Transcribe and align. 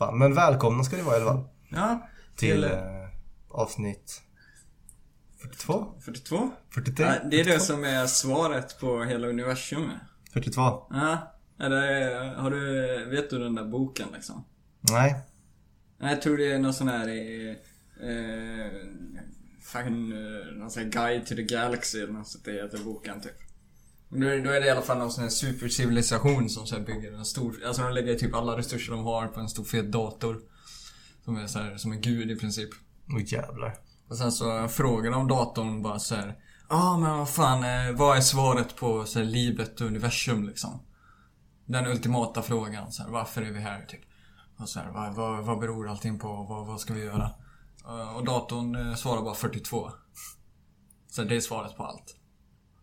Fan, 0.00 0.18
men 0.18 0.34
välkomna 0.34 0.84
ska 0.84 0.96
ni 0.96 1.02
vara 1.02 1.18
i 1.18 1.20
alla 1.20 1.30
fall. 1.32 1.44
Ja, 1.68 2.08
Till 2.36 2.50
Till- 2.50 2.64
eh, 2.64 2.70
avsnitt 3.48 4.22
42? 5.42 5.86
42? 6.00 6.50
43? 6.74 7.06
Ja, 7.06 7.14
det 7.30 7.40
är 7.40 7.44
det 7.44 7.60
som 7.60 7.84
är 7.84 8.06
svaret 8.06 8.80
på 8.80 9.04
hela 9.04 9.28
universum. 9.28 9.90
42? 10.32 10.60
Ja, 10.90 11.34
eller 11.60 12.34
har 12.34 12.50
du, 12.50 13.04
vet 13.10 13.30
du 13.30 13.38
den 13.38 13.54
där 13.54 13.64
boken 13.64 14.08
liksom? 14.14 14.44
Nej. 14.80 15.16
Jag 15.98 16.22
tror 16.22 16.36
det 16.36 16.52
är 16.52 16.58
någon 16.58 16.74
sån 16.74 16.88
här 16.88 17.08
eh, 17.08 17.50
eh, 18.08 18.72
fucking, 19.62 20.12
eh, 20.12 20.56
någon 20.56 20.70
sån 20.70 20.82
här 20.82 20.90
guide 20.90 21.26
to 21.26 21.34
the 21.34 21.42
galaxy 21.42 21.98
eller 22.00 22.12
något 22.12 22.28
sånt 22.28 22.44
det 22.44 22.52
heter 22.52 22.84
boken 22.84 23.20
typ. 23.20 23.36
Då, 24.10 24.26
är- 24.26 24.44
då 24.44 24.50
är 24.50 24.60
det 24.60 24.66
i 24.66 24.70
alla 24.70 24.82
fall 24.82 24.98
någon 24.98 25.10
sån 25.10 25.22
här 25.22 25.30
supercivilisation 25.30 26.48
som 26.50 26.66
så 26.66 26.80
bygger 26.80 27.12
en 27.12 27.24
stor, 27.24 27.64
alltså 27.66 27.82
de 27.82 27.92
lägger 27.92 28.14
typ 28.14 28.34
alla 28.34 28.56
resurser 28.58 28.92
de 28.92 29.04
har 29.04 29.26
på 29.28 29.40
en 29.40 29.48
stor 29.48 29.64
fet 29.64 29.92
dator. 29.92 30.40
Som 31.24 31.36
är 31.36 31.46
så 31.46 31.58
här, 31.58 31.76
som 31.76 31.92
en 31.92 32.00
gud 32.00 32.30
i 32.30 32.36
princip. 32.36 32.70
Åh 33.12 33.22
jävlar. 33.32 33.76
Och 34.08 34.16
sen 34.16 34.32
så 34.32 34.68
frågar 34.68 35.10
de 35.10 35.28
datorn 35.28 35.82
bara 35.82 35.98
så 35.98 36.14
här. 36.14 36.38
Ja 36.68 36.76
ah, 36.76 36.98
men 36.98 37.18
vad 37.18 37.30
fan, 37.30 37.64
eh, 37.64 37.96
vad 37.96 38.16
är 38.16 38.20
svaret 38.20 38.76
på 38.76 39.04
så 39.04 39.18
här, 39.18 39.26
livet 39.26 39.80
och 39.80 39.86
universum 39.86 40.44
liksom? 40.48 40.82
Den 41.66 41.86
ultimata 41.86 42.42
frågan, 42.42 42.92
så 42.92 43.02
här, 43.02 43.10
varför 43.10 43.42
är 43.42 43.50
vi 43.50 43.60
här 43.60 43.84
typ? 43.88 44.00
Och 44.58 44.68
så 44.68 44.80
här, 44.80 44.90
vad, 44.90 45.14
vad, 45.14 45.44
vad 45.44 45.58
beror 45.58 45.88
allting 45.88 46.18
på? 46.18 46.28
Vad, 46.28 46.66
vad 46.66 46.80
ska 46.80 46.94
vi 46.94 47.04
göra? 47.04 47.30
Eh, 47.84 48.16
Och 48.16 48.24
datorn 48.24 48.74
eh, 48.90 48.94
svarar 48.94 49.22
bara 49.22 49.34
42. 49.34 49.90
Så 51.08 51.22
det 51.24 51.36
är 51.36 51.40
svaret 51.40 51.76
på 51.76 51.84
allt. 51.84 52.16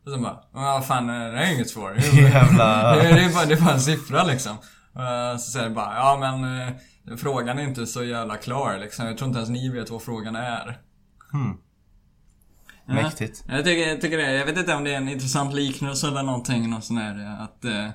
Och 0.07 0.13
sen 0.13 0.21
bara, 0.21 0.39
"Ja, 0.53 0.59
vad 0.73 0.85
fan, 0.87 1.07
det 1.07 1.13
är 1.13 1.53
inget 1.53 1.69
svar. 1.69 1.93
Det 1.99 2.07
är, 2.07 2.29
Jävla... 2.31 2.95
det, 2.95 3.01
är- 3.09 3.13
det, 3.15 3.21
är 3.23 3.33
bara, 3.33 3.45
det 3.45 3.53
är 3.53 3.61
bara 3.61 3.73
en 3.73 3.81
siffra 3.81 4.23
liksom. 4.23 4.51
Eh, 4.95 5.37
Så 5.37 5.51
säger 5.51 5.69
det 5.69 5.75
bara, 5.75 5.95
ja 5.95 6.17
men 6.19 6.59
eh, 6.61 7.17
frågan 7.17 7.59
är 7.59 7.63
inte 7.63 7.87
så 7.87 8.03
jävla 8.03 8.37
klar 8.37 8.77
liksom. 8.77 9.05
Jag 9.05 9.17
tror 9.17 9.27
inte 9.27 9.37
ens 9.39 9.49
ni 9.49 9.69
vet 9.69 9.89
vad 9.89 10.01
frågan 10.01 10.35
är. 10.35 10.77
Hmm. 11.31 11.57
Ja. 12.85 12.93
Mäktigt. 12.93 13.43
Jag 13.47 13.65
tycker, 13.65 13.87
jag 13.89 14.01
tycker 14.01 14.17
det. 14.17 14.33
Jag 14.33 14.45
vet 14.45 14.57
inte 14.57 14.73
om 14.75 14.83
det 14.83 14.91
är 14.93 14.97
en 14.97 15.09
intressant 15.09 15.53
liknelse 15.53 16.07
eller 16.07 16.23
någonting. 16.23 16.69
Någon 16.69 16.81
sån 16.81 16.97
här, 16.97 17.19
eh, 17.25 17.41
att... 17.41 17.65
Eh, 17.65 17.89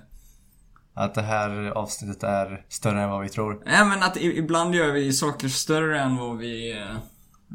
Att 0.95 1.15
det 1.15 1.23
här 1.23 1.51
avsnittet 1.71 2.23
är 2.23 2.65
större 2.69 3.03
än 3.03 3.11
vad 3.11 3.21
vi 3.23 3.29
tror. 3.29 3.63
nej 3.67 3.85
men 3.85 4.03
att 4.03 4.17
ibland 4.17 4.75
gör 4.75 4.93
vi 4.93 5.13
saker 5.13 5.49
större 5.49 6.01
än 6.01 6.17
vad 6.17 6.39
vi... 6.39 6.79
Eh, 6.81 6.97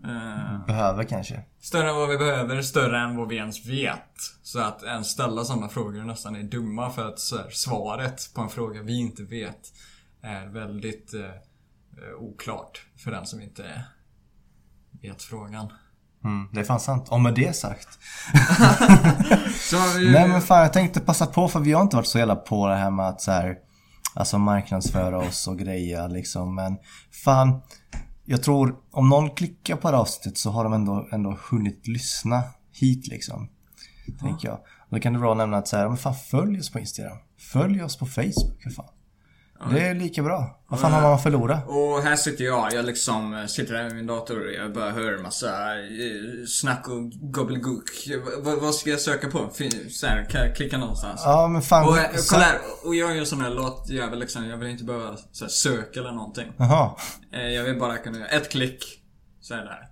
eh, 0.06 0.66
Behöver 0.68 1.04
kanske. 1.04 1.44
större 1.62 1.90
än 1.90 1.96
vad 1.96 2.10
vi 2.10 2.18
behöver, 2.18 2.62
större 2.62 3.00
än 3.00 3.18
vad 3.18 3.28
vi 3.28 3.36
ens 3.36 3.66
vet. 3.66 4.02
Så 4.44 4.60
att 4.60 4.84
ens 4.84 5.08
ställa 5.08 5.44
sådana 5.44 5.70
frågor 5.70 6.04
nästan 6.04 6.36
är 6.36 6.44
dumma 6.44 6.90
för 6.90 7.08
att 7.08 7.20
här, 7.32 7.50
svaret 7.50 8.34
på 8.34 8.42
en 8.42 8.50
fråga 8.50 8.82
vi 8.82 9.00
inte 9.00 9.24
vet 9.24 9.74
är 10.22 10.48
väldigt 10.48 11.14
eh, 11.14 11.22
eh, 11.22 12.16
oklart 12.20 12.82
för 13.04 13.12
den 13.12 13.26
som 13.26 13.42
inte 13.42 13.84
vet 15.02 15.24
frågan. 15.24 15.74
Mm, 16.24 16.50
det 16.54 16.60
är 16.60 16.64
fan 16.64 16.80
sant. 16.80 17.10
Och 17.10 17.22
med 17.22 17.34
det 17.34 17.56
sagt. 17.56 17.88
Vi, 19.98 20.12
Nej 20.12 20.28
men 20.28 20.42
fan 20.42 20.62
jag 20.62 20.74
tänkte 20.74 21.00
passa 21.00 21.26
på 21.26 21.48
för 21.48 21.60
vi 21.60 21.74
har 21.74 21.82
inte 21.82 21.96
varit 21.96 22.08
så 22.08 22.20
jävla 22.20 22.36
på 22.36 22.68
det 22.68 22.76
här 22.76 22.92
med 22.92 23.08
att 23.08 23.22
så 23.22 23.32
här, 23.32 23.58
Alltså 24.18 24.38
marknadsföra 24.38 25.18
oss 25.18 25.48
och 25.48 25.58
greja 25.60 26.08
liksom 26.08 26.56
men 26.56 26.78
Fan 27.24 27.62
Jag 28.30 28.44
tror 28.44 28.76
om 28.92 29.10
någon 29.10 29.30
klickar 29.30 29.76
på 29.76 29.92
det 29.92 29.98
här 29.98 30.02
avsnittet 30.02 30.38
så 30.38 30.50
har 30.52 30.64
de 30.64 30.74
ändå, 30.74 31.08
ändå 31.12 31.38
hunnit 31.50 31.88
lyssna 31.88 32.44
hit 32.72 33.08
liksom 33.08 33.50
Tänker 34.20 34.48
jag. 34.48 34.60
Då 34.90 35.00
kan 35.00 35.14
det 35.14 35.20
vara 35.20 35.32
att 35.32 35.38
nämna 35.38 35.58
att 35.58 35.68
så 35.68 35.78
här, 35.78 35.88
men 35.88 35.98
fan 35.98 36.16
följ 36.16 36.60
oss 36.60 36.70
på 36.70 36.80
Instagram. 36.80 37.18
Följ 37.38 37.84
oss 37.84 37.98
på 37.98 38.06
Facebook 38.06 38.64
för 38.64 38.70
fan. 38.70 38.90
Det 39.72 39.80
är 39.88 39.94
lika 39.96 40.24
bra. 40.24 40.60
Vad 40.70 40.80
fan 40.80 40.92
har 40.92 41.02
man 41.02 41.14
att 41.14 41.24
förlora? 41.24 41.62
Och 41.66 42.02
här 42.04 42.16
sitter 42.16 42.44
jag, 42.44 42.74
jag 42.74 42.86
liksom 42.86 43.46
sitter 43.48 43.76
här 43.76 43.84
med 43.84 43.96
min 43.96 44.08
dator 44.08 44.46
och 44.46 44.52
jag 44.54 44.74
bara 44.74 44.92
hör 44.92 45.18
massa 45.18 45.48
eh, 45.80 46.46
snack 46.48 46.88
och 46.88 47.12
gobbledygook. 47.12 47.84
Vad, 48.40 48.58
vad 48.62 48.76
ska 48.76 48.90
jag 48.90 49.00
söka 49.00 49.28
på? 49.30 49.50
Så 49.90 50.08
här, 50.08 50.26
kan 50.30 50.42
jag 50.42 50.56
klicka 50.56 50.78
någonstans? 50.78 51.22
Ja 51.26 51.48
men 51.48 51.62
fan. 51.62 51.88
Och, 51.88 51.98
kolla 52.30 52.44
här, 52.44 52.58
och 52.84 52.96
jag 52.96 53.10
är 53.10 53.14
ju 53.14 53.20
en 53.20 53.26
sån 53.26 53.42
här 53.42 53.50
låtjävel 53.50 54.20
liksom, 54.20 54.46
jag 54.48 54.58
vill 54.58 54.68
inte 54.70 54.84
behöva 54.84 55.06
här, 55.42 55.48
söka 55.48 56.00
eller 56.00 56.12
någonting. 56.12 56.52
Jaha. 56.58 56.92
Eh, 57.34 57.42
Jag 57.48 57.64
vill 57.64 57.80
bara 57.80 57.98
kunna 57.98 58.18
göra 58.20 58.28
ett 58.30 58.52
klick, 58.52 58.84
så 59.42 59.54
är 59.54 59.58
det 59.58 59.64
där. 59.64 59.88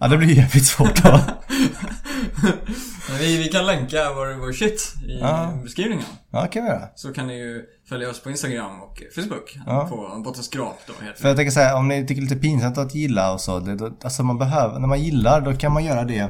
Ja 0.00 0.08
det 0.08 0.16
blir 0.18 0.28
jävligt 0.36 0.66
svårt 0.66 1.02
då. 1.02 1.20
Vi, 3.18 3.36
vi 3.38 3.48
kan 3.48 3.66
länka 3.66 4.12
vår, 4.14 4.34
vår 4.46 4.52
shit 4.52 4.94
i 5.08 5.18
Ja. 5.20 5.52
beskrivningen. 5.62 6.04
Ja 6.30 6.46
kan 6.46 6.62
vi 6.62 6.68
göra. 6.68 6.88
Så 6.94 7.12
kan 7.12 7.26
ni 7.26 7.38
ju 7.38 7.64
följa 7.92 8.10
oss 8.10 8.22
på 8.22 8.30
Instagram 8.30 8.82
och 8.82 9.02
Facebook. 9.14 9.58
Ja. 9.66 9.86
På 9.90 10.22
Bottenskrap 10.24 10.78
då 10.86 10.92
heter 11.04 11.20
För 11.20 11.28
jag 11.28 11.36
tänker 11.36 11.50
säga 11.50 11.76
om 11.76 11.88
ni 11.88 12.06
tycker 12.06 12.22
det 12.22 12.26
är 12.26 12.28
lite 12.30 12.40
pinsamt 12.42 12.78
att 12.78 12.94
gilla 12.94 13.32
och 13.32 13.40
så. 13.40 13.58
Det, 13.60 13.76
då, 13.76 13.92
alltså 14.04 14.22
man 14.22 14.38
behöver, 14.38 14.78
när 14.78 14.88
man 14.88 15.00
gillar 15.02 15.40
då 15.40 15.52
kan 15.52 15.72
man 15.72 15.84
göra 15.84 16.04
det 16.04 16.20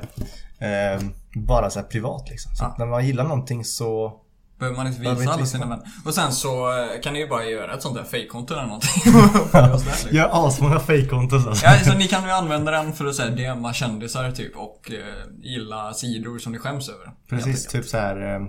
eh, 0.58 1.00
bara 1.34 1.70
så 1.70 1.82
privat 1.82 2.28
liksom. 2.30 2.54
Så 2.54 2.64
Ja. 2.64 2.74
när 2.78 2.86
man 2.86 3.06
gillar 3.06 3.24
någonting 3.24 3.64
så... 3.64 4.12
Behöver 4.58 4.76
man 4.76 4.86
inte 4.86 5.00
visa 5.00 5.12
inte 5.12 5.32
alla 5.32 5.46
sina 5.46 5.66
vänner. 5.66 5.86
Och 6.04 6.14
sen 6.14 6.32
så 6.32 6.70
eh, 6.72 7.00
kan 7.02 7.12
ni 7.12 7.18
ju 7.18 7.28
bara 7.28 7.44
göra 7.44 7.74
ett 7.74 7.82
sånt 7.82 7.96
där 7.96 8.04
fejkkonto 8.04 8.54
eller 8.54 8.66
någonting. 8.66 8.90
Liksom. 9.84 10.16
Gör 10.16 10.46
asmånga 10.46 10.80
fejkkonton 10.80 11.48
alltså. 11.48 11.66
Ja, 11.66 11.78
så 11.84 11.98
ni 11.98 12.08
kan 12.08 12.24
ju 12.24 12.30
använda 12.30 12.72
den 12.72 12.92
för 12.92 13.06
att 13.06 13.14
säga 13.14 13.54
DMa 13.54 13.72
kändisar 13.72 14.30
typ 14.30 14.56
och 14.56 14.90
eh, 14.90 15.42
gilla 15.42 15.92
sidor 15.94 16.38
som 16.38 16.52
ni 16.52 16.58
skäms 16.58 16.88
över. 16.88 17.10
Precis, 17.28 17.66
typ 17.66 17.84
så 17.84 17.96
här 17.96 18.34
eh, 18.34 18.40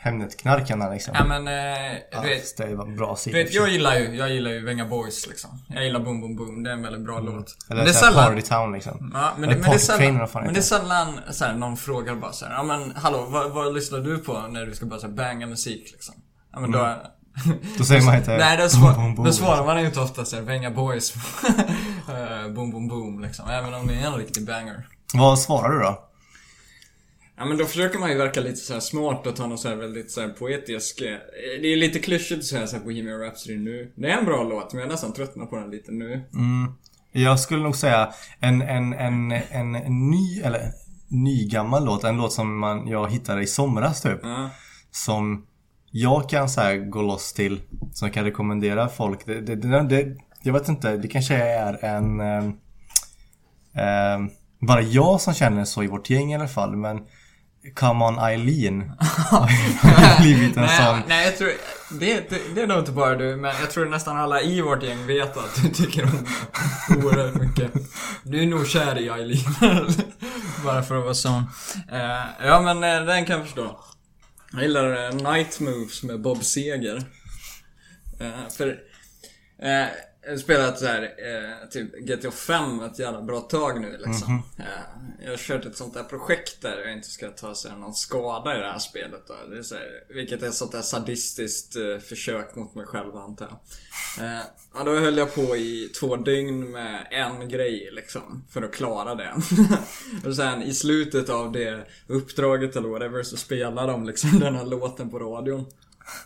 Hemnetknarkarna 0.00 0.90
liksom. 0.90 1.14
Ja 1.14 1.24
men, 1.24 1.48
eh, 1.48 2.22
du 2.22 2.28
vet, 2.28 2.56
det 2.56 2.62
är 2.62 2.96
bra 2.96 3.16
du 3.24 3.32
vet, 3.32 3.54
jag 3.54 3.68
gillar 3.68 3.94
ju, 3.98 4.16
jag 4.16 4.30
gillar 4.30 4.50
ju 4.50 4.64
Venga 4.64 4.84
Boys 4.84 5.26
liksom. 5.26 5.50
Jag 5.68 5.84
gillar 5.84 6.00
Boom 6.00 6.20
Boom 6.20 6.36
Boom, 6.36 6.62
det 6.62 6.70
är 6.70 6.74
en 6.74 6.82
väldigt 6.82 7.04
bra 7.04 7.20
låt. 7.20 7.56
Eller 7.70 7.76
Men 7.76 7.84
det 7.84 7.90
är 7.90 7.94
sällan, 7.94 8.34
Party 8.34 8.42
Town 8.42 8.72
liksom. 8.72 9.10
Ja, 9.14 9.32
men, 9.38 9.48
det, 9.48 9.56
men, 9.56 9.70
det 9.70 9.74
är 9.74 9.78
sällan, 9.78 10.28
men 10.34 10.54
det 10.54 10.60
är 10.60 10.62
sällan 10.62 11.20
så 11.30 11.44
här, 11.44 11.54
någon 11.54 11.76
frågar 11.76 12.14
bara 12.14 12.32
så 12.32 12.46
här, 12.46 12.52
ja 12.52 12.62
men 12.62 12.92
hallå, 12.96 13.26
vad, 13.28 13.50
vad 13.50 13.74
lyssnar 13.74 13.98
du 13.98 14.18
på 14.18 14.40
när 14.50 14.66
du 14.66 14.74
ska 14.74 14.86
bara 14.86 15.00
så 15.00 15.06
här, 15.06 15.14
banga 15.14 15.46
musik 15.46 15.90
liksom? 15.92 16.14
Ja 16.52 16.60
men 16.60 16.70
då... 16.70 16.96
Då 17.78 17.84
säger 17.84 18.02
man 18.02 18.16
inte 18.16 18.36
Nej, 18.36 18.56
då, 18.56 18.68
svar, 18.68 18.94
boom, 18.94 19.14
boom, 19.14 19.26
då 19.26 19.32
svarar 19.32 19.64
man 19.64 19.80
ju 19.80 19.86
inte 19.86 20.00
ofta 20.00 20.24
såhär, 20.24 20.42
Venga 20.42 20.70
Boys. 20.70 21.14
Eh, 22.08 22.48
boom 22.48 22.70
boom 22.70 22.88
boom 22.88 23.20
liksom. 23.20 23.48
Även 23.50 23.74
om 23.74 23.86
det 23.86 23.94
är 23.94 24.06
en 24.06 24.14
riktig 24.14 24.46
banger. 24.46 24.86
Vad 25.14 25.38
svarar 25.38 25.70
du 25.70 25.78
då? 25.78 26.07
Ja 27.38 27.44
men 27.44 27.58
då 27.58 27.64
försöker 27.64 27.98
man 27.98 28.10
ju 28.10 28.16
verka 28.18 28.40
lite 28.40 28.56
så 28.56 28.72
här 28.72 28.80
smart 28.80 29.26
och 29.26 29.36
ta 29.36 29.46
någon 29.46 29.58
så 29.58 29.74
väldigt 29.74 30.10
så 30.10 30.28
poetisk... 30.28 31.00
eh, 31.00 31.16
Det 31.62 31.72
är 31.72 31.76
lite 31.76 31.98
klyschigt 31.98 32.38
att 32.38 32.44
säga 32.44 32.66
så 32.66 32.76
här 32.76 32.84
Bohemian 32.84 33.20
Rhapsody 33.20 33.56
nu. 33.58 33.92
Det 33.94 34.10
är 34.10 34.18
en 34.18 34.24
bra 34.24 34.42
låt 34.42 34.72
men 34.72 34.80
jag 34.80 34.86
är 34.86 34.92
nästan 34.92 35.12
tröttnat 35.12 35.50
på 35.50 35.56
den 35.56 35.70
lite 35.70 35.92
nu. 35.92 36.12
Mm. 36.12 36.72
Jag 37.12 37.40
skulle 37.40 37.62
nog 37.62 37.76
säga 37.76 38.12
en, 38.40 38.62
en, 38.62 38.92
en, 38.92 39.32
en, 39.32 39.74
en 39.74 40.10
ny, 40.10 40.40
eller 40.40 40.72
ny 41.08 41.48
gammal 41.48 41.84
låt. 41.84 42.04
En 42.04 42.16
låt 42.16 42.32
som 42.32 42.58
man, 42.58 42.88
jag 42.88 43.10
hittade 43.10 43.42
i 43.42 43.46
somras 43.46 44.02
typ. 44.02 44.18
Ja. 44.22 44.50
Som 44.90 45.46
jag 45.90 46.28
kan 46.28 46.48
så 46.48 46.60
gå 46.88 47.02
loss 47.02 47.32
till. 47.32 47.60
Som 47.92 48.06
jag 48.06 48.14
kan 48.14 48.24
rekommendera 48.24 48.88
folk. 48.88 49.26
Det, 49.26 49.40
det, 49.40 49.56
det, 49.56 49.82
det, 49.82 50.16
jag 50.42 50.52
vet 50.52 50.68
inte, 50.68 50.96
det 50.96 51.08
kanske 51.08 51.34
är 51.36 51.84
en... 51.84 52.20
Eh, 52.20 52.44
eh, 53.84 54.20
bara 54.60 54.82
jag 54.82 55.20
som 55.20 55.34
känner 55.34 55.64
så 55.64 55.82
i 55.82 55.86
vårt 55.86 56.10
gäng 56.10 56.32
i 56.32 56.34
alla 56.34 56.48
fall. 56.48 56.76
Men 56.76 57.00
Come 57.74 58.04
On 58.04 58.18
Eileen 58.18 58.92
har 59.00 60.22
blivit 60.22 60.56
en 60.56 60.68
sån. 60.68 61.02
nej, 61.06 61.24
jag 61.24 61.36
tror... 61.36 61.52
Det, 61.90 62.30
det, 62.30 62.54
det 62.54 62.62
är 62.62 62.66
nog 62.66 62.78
inte 62.78 62.92
bara 62.92 63.14
du, 63.14 63.36
men 63.36 63.54
jag 63.60 63.70
tror 63.70 63.86
nästan 63.86 64.16
alla 64.16 64.40
i 64.40 64.60
vårt 64.60 64.82
gäng 64.82 65.06
vet 65.06 65.36
att 65.36 65.62
du 65.62 65.68
tycker 65.68 66.04
om 66.04 66.26
oerhört 66.96 67.34
mycket. 67.34 67.72
Du 68.22 68.42
är 68.42 68.46
nog 68.46 68.66
kär 68.66 68.98
i 68.98 69.08
Eileen. 69.08 69.54
bara 70.64 70.82
för 70.82 70.98
att 70.98 71.04
vara 71.04 71.14
sån. 71.14 71.42
Eh, 71.92 72.46
ja, 72.46 72.60
men 72.60 72.84
eh, 72.84 73.06
den 73.06 73.24
kan 73.24 73.36
jag 73.36 73.46
förstå. 73.46 73.80
Jag 74.52 74.62
gillar 74.62 75.06
eh, 75.06 75.32
Night 75.32 75.60
Moves 75.60 76.02
med 76.02 76.20
Bob 76.20 76.44
Seger. 76.44 77.02
För... 78.56 78.78
Jag 80.28 80.32
har 80.34 80.38
spelat 80.38 80.78
så 80.78 80.86
här, 80.86 81.02
eh, 81.02 81.68
typ 81.68 81.94
GTA 81.98 82.30
5 82.30 82.80
ett 82.80 82.98
jävla 82.98 83.22
bra 83.22 83.40
tag 83.40 83.80
nu 83.80 83.98
liksom. 84.06 84.42
Eh, 84.58 84.64
jag 85.24 85.30
har 85.30 85.36
kört 85.36 85.64
ett 85.64 85.76
sånt 85.76 85.94
där 85.94 86.02
projekt 86.02 86.62
där 86.62 86.78
jag 86.78 86.92
inte 86.92 87.08
ska 87.08 87.30
ta 87.30 87.54
sig 87.54 87.72
någon 87.72 87.94
skada 87.94 88.56
i 88.56 88.60
det 88.60 88.66
här 88.66 88.78
spelet 88.78 89.22
då. 89.26 89.34
Det 89.50 89.58
är 89.58 89.62
så 89.62 89.74
här, 89.74 89.84
vilket 90.08 90.42
är 90.42 90.46
ett 90.46 90.54
sånt 90.54 90.72
där 90.72 90.82
sadistiskt 90.82 91.76
eh, 91.76 91.98
försök 91.98 92.54
mot 92.54 92.74
mig 92.74 92.86
själv 92.86 93.16
antar 93.16 93.48
jag. 93.50 94.26
Eh, 94.26 94.40
ja, 94.74 94.84
då 94.84 94.98
höll 94.98 95.18
jag 95.18 95.34
på 95.34 95.56
i 95.56 95.90
två 96.00 96.16
dygn 96.16 96.70
med 96.70 97.06
en 97.10 97.48
grej 97.48 97.88
liksom. 97.92 98.44
För 98.50 98.62
att 98.62 98.72
klara 98.72 99.14
det. 99.14 99.34
och 100.28 100.36
sen 100.36 100.62
i 100.62 100.74
slutet 100.74 101.28
av 101.28 101.52
det 101.52 101.86
uppdraget 102.06 102.76
eller 102.76 102.88
whatever 102.88 103.22
så 103.22 103.36
spelar 103.36 103.86
de 103.86 104.06
liksom 104.06 104.38
den 104.38 104.54
här 104.54 104.66
låten 104.66 105.10
på 105.10 105.18
radion. 105.18 105.66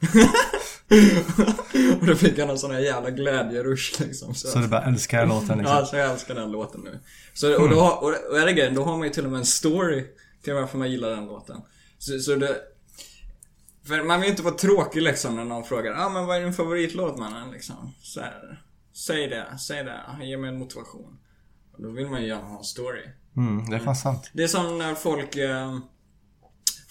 och 2.00 2.06
då 2.06 2.14
fick 2.16 2.38
jag 2.38 2.48
någon 2.48 2.58
sån 2.58 2.70
här 2.70 2.80
jävla 2.80 3.10
glädjerush 3.10 4.00
liksom. 4.00 4.34
Så, 4.34 4.48
Så 4.48 4.58
du 4.58 4.68
bara 4.68 4.82
älskar 4.82 5.18
den 5.20 5.28
låten 5.28 5.58
liksom. 5.58 5.76
Ja, 5.76 5.86
så 5.86 5.96
jag 5.96 6.10
älskar 6.10 6.34
den 6.34 6.50
låten 6.52 6.80
nu. 6.80 6.98
Så, 7.34 7.62
och, 7.62 7.68
då, 7.68 7.80
har- 7.80 8.02
och, 8.02 8.14
och 8.30 8.38
är 8.38 8.46
det 8.46 8.52
grejen, 8.52 8.74
då 8.74 8.84
har 8.84 8.96
man 8.98 9.06
ju 9.06 9.12
till 9.12 9.24
och 9.24 9.30
med 9.30 9.38
en 9.38 9.46
story 9.46 10.06
till 10.44 10.54
varför 10.54 10.78
man 10.78 10.90
gillar 10.90 11.10
den 11.10 11.26
låten. 11.26 11.56
Så, 11.98 12.18
så 12.18 12.34
det... 12.36 12.56
För 13.86 14.02
man 14.02 14.20
vill 14.20 14.30
inte 14.30 14.42
vara 14.42 14.54
tråkig 14.54 15.02
liksom 15.02 15.36
när 15.36 15.44
någon 15.44 15.64
frågar 15.64 15.92
ah, 15.92 16.08
men 16.08 16.26
vad 16.26 16.36
är 16.36 16.40
din 16.40 16.52
favoritlåt 16.54 17.18
mannen? 17.18 17.50
Liksom. 17.50 17.94
Så 18.02 18.20
här, 18.20 18.62
säg 18.94 19.28
det, 19.28 19.58
säg 19.58 19.84
det. 19.84 20.00
Ge 20.22 20.36
mig 20.36 20.48
en 20.48 20.58
motivation. 20.58 21.18
Och 21.72 21.82
då 21.82 21.90
vill 21.90 22.06
man 22.08 22.22
ju 22.22 22.28
gärna 22.28 22.48
ha 22.48 22.58
en 22.58 22.64
story. 22.64 23.02
Mm, 23.36 23.70
det 23.70 23.76
är 23.76 23.80
fan 23.80 23.96
sant. 23.96 24.30
Det 24.32 24.42
är 24.42 24.48
som 24.48 24.78
när 24.78 24.94
folk 24.94 25.36
eh, 25.36 25.78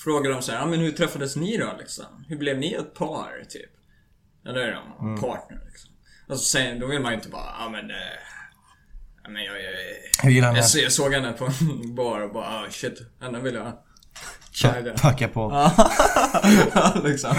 frågar 0.03 0.31
om 0.31 0.41
så 0.41 0.51
här, 0.51 0.61
ah, 0.61 0.65
men 0.65 0.79
hur 0.79 0.91
träffades 0.91 1.35
ni 1.35 1.57
då 1.57 1.73
liksom? 1.79 2.05
Hur 2.27 2.37
blev 2.37 2.57
ni 2.57 2.73
ett 2.73 2.93
par 2.93 3.45
typ? 3.49 3.69
Eller 4.47 4.67
ja, 4.71 4.97
Mm. 5.01 5.21
partner 5.21 5.61
liksom. 5.69 5.91
Och 6.29 6.37
så 6.39 6.43
säger, 6.45 6.79
då 6.79 6.87
vill 6.87 6.99
man 7.01 7.11
ju 7.11 7.15
inte 7.17 7.29
bara, 7.29 7.45
ja 7.59 7.65
ah, 7.65 7.69
men 7.69 7.89
eh, 7.91 7.95
ja, 9.23 9.29
men 9.29 9.43
jag, 9.43 9.55
jag, 9.63 10.33
Jag 10.41 10.57
jag, 10.57 10.65
så- 10.65 10.79
jag 10.79 10.91
såg 10.91 11.13
henne 11.13 11.31
på 11.31 11.45
en 11.45 11.95
bar 11.95 12.19
och 12.19 12.33
bara, 12.33 12.45
ah 12.47 12.65
shit, 12.69 13.01
henne 13.21 13.39
vill 13.39 13.55
jag 13.55 13.73
tjagga. 14.51 14.93
Packa 14.93 15.27
på. 15.27 15.51
Ja, 16.73 16.93
liksom. 17.03 17.35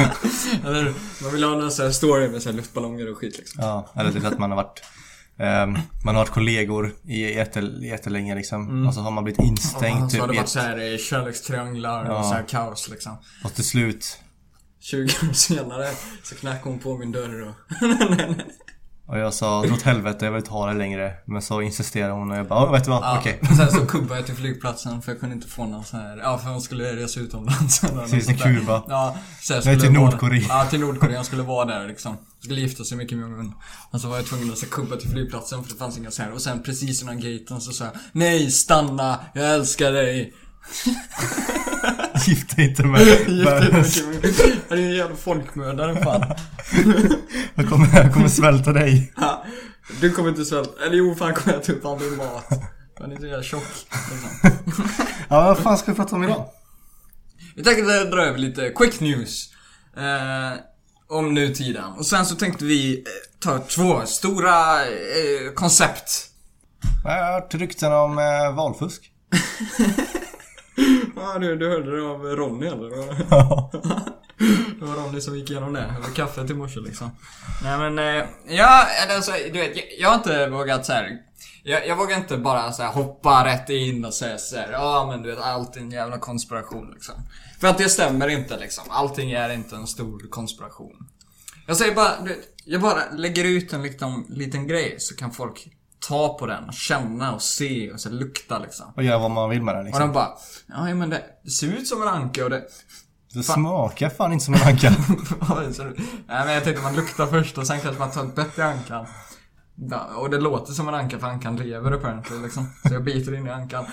Eller, 0.67 0.95
man 1.23 1.33
vill 1.33 1.45
ha 1.45 1.51
någon 1.51 1.71
sån 1.73 1.85
här 1.85 1.93
story 1.93 2.29
med 2.29 2.43
så 2.43 2.53
luftballonger 2.53 3.11
och 3.11 3.19
skit 3.19 3.39
liksom. 3.39 3.65
Ja, 3.65 3.93
eller 3.97 4.13
typ 4.13 4.25
att 4.25 4.39
man 4.39 4.51
har 4.51 4.57
varit 4.57 4.83
man 5.39 5.77
har 6.05 6.15
varit 6.15 6.31
kollegor 6.31 6.95
i 7.05 7.35
jätte- 7.35 7.61
jättelänge 7.81 8.35
liksom. 8.35 8.87
Och 8.87 8.95
så 8.95 9.01
har 9.01 9.11
man 9.11 9.25
blivit 9.25 9.41
instängd 9.43 9.97
Mm. 9.99 10.11
så 10.11 10.19
har 10.19 10.29
typ 10.29 10.29
det 10.29 10.35
i 10.35 10.37
varit 10.37 10.45
ett, 10.47 10.49
så 10.49 10.59
här 10.61 10.93
eh, 10.93 10.99
kärlekstrianglar 10.99 12.05
och 12.05 12.15
Ja. 12.17 12.23
så 12.23 12.35
här 12.35 12.45
kaos 12.49 12.89
liksom. 12.89 13.17
och 13.45 13.55
till 13.55 13.65
slut 13.65 14.19
20 14.81 15.03
år 15.05 15.33
senare 15.33 15.89
så 16.23 16.35
knackade 16.35 16.71
hon 16.71 16.79
på 16.79 16.99
min 16.99 17.13
dörr 17.13 17.41
och... 17.49 17.55
och 19.07 19.19
jag 19.19 19.35
sa 19.35 19.63
dra 19.63 19.75
åt 19.75 19.83
helvete, 19.83 20.25
jag 20.25 20.33
vill 20.33 20.39
inte 20.39 20.51
ha 20.51 20.67
det 20.67 20.75
längre. 20.79 21.13
Men 21.27 21.43
så 21.43 21.61
insisterade 21.63 22.13
hon 22.13 22.31
och 22.31 22.37
jag 22.37 22.49
bara, 22.49 22.65
"Åh, 22.65 22.73
vet 22.73 22.85
du 22.85 22.91
vad, 22.91 23.03
Ja, 23.03 23.19
okej. 23.21 23.39
och 23.51 23.57
Sen 23.57 23.71
så 23.73 23.87
kubbade 23.87 24.15
jag 24.21 24.27
till 24.27 24.35
flygplatsen 24.35 25.03
för 25.03 25.13
jag 25.13 25.21
kunde 25.21 25.35
inte 25.35 25.49
få 25.49 25.65
någon 25.67 25.85
sån 25.85 26.01
här... 26.01 26.17
Ja, 26.17 26.39
för 26.39 26.51
hon 26.51 26.61
skulle 26.61 26.97
resa 26.97 27.21
utomlands 27.21 27.81
Precis, 28.11 28.27
till. 28.27 28.39
Kuba. 28.41 28.83
Ja, 28.89 29.17
så 29.41 29.53
jag 29.53 29.65
Nej, 29.65 29.81
till 29.81 29.91
vara- 29.91 30.01
Nordkorea. 30.11 30.43
Ja, 30.49 30.65
till 30.71 30.81
Nordkorea. 30.81 31.17
Jag 31.17 31.27
skulle 31.27 31.43
vara 31.43 31.65
där 31.65 31.89
liksom. 31.89 32.17
Skulle 32.41 32.61
gifta 32.61 32.85
sig 32.85 32.97
med 32.97 33.09
Kim 33.09 33.21
Jong-Un. 33.21 33.53
Och 33.91 34.01
så 34.01 34.09
var 34.09 34.17
jag 34.17 34.27
tvungen 34.27 34.53
att 34.53 34.59
så 34.59 34.67
kubba 34.67 34.97
till 34.97 35.11
flygplatsen 35.11 35.63
för 35.65 35.71
det 35.73 35.79
fanns 35.79 35.99
inga 35.99 36.11
så 36.11 36.23
här. 36.23 36.33
Och 36.33 36.41
sen 36.43 36.63
precis 36.63 37.03
innan 37.03 37.21
gaten 37.21 37.61
så 37.61 37.73
sa 37.73 37.85
jag 37.85 37.93
Nej, 38.13 38.51
stanna! 38.51 39.19
Jag 39.35 39.55
älskar 39.55 39.93
dig! 39.93 40.35
Gift 42.27 42.57
dig 42.57 42.69
inte 42.69 42.83
med 42.83 43.07
världens... 43.45 44.03
Han 44.69 44.79
är 44.79 44.83
en 44.83 44.95
jävla 44.95 45.17
folkmördare 45.17 46.03
fan. 46.03 46.25
Jag 47.55 47.69
kommer, 47.69 47.89
jag 48.03 48.13
kommer 48.15 48.29
svälta 48.29 48.73
dig. 48.73 49.13
Ja, 49.17 49.45
Du 50.01 50.11
kommer 50.11 50.29
inte 50.29 50.45
svälta. 50.45 50.85
Eller 50.87 50.97
jo, 50.97 51.15
fan 51.15 51.35
kommer 51.35 51.55
jag 51.55 51.65
ta 51.65 51.73
upp 51.73 51.85
all 51.85 51.99
din 51.99 52.17
mat. 52.17 52.45
Han 53.01 53.13
är 53.13 53.17
så 53.17 53.27
jävla 53.27 53.43
tjock. 53.43 53.63
Liksom. 53.91 54.51
Ja, 55.29 55.43
vad 55.43 55.59
fan 55.59 55.79
ska 55.79 55.91
vi 55.91 55.97
prata 55.97 56.17
om 56.17 56.25
idag? 56.25 56.47
Vi 57.57 57.63
tänkte 57.63 58.05
dra 58.05 58.25
över 58.25 58.39
lite 58.39 58.71
quick 58.77 59.01
news. 59.01 59.49
Eh, 59.97 60.59
om 61.09 61.35
nutiden. 61.35 61.85
Och 61.85 62.07
sen 62.07 62.27
så 62.27 62.35
tänkte 62.35 62.65
vi 62.65 62.95
eh, 62.99 63.03
ta 63.39 63.59
två 63.59 64.07
stora 64.07 64.85
eh, 64.85 65.53
koncept. 65.55 66.29
Jag 67.05 67.11
har 67.11 67.33
hört 67.33 67.55
rykten 67.55 67.93
om 67.93 68.19
eh, 68.19 68.55
valfusk. 68.57 69.13
Ja 71.17 71.39
du, 71.39 71.57
du 71.57 71.69
hörde 71.69 71.97
det 71.97 72.07
av 72.07 72.25
Ronny 72.25 72.67
eller? 72.67 72.91
Det 74.79 74.85
var 74.89 74.95
Ronny 74.95 75.21
som 75.21 75.39
gick 75.39 75.51
igenom 75.51 75.73
det. 75.73 75.81
Över 75.81 76.15
kaffet 76.15 76.51
i 76.51 76.55
morse 76.55 76.81
liksom. 76.81 77.11
Nej 77.63 77.79
men, 77.79 77.99
eh, 77.99 78.25
ja, 78.47 78.87
eller 79.05 79.15
alltså, 79.15 79.33
du 79.33 79.59
vet, 79.59 79.77
jag, 79.77 79.85
jag 79.99 80.09
har 80.09 80.17
inte 80.17 80.47
vågat 80.47 80.87
så 80.87 80.93
här. 80.93 81.19
Jag, 81.63 81.87
jag 81.87 81.97
vågar 81.97 82.17
inte 82.17 82.37
bara 82.37 82.73
så 82.73 82.83
här, 82.83 82.93
hoppa 82.93 83.45
rätt 83.47 83.71
in 83.71 84.05
och 84.05 84.15
säga 84.15 84.39
så 84.39 84.57
här, 84.57 84.73
ja 84.73 85.07
men 85.11 85.23
du 85.23 85.31
vet 85.31 85.39
allt 85.39 85.77
är 85.77 85.81
en 85.81 85.91
jävla 85.91 86.19
konspiration 86.19 86.91
liksom. 86.95 87.15
För 87.61 87.69
att 87.69 87.79
det 87.79 87.89
stämmer 87.89 88.29
inte 88.29 88.59
liksom. 88.59 88.85
Allting 88.91 89.33
är 89.33 89.51
inte 89.51 89.77
en 89.77 89.87
stor 89.87 90.31
konspiration. 90.31 91.09
Jag 91.67 91.77
säger 91.77 91.95
bara, 91.95 92.21
du 92.21 92.29
vet, 92.29 92.41
jag 92.65 92.81
bara 92.81 93.11
lägger 93.13 93.45
ut 93.45 93.73
en 93.73 93.83
liten, 93.83 94.25
liten 94.29 94.67
grej 94.67 94.97
så 94.99 95.17
kan 95.17 95.31
folk 95.31 95.69
ta 96.09 96.39
på 96.39 96.47
den 96.47 96.65
och 96.65 96.75
känna 96.75 97.35
och 97.35 97.43
se 97.43 97.93
och 97.93 98.01
så 98.01 98.11
lukta 98.11 98.59
liksom. 98.59 98.93
Och 98.97 99.03
göra 99.03 99.19
vad 99.19 99.31
man 99.31 99.51
vill 99.51 99.63
med 99.63 99.75
den 99.75 99.81
Och 99.81 99.87
liksom. 99.87 100.07
de 100.07 100.13
bara, 100.13 100.29
ja 100.67 100.95
men 100.95 101.11
det, 101.11 101.23
det 101.45 101.51
ser 101.51 101.67
ut 101.67 101.89
som 101.89 102.03
en 102.03 102.09
anka 102.09 102.45
och 102.45 102.51
det... 102.51 102.63
Det 103.35 103.43
smakar 103.43 104.11
fan 104.11 104.33
inte 104.33 104.45
som 104.45 104.55
en 104.55 104.63
anka. 104.63 104.91
Nej 106.27 106.45
men 106.45 106.55
jag 106.55 106.65
tänkte 106.65 106.83
man 106.83 106.97
luktar 106.97 107.27
först 107.27 107.59
och 107.59 107.67
sen 107.67 107.81
kanske 107.81 108.01
man 108.01 108.11
tar 108.11 108.25
ett 108.25 108.35
bett 108.35 108.59
i 108.59 108.63
ankan. 108.63 109.07
Och 110.17 110.31
det 110.31 110.39
låter 110.39 110.73
som 110.73 110.89
en 110.89 110.95
anka 110.95 111.19
för 111.19 111.27
ankan 111.27 111.57
lever 111.57 111.93
apparently 111.93 112.43
liksom. 112.43 112.71
Så 112.89 112.95
jag 112.95 113.05
biter 113.05 113.35
in 113.35 113.47
i 113.47 113.51
ankan. 113.51 113.85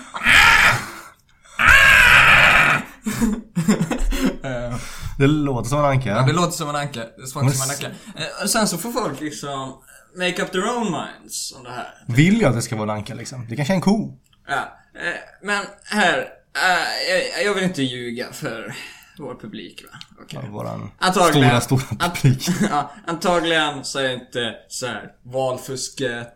Det 5.17 5.27
låter 5.27 5.69
som 5.69 5.79
en 5.79 5.85
anka. 5.85 6.09
ja, 6.09 6.21
det 6.21 6.33
låter 6.33 6.51
som 6.51 6.69
en 6.69 6.75
anka. 6.75 7.03
Det 7.17 7.27
smakar 7.27 7.49
som 7.49 7.69
en 7.69 7.75
anka. 7.75 7.87
Eh, 8.19 8.43
och 8.43 8.49
sen 8.49 8.67
så 8.67 8.77
får 8.77 8.91
folk 8.91 9.21
liksom 9.21 9.73
make 10.17 10.41
up 10.43 10.51
their 10.51 10.77
own 10.77 10.91
minds 10.91 11.53
om 11.57 11.63
det 11.63 11.69
här. 11.71 12.03
Vill 12.07 12.41
jag 12.41 12.49
att 12.49 12.55
det 12.55 12.61
ska 12.61 12.75
vara 12.75 12.91
en 12.91 12.97
anka 12.97 13.13
liksom? 13.13 13.45
Det 13.49 13.55
kanske 13.55 13.73
är 13.73 13.75
en 13.75 13.81
ko. 13.81 14.17
Ja, 14.47 14.77
eh, 15.01 15.13
men 15.43 15.65
här. 15.85 16.17
eh, 16.17 17.43
jag, 17.45 17.53
vill 17.53 17.63
inte 17.63 17.83
ljuga 17.83 18.31
för 18.31 18.75
vår 19.17 19.35
publik 19.35 19.83
va. 19.91 19.99
Okej. 20.23 20.39
Ja, 20.43 20.49
Våran 20.51 20.91
Antagligen. 20.99 21.61
stora, 21.61 21.79
stora 21.81 22.09
publik. 22.09 22.47
ja, 22.69 22.91
antagligen 23.07 23.83
så 23.85 23.99
är 23.99 24.13
inte 24.13 24.55
så 24.67 24.87
här 24.87 25.11
valfusket, 25.23 26.35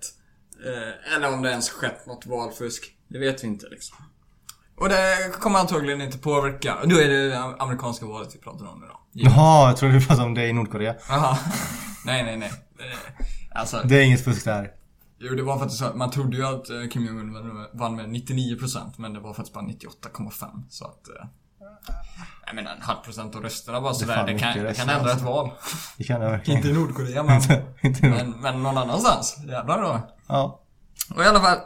eh, 0.66 1.16
eller 1.16 1.34
om 1.34 1.42
det 1.42 1.50
ens 1.50 1.70
skett 1.70 2.06
något 2.06 2.26
valfusk. 2.26 2.92
Det 3.08 3.20
vet 3.20 3.44
vi 3.44 3.48
inte 3.48 3.66
liksom. 3.72 3.98
Och 4.78 4.90
det 4.90 5.32
kommer 5.40 5.60
antagligen 5.60 6.02
inte 6.02 6.18
påverka. 6.18 6.78
Då 6.86 7.00
är 7.00 7.08
det 7.10 7.40
amerikanska 7.60 8.06
valet 8.06 8.36
vi 8.36 8.40
pratar 8.40 8.66
om. 8.66 8.86
Ja. 8.90 9.00
Jaha, 9.12 9.70
jag 9.70 9.78
trodde 9.78 9.94
du 9.94 10.06
pratade 10.06 10.28
om 10.28 10.34
det 10.34 10.48
i 10.48 10.54
Nordkorea. 10.54 10.96
Jaha. 11.10 11.38
nej, 12.06 12.24
nej, 12.24 12.38
nej. 12.38 12.52
Alltså, 13.56 13.82
Det 13.86 13.96
är 13.96 14.02
inget 14.02 14.24
fusk 14.24 14.46
där. 14.46 14.72
jo 15.20 15.36
det 15.36 15.44
var 15.44 15.60
faktiskt 15.60 15.80
så 15.80 15.86
att 15.86 15.96
man 15.96 16.12
trodde 16.12 16.38
ju 16.38 16.46
att 16.46 16.70
eh, 16.70 16.88
Kim 16.92 17.06
Jong-Un 17.06 17.68
vann- 17.74 17.96
med 17.96 18.06
99% 18.06 18.94
men 18.98 19.14
det 19.14 19.20
var 19.20 19.34
faktiskt 19.34 19.54
bara 19.54 19.64
98,5 19.66 20.64
så 20.70 20.86
att... 20.86 21.08
Eh, 21.08 21.28
jag 22.46 22.56
menar 22.56 22.72
en 22.76 22.82
halv 22.82 22.98
procent 22.98 23.36
av 23.36 23.42
rösterna 23.44 23.82
bara 23.82 23.94
sådär. 23.94 24.26
Det 24.28 24.40
kan, 24.40 24.48
det 24.50 24.54
kan 24.54 24.64
röster, 24.64 24.82
ändra 24.84 24.96
ett 24.96 25.12
alltså. 25.12 25.26
val. 25.26 25.50
Det 25.98 26.04
kan 26.04 26.22
jag 26.22 26.30
verkligen. 26.32 26.58
Inte 26.58 26.70
i 26.70 26.74
Nordkorea 26.74 27.24
men, 27.24 27.42
men, 28.02 28.32
men 28.42 28.64
någon 28.64 28.78
annanstans. 28.78 29.38
Jävlar 29.48 29.82
då. 29.82 30.02
Ja. 30.28 30.62
Och 31.16 31.24
i 31.24 31.28
alla 31.28 31.40
fall. 31.42 31.58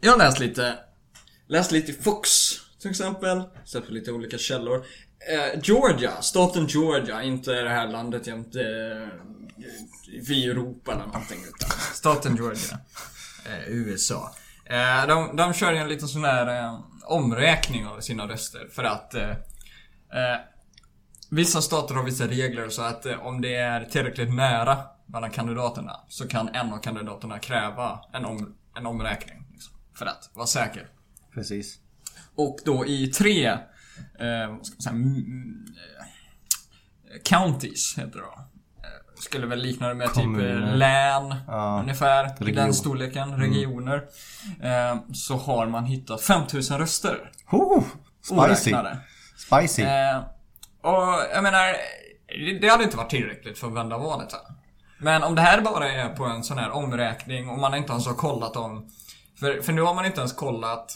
Jag 0.00 0.12
har 0.12 0.18
läst 0.18 0.38
lite. 0.40 0.74
Läst 1.46 1.72
lite 1.72 1.92
i 1.92 1.94
Fox 1.94 2.28
till 2.80 2.90
exempel. 2.90 3.42
Sett 3.64 3.86
på 3.86 3.92
lite 3.92 4.12
olika 4.12 4.38
källor. 4.38 4.76
Eh, 4.76 5.60
Georgia, 5.62 6.10
staten 6.20 6.66
Georgia, 6.66 7.22
inte 7.22 7.52
det 7.52 7.70
här 7.70 7.88
landet 7.88 8.26
jämte 8.26 8.60
eh, 8.60 9.08
i 10.30 10.44
Europa 10.44 10.92
eller 10.92 11.06
någonting 11.06 11.38
utan 11.48 11.70
staten 11.94 12.36
Georgia. 12.36 12.78
Eh, 13.46 13.68
USA. 13.68 14.34
Eh, 14.64 15.06
de, 15.06 15.36
de 15.36 15.52
kör 15.52 15.72
ju 15.72 15.78
en 15.78 15.88
liten 15.88 16.08
sån 16.08 16.24
här 16.24 16.64
eh, 16.64 16.80
omräkning 17.04 17.86
av 17.86 18.00
sina 18.00 18.28
röster 18.28 18.68
för 18.72 18.84
att 18.84 19.14
Vissa 21.30 21.62
stater 21.62 21.94
har 21.94 22.04
vissa 22.04 22.26
regler 22.26 22.68
så 22.68 22.82
att 22.82 23.06
eh, 23.06 23.26
om 23.26 23.40
det 23.40 23.54
är 23.54 23.84
tillräckligt 23.84 24.34
nära 24.34 24.78
mellan 25.06 25.30
kandidaterna 25.30 26.00
så 26.08 26.28
kan 26.28 26.48
en 26.48 26.72
av 26.72 26.78
kandidaterna 26.78 27.38
kräva 27.38 28.00
en, 28.12 28.24
om, 28.24 28.56
en 28.76 28.86
omräkning. 28.86 29.46
Liksom, 29.52 29.74
för 29.94 30.06
att 30.06 30.30
vara 30.34 30.46
säker. 30.46 30.88
Precis. 31.34 31.78
Och 32.34 32.58
då 32.64 32.86
i 32.86 33.06
tre 33.06 33.46
eh, 33.46 34.48
vad 34.48 34.66
ska 34.66 34.74
man 34.76 34.84
säga, 34.84 35.18
counties 37.24 37.98
heter 37.98 38.18
det 38.18 38.24
då. 38.24 38.48
Skulle 39.20 39.46
väl 39.46 39.58
likna 39.58 39.88
det 39.88 39.94
med 39.94 40.06
typ 40.06 40.14
Kommuner. 40.14 40.70
eh, 40.72 40.76
län 40.76 41.34
Ja. 41.46 41.78
ungefär. 41.82 42.24
Region. 42.38 42.54
den 42.54 42.74
storleken, 42.74 43.36
regioner. 43.40 44.02
Eh, 44.62 44.96
så 45.14 45.36
har 45.36 45.66
man 45.66 45.84
hittat 45.84 46.22
5000 46.22 46.78
röster. 46.78 47.30
Oh, 47.52 47.82
spicy. 48.22 48.40
Oräknade. 48.40 48.98
Spicy. 49.36 49.82
Eh, 49.82 50.18
och 50.82 51.20
jag 51.34 51.42
menar, 51.42 51.76
det- 52.28 52.58
det 52.60 52.68
hade 52.68 52.84
inte 52.84 52.96
varit 52.96 53.10
tillräckligt 53.10 53.58
för 53.58 53.66
att 53.66 53.72
vända 53.74 53.98
valet 53.98 54.32
här. 54.32 54.40
Men 54.98 55.22
om 55.22 55.34
det 55.34 55.42
här 55.42 55.60
bara 55.60 55.92
är 55.92 56.08
på 56.08 56.24
en 56.24 56.44
sån 56.44 56.58
här 56.58 56.70
omräkning 56.70 57.48
och 57.48 57.58
man 57.58 57.74
inte 57.74 57.92
ens 57.92 58.06
har 58.06 58.14
kollat 58.14 58.56
om... 58.56 58.90
För, 59.40 59.62
för 59.62 59.72
nu 59.72 59.82
har 59.82 59.94
man 59.94 60.06
inte 60.06 60.20
ens 60.20 60.32
kollat 60.32 60.92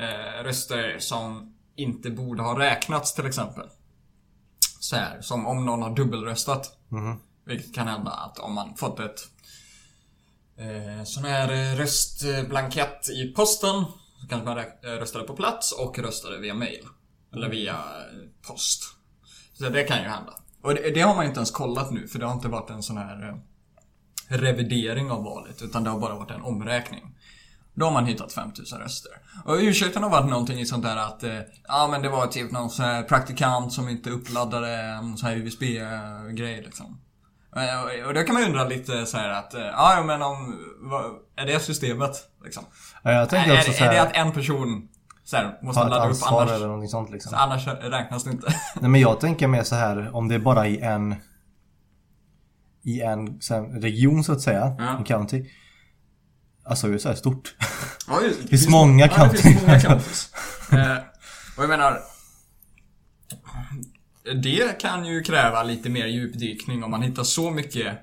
eh, 0.00 0.44
röster 0.44 0.96
som 0.98 1.54
inte 1.76 2.10
borde 2.10 2.42
ha 2.42 2.58
räknats 2.58 3.14
till 3.14 3.26
exempel. 3.26 3.64
Så 4.82 4.96
här, 4.96 5.20
som 5.20 5.46
om 5.46 5.66
någon 5.66 5.82
har 5.82 5.96
dubbelröstat. 5.96 6.76
Mhm. 6.88 7.20
Vilket 7.44 7.74
kan 7.74 7.88
hända 7.88 8.10
att 8.10 8.38
om 8.38 8.54
man 8.54 8.76
fått 8.76 9.00
ett 9.00 9.20
eh, 10.56 11.04
sån 11.04 11.24
här 11.24 11.52
eh, 11.52 11.76
röstblankett 11.76 13.08
i 13.08 13.32
posten 13.32 13.84
så 14.20 14.28
kanske 14.28 14.48
man 14.48 14.58
eh, 14.58 14.64
röstade 14.82 15.24
på 15.24 15.36
plats 15.36 15.72
och 15.72 15.98
röstade 15.98 16.38
via 16.38 16.54
mail. 16.54 16.86
Eller 17.34 17.48
via 17.48 17.72
eh, 17.72 18.48
post. 18.48 18.82
Så 19.52 19.68
det 19.68 19.84
kan 19.84 20.02
ju 20.02 20.08
hända. 20.08 20.32
Och 20.62 20.74
det, 20.74 20.90
det 20.90 21.00
har 21.00 21.14
man 21.14 21.26
inte 21.26 21.38
ens 21.38 21.50
kollat 21.50 21.90
nu 21.90 22.08
för 22.08 22.18
det 22.18 22.26
har 22.26 22.32
inte 22.32 22.48
varit 22.48 22.70
en 22.70 22.82
sån 22.82 22.96
här 22.96 23.28
eh, 23.28 23.36
revidering 24.38 25.10
av 25.10 25.24
valet 25.24 25.62
utan 25.62 25.84
det 25.84 25.90
har 25.90 25.98
bara 25.98 26.14
varit 26.14 26.30
en 26.30 26.42
omräkning. 26.42 27.18
Då 27.74 27.84
har 27.86 27.92
man 27.92 28.06
hittat 28.06 28.32
5000 28.32 28.78
röster. 28.78 29.12
Och 29.44 29.54
ursäkten 29.54 30.02
har 30.02 30.10
varit 30.10 30.30
någonting 30.30 30.60
i 30.60 30.66
sånt 30.66 30.82
där 30.84 30.96
att, 30.96 31.22
eh, 31.22 31.38
ja 31.68 31.88
men 31.90 32.02
det 32.02 32.08
var 32.08 32.26
typ 32.26 32.52
någon 32.52 32.70
sån 32.70 32.84
här 32.84 33.02
praktikant 33.02 33.72
som 33.72 33.88
inte 33.88 34.10
uppladdade 34.10 34.74
en 34.76 35.16
sån 35.16 35.28
här 35.28 35.36
USB-grej 35.36 36.62
liksom. 36.62 37.00
Eh, 37.56 38.06
och- 38.06 38.14
då 38.14 38.22
kan 38.22 38.34
man 38.34 38.44
undra 38.44 38.64
lite 38.64 39.06
så 39.06 39.16
här 39.16 39.28
att, 39.28 39.54
eh, 39.54 39.60
ja 39.60 40.02
men 40.06 40.22
om, 40.22 40.58
vad, 40.80 41.04
är 41.36 41.46
det 41.46 41.60
systemet 41.60 42.16
liksom? 42.44 42.64
Ja, 43.02 43.12
jag 43.12 43.22
Är, 43.22 43.26
tänker 43.26 43.52
också 43.52 43.70
är, 43.70 43.74
så 43.74 43.84
är 43.84 43.88
det 43.88 43.94
här, 43.98 44.06
att 44.06 44.16
en 44.16 44.32
person 44.32 44.88
så 45.24 45.36
här, 45.36 45.58
måste 45.62 45.80
ladda 45.84 46.08
upp 46.08 46.16
annars, 46.26 46.50
eller 46.50 46.66
någonting 46.66 46.88
sånt 46.88 47.10
liksom. 47.10 47.32
annars 47.34 47.66
räknas 47.66 48.24
det 48.24 48.30
inte? 48.30 48.54
Nej 48.80 48.90
men 48.90 49.00
jag 49.00 49.20
tänker 49.20 49.46
mer 49.48 49.62
så 49.62 49.74
här 49.74 50.16
om 50.16 50.28
det 50.28 50.34
är 50.34 50.38
bara 50.38 50.66
i 50.66 50.80
en 50.80 51.14
i 52.84 53.00
en 53.00 53.40
så 53.40 53.54
här, 53.54 53.80
region 53.80 54.24
så 54.24 54.32
att 54.32 54.40
säga, 54.40 54.76
Ja. 54.78 54.96
en 54.98 55.04
county. 55.04 55.44
Alltså 56.64 56.88
USA 56.88 57.10
är 57.10 57.14
stort. 57.14 57.54
Ja, 58.08 58.20
det, 58.20 58.28
Det 58.42 58.48
finns 58.48 58.68
många 58.68 59.06
Ja, 59.16 59.28
det 59.32 59.38
finns 59.38 59.62
många 59.62 59.80
counties. 59.80 60.30
eh, 60.72 60.96
och 61.56 61.62
jag 61.62 61.68
menar... 61.68 61.98
Det 64.42 64.80
kan 64.80 65.04
ju 65.06 65.22
kräva 65.22 65.62
lite 65.62 65.88
mer 65.90 66.06
djupdykning 66.06 66.84
om 66.84 66.90
man 66.90 67.02
hittar 67.02 67.22
så 67.22 67.50
mycket 67.50 67.98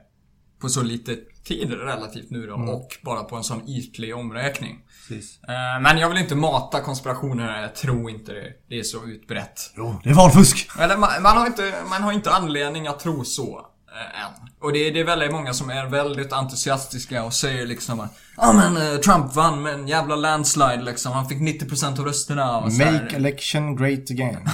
på 0.61 0.69
så 0.69 0.81
lite 0.83 1.17
tid 1.43 1.71
relativt 1.71 2.29
nu 2.31 2.47
då 2.47 2.55
Mm. 2.55 2.69
och 2.69 2.87
bara 3.03 3.23
på 3.23 3.35
en 3.35 3.43
sån 3.43 3.69
ytlig 3.69 4.15
omräkning. 4.15 4.79
Precis. 5.07 5.39
Eh, 5.43 5.81
men 5.81 5.97
jag 5.97 6.09
vill 6.09 6.17
inte 6.17 6.35
mata 6.35 6.81
konspirationer, 6.81 7.61
jag 7.61 7.75
tror 7.75 8.09
inte 8.09 8.31
det, 8.33 8.53
det 8.69 8.79
är 8.79 8.83
så 8.83 9.05
utbrett. 9.05 9.73
Jo, 9.77 9.99
det 10.03 10.09
är 10.09 10.13
valfusk! 10.13 10.69
Eller 10.79 10.97
man, 10.97 11.21
man, 11.21 11.37
har 11.37 11.47
inte, 11.47 11.73
man 11.89 12.03
har 12.03 12.11
inte 12.11 12.31
anledning 12.31 12.87
att 12.87 12.99
tro 12.99 13.23
så 13.25 13.65
än. 13.93 14.49
Och 14.61 14.73
det, 14.73 14.79
är- 14.79 14.91
det 14.93 14.99
är 14.99 15.03
väldigt 15.03 15.31
många 15.31 15.53
som 15.53 15.69
är 15.69 15.85
väldigt 15.85 16.33
entusiastiska 16.33 17.23
och 17.23 17.33
säger 17.33 17.65
liksom 17.65 17.99
att 17.99 18.13
Ja 18.37 18.53
men 18.53 18.77
eh, 18.77 18.97
Trump 18.99 19.35
vann 19.35 19.61
med 19.61 19.73
en 19.73 19.87
jävla 19.87 20.15
landslide 20.15 20.81
liksom. 20.81 21.11
Han 21.11 21.29
fick 21.29 21.37
90% 21.37 21.99
av 21.99 22.05
rösterna 22.05 22.57
och 22.57 22.73
så. 22.73 22.77
Make 22.85 23.15
election 23.15 23.75
great 23.75 24.11
again. 24.11 24.49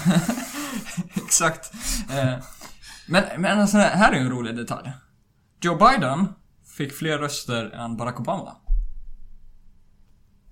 Exakt. 1.26 1.72
Eh, 2.10 2.34
men 3.08 3.24
men 3.42 3.60
alltså, 3.60 3.78
här 3.78 4.12
är 4.12 4.18
en 4.18 4.30
rolig 4.30 4.56
detalj. 4.56 4.92
Joe 5.62 5.76
Biden 5.76 6.28
fick 6.78 6.94
fler 6.94 7.18
röster 7.18 7.66
än 7.72 7.98
Barack 7.98 8.20
Obama. 8.20 8.56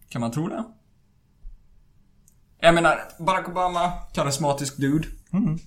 Kan 0.09 0.21
man 0.21 0.31
tro 0.31 0.47
det? 0.47 0.63
Jag 2.59 2.75
menar, 2.75 2.99
Barack 3.19 3.47
Obama, 3.49 3.91
karismatisk 4.13 4.77
dude. 4.77 5.07
Jag 5.31 5.59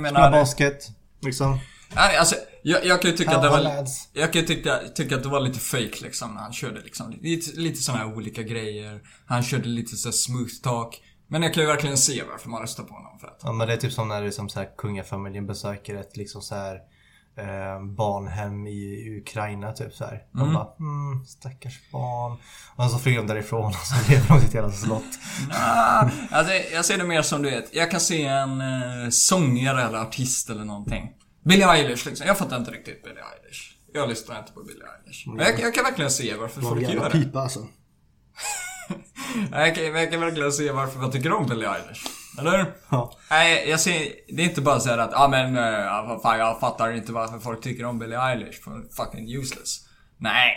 menar... 0.00 0.30
basket. 0.30 0.88
Liksom. 1.20 1.58
Nej, 1.94 2.16
alltså, 2.16 2.36
jag, 2.62 2.84
jag 2.84 3.02
kan 3.02 3.10
ju 3.10 3.16
tycka 3.16 3.36
att 3.36 3.42
det 3.42 3.48
var... 3.48 3.86
Jag 4.12 4.32
kan 4.32 4.40
ju 4.40 4.48
tycka, 4.48 4.78
tycka 4.94 5.16
att 5.16 5.22
det 5.22 5.28
var 5.28 5.40
lite 5.40 5.58
fake 5.58 5.96
liksom 6.02 6.34
när 6.34 6.40
han 6.40 6.52
körde 6.52 6.80
liksom. 6.80 7.10
Lite, 7.20 7.60
lite 7.60 7.82
såna 7.82 7.98
här 7.98 8.16
olika 8.16 8.42
grejer. 8.42 9.00
Han 9.26 9.42
körde 9.42 9.68
lite 9.68 9.96
så 9.96 10.12
smooth 10.12 10.54
talk. 10.62 11.02
Men 11.28 11.42
jag 11.42 11.54
kan 11.54 11.62
ju 11.62 11.66
verkligen 11.66 11.98
se 11.98 12.22
varför 12.30 12.48
man 12.48 12.60
röstar 12.60 12.84
på 12.84 12.94
honom 12.94 13.18
för 13.18 13.26
att... 13.26 13.40
Ja 13.42 13.52
men 13.52 13.66
det 13.66 13.72
är 13.72 13.76
typ 13.76 13.92
som 13.92 14.08
när 14.08 14.22
det 14.22 14.26
är 14.26 14.30
som 14.30 14.48
så 14.48 14.60
här, 14.60 14.68
kungafamiljen 14.78 15.46
besöker 15.46 15.94
ett 15.94 16.16
liksom 16.16 16.42
så 16.42 16.54
här 16.54 16.74
eh, 17.38 17.84
barnhem 17.96 18.66
i 18.66 19.18
Ukraina 19.20 19.72
typ 19.72 19.94
så 19.94 20.04
här. 20.04 20.22
De 20.32 20.54
bara 20.54 20.68
mm, 20.80 21.24
stackars 21.26 21.90
barn. 21.92 22.38
Och 22.76 22.90
så 22.90 22.98
flyger 22.98 23.18
de 23.18 23.26
därifrån 23.26 23.66
och 23.66 23.74
så 23.74 24.10
lever 24.10 24.28
de 24.28 24.40
sitt 24.40 24.54
hela 24.54 24.70
slott. 24.70 25.18
Ah, 25.50 26.08
alltså, 26.30 26.52
jag 26.72 26.84
ser 26.84 26.98
det 26.98 27.04
mer 27.04 27.22
som 27.22 27.42
du 27.42 27.50
vet, 27.50 27.74
jag 27.74 27.90
kan 27.90 28.00
se 28.00 28.24
en 28.24 28.60
eh, 28.60 29.10
sångare 29.10 29.82
eller 29.82 29.98
artist 29.98 30.50
eller 30.50 30.64
någonting. 30.64 31.10
Billie 31.44 31.64
Eilish 31.64 32.06
liksom. 32.06 32.26
Jag 32.26 32.38
fattar 32.38 32.56
inte 32.56 32.70
riktigt 32.70 33.02
Billie 33.02 33.20
Eilish. 33.20 33.74
Jag 33.92 34.08
lyssnar 34.08 34.38
inte 34.38 34.52
på 34.52 34.62
Billie 34.62 34.84
Eilish. 34.84 35.28
Men 35.28 35.46
jag, 35.46 35.60
jag 35.60 35.74
kan 35.74 35.84
verkligen 35.84 36.10
se 36.10 36.34
varför 36.34 36.60
folk 36.60 36.82
gör 36.82 37.04
det. 37.04 37.10
pipa 37.10 37.40
alltså. 37.40 37.60
Jag 39.50 39.74
kan, 39.74 39.84
jag 39.84 40.10
kan 40.10 40.20
verkligen 40.20 40.52
se 40.52 40.72
varför 40.72 40.98
man 40.98 41.10
tycker 41.10 41.32
om 41.32 41.46
Billie 41.46 41.66
Eilish. 41.66 42.06
Eller? 42.38 42.74
Ja. 42.88 43.12
Nej, 43.30 43.68
jag 43.68 43.80
ser, 43.80 44.12
det 44.28 44.42
är 44.42 44.46
inte 44.46 44.60
bara 44.60 44.80
så 44.80 44.88
här 44.88 44.98
att, 44.98 45.10
ja 45.12 45.24
ah, 45.24 45.28
men, 45.28 45.56
uh, 45.56 46.20
fan, 46.22 46.38
jag 46.38 46.60
fattar 46.60 46.92
inte 46.92 47.12
varför 47.12 47.38
folk 47.38 47.62
tycker 47.62 47.84
om 47.84 47.98
Billie 47.98 48.16
Eilish, 48.16 48.62
för 48.62 48.94
fucking 48.96 49.36
useless. 49.36 49.88
Nej. 50.16 50.56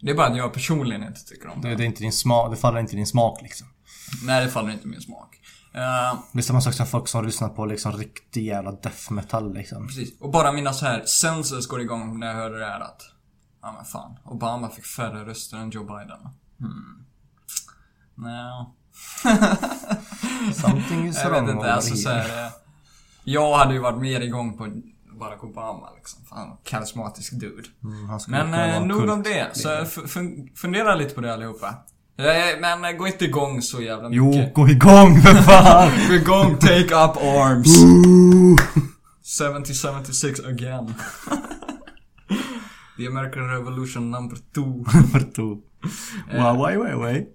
Det 0.00 0.10
är 0.10 0.14
bara 0.14 0.26
att 0.26 0.36
jag 0.36 0.52
personligen 0.52 1.02
inte 1.02 1.24
tycker 1.24 1.48
om 1.48 1.60
det. 1.60 1.74
Det, 1.74 1.84
är 1.84 1.86
inte 1.86 2.02
din 2.02 2.12
smak, 2.12 2.50
det 2.50 2.56
faller 2.56 2.80
inte 2.80 2.96
din 2.96 3.06
smak 3.06 3.42
liksom. 3.42 3.66
Nej, 4.24 4.44
det 4.44 4.50
faller 4.50 4.70
inte 4.70 4.86
min 4.86 5.00
smak. 5.00 5.37
Eh, 5.72 6.18
Det 6.32 6.38
är 6.38 6.42
samma 6.42 6.60
sak 6.60 6.74
som 6.74 6.86
folk 6.86 7.08
som 7.08 7.24
lyssnar 7.24 7.48
på 7.48 7.66
liksom 7.66 7.92
riktig 7.92 8.44
jävla 8.46 8.72
death 8.72 9.12
metal 9.12 9.54
liksom. 9.54 9.86
precis. 9.86 10.20
Och 10.20 10.30
bara 10.30 10.52
mina 10.52 10.72
så 10.72 10.86
här 10.86 11.04
senses 11.04 11.66
går 11.66 11.80
igång 11.80 12.18
när 12.20 12.26
jag 12.26 12.34
hör 12.34 12.50
det 12.50 12.58
där 12.58 12.80
att, 12.80 13.02
ja 13.62 13.72
men 13.72 13.84
fan, 13.84 14.18
Obama 14.24 14.68
fick 14.68 14.84
färre 14.84 15.24
röster 15.24 15.56
än 15.56 15.70
Joe 15.70 15.84
Biden. 15.84 16.28
Hmm. 16.58 17.04
No. 18.14 18.74
Something 20.54 21.08
is 21.08 21.16
Jag 21.22 21.30
wrong 21.30 21.46
vet 21.46 21.54
inte, 21.54 21.74
alltså 21.74 21.94
så 21.96 22.08
här, 22.08 22.46
eh, 22.46 22.52
Jag 23.24 23.56
hade 23.58 23.74
ju 23.74 23.78
varit 23.80 24.00
mer 24.00 24.20
igång 24.20 24.56
på 24.58 24.68
Barack 25.20 25.44
Obama 25.44 25.90
liksom. 25.96 26.24
Fan, 26.24 26.56
karismatisk 26.64 27.32
dude. 27.32 27.68
Mm, 27.84 28.18
Men 28.28 28.54
eh, 28.54 28.86
nog 28.86 29.08
om 29.08 29.22
det. 29.22 29.56
Så 29.56 29.84
fundera 30.54 30.94
lite 30.94 31.14
på 31.14 31.20
det 31.20 31.34
allihopa. 31.34 31.74
Eh, 32.18 32.60
Men 32.60 32.84
eh, 32.84 32.92
gå 32.92 33.06
inte 33.06 33.24
igång 33.24 33.62
så 33.62 33.82
jävla 33.82 34.08
Jo, 34.12 34.30
mycket. 34.30 34.54
gå 34.54 34.68
igång 34.68 35.20
för 35.20 35.34
fan! 35.42 35.90
Gå 36.08 36.14
igång, 36.14 36.58
take 36.58 36.84
up 36.94 37.16
arms. 37.16 37.68
7076 39.40 40.40
again. 40.40 40.94
The 42.96 43.06
American 43.06 43.48
Revolution 43.50 44.10
number 44.10 44.36
two. 44.54 44.84
För 45.12 45.20
to. 45.20 45.62
Wow, 46.32 46.66
why, 46.66 46.76
why, 46.76 46.94
why. 46.94 47.26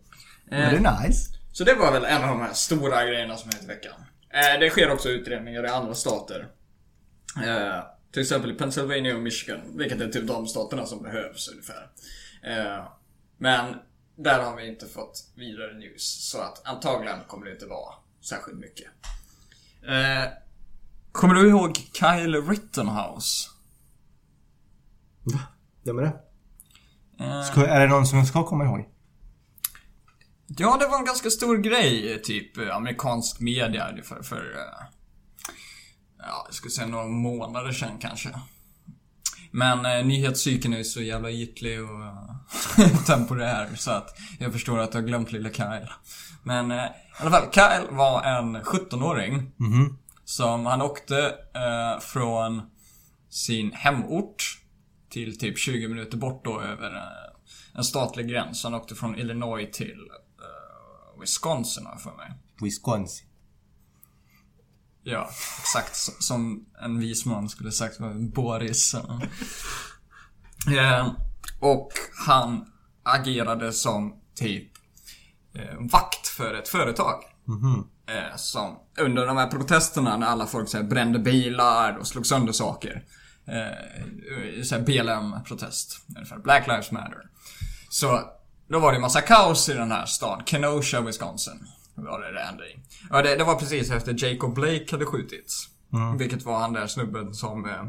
Very 0.49 0.79
nice. 0.79 1.29
Så 1.51 1.63
det 1.63 1.73
var 1.75 1.91
väl 1.91 2.05
en 2.05 2.21
av 2.21 2.27
de 2.27 2.39
här 2.41 2.53
stora 2.53 3.05
grejerna 3.05 3.37
som 3.37 3.49
hänt 3.49 3.63
i 3.63 3.67
veckan. 3.67 3.93
Eh, 4.33 4.59
det 4.59 4.69
sker 4.69 4.91
också 4.91 5.09
utredningar 5.09 5.65
i 5.65 5.67
andra 5.67 5.93
stater. 5.93 6.47
Eh, 7.37 7.83
till 8.13 8.21
exempel 8.21 8.51
i 8.51 8.53
Pennsylvania 8.53 9.15
och 9.15 9.21
Michigan, 9.21 9.59
vilket 9.77 10.01
är 10.01 10.07
typ 10.07 10.27
de 10.27 10.47
staterna 10.47 10.85
som 10.85 11.01
behövs 11.03 11.49
ungefär. 11.49 11.87
Eh, 12.43 12.83
men 13.37 13.75
där 14.15 14.43
har 14.43 14.55
vi 14.55 14.67
inte 14.67 14.87
fått 14.87 15.31
vidare 15.35 15.73
news, 15.73 16.29
så 16.31 16.41
att 16.41 16.61
antagligen 16.67 17.19
kommer 17.27 17.45
det 17.45 17.51
inte 17.51 17.65
vara 17.65 17.95
särskilt 18.21 18.59
mycket. 18.59 18.87
Eh, 19.87 20.31
kommer 21.11 21.33
du 21.33 21.49
ihåg 21.49 21.75
Kyle 21.75 22.41
Rittenhouse? 22.41 23.49
Vem 25.83 25.97
är 25.99 26.01
det? 26.01 26.19
Eh, 27.19 27.43
Ska, 27.43 27.65
är 27.67 27.79
det 27.79 27.87
någon 27.87 28.05
som 28.07 28.17
jag 28.17 28.27
ska 28.27 28.45
komma 28.45 28.65
ihåg? 28.65 28.89
Ja, 30.47 30.77
det 30.79 30.87
var 30.87 30.97
en 30.99 31.05
ganska 31.05 31.29
stor 31.29 31.57
grej, 31.57 32.21
typ 32.21 32.57
eh, 32.57 32.75
amerikansk 32.75 33.39
media 33.39 33.97
för, 34.03 34.23
för 34.23 34.51
eh, 34.51 34.85
ja, 36.17 36.43
jag 36.45 36.53
skulle 36.53 36.71
säga 36.71 36.87
några 36.87 37.07
månader 37.07 37.71
sedan 37.71 37.97
kanske. 37.99 38.29
Men 39.55 39.85
eh, 39.85 40.05
nyhetscykeln 40.05 40.73
är 40.73 40.83
så 40.83 41.01
jävla 41.01 41.31
ytlig 41.31 41.81
och 41.83 42.01
eh, 42.03 42.97
temporär 43.07 43.69
så 43.75 43.91
att 43.91 44.17
jag 44.39 44.53
förstår 44.53 44.79
att 44.79 44.91
du 44.91 44.97
har 44.97 45.05
glömt 45.05 45.31
lilla 45.31 45.49
Kyle. 45.49 45.89
Men 46.43 46.71
eh, 46.71 46.77
i 46.85 46.89
alla 47.17 47.31
fall, 47.31 47.51
Kyle 47.51 47.87
var 47.95 48.23
en 48.23 48.57
17-åring 48.57 49.51
Mhm. 49.57 49.97
som 50.25 50.65
han 50.65 50.81
åkte 50.81 51.17
eh, 51.55 51.99
från 52.01 52.61
sin 53.29 53.71
hemort 53.73 54.59
till 55.09 55.39
typ 55.39 55.57
20 55.59 55.87
minuter 55.87 56.17
bort 56.17 56.45
då 56.45 56.61
över 56.61 56.95
eh, 56.95 57.77
en 57.77 57.83
statlig 57.83 58.27
gräns. 58.29 58.63
Han 58.63 58.73
åkte 58.73 58.95
från 58.95 59.15
Illinois 59.19 59.71
till 59.73 59.97
eh, 60.39 61.21
Wisconsin 61.21 61.85
har 61.85 61.93
jag 61.93 62.01
för 62.01 62.15
mig. 62.17 62.31
Wisconsin. 62.61 63.27
Ja, 65.03 65.29
exakt 65.59 65.95
som 66.23 66.65
en 66.81 66.99
vis 66.99 67.25
man 67.25 67.49
skulle 67.49 67.71
sagt 67.71 67.99
var 67.99 68.13
Boris. 68.13 68.95
Eh, 70.77 71.11
och 71.59 71.91
han 72.25 72.65
agerade 73.03 73.73
som 73.73 74.21
typ 74.35 74.71
eh, 75.55 75.77
vakt 75.91 76.27
för 76.27 76.53
ett 76.53 76.67
företag. 76.67 77.23
Mhm. 77.47 77.87
Eh, 78.07 78.35
som 78.35 78.79
under 78.99 79.27
de 79.27 79.37
här 79.37 79.47
protesterna 79.47 80.17
när 80.17 80.27
alla 80.27 80.47
folk 80.47 80.69
så 80.69 80.77
här, 80.77 80.83
brände 80.83 81.19
bilar 81.19 81.97
och 81.97 82.07
slog 82.07 82.25
sönder 82.25 82.53
saker. 82.53 83.03
Eh, 83.47 84.79
BLM-protest. 84.79 85.99
Ungefär. 86.15 86.37
Black 86.37 86.67
Lives 86.67 86.91
Matter. 86.91 87.21
Så 87.89 88.21
då 88.69 88.79
var 88.79 88.93
det 88.93 88.99
massa 88.99 89.21
kaos 89.21 89.69
i 89.69 89.73
den 89.73 89.91
här 89.91 90.05
staden. 90.05 90.45
Kenosha, 90.45 91.01
Wisconsin. 91.01 91.67
Var 91.95 92.21
det 92.21 92.31
det 92.33 92.39
hände 92.39 92.63
i. 92.69 92.79
Ja, 93.09 93.21
det, 93.21 93.35
det 93.35 93.43
var 93.43 93.55
precis 93.55 93.91
efter 93.91 94.25
Jacob 94.25 94.55
Blake 94.55 94.85
hade 94.91 95.05
skjutits. 95.05 95.67
Vilket 96.17 96.43
var 96.45 96.59
han 96.59 96.73
där 96.73 96.87
snubben 96.87 97.33
som 97.33 97.65
eh, 97.69 97.83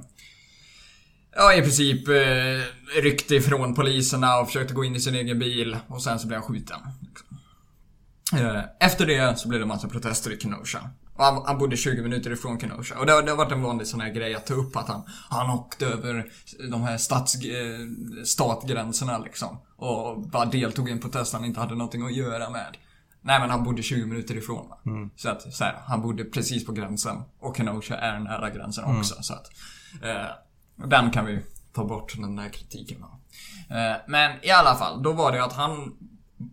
Ja, 1.37 1.54
i 1.54 1.61
princip 1.62 2.08
eh, 2.08 3.02
ryckte 3.02 3.34
ifrån 3.34 3.75
poliserna 3.75 4.38
och 4.40 4.46
försökte 4.46 4.75
gå 4.75 4.84
in 4.84 4.96
i 4.96 5.00
sin 5.00 5.14
egen 5.14 5.38
bil 5.38 5.76
och 5.88 6.02
sen 6.02 6.18
så 6.18 6.26
blev 6.26 6.40
han 6.40 6.49
skjuten. 6.49 6.78
Liksom. 7.02 7.38
Eh, 8.46 8.62
Efter 8.80 9.06
det 9.06 9.38
så 9.38 9.49
blev 9.49 9.61
det 9.61 9.66
massa 9.66 9.88
protester 9.88 10.30
i 10.32 10.38
Kenosha. 10.40 10.90
Och 11.16 11.25
han, 11.25 11.42
han 11.46 11.58
bodde 11.58 11.76
20 11.76 12.02
minuter 12.02 12.30
ifrån 12.30 12.61
Kenosha. 12.61 12.99
Och 12.99 13.06
det, 13.06 13.12
har- 13.12 13.23
det 13.23 13.30
har 13.30 13.37
varit 13.38 13.52
en 13.52 13.62
vanlig 13.62 13.87
sån 13.87 14.00
här 14.00 14.11
grej 14.12 14.34
att 14.34 14.46
ta 14.46 14.54
upp 14.54 14.76
att 14.76 14.88
han, 14.88 15.02
han 15.30 15.50
åkte 15.50 15.87
över 15.87 16.26
de 16.70 16.82
här 16.82 16.99
stats, 16.99 17.34
eh, 17.34 17.78
statgränserna 18.25 19.18
liksom. 19.18 19.58
Och 19.76 20.20
bara 20.28 20.44
deltog 20.44 20.88
i 20.88 20.92
en 20.92 21.00
protest 21.00 21.32
han 21.32 21.44
inte 21.44 21.61
hade 21.61 21.75
någonting 21.75 22.02
att 22.06 22.14
göra 22.16 22.50
med. 22.50 22.76
Nej 23.26 23.40
men 23.40 23.50
han 23.50 23.64
bodde 23.64 23.83
20 23.83 24.07
minuter 24.07 24.37
ifrån 24.37 24.69
va. 24.69 24.78
Så 25.16 25.28
att 25.28 25.54
så 25.54 25.64
här, 25.64 25.75
han 25.87 26.02
bodde 26.02 26.25
precis 26.25 26.66
på 26.66 26.73
gränsen. 26.73 27.23
Och 27.38 27.57
Kenosha 27.57 27.97
är 27.97 28.19
nära 28.19 28.50
gränsen 28.50 28.85
också. 28.99 29.23
Så 29.23 29.35
att 29.35 29.50
eh, 30.02 30.26
den 30.88 31.11
kan 31.11 31.26
vi 31.26 31.43
ta 31.73 31.85
bort 31.85 32.14
den 32.16 32.37
där 32.37 32.49
kritiken 32.49 33.00
va. 33.00 33.19
Eh, 33.76 33.97
men 34.09 34.45
i 34.45 34.50
alla 34.50 34.75
fall, 34.75 35.02
då 35.02 35.12
var 35.12 35.33
det 35.33 35.45
att 35.45 35.52
han 35.52 35.97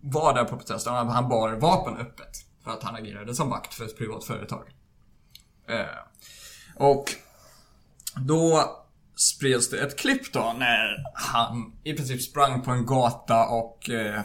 var 0.01 0.34
där 0.34 0.44
på 0.44 0.58
protesten. 0.58 0.94
Han 0.94 1.10
han 1.10 1.30
bar 1.30 1.54
vapen 1.54 1.98
öppet. 1.98 2.46
För 2.63 2.72
att 2.72 2.84
han 2.84 2.96
agerade 2.96 3.36
som 3.36 3.50
vakt 3.50 3.74
för 3.74 3.86
ett 3.86 3.98
privat 3.98 4.24
företag. 4.24 4.63
Eh, 5.68 5.86
och 6.75 7.06
då 8.16 8.63
spreds 9.16 9.70
det 9.70 9.80
ett 9.80 10.00
klipp 10.00 10.34
då 10.34 10.56
när 10.58 11.04
han 11.13 11.74
i 11.84 11.94
princip 11.94 12.22
sprang 12.22 12.62
på 12.62 12.72
en 12.72 12.86
gata 12.86 13.48
och 13.48 13.90
eh, 13.90 14.22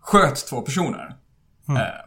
sköt 0.00 0.46
två 0.46 0.60
personer. 0.60 1.16
Eh, 1.68 2.06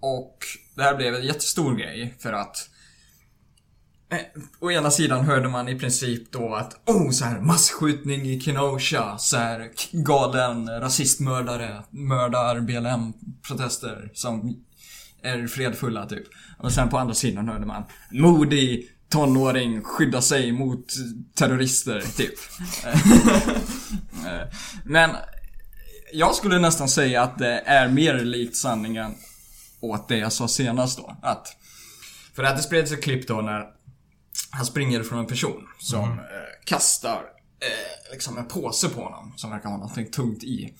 och 0.00 0.38
det 0.76 0.82
här 0.82 0.96
blev 0.96 1.14
en 1.14 1.24
jättestor 1.24 1.76
grej 1.76 2.14
för 2.18 2.32
att 2.32 2.68
eh, 4.10 4.18
Å 4.60 4.70
ena 4.70 4.90
sidan 4.90 5.24
hörde 5.24 5.48
man 5.48 5.68
i 5.68 5.78
princip 5.78 6.32
då 6.32 6.54
att 6.54 6.88
oh, 6.88 7.10
så 7.10 7.24
här 7.24 7.40
masskjutning 7.40 8.20
i 8.20 8.40
Kenosha, 8.40 9.18
så 9.18 9.36
här 9.36 9.70
galen 9.92 10.80
rasistmördare, 10.80 11.82
mördar 11.90 12.60
BLM-protester 12.60 14.10
som 14.14 14.64
är 15.22 15.46
fredfulla 15.46 16.06
typ. 16.06 16.24
Och 16.58 16.72
sen 16.72 16.88
på 16.88 16.98
andra 16.98 17.14
sidan 17.14 17.48
hörde 17.48 17.66
man 17.66 17.84
modig 18.10 18.88
tonåring 19.08 19.82
skydda 19.82 20.22
sig 20.22 20.52
mot 20.52 20.86
terrorister 21.34 22.00
typ. 22.16 22.34
Eh, 24.26 24.48
Men 24.84 25.10
jag 26.12 26.34
skulle 26.34 26.58
nästan 26.58 26.88
säga 26.88 27.22
att 27.22 27.38
det 27.38 27.60
är 27.60 27.88
mer 27.88 28.14
likt 28.14 28.56
sanningen 28.56 29.14
åt 29.80 30.08
det 30.08 30.16
jag 30.16 30.32
sa 30.32 30.48
senast 30.48 30.98
då. 30.98 31.16
Att, 31.22 31.56
för 32.36 32.44
att 32.44 32.56
det 32.56 32.62
spreds 32.62 32.92
ett 32.92 33.02
klipp 33.02 33.28
då 33.28 33.40
när 33.40 33.66
han 34.50 34.66
springer 34.66 35.02
från 35.02 35.18
en 35.18 35.26
person 35.26 35.68
som 35.78 36.10
eh, 36.18 36.64
kastar 36.64 37.22
eh, 37.60 38.12
liksom 38.12 38.38
en 38.38 38.48
påse 38.48 38.88
på 38.88 39.00
honom 39.02 39.32
som 39.36 39.50
verkar 39.50 39.68
ha 39.68 39.76
någonting 39.76 40.10
tungt 40.10 40.44
i. 40.44 40.74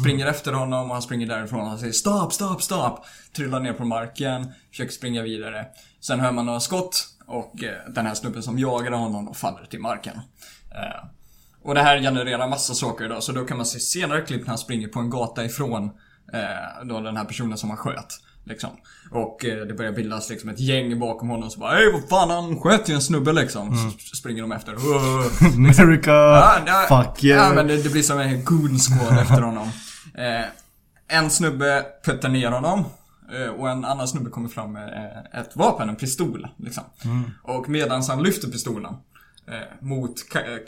Springer 0.00 0.26
efter 0.26 0.52
honom 0.52 0.88
och 0.88 0.94
han 0.94 1.02
springer 1.02 1.26
därifrån 1.26 1.60
och 1.60 1.66
han 1.66 1.78
säger 1.78 1.92
stopp, 1.92 2.32
stopp, 2.32 2.62
stopp. 2.62 3.04
Trillar 3.36 3.60
ner 3.60 3.72
på 3.72 3.84
marken, 3.84 4.52
försöker 4.70 4.92
springa 4.92 5.22
vidare. 5.22 5.66
Sen 6.00 6.20
hör 6.20 6.32
man 6.32 6.46
några 6.46 6.60
skott 6.60 7.06
och 7.26 7.64
eh, 7.64 7.92
den 7.92 8.06
här 8.06 8.14
snubben 8.14 8.42
som 8.42 8.58
jagade 8.58 8.96
honom 8.96 9.24
då 9.24 9.34
faller 9.34 9.66
till 9.66 9.80
marken. 9.80 10.20
Och 11.62 11.74
det 11.74 11.82
här 11.82 11.98
genererar 12.00 12.48
massa 12.48 12.74
saker 12.74 13.08
då, 13.08 13.20
så 13.20 13.32
då 13.32 13.44
kan 13.44 13.56
man 13.56 13.66
se 13.66 13.80
senare 13.80 14.20
klipp 14.20 14.40
när 14.40 14.48
han 14.48 14.58
springer 14.58 14.88
på 14.88 14.98
en 15.00 15.10
gata 15.10 15.44
ifrån 15.44 15.84
eh, 16.32 16.86
då 16.86 17.00
den 17.00 17.16
här 17.16 17.24
personen 17.24 17.58
som 17.58 17.68
han 17.70 17.78
sköt. 17.78 18.06
Liksom. 18.44 18.70
Och 19.10 19.44
eh, 19.44 19.66
det 19.66 19.74
börjar 19.74 19.92
bildas 19.92 20.30
liksom 20.30 20.50
ett 20.50 20.60
gäng 20.60 20.98
bakom 20.98 21.28
honom 21.28 21.50
så 21.50 21.60
bara 21.60 21.74
Hej 21.74 21.92
vad 21.92 22.08
fan 22.08 22.30
han 22.30 22.60
sköt 22.60 22.88
ju 22.88 22.94
en 22.94 23.00
snubbe 23.02 23.32
liksom. 23.32 23.76
Så 23.98 24.16
springer 24.16 24.42
de 24.42 24.52
efter. 24.52 24.72
America! 25.80 26.10
Ja, 26.12 26.58
det, 26.66 26.88
Fuck 27.04 27.24
yeah! 27.24 27.48
Ja, 27.48 27.54
men 27.54 27.66
det, 27.66 27.82
det 27.82 27.88
blir 27.90 28.02
som 28.02 28.18
en 28.18 28.44
goon 28.44 28.78
squad 28.78 29.18
efter 29.18 29.42
honom. 29.42 29.68
Eh, 30.14 30.44
en 31.18 31.30
snubbe 31.30 31.86
puttar 32.04 32.28
ner 32.28 32.50
honom. 32.50 32.84
eh, 33.32 33.48
Och 33.50 33.70
en 33.70 33.84
annan 33.84 34.08
snubbe 34.08 34.30
kommer 34.30 34.48
fram 34.48 34.72
med 34.72 34.88
eh, 35.32 35.40
ett 35.40 35.56
vapen, 35.56 35.88
en 35.88 35.96
pistol. 35.96 36.46
Liksom. 36.58 36.84
Och 37.42 37.68
medan 37.68 38.02
han 38.02 38.22
lyfter 38.22 38.48
pistolen 38.48 38.94
eh, 39.48 39.86
mot 39.86 40.14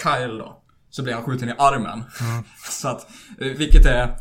Kyle 0.03 0.39
då. 0.39 0.62
Så 0.93 1.03
blir 1.03 1.15
han 1.15 1.23
skjuten 1.23 1.49
i 1.49 1.53
armen. 1.59 2.05
så 2.71 2.89
att, 2.89 3.07
eh, 3.41 3.47
vilket 3.47 3.87
är 3.87 4.17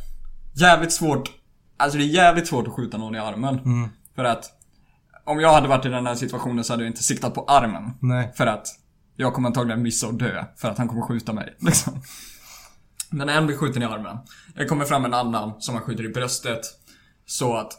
jävligt 0.54 0.94
svårt. 0.94 1.32
Alltså 1.78 1.98
det 1.98 2.04
är 2.04 2.08
jävligt 2.08 2.48
svårt 2.48 2.68
att 2.68 2.74
skjuta 2.74 2.98
någon 2.98 3.16
i 3.16 3.20
armen. 3.20 3.60
För 4.16 4.24
att 4.24 4.46
om 5.26 5.40
jag 5.40 5.54
hade 5.54 5.68
varit 5.68 5.86
i 5.86 5.90
den 5.90 6.08
här 6.08 6.16
situationen 6.16 6.64
så 6.64 6.74
hade 6.74 6.84
jag 6.84 6.90
inte 6.90 7.04
siktat 7.04 7.34
på 7.34 7.46
armen. 7.46 7.92
Nej. 8.00 8.34
För 8.36 8.48
att 8.48 8.68
jag 9.16 9.34
kommer 9.34 9.48
antagligen 9.50 9.82
missa 9.82 10.08
och 10.08 10.14
dö. 10.14 10.46
För 10.58 10.70
att 10.70 10.78
han 10.78 10.88
kommer 10.88 11.02
skjuta 11.02 11.34
mig. 11.34 11.56
Liksom. 11.60 12.02
Men 13.10 13.30
en 13.30 13.46
blir 13.48 13.58
skjuten 13.58 13.82
i 13.82 13.86
armen. 13.86 14.18
Det 14.56 14.66
kommer 14.66 14.86
fram 14.86 15.06
en 15.06 15.14
annan 15.14 15.54
som 15.62 15.76
han 15.76 15.84
skjuter 15.84 16.04
i 16.06 16.10
bröstet. 16.10 16.62
Så 17.26 17.58
att 17.58 17.74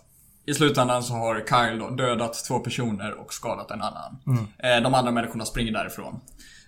i 0.46 0.54
slutändan 0.54 1.02
så 1.02 1.14
har 1.14 1.34
Kyle 1.48 1.78
då 1.78 1.90
dödat 1.90 2.44
två 2.48 2.58
personer 2.58 3.20
och 3.20 3.32
skadat 3.34 3.70
en 3.70 3.82
annan. 3.82 4.18
Eh, 4.58 4.82
De 4.82 4.94
andra 4.94 5.12
människorna 5.12 5.44
springer 5.44 5.72
därifrån. 5.72 6.20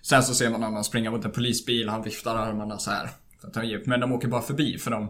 Sen 0.09 0.23
så 0.23 0.33
ser 0.35 0.49
man 0.49 0.63
honom 0.63 0.83
springa 0.83 1.11
mot 1.11 1.25
en 1.25 1.31
polisbil, 1.31 1.89
han 1.89 2.03
viftar 2.03 2.35
armarna 2.35 2.77
så 2.77 2.91
här. 2.91 3.09
För 3.41 3.47
att 3.47 3.53
ta 3.53 3.63
hjälp. 3.63 3.85
Men 3.85 3.99
de 3.99 4.11
åker 4.11 4.27
bara 4.27 4.41
förbi 4.41 4.77
för 4.77 4.91
de 4.91 5.09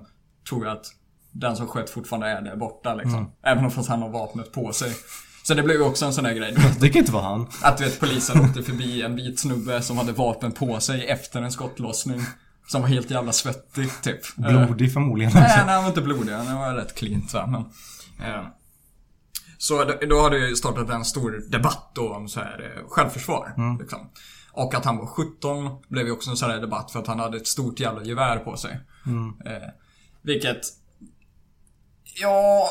tror 0.50 0.68
att 0.68 0.86
den 1.32 1.56
som 1.56 1.68
sköt 1.68 1.90
fortfarande 1.90 2.28
är 2.28 2.42
där 2.42 2.56
borta 2.56 2.96
liksom. 2.96 3.32
Även 3.44 3.66
om 3.66 3.72
fast 3.72 3.90
han 3.90 4.02
har 4.02 4.10
vapnet 4.10 4.52
på 4.52 4.74
sig. 4.74 4.92
Så 5.44 5.54
det 5.54 5.64
blev 5.64 5.78
ju 5.78 5.84
också 5.84 6.06
en 6.06 6.14
sån 6.14 6.24
där 6.24 6.34
grej. 6.34 6.56
Det 6.80 6.90
kan 6.90 7.00
inte 7.00 7.12
vara 7.12 7.24
han. 7.24 7.48
Att 7.62 7.78
du 7.78 7.84
vet 7.84 8.00
polisen 8.00 8.42
åkte 8.46 8.64
förbi 8.64 9.02
en 9.02 9.16
vit 9.16 9.40
snubbe 9.40 9.82
som 9.82 9.98
hade 9.98 10.12
vapen 10.12 10.52
på 10.52 10.80
sig 10.80 11.08
efter 11.08 11.42
en 11.42 11.52
skottlossning. 11.52 12.22
Som 12.68 12.82
var 12.82 12.88
helt 12.90 13.12
jävla 13.12 13.32
svettig 13.32 13.90
typ. 14.02 14.20
Eh, 14.38 14.66
Blodig 14.66 14.94
förmodligen 14.94 15.32
Nej, 15.34 15.44
också. 15.44 15.66
nej, 15.66 15.74
han 15.76 15.84
var 15.84 15.90
inte 15.90 16.02
blodig. 16.02 16.34
Han 16.34 16.58
var 16.60 16.74
rätt 16.74 16.96
clean 16.96 17.28
så 17.28 17.38
här, 17.38 17.48
men, 17.48 17.62
eh, 18.30 18.46
Så 19.58 19.84
då, 19.84 19.94
då 20.10 20.20
har 20.20 20.30
det 20.30 20.38
ju 20.38 20.56
startat 20.56 20.90
en 20.90 21.06
stor 21.06 21.44
debatt 21.52 21.92
då 21.96 22.14
om 22.14 22.28
så 22.28 22.40
här, 22.40 22.74
eh, 22.78 22.90
självförsvar. 22.90 23.78
Liksom. 23.80 24.00
Och 24.56 24.74
att 24.74 24.86
han 24.86 24.98
var 24.98 25.06
17 25.06 25.70
blev 25.88 26.06
ju 26.06 26.12
också 26.12 26.30
en 26.30 26.38
sån 26.38 26.50
här 26.50 26.60
debatt 26.60 26.92
för 26.92 27.00
att 27.00 27.08
han 27.08 27.20
hade 27.20 27.38
ett 27.38 27.48
stort 27.48 27.80
jävla 27.80 28.04
gevär 28.04 28.38
på 28.38 28.58
sig. 28.58 28.80
Eh, 29.46 29.70
vilket... 30.22 30.62
Ja... 32.22 32.70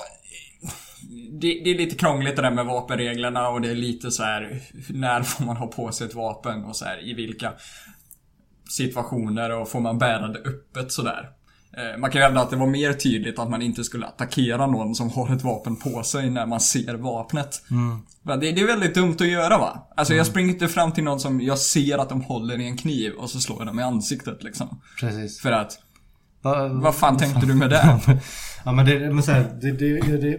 Det, 1.41 1.61
det 1.65 1.71
är 1.71 1.79
lite 1.79 1.97
krångligt 1.97 2.37
det 2.37 2.43
där 2.43 2.51
med 2.51 2.67
vapenreglerna 2.67 3.49
och 3.49 3.61
det 3.61 3.71
är 3.71 3.75
lite 3.75 4.11
så 4.11 4.23
här 4.23 4.61
när 4.89 5.23
får 5.23 5.45
man 5.45 5.57
ha 5.57 5.67
på 5.67 5.93
sig 5.93 6.07
ett 6.07 6.15
vapen 6.15 6.65
och 6.65 6.77
så 6.77 6.85
här 6.85 7.09
i 7.11 7.15
vilka 7.15 7.53
situationer 8.71 9.51
och 9.51 9.69
får 9.69 9.81
man 9.81 9.99
bära 9.99 10.29
det 10.29 10.39
öppet 10.39 10.93
sådär. 10.93 11.31
Eh, 11.77 11.99
Man 12.01 12.11
kan 12.11 12.21
ju 12.21 12.25
hävda 12.25 12.41
att 12.41 12.51
det 12.51 12.57
var 12.57 12.67
mer 12.67 12.93
tydligt 12.93 13.39
att 13.39 13.51
man 13.51 13.63
inte 13.63 13.85
skulle 13.85 14.07
attackera 14.07 14.67
någon 14.67 14.95
som 14.95 15.11
har 15.11 15.35
ett 15.37 15.43
vapen 15.43 15.77
på 15.77 16.03
sig 16.03 16.31
när 16.31 16.47
man 16.47 16.61
ser 16.61 16.95
vapnet. 16.95 17.63
Men 18.23 18.41
Det, 18.41 18.53
det 18.53 18.61
är 18.61 18.67
väldigt 18.67 18.95
dumt 18.95 19.15
att 19.21 19.29
göra 19.29 19.59
va? 19.59 19.89
Alltså 19.97 20.15
jag 20.15 20.27
springer 20.27 20.53
inte 20.53 20.69
fram 20.69 20.93
till 20.93 21.05
någon 21.05 21.21
som 21.21 21.41
jag 21.41 21.59
ser 21.59 21.99
att 21.99 22.09
de 22.09 22.21
håller 22.23 22.61
i 22.61 22.67
en 22.67 22.77
kniv 22.77 23.13
och 23.13 23.31
så 23.31 23.41
slår 23.41 23.59
jag 23.59 23.67
dem 23.67 23.81
i 23.81 23.83
ansiktet 23.83 24.43
liksom. 24.43 24.81
Precis. 25.01 25.41
För 25.41 25.53
att, 25.53 25.79
Va- 26.43 26.69
vad 26.69 26.95
fan 26.95 27.17
tänkte 27.17 27.47
du 27.47 27.55
med 27.55 27.71
det? 27.71 28.01
Ja 28.65 28.73
men 28.73 28.87
det, 28.87 28.99
men 29.15 29.23
så 29.23 29.33
här, 29.33 29.59
det, 29.63 29.73
det, 29.73 30.17
det 30.17 30.39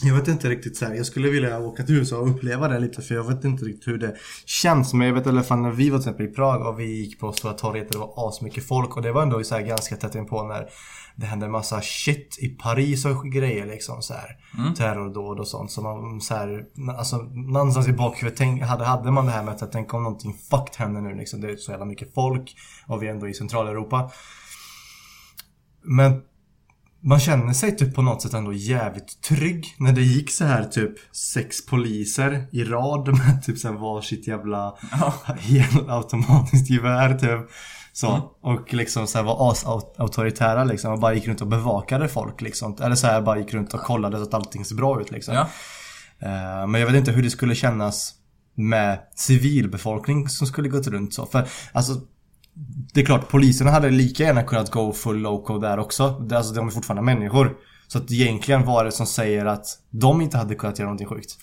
Jag 0.00 0.14
vet 0.14 0.28
inte 0.28 0.48
riktigt 0.48 0.76
så 0.76 0.84
här. 0.84 0.94
jag 0.94 1.06
skulle 1.06 1.30
vilja 1.30 1.58
åka 1.58 1.82
till 1.82 1.94
USA 1.94 2.16
och 2.16 2.30
uppleva 2.30 2.68
det 2.68 2.78
lite 2.78 3.02
för 3.02 3.14
jag 3.14 3.24
vet 3.24 3.44
inte 3.44 3.64
riktigt 3.64 3.88
hur 3.88 3.98
det 3.98 4.16
känns. 4.46 4.94
Men 4.94 5.06
jag 5.06 5.14
vet 5.14 5.26
i 5.26 5.28
alla 5.28 5.42
fall 5.42 5.58
när 5.58 5.70
vi 5.70 5.90
var 5.90 5.98
till 5.98 6.08
exempel 6.08 6.26
i 6.26 6.30
Prag 6.30 6.66
och 6.66 6.80
vi 6.80 6.84
gick 6.84 7.20
på 7.20 7.32
Stora 7.32 7.52
torget 7.52 7.86
och 7.86 7.92
det 7.92 7.98
var 7.98 8.28
asmycket 8.28 8.66
folk 8.66 8.96
och 8.96 9.02
det 9.02 9.12
var 9.12 9.22
ändå 9.22 9.44
så 9.44 9.54
här 9.54 9.62
ganska 9.62 9.96
tätt 9.96 10.14
inpå 10.14 10.42
när 10.42 10.68
det 11.16 11.26
hände 11.26 11.46
en 11.46 11.52
massa 11.52 11.80
shit 11.80 12.38
i 12.40 12.48
Paris 12.48 13.04
och 13.04 13.24
grejer 13.24 13.66
liksom 13.66 14.02
så 14.02 14.14
här. 14.14 14.36
Terrordåd 14.74 15.40
och 15.40 15.48
sånt. 15.48 15.70
Så 15.70 15.82
man 15.82 16.20
så 16.20 16.34
här, 16.34 16.64
alltså 16.98 17.16
någonstans 17.32 17.88
i 17.88 17.92
bakhuvudet 17.92 18.38
tänk, 18.38 18.62
hade, 18.62 18.84
hade 18.84 19.10
man 19.10 19.26
det 19.26 19.32
här 19.32 19.42
med 19.42 19.54
att 19.54 19.72
tänka 19.72 19.96
om 19.96 20.02
någonting 20.02 20.34
fucked 20.50 20.76
händer 20.76 21.00
nu 21.00 21.14
liksom. 21.14 21.40
Det 21.40 21.50
är 21.50 21.56
så 21.56 21.70
jävla 21.70 21.86
mycket 21.86 22.14
folk 22.14 22.56
och 22.86 23.02
vi 23.02 23.06
är 23.06 23.10
ändå 23.10 23.28
i 23.28 23.34
Centraleuropa. 23.34 24.10
Men 25.82 26.22
man 27.04 27.20
känner 27.20 27.52
sig 27.52 27.76
typ 27.76 27.94
på 27.94 28.02
något 28.02 28.22
sätt 28.22 28.34
ändå 28.34 28.52
jävligt 28.52 29.22
trygg 29.22 29.74
när 29.78 29.92
det 29.92 30.02
gick 30.02 30.30
så 30.30 30.44
här 30.44 30.64
typ 30.64 30.92
sex 31.14 31.66
poliser 31.66 32.46
i 32.52 32.64
rad 32.64 33.08
med 33.08 33.42
typ 33.46 33.64
här 33.64 33.72
varsitt 33.72 34.26
jävla 34.26 34.76
helautomatiskt 35.38 36.70
gevär 36.70 37.18
typ. 37.18 37.50
Så. 37.92 38.30
Och 38.40 38.74
liksom 38.74 39.06
så 39.06 39.18
här 39.18 39.24
var 39.24 39.50
as-auktoritära 39.50 40.64
liksom 40.64 40.92
och 40.92 41.00
bara 41.00 41.14
gick 41.14 41.28
runt 41.28 41.40
och 41.40 41.46
bevakade 41.46 42.08
folk 42.08 42.40
liksom. 42.40 42.76
Eller 42.80 42.94
så 42.94 43.06
här 43.06 43.22
bara 43.22 43.38
gick 43.38 43.54
runt 43.54 43.74
och 43.74 43.80
kollade 43.80 44.16
så 44.16 44.22
att 44.22 44.34
allting 44.34 44.64
ser 44.64 44.74
bra 44.74 45.00
ut 45.00 45.10
liksom. 45.10 45.34
Ja. 45.34 45.48
Eh, 46.18 46.66
Men 46.66 46.80
jag 46.80 46.86
vet 46.86 46.96
inte 46.96 47.12
hur 47.12 47.22
det 47.22 47.30
skulle 47.30 47.54
kännas 47.54 48.14
med 48.54 48.98
civilbefolkning 49.14 50.28
som 50.28 50.46
skulle 50.46 50.68
gått 50.68 50.86
runt 50.86 51.14
så. 51.14 51.26
För 51.26 51.48
alltså 51.72 52.00
det 52.94 53.00
är 53.00 53.04
klart, 53.04 53.28
poliserna 53.28 53.70
hade 53.70 53.90
lika 53.90 54.22
gärna 54.22 54.42
kunnat 54.42 54.70
gå 54.70 54.92
full 54.92 55.18
loco 55.18 55.58
där 55.58 55.78
också. 55.78 56.26
Alltså 56.32 56.54
de 56.54 56.66
är 56.66 56.70
fortfarande 56.70 57.02
människor. 57.02 57.56
Så 57.88 57.98
att 57.98 58.12
egentligen 58.12 58.66
var 58.66 58.84
det 58.84 58.92
som 58.92 59.06
säger 59.06 59.46
att 59.46 59.66
de 59.90 60.20
inte 60.20 60.36
hade 60.36 60.54
kunnat 60.54 60.78
göra 60.78 60.86
någonting 60.86 61.06
sjukt. 61.06 61.38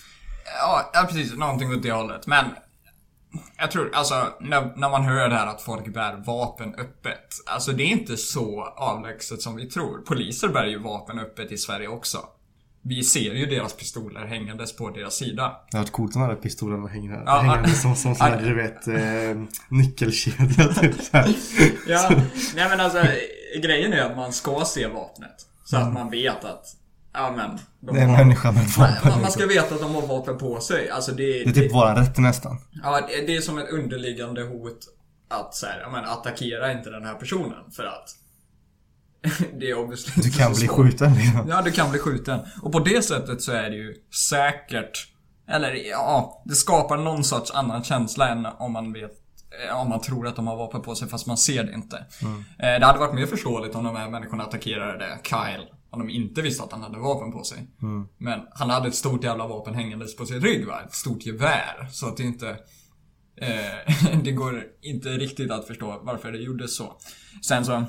Ja, 0.61 0.91
ja 0.93 1.07
precis. 1.09 1.37
Någonting 1.37 1.71
åt 1.71 1.83
det 1.83 1.91
hållet. 1.91 2.27
Men 2.27 2.45
jag 3.57 3.71
tror, 3.71 3.91
alltså 3.93 4.27
när, 4.39 4.73
när 4.75 4.89
man 4.89 5.03
hör 5.03 5.29
det 5.29 5.35
här 5.35 5.47
att 5.47 5.61
folk 5.61 5.93
bär 5.93 6.23
vapen 6.25 6.75
öppet. 6.75 7.27
Alltså 7.45 7.71
det 7.71 7.83
är 7.83 7.87
inte 7.87 8.17
så 8.17 8.63
avlägset 8.77 9.41
som 9.41 9.55
vi 9.55 9.65
tror. 9.69 9.97
Poliser 9.97 10.47
bär 10.47 10.65
ju 10.65 10.79
vapen 10.79 11.19
öppet 11.19 11.51
i 11.51 11.57
Sverige 11.57 11.87
också 11.87 12.17
vi 12.89 13.03
ser 13.03 13.33
ju 13.33 13.45
deras 13.45 13.73
pistoler 13.73 14.25
hängandes 14.25 14.75
på 14.75 14.89
deras 14.89 15.15
sida. 15.15 15.43
Det 15.71 15.77
hade 15.77 15.83
varit 15.85 15.91
coolt 15.91 16.15
om 16.15 16.21
de 16.21 16.27
hade 16.29 16.41
pistolerna 16.41 16.87
hängande, 16.87 17.23
Ja, 17.25 17.39
hängande 17.39 17.69
som, 17.69 17.95
som 17.95 18.15
sån 18.15 18.27
här, 18.27 18.41
du 18.41 18.53
vet, 18.55 18.87
eh, 18.87 19.43
nyckelkedja 19.69 20.73
typ. 20.73 20.95
Ja, 21.87 22.09
nej 22.55 22.69
men 22.69 22.79
alltså 22.79 23.03
grejen 23.61 23.93
är 23.93 24.01
att 24.01 24.15
man 24.17 24.33
ska 24.33 24.63
se 24.65 24.87
vapnet. 24.87 25.45
Så 25.65 25.77
att 25.77 25.93
man 25.93 26.09
vet 26.09 26.45
att, 26.45 26.65
ja 27.13 27.33
men. 27.37 27.49
de 27.79 27.95
Det 27.95 27.99
är 28.01 28.03
en 28.03 28.09
har- 28.09 28.17
människa 28.17 28.51
med 28.51 28.63
ett 28.63 28.77
man, 28.77 28.91
vapen. 29.03 29.21
man 29.21 29.31
ska 29.31 29.45
veta 29.45 29.75
att 29.75 29.81
de 29.81 29.95
har 29.95 30.07
vapen 30.07 30.37
på 30.37 30.59
sig. 30.59 30.89
Alltså 30.89 31.11
det, 31.11 31.23
Det 31.43 31.49
är 31.49 31.53
typ 31.53 31.73
våran 31.73 31.95
rätt 31.95 32.17
nästan. 32.17 32.57
Ja, 32.83 33.01
det- 33.07 33.27
det 33.27 33.35
är 33.35 33.41
som 33.41 33.57
ett 33.57 33.69
underliggande 33.69 34.43
hot 34.43 34.79
att 35.29 35.55
så 35.55 35.65
här, 35.65 35.87
men 35.91 36.05
attackera 36.05 36.71
inte 36.71 36.89
den 36.89 37.05
här 37.05 37.13
personen 37.13 37.71
för 37.75 37.83
att 37.83 38.15
det 39.59 39.69
är 39.69 39.77
obviously 39.77 40.23
Du 40.23 40.29
kan 40.31 40.51
bli 40.53 40.67
svårt. 40.67 40.75
skjuten 40.77 41.13
liksom. 41.13 41.45
Ja, 41.49 41.61
du 41.61 41.71
kan 41.71 41.89
bli 41.91 41.99
skjuten. 41.99 42.39
Och 42.61 42.71
på 42.71 42.79
det 42.79 43.01
sättet 43.05 43.41
så 43.41 43.51
är 43.51 43.69
det 43.69 43.75
ju 43.75 43.95
säkert 44.29 45.07
eller 45.47 45.73
ja, 45.73 46.43
det 46.45 46.55
skapar 46.55 46.97
någon 46.97 47.23
sorts 47.23 47.51
annan 47.51 47.83
känsla 47.83 48.29
än 48.29 48.45
om 48.45 48.73
man 48.73 48.93
vet 48.93 49.11
eh, 49.67 49.75
om 49.81 49.89
man 49.89 50.01
tror 50.01 50.27
att 50.27 50.35
de 50.35 50.47
har 50.47 50.55
vapen 50.57 50.81
på 50.81 50.95
sig 50.95 51.07
fast 51.09 51.27
man 51.27 51.37
ser 51.37 51.63
det 51.63 51.73
inte. 51.73 51.97
Eh, 52.59 52.79
Det 52.79 52.85
hade 52.85 52.99
varit 52.99 53.13
mer 53.15 53.25
förståeligt 53.25 53.75
om 53.75 53.83
de 53.83 53.95
här 53.95 54.09
människorna 54.09 54.43
attackerade 54.43 55.19
Kyle 55.23 55.65
om 55.91 55.99
de 55.99 56.09
inte 56.09 56.41
visste 56.41 56.63
att 56.63 56.71
han 56.71 56.81
hade 56.83 56.97
vapen 56.99 57.31
på 57.31 57.43
sig. 57.43 57.67
Men 58.17 58.39
han 58.51 58.69
hade 58.69 58.87
ett 58.87 58.95
stort 58.95 59.23
jävla 59.23 59.47
vapen 59.47 59.75
hängandes 59.75 60.15
på 60.15 60.25
sin 60.25 60.41
rygg 60.41 60.67
va? 60.67 60.81
Ett 60.85 60.93
stort 60.93 61.25
gevär. 61.25 61.87
Så 61.91 62.07
att 62.07 62.17
det 62.17 62.23
inte... 62.23 62.49
Eh, 63.41 64.17
det 64.23 64.31
går 64.31 64.63
inte 64.81 65.09
riktigt 65.09 65.51
att 65.51 65.67
förstå 65.67 65.99
varför 66.03 66.31
det 66.31 66.37
gjordes 66.37 66.75
så. 66.77 66.93
Sen 67.45 67.65
så... 67.65 67.83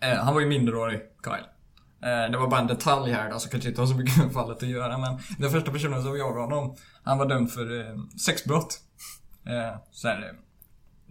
Eh, 0.00 0.18
han 0.18 0.34
var 0.34 0.40
ju 0.40 0.46
minderårig, 0.46 1.00
Kyle. 1.24 1.46
Eh, 2.02 2.30
det 2.30 2.38
var 2.38 2.48
bara 2.48 2.60
en 2.60 2.66
detalj 2.66 3.12
här 3.12 3.30
då, 3.30 3.38
så 3.38 3.48
kanske 3.48 3.68
inte 3.68 3.80
har 3.80 3.86
så 3.86 3.94
mycket 3.94 4.16
med 4.16 4.32
fallet 4.32 4.62
att 4.62 4.68
göra. 4.68 4.98
Men 4.98 5.18
den 5.38 5.50
första 5.50 5.70
personen 5.72 6.02
som 6.02 6.18
jagade 6.18 6.40
honom, 6.40 6.76
han 7.02 7.18
var 7.18 7.26
dömd 7.26 7.52
för 7.52 7.80
eh, 7.80 7.96
sexbrott. 8.26 8.80
Eh, 9.46 9.80
så 9.90 10.08
här, 10.08 10.22
eh, 10.22 10.28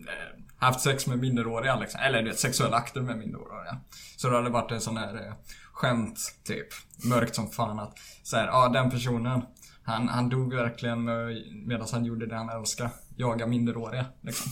eh, 0.06 0.44
haft 0.58 0.82
sex 0.82 1.08
med 1.08 1.20
minderåriga 1.20 1.76
liksom. 1.76 2.02
Eller 2.02 2.22
du 2.22 2.30
vet, 2.30 2.40
sexuella 2.40 2.78
akter 2.78 3.02
med 3.02 3.18
minderåriga. 3.18 3.78
Så 4.18 4.30
det 4.30 4.36
hade 4.36 4.50
varit 4.50 4.72
en 4.72 4.82
sån 4.82 4.98
här 4.98 5.16
eh, 5.16 5.34
skämt, 5.74 6.20
typ. 6.44 6.68
Mörkt 7.06 7.36
som 7.36 7.50
fan 7.50 7.80
att 7.80 7.94
så 8.24 8.38
här, 8.38 8.48
ja 8.48 8.70
den 8.70 8.90
personen. 8.90 9.42
Han, 9.84 10.08
han 10.08 10.30
dog 10.30 10.54
verkligen 10.54 11.04
med, 11.04 11.44
medan 11.66 11.88
han 11.92 12.06
gjorde 12.06 12.26
det 12.26 12.36
han 12.36 12.50
älskade, 12.50 12.90
Jaga 13.16 13.48
minderåriga, 13.48 14.06
liksom. 14.22 14.52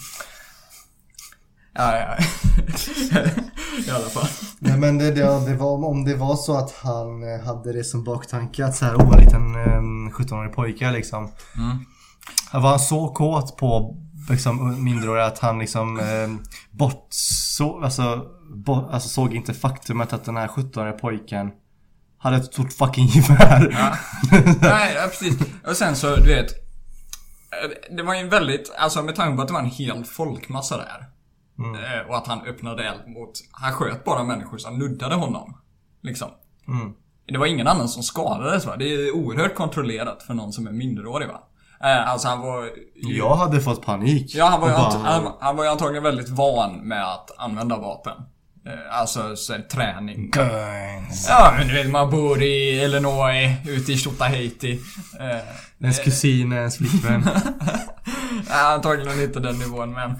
Ja, 1.75 1.97
ja. 1.99 2.17
I 3.87 3.89
alla 3.89 4.09
fall. 4.09 4.27
Nej 4.59 4.77
men 4.77 4.97
det, 4.97 5.11
det, 5.11 5.45
det 5.45 5.55
var, 5.55 5.85
om 5.85 6.05
det 6.05 6.15
var 6.15 6.35
så 6.35 6.57
att 6.57 6.71
han 6.83 7.33
eh, 7.33 7.45
hade 7.45 7.73
det 7.73 7.83
som 7.83 8.03
baktanke 8.03 8.65
att 8.65 8.75
så 8.75 8.85
här, 8.85 8.95
oh 8.95 9.13
en 9.13 9.19
liten 9.23 9.55
um, 9.55 10.09
17-årig 10.11 10.53
pojke 10.53 10.91
liksom. 10.91 11.31
Mm. 11.57 11.77
Han 12.51 12.61
var 12.61 12.77
så 12.77 13.07
kåt 13.07 13.57
på 13.57 13.97
liksom, 14.29 14.83
minderåriga 14.83 15.25
att 15.25 15.39
han 15.39 15.59
liksom 15.59 15.99
eh, 15.99 16.29
bortsåg, 16.71 17.83
alltså, 17.83 18.25
bo, 18.55 18.89
alltså 18.91 19.09
såg 19.09 19.33
inte 19.35 19.53
faktumet 19.53 20.13
att 20.13 20.25
den 20.25 20.37
här 20.37 20.47
17-åriga 20.47 20.93
pojken 20.93 21.51
hade 22.17 22.37
ett 22.37 22.45
stort 22.45 22.73
fucking 22.73 23.07
gevär. 23.07 23.69
Ja. 23.71 23.95
Nej, 24.61 24.93
ja, 24.95 25.07
precis. 25.07 25.39
Och 25.67 25.75
sen 25.75 25.95
så, 25.95 26.15
du 26.15 26.23
vet. 26.35 26.51
eh, 26.51 27.95
Det 27.95 28.03
var 28.03 28.13
ju 28.13 28.19
en 28.19 28.29
väldigt, 28.29 28.73
alltså 28.77 29.03
med 29.03 29.15
tanke 29.15 29.35
på 29.35 29.41
att 29.41 29.47
det 29.47 29.53
var 29.53 29.61
en 29.61 29.65
hel 29.65 30.05
folkmassa 30.05 30.77
där. 30.77 31.05
Eh, 31.59 32.09
Och 32.09 32.17
att 32.17 32.27
han 32.27 32.41
öppnade 32.47 32.83
eld 32.83 33.07
mot, 33.07 33.31
han 33.51 33.73
sköt 33.73 34.03
bara 34.03 34.23
människor 34.23 34.57
som 34.57 34.79
nuddade 34.79 35.15
honom. 35.15 35.57
Liksom. 36.03 36.27
Mm. 36.67 36.93
Det 37.27 37.37
var 37.37 37.45
ingen 37.45 37.67
annan 37.67 37.89
som 37.89 38.03
skadades 38.03 38.65
va? 38.65 38.75
Det 38.77 38.85
är 38.93 39.15
oerhört 39.15 39.55
kontrollerat 39.55 40.23
för 40.23 40.33
någon 40.33 40.53
som 40.53 40.67
är 40.67 40.71
minderårig 40.71 41.27
va? 41.27 41.39
Eh, 41.83 42.09
Alltså 42.11 42.27
han 42.27 42.41
var... 42.41 42.63
ju- 42.63 43.17
Jag 43.17 43.35
hade 43.35 43.61
fått 43.61 43.85
panik. 43.85 44.35
Ja, 44.35 44.45
han 44.45 44.61
var, 44.61 44.67
ju 44.67 44.73
bara- 44.73 44.97
han, 45.03 45.31
han 45.39 45.55
var 45.55 45.63
ju 45.63 45.69
antagligen 45.69 46.03
väldigt 46.03 46.29
van 46.29 46.75
med 46.87 47.05
att 47.13 47.31
använda 47.37 47.77
vapen. 47.77 48.13
Eh, 48.67 48.99
Alltså 48.99 49.35
så 49.35 49.53
här, 49.53 49.61
träning. 49.61 50.29
Guns. 50.31 51.25
Ja, 51.29 51.53
men 51.57 51.67
du 51.67 51.73
vet 51.73 51.91
man 51.91 52.09
bor 52.09 52.41
i 52.43 52.81
Illinois, 52.83 53.49
ute 53.67 53.91
i. 53.91 54.73
Eh, 55.19 55.39
Ens 55.81 55.99
kusin, 55.99 56.53
ens 56.53 56.77
flickvän. 56.77 57.23
Antagligen 58.49 59.21
inte 59.21 59.39
den 59.39 59.59
nivån 59.59 59.91
men 59.93 60.15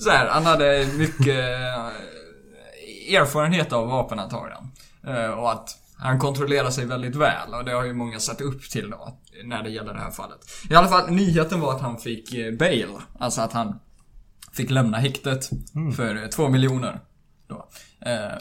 så 0.00 0.10
här, 0.10 0.26
han 0.28 0.46
hade 0.46 0.86
mycket 0.98 1.26
eh, 1.38 1.86
erfarenhet 3.14 3.72
av 3.72 3.88
vapen 3.88 4.18
antagligen. 4.18 4.64
Eh, 5.06 5.30
Och 5.30 5.52
att 5.52 5.76
han 5.96 6.18
kontrollerar 6.18 6.70
sig 6.70 6.86
väldigt 6.86 7.16
väl 7.16 7.54
och 7.54 7.64
det 7.64 7.72
har 7.72 7.84
ju 7.84 7.92
många 7.92 8.20
sett 8.20 8.40
upp 8.40 8.70
till 8.70 8.90
då 8.90 9.18
när 9.44 9.62
det 9.62 9.70
gäller 9.70 9.94
det 9.94 10.00
här 10.00 10.10
fallet. 10.10 10.38
I 10.70 10.74
alla 10.74 10.88
fall, 10.88 11.10
nyheten 11.10 11.60
var 11.60 11.74
att 11.74 11.80
han 11.80 11.98
fick 11.98 12.34
eh, 12.34 12.52
bail. 12.54 12.88
Alltså 13.18 13.40
att 13.40 13.52
han 13.52 13.80
fick 14.52 14.70
lämna 14.70 14.98
häktet 14.98 15.50
för 15.96 16.22
eh, 16.22 16.28
två 16.28 16.48
miljoner. 16.48 17.00
Då. 17.48 17.68
Eh, 18.06 18.32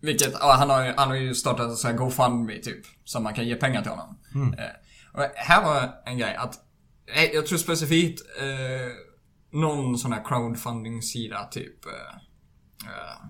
vilket, 0.00 0.32
ja, 0.40 0.52
han, 0.58 0.70
har, 0.70 0.84
ju- 0.84 0.94
han 0.96 1.08
har 1.08 1.16
ju 1.16 1.34
startat 1.34 1.66
en 1.68 1.76
sån 1.76 1.90
här 1.90 1.98
GoFundMe 1.98 2.58
typ. 2.58 2.84
Som 3.04 3.22
man 3.22 3.34
kan 3.34 3.46
ge 3.46 3.54
pengar 3.54 3.82
till 3.82 3.90
honom. 3.90 4.18
Eh, 4.58 4.64
och 5.12 5.22
här 5.34 5.64
var 5.64 5.90
en 6.04 6.18
grej 6.18 6.34
att, 6.36 6.54
jag 7.34 7.46
tror 7.46 7.58
specifikt 7.58 8.20
eh, 8.40 8.92
någon 9.60 9.98
sån 9.98 10.12
här 10.12 10.24
crowdfunding-sida 10.24 11.44
typ. 11.50 11.86
Eh, 11.86 12.16
eh, 12.90 13.26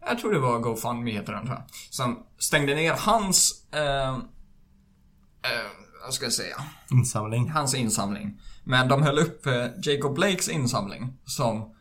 jag 0.00 0.18
tror 0.18 0.32
det 0.32 0.38
var 0.38 0.58
GoFundMe 0.58 1.10
heter 1.10 1.32
den 1.32 1.46
tror 1.46 1.56
jag. 1.56 1.64
Som 1.90 2.26
stängde 2.38 2.74
ner 2.74 2.94
hans, 2.98 3.66
eh, 3.72 4.08
eh, 4.08 5.70
vad 6.04 6.14
ska 6.14 6.24
jag 6.24 6.32
säga? 6.32 6.56
Insamling. 6.90 7.50
hans 7.50 7.74
insamling. 7.74 8.40
Men 8.64 8.88
de 8.88 9.02
höll 9.02 9.18
upp 9.18 9.46
eh, 9.46 9.66
Jacob 9.82 10.14
Blakes 10.14 10.48
insamling 10.48 11.18
som 11.24 11.74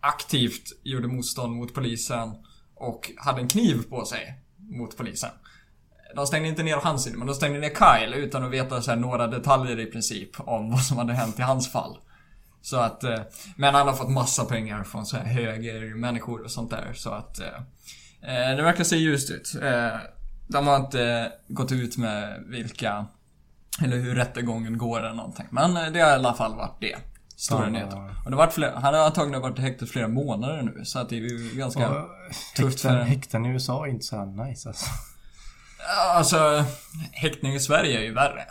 aktivt 0.00 0.80
gjorde 0.82 1.08
motstånd 1.08 1.56
mot 1.56 1.74
polisen 1.74 2.32
och 2.74 3.10
hade 3.16 3.40
en 3.40 3.48
kniv 3.48 3.82
på 3.90 4.04
sig 4.04 4.42
mot 4.56 4.96
polisen. 4.96 5.30
De 6.16 6.26
stängde 6.26 6.48
inte 6.48 6.62
ner 6.62 6.76
hans 6.76 7.04
sida, 7.04 7.18
men 7.18 7.26
de 7.26 7.34
stängde 7.34 7.58
ner 7.58 7.68
Kyle 7.74 8.14
utan 8.14 8.44
att 8.44 8.50
veta 8.50 8.82
så 8.82 8.94
några 8.94 9.26
detaljer 9.26 9.80
i 9.80 9.86
princip 9.86 10.30
om 10.40 10.70
vad 10.70 10.80
som 10.80 10.96
hade 10.98 11.12
hänt 11.12 11.38
i 11.38 11.42
hans 11.42 11.72
fall. 11.72 11.98
Så 12.64 12.76
att, 12.76 13.04
eh, 13.04 13.20
men 13.56 13.74
han 13.74 13.86
har 13.88 13.94
fått 13.94 14.10
massa 14.10 14.44
pengar 14.44 14.84
från 14.84 15.06
så 15.06 15.16
här 15.16 15.24
höger 15.24 15.94
människor 15.94 16.44
och 16.44 16.50
sånt 16.50 16.70
där. 16.70 16.92
Så 16.94 17.10
att 17.10 17.38
eh, 17.40 17.46
eh, 18.50 18.56
det 18.56 18.62
verkar 18.62 18.84
se 18.84 18.96
ljust 18.96 19.30
ut. 19.30 19.52
De 20.48 20.66
har 20.66 20.76
inte 20.76 21.32
gått 21.48 21.72
ut 21.72 21.96
med 21.96 22.44
vilka 22.46 23.06
eller 23.82 23.96
hur 23.96 24.14
rättegången 24.14 24.78
går 24.78 24.98
eller 24.98 25.14
någonting. 25.14 25.46
Men 25.50 25.74
det 25.92 26.00
har 26.00 26.10
i 26.10 26.12
alla 26.14 26.34
fall 26.34 26.54
varit 26.56 26.80
det. 26.80 26.96
Stora 27.36 27.68
nyheter. 27.68 27.96
Och 28.24 28.30
det 28.30 28.36
har 28.36 28.46
varit 28.46 28.52
fler, 28.54 28.72
han 28.72 28.94
har 28.94 29.06
antagligen 29.06 29.42
varit 29.42 29.58
i 29.58 29.62
häktet 29.62 29.90
flera 29.90 30.08
månader 30.08 30.62
nu. 30.62 30.84
Så 30.84 30.98
att 30.98 31.08
det 31.08 31.16
är 31.16 31.20
ju 31.20 31.50
ganska... 31.54 31.88
Och 31.90 32.08
tufft 32.56 32.80
för 32.80 32.88
häkten, 32.88 33.00
en- 33.00 33.06
häkten 33.06 33.46
i 33.46 33.48
USA 33.48 33.86
är 33.86 33.90
inte 33.90 34.04
så 34.04 34.24
nice 34.24 34.68
alltså. 34.68 34.86
Alltså, 36.14 36.64
häktning 37.12 37.54
i 37.54 37.60
Sverige 37.60 37.98
är 37.98 38.02
ju 38.02 38.14
värre. 38.14 38.44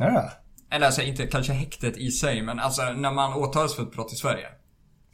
Är 0.00 0.10
det? 0.10 0.30
Eller 0.70 0.86
alltså 0.86 1.02
inte 1.02 1.26
kanske 1.26 1.52
häktet 1.52 1.96
i 1.96 2.10
sig, 2.10 2.42
men 2.42 2.58
alltså 2.58 2.82
när 2.92 3.12
man 3.12 3.34
åtalas 3.34 3.74
för 3.76 3.82
ett 3.82 3.92
brott 3.92 4.12
i 4.12 4.16
Sverige. 4.16 4.46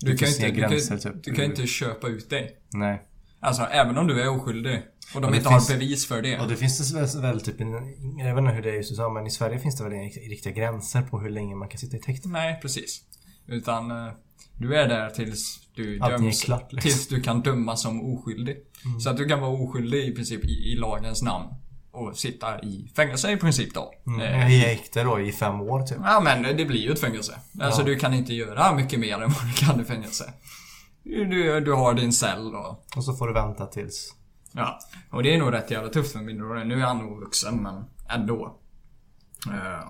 Du, 0.01 0.11
Du 0.11 0.17
kan 0.17 0.29
ju 0.29 0.35
inte, 0.35 0.41
se 0.47 0.51
du, 0.51 0.61
gränser, 0.61 0.89
kan, 0.99 1.13
typ. 1.13 1.25
du 1.25 1.33
kan 1.35 1.45
ju 1.45 1.51
inte 1.51 1.67
köpa 1.67 2.09
ut 2.09 2.31
dig. 2.31 2.57
Nej. 2.73 3.03
Alltså 3.41 3.63
även 3.63 3.99
om 3.99 4.07
du 4.07 4.23
är 4.23 4.29
oskyldig. 4.29 4.83
Och 5.15 5.21
de 5.21 5.31
det 5.31 5.37
inte 5.37 5.51
finns- 5.51 5.69
har 5.69 5.75
bevis 5.79 6.07
för 6.09 6.23
det. 6.23 6.39
Och 6.41 6.49
det 6.49 6.57
finns 6.57 6.95
väl, 6.95 7.23
väl 7.23 7.41
typ, 7.41 7.61
en- 7.61 8.19
jag 8.19 8.35
vet 8.35 8.39
inte 8.43 8.55
hur 8.55 8.63
det 8.63 8.69
är 8.71 8.75
i 8.75 8.77
USA, 8.77 9.09
men 9.09 9.27
i 9.27 9.31
Sverige 9.31 9.59
finns 9.59 9.77
det 9.79 9.85
väl 9.85 9.93
riktiga 10.31 10.53
gränser 10.53 11.03
på 11.03 11.21
hur 11.21 11.31
länge 11.31 11.55
man 11.55 11.69
kan 11.69 11.79
sitta 11.79 11.97
i 11.97 12.01
ett 12.01 12.07
häkte. 12.07 12.29
Nej, 12.29 12.59
precis. 12.63 13.01
Utan 13.47 13.91
eh, 13.91 14.13
du 14.59 14.75
är 14.77 14.89
där 14.89 15.11
tills 15.11 15.61
du 15.75 15.99
Allting 16.01 16.23
döms. 16.25 16.43
klart, 16.45 16.73
liksom. 16.73 16.91
Tills 16.91 17.09
du 17.09 17.21
kan 17.21 17.41
dömas 17.41 17.83
som 17.83 18.15
oskyldig. 18.15 18.57
Så 19.01 19.11
att 19.11 19.17
du 19.17 19.25
kan 19.29 19.41
vara 19.41 19.51
oskyldig 19.51 20.05
i 20.09 20.15
princip 20.15 20.45
i, 20.45 20.73
i 20.73 20.77
lagens 20.77 21.23
namn. 21.23 21.45
Och 21.97 22.17
sitta 22.17 22.61
i 22.61 22.93
fängelse 22.97 23.31
i 23.33 23.37
princip 23.37 23.75
då. 23.75 23.93
Eh, 24.07 24.13
Mm. 24.13 24.49
I 24.51 24.59
häkte 24.59 25.03
då 25.03 25.21
i 25.21 25.33
fem 25.33 25.61
år 25.61 25.83
typ. 25.83 25.99
Ja 26.05 26.21
men 26.21 26.43
det 26.57 26.65
blir 26.65 26.81
ju 26.81 26.93
ett 26.93 27.01
fängelse. 27.01 27.39
Alltså 27.61 27.81
Ja. 27.81 27.87
du 27.87 27.99
kan 27.99 28.15
inte 28.15 28.35
göra 28.35 28.75
mycket 28.75 29.01
mer 29.01 29.15
än 29.15 29.31
vad 29.31 29.47
du 29.47 29.53
kan 29.53 29.81
i 29.81 29.85
fängelse. 29.85 30.33
Du, 31.05 31.61
du 31.61 31.73
har 31.73 31.95
din 31.95 32.13
cell 32.13 32.55
och... 32.55 32.85
Och 32.97 33.05
så 33.05 33.15
får 33.15 33.27
du 33.27 33.33
vänta 33.35 33.67
tills... 33.67 34.15
Ja. 34.53 34.79
Och 35.11 35.23
det 35.23 35.35
är 35.35 35.39
nog 35.39 35.53
rätt 35.53 35.71
jävla 35.71 35.89
tufft 35.91 36.13
för 36.13 36.19
minderåriga. 36.19 36.65
Nu 36.65 36.81
är 36.81 36.85
han 36.87 36.99
nog 36.99 37.21
vuxen 37.21 37.63
men 37.63 37.85
ändå. 38.11 38.59
Eh. 39.47 39.89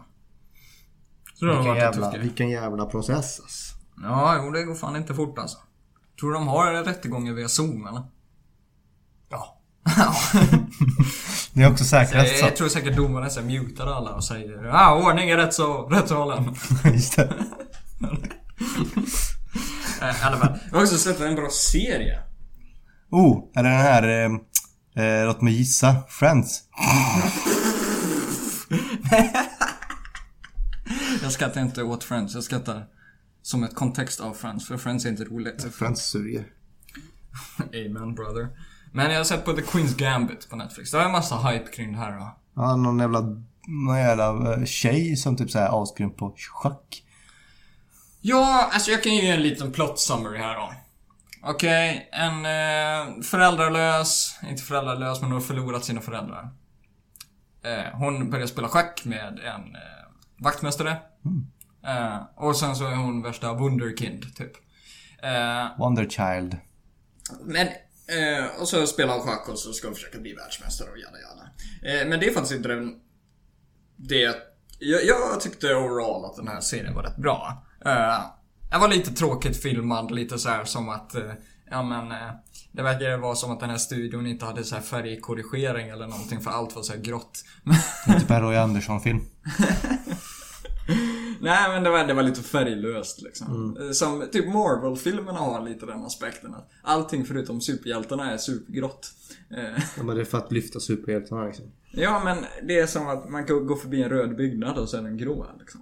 Så 1.34 1.44
det 1.44 1.52
Vilken 1.52 1.68
varit 1.68 1.78
jävla, 1.82 2.10
vilken 2.18 2.48
jävla 2.50 2.86
process 2.86 3.40
alltså. 3.40 3.76
Ja, 4.02 4.40
jo 4.44 4.50
det 4.50 4.62
går 4.64 4.74
fan 4.74 4.96
inte 4.96 5.14
fort 5.14 5.38
alltså. 5.38 5.58
Tror 6.20 6.30
du 6.30 6.34
de 6.34 6.48
har 6.48 6.72
rättegångar 6.84 7.32
via 7.32 7.48
zoom 7.48 7.86
eller? 7.86 8.02
Det 11.53 11.62
är 11.62 11.70
också 11.70 11.85
säkrast 11.85 12.38
så. 12.38 12.44
Jag 12.44 12.57
tror 12.57 12.68
säkert 12.68 12.96
domaren 12.96 13.31
så 13.31 13.40
här 13.40 13.46
mutar 13.46 13.87
alla 13.87 14.11
och 14.11 14.25
säger 14.25 14.64
Ja, 14.64 14.72
ah, 14.72 15.09
ordning 15.09 15.31
är 15.31 15.37
rätt 15.37 15.55
så, 15.55 15.88
rättshållen. 15.88 16.55
Just 16.85 17.16
det. 17.16 17.35
Eh, 20.03 20.09
I 20.09 20.22
alla 20.22 20.37
fall. 20.37 20.59
Jag 20.70 20.77
har 20.77 20.83
också 20.83 20.99
sett 20.99 21.20
en 21.20 21.35
bra 21.35 21.49
serie. 21.51 22.18
Oh, 23.11 23.51
är 23.55 23.62
det 23.62 23.68
den 23.68 23.79
här... 23.79 24.03
Eh, 24.94 25.05
eh, 25.05 25.27
låt 25.27 25.42
mig 25.42 25.53
gissa. 25.53 25.96
Friends. 26.09 26.62
Jag 31.22 31.33
skrattar 31.33 31.61
inte 31.61 31.83
åt 31.83 32.05
Friends, 32.05 32.35
jag 32.35 32.44
skrattar 32.44 32.87
som 33.42 33.64
ett 33.64 33.75
kontext 33.75 34.20
av 34.20 34.35
Friends, 34.35 34.68
för 34.68 34.77
Friends 34.77 35.05
är 35.05 35.09
inte 35.09 35.25
roligt. 35.25 35.75
Friends 35.75 36.03
suger. 36.03 36.46
Amen 37.59 38.14
brother. 38.14 38.49
Men 38.96 39.11
jag 39.11 39.18
har 39.18 39.24
sett 39.24 39.44
på 39.44 39.52
The 39.52 39.62
Queen's 39.62 39.96
Gambit 39.98 40.50
på 40.50 40.56
Netflix. 40.56 40.90
Det 40.90 40.96
var 40.96 41.04
en 41.04 41.12
massa 41.12 41.37
hype 41.37 41.72
kring 41.72 41.92
det 41.92 41.98
här 41.98 42.18
då. 42.18 42.37
Ja, 42.54 42.76
någon 42.76 42.98
jävla, 42.98 43.20
någon 43.66 43.98
jävla 43.98 44.54
eh, 44.54 44.64
tjej 44.64 45.16
som 45.16 45.37
typ 45.37 45.50
såhär 45.50 45.82
asgrym 45.82 46.11
på 46.11 46.35
schack. 46.37 47.02
Ja, 48.20 48.70
alltså 48.72 48.90
jag 48.90 49.02
kan 49.02 49.14
ge 49.14 49.30
en 49.30 49.42
liten 49.42 49.72
plot 49.72 49.98
summary 49.98 50.38
här 50.38 50.54
då. 50.54 50.72
Okej, 51.42 52.09
en 52.12 52.32
eh, 52.32 53.22
föräldralös, 53.22 54.38
inte 54.48 54.62
föräldralös 54.62 55.20
men 55.20 55.30
hon 55.30 55.40
har 55.40 55.46
förlorat 55.46 55.85
sina 55.85 56.00
föräldrar. 56.00 56.50
Eh, 57.64 57.98
hon 57.98 58.30
börjar 58.30 58.46
spela 58.46 58.68
schack 58.68 59.04
med 59.04 59.38
en 59.38 59.74
eh, 59.74 60.42
vaktmästare. 60.44 60.96
Eh, 61.87 62.16
och 62.35 62.56
sen 62.56 62.76
så 62.76 62.87
är 62.87 62.94
hon 62.94 63.22
värsta 63.22 63.54
wunderkind, 63.54 64.37
typ. 64.37 64.52
Eh, 65.22 65.78
Wonder 65.78 66.09
Child. 66.09 66.56
men, 67.44 67.68
eh, 68.08 68.60
och 68.60 68.68
så 68.68 68.86
spelar 68.86 69.14
hon 69.14 69.22
schack 69.22 69.48
och 69.48 69.58
så 69.58 69.72
ska 69.72 69.88
hon 69.88 69.94
försöka 69.94 70.18
bli 70.18 70.34
världsmästare 70.34 70.90
och 70.90 70.98
jada 70.98 71.18
jada. 71.18 71.50
Eh, 71.82 72.08
men 72.08 72.20
det 72.20 72.26
är 72.26 72.32
faktiskt 72.32 72.54
inte 72.54 72.68
den... 72.68 72.94
Det... 73.96 74.36
Jag, 74.78 75.04
jag 75.04 75.40
tyckte 75.40 75.74
overall 75.74 76.24
att 76.24 76.36
den 76.36 76.48
här 76.48 76.60
serien 76.60 76.94
var 76.94 77.02
rätt 77.02 77.16
bra. 77.16 77.64
Eh, 77.84 78.20
den 78.70 78.80
var 78.80 78.88
lite 78.88 79.10
tråkigt 79.10 79.62
filmad, 79.62 80.10
lite 80.10 80.38
så 80.38 80.48
här 80.48 80.64
som 80.64 80.88
att... 80.88 81.14
Eh, 81.14 81.32
ja 81.70 81.82
men... 81.82 82.12
Eh, 82.12 82.34
det 82.72 82.82
verkar 82.82 83.18
vara 83.18 83.34
som 83.34 83.50
att 83.50 83.60
den 83.60 83.70
här 83.70 83.76
studion 83.76 84.26
inte 84.26 84.44
hade 84.44 84.64
så 84.64 84.74
här 84.74 84.82
färgkorrigering 84.82 85.88
eller 85.88 86.06
någonting 86.06 86.40
för 86.40 86.50
allt 86.50 86.76
var 86.76 86.82
så 86.82 86.92
här 86.92 87.00
grått. 87.00 87.44
Typ 88.20 88.30
en 88.30 88.40
Roy 88.40 88.56
Andersson-film. 88.56 89.20
Nej 91.46 91.68
men 91.70 91.82
det 91.82 91.90
var, 91.90 92.04
det 92.04 92.14
var 92.14 92.22
lite 92.22 92.42
färglöst 92.42 93.22
liksom. 93.22 93.76
Eh, 93.80 93.90
Som 93.90 94.28
typ 94.32 94.46
Marvel-filmerna 94.46 95.38
har 95.38 95.68
lite 95.68 95.87
den 95.87 96.04
aspekten 96.04 96.54
att 96.54 96.70
allting 96.82 97.24
förutom 97.24 97.61
superhjältarna 97.61 98.32
är 98.32 98.37
supergrått. 98.38 99.11
Eh, 99.50 99.82
Ja, 99.96 100.02
men 100.02 100.16
det 100.16 100.22
är 100.22 100.24
för 100.24 100.38
att 100.38 100.52
lyfta 100.52 100.80
superhjältarna 100.80 101.44
liksom. 101.46 101.72
Ja 101.90 102.20
men 102.24 102.38
det 102.68 102.78
är 102.78 102.87
som 102.87 103.09
att 103.09 103.30
man 103.30 103.44
kan 103.44 103.66
gå 103.66 103.76
förbi 103.76 104.02
en 104.02 104.09
röd 104.09 104.37
byggnad 104.37 104.78
och 104.78 104.94
är 104.94 105.02
den 105.02 105.16
grå 105.16 105.46
liksom. 105.59 105.80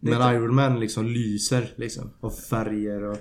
Men 0.00 0.34
Iron 0.34 0.54
Man 0.54 0.80
liksom 0.80 1.06
lyser 1.06 1.72
liksom. 1.76 2.10
Och 2.20 2.38
färger 2.38 3.02
och... 3.02 3.18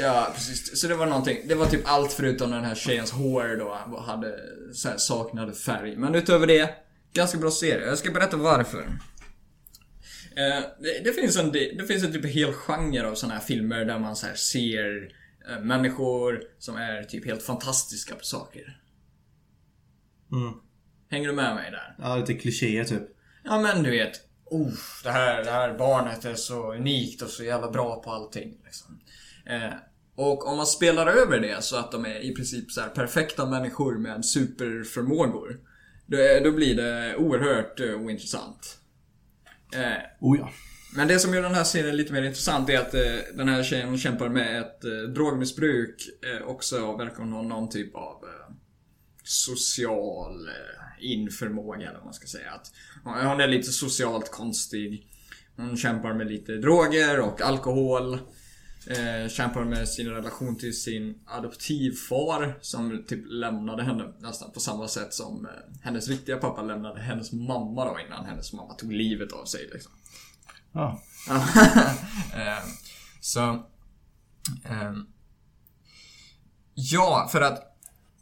Ja 0.00 0.28
precis. 0.34 0.80
Så 0.80 0.88
det 0.88 0.94
var 0.94 1.06
någonting. 1.06 1.38
Det 1.48 1.54
var 1.54 1.66
typ 1.66 1.80
allt 1.84 2.12
förutom 2.12 2.50
den 2.50 2.64
här 2.64 2.74
tjejens 2.74 3.10
hår 3.10 3.56
då. 3.58 3.96
Hade, 4.06 4.34
så 4.72 4.88
här, 4.88 4.96
saknade 4.96 5.52
färg. 5.52 5.96
Men 5.96 6.14
utöver 6.14 6.46
det, 6.46 6.70
ganska 7.12 7.38
bra 7.38 7.50
serie. 7.50 7.86
Jag 7.86 7.98
ska 7.98 8.10
berätta 8.10 8.36
varför. 8.36 8.98
Eh, 10.36 10.62
det, 10.80 11.04
det, 11.04 11.12
finns 11.12 11.36
en, 11.36 11.52
det, 11.52 11.86
finns 11.88 12.04
en 12.04 12.12
typ 12.12 12.26
hel 12.26 12.52
genre 12.52 13.06
av 13.06 13.14
såna 13.14 13.34
här 13.34 13.40
filmer 13.40 13.84
där 13.84 13.98
man 13.98 14.16
så 14.16 14.26
här 14.26 14.34
ser 14.34 15.14
eh, 15.50 15.60
människor 15.60 16.42
som 16.58 16.76
är 16.76 17.02
typ 17.02 17.26
helt 17.26 17.42
fantastiska 17.42 18.14
på 18.14 18.24
saker. 18.24 18.80
Mm. 20.32 20.52
Hänger 21.10 21.28
du 21.28 21.34
med 21.34 21.54
mig 21.54 21.70
där? 21.70 21.96
Ja, 21.98 22.16
lite 22.16 22.34
klichéer 22.34 22.84
typ. 22.84 23.02
Ja 23.44 23.60
men 23.60 23.82
du 23.82 23.90
vet. 23.90 24.20
Oh, 24.44 24.72
det 25.04 25.10
här, 25.10 25.44
det 25.44 25.50
här 25.50 25.78
barnet 25.78 26.24
är 26.24 26.34
så 26.34 26.74
unikt 26.74 27.22
och 27.22 27.28
så 27.28 27.44
jävla 27.44 27.70
bra 27.70 28.02
på 28.02 28.10
allting. 28.10 28.58
Liksom. 28.64 29.00
Eh, 29.46 29.72
och 30.14 30.46
om 30.48 30.56
man 30.56 30.66
spelar 30.66 31.06
över 31.06 31.40
det 31.40 31.62
så 31.64 31.76
att 31.76 31.92
de 31.92 32.06
är 32.06 32.20
i 32.20 32.34
princip 32.34 32.70
så 32.70 32.80
här 32.80 32.88
perfekta 32.88 33.46
människor 33.46 33.98
med 33.98 34.24
superförmågor. 34.24 35.60
Då, 36.06 36.16
då 36.44 36.52
blir 36.52 36.74
det 36.74 37.16
oerhört 37.16 37.80
eh, 37.80 37.94
ointressant. 37.94 38.78
Eh, 39.74 40.02
Oh 40.20 40.38
ja. 40.38 40.50
men 40.96 41.08
det 41.08 41.18
som 41.18 41.34
gör 41.34 41.42
den 41.42 41.54
här 41.54 41.64
serien 41.64 41.96
lite 41.96 42.12
mer 42.12 42.22
intressant 42.22 42.70
är 42.70 42.78
att 42.78 42.94
eh, 42.94 43.00
den 43.34 43.48
här 43.48 43.62
tjejen 43.62 43.98
kämpar 43.98 44.28
med 44.28 44.60
ett 44.60 44.84
eh, 44.84 44.90
drogmissbruk. 44.90 46.08
Eh, 46.22 46.48
också 46.48 46.96
verkar 46.96 47.16
hon 47.16 47.32
ha 47.32 47.42
någon 47.42 47.68
typ 47.68 47.94
av 47.94 48.24
eh, 48.24 48.54
social 49.24 50.48
eh, 50.48 51.12
införmåga 51.12 51.86
eller 51.86 51.96
vad 51.96 52.04
man 52.04 52.14
ska 52.14 52.26
säga. 52.26 52.50
Att 52.50 52.72
hon 53.04 53.26
hon 53.26 53.40
är 53.40 53.48
lite 53.48 53.72
socialt 53.72 54.30
konstig. 54.30 55.06
Hon 55.56 55.76
kämpar 55.76 56.14
med 56.14 56.26
lite 56.26 56.52
droger 56.52 57.20
och 57.20 57.40
alkohol. 57.40 58.18
Eh, 58.86 59.28
kämpar 59.28 59.64
med 59.64 59.88
sin 59.88 60.08
relation 60.08 60.56
till 60.56 60.80
sin 60.80 61.22
adoptivfar 61.26 62.58
som 62.60 63.04
typ 63.08 63.24
lämnade 63.26 63.82
henne 63.82 64.12
nästan 64.18 64.52
på 64.52 64.60
samma 64.60 64.88
sätt 64.88 65.14
som 65.14 65.46
eh, 65.46 65.52
hennes 65.82 66.08
riktiga 66.08 66.36
pappa 66.36 66.62
lämnade 66.62 67.00
hennes 67.00 67.32
mamma 67.32 67.84
då 67.84 67.98
innan 68.06 68.24
hennes 68.24 68.52
mamma 68.52 68.74
tog 68.74 68.92
livet 68.92 69.32
av 69.32 69.44
sig 69.44 69.68
liksom. 69.72 69.92
Ja. 70.72 71.02
Ehm, 72.34 72.68
så... 73.20 73.40
ehm, 74.64 75.06
ja, 76.74 77.28
för 77.32 77.40
att 77.40 77.76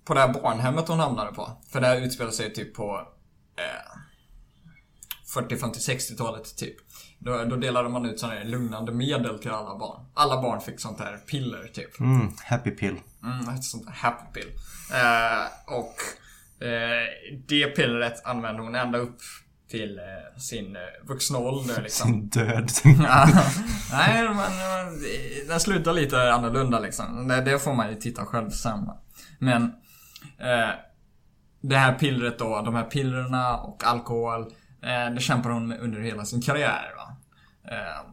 på 0.04 0.14
det 0.14 0.20
här 0.20 0.32
barnhemmet 0.32 0.88
hon 0.88 0.98
hamnade 0.98 1.32
på. 1.32 1.62
För 1.72 1.80
det 1.80 1.86
här 1.86 2.00
utspelar 2.00 2.30
sig 2.30 2.52
typ 2.52 2.74
på 2.74 3.08
eh, 3.56 4.00
40, 5.34 5.56
50, 5.56 5.78
60-talet 5.78 6.56
typ. 6.56 6.76
Då, 7.22 7.44
då 7.44 7.56
delade 7.56 7.88
man 7.88 8.06
ut 8.06 8.20
sådana 8.20 8.38
här 8.38 8.44
lugnande 8.44 8.92
medel 8.92 9.38
till 9.38 9.50
alla 9.50 9.78
barn. 9.78 10.06
Alla 10.14 10.42
barn 10.42 10.60
fick 10.60 10.80
sånt 10.80 11.00
här 11.00 11.16
piller 11.16 11.70
typ. 11.72 12.00
Mm, 12.00 12.32
happy 12.44 12.70
pill. 12.70 12.96
Mm, 13.22 13.54
ett 13.54 13.64
sånt 13.64 13.86
där 13.86 13.92
happy 13.92 14.40
pill. 14.40 14.52
Eh, 14.92 15.74
och 15.76 15.94
eh, 16.66 17.06
det 17.48 17.66
pillret 17.66 18.24
använde 18.24 18.62
hon 18.62 18.74
ända 18.74 18.98
upp 18.98 19.18
till 19.70 19.98
eh, 19.98 20.38
sin 20.40 20.76
eh, 20.76 20.82
vuxna 21.08 21.38
ålder 21.38 21.82
liksom. 21.82 22.10
Sin 22.10 22.28
död. 22.28 22.70
Nej, 23.92 24.24
men 24.24 24.36
men, 24.36 25.48
den 25.48 25.60
slutar 25.60 25.92
lite 25.92 26.32
annorlunda 26.32 26.80
liksom. 26.80 27.28
Det, 27.28 27.40
det 27.40 27.58
får 27.58 27.74
man 27.74 27.90
ju 27.90 27.94
titta 27.94 28.24
själv 28.24 28.50
sen. 28.50 28.90
Men 29.38 29.62
eh, 30.38 30.70
det 31.60 31.76
här 31.76 31.92
pillret 31.92 32.38
då, 32.38 32.62
de 32.62 32.74
här 32.74 32.84
pillerna 32.84 33.56
och 33.56 33.84
alkohol. 33.84 34.40
Eh, 34.82 35.14
det 35.14 35.20
kämpar 35.20 35.50
hon 35.50 35.68
med 35.68 35.80
under 35.80 36.00
hela 36.00 36.24
sin 36.24 36.42
karriär. 36.42 36.92
Va? 36.96 37.09
Eh, 37.70 38.10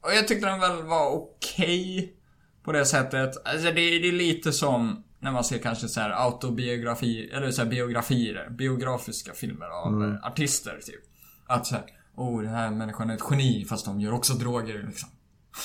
och 0.00 0.14
jag 0.14 0.28
tyckte 0.28 0.46
den 0.46 0.60
väl 0.60 0.82
var 0.82 1.10
okej 1.10 2.14
på 2.62 2.72
det 2.72 2.84
sättet. 2.84 3.46
Alltså 3.46 3.66
det, 3.66 3.72
det 3.72 4.08
är 4.08 4.12
lite 4.12 4.52
som 4.52 5.04
när 5.18 5.32
man 5.32 5.44
ser 5.44 5.58
kanske 5.58 5.88
så 5.88 6.00
här 6.00 6.10
autobiografi, 6.10 7.30
eller 7.32 7.50
så 7.50 7.62
här 7.62 7.68
biografier, 7.68 8.50
biografiska 8.50 9.32
filmer 9.32 9.66
av 9.66 10.04
eh, 10.04 10.26
artister 10.26 10.80
typ. 10.86 11.02
Att 11.46 11.66
så 11.66 11.74
här, 11.74 11.84
oh 12.14 12.42
den 12.42 12.54
här 12.54 12.70
människan 12.70 13.10
är 13.10 13.14
ett 13.14 13.22
geni 13.30 13.64
fast 13.68 13.84
de 13.84 14.00
gör 14.00 14.12
också 14.12 14.34
droger 14.34 14.82
liksom. 14.86 15.08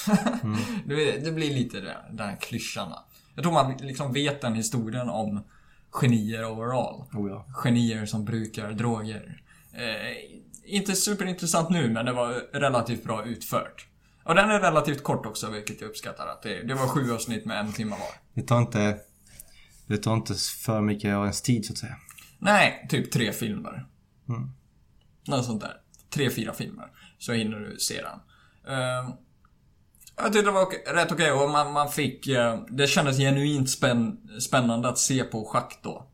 det, 0.86 1.26
det 1.26 1.32
blir 1.32 1.54
lite 1.54 1.80
det, 1.80 1.98
den 2.12 2.30
här 2.30 2.36
klyschan. 2.36 2.94
Jag 3.36 3.44
tror 3.44 3.54
man 3.54 3.78
liksom 3.78 4.14
vet 4.14 4.42
den 4.42 4.56
historien 4.56 5.10
om 5.10 5.44
genier 5.92 6.46
overall. 6.46 7.04
Oh 7.14 7.30
ja. 7.30 7.46
Genier 7.64 8.06
som 8.06 8.26
brukar 8.26 8.72
droger. 8.72 9.42
Eh, 9.74 10.42
inte 10.68 10.96
superintressant 10.96 11.70
nu, 11.70 11.90
men 11.90 12.06
det 12.06 12.14
var 12.14 12.30
relativt 12.54 13.04
bra 13.04 13.26
utfört. 13.26 13.88
Och 14.24 14.36
den 14.36 14.50
är 14.50 14.60
relativt 14.60 15.04
kort 15.04 15.26
också, 15.26 15.50
vilket 15.50 15.82
jag 15.82 15.90
uppskattar. 15.90 16.28
Att 16.28 16.42
det, 16.42 16.64
det 16.64 16.74
var 16.74 16.88
sju 16.88 17.14
avsnitt 17.14 17.46
med 17.46 17.60
en 17.60 17.74
timme 17.74 17.92
var. 17.92 18.42
Det 18.42 18.48
tar 18.48 18.60
inte... 18.60 18.98
Det 19.88 19.98
tar 19.98 20.14
inte 20.14 20.34
för 20.66 20.82
mycket 20.82 21.16
av 21.16 21.24
ens 21.24 21.42
tid 21.42 21.66
så 21.66 21.74
att 21.74 21.80
säga. 21.80 21.96
Nej, 22.40 22.88
typ 22.90 23.12
tre 23.12 23.32
filmer. 23.32 23.86
Mm. 24.30 24.52
Något 25.28 25.46
sånt 25.46 25.62
där. 25.62 25.74
Tre, 26.10 26.30
fyra 26.30 26.54
filmer. 26.54 26.86
Så 27.20 27.34
hinner 27.34 27.60
du 27.60 27.80
se 27.80 28.02
den. 28.02 28.20
Eh, 28.74 29.10
jag 30.18 30.26
tyckte 30.26 30.42
det 30.42 30.52
var 30.52 30.94
rätt 30.94 31.12
okej 31.12 31.32
och 31.32 31.50
man, 31.50 31.74
man 31.74 31.90
fick... 31.90 32.28
eh, 32.28 32.60
det 32.70 32.88
kändes 32.88 33.18
genuint 33.18 33.70
spänn, 33.70 34.18
spännande 34.42 34.90
att 34.90 34.98
se 34.98 35.24
på 35.24 35.46
schack 35.46 35.80
då. 35.84 36.07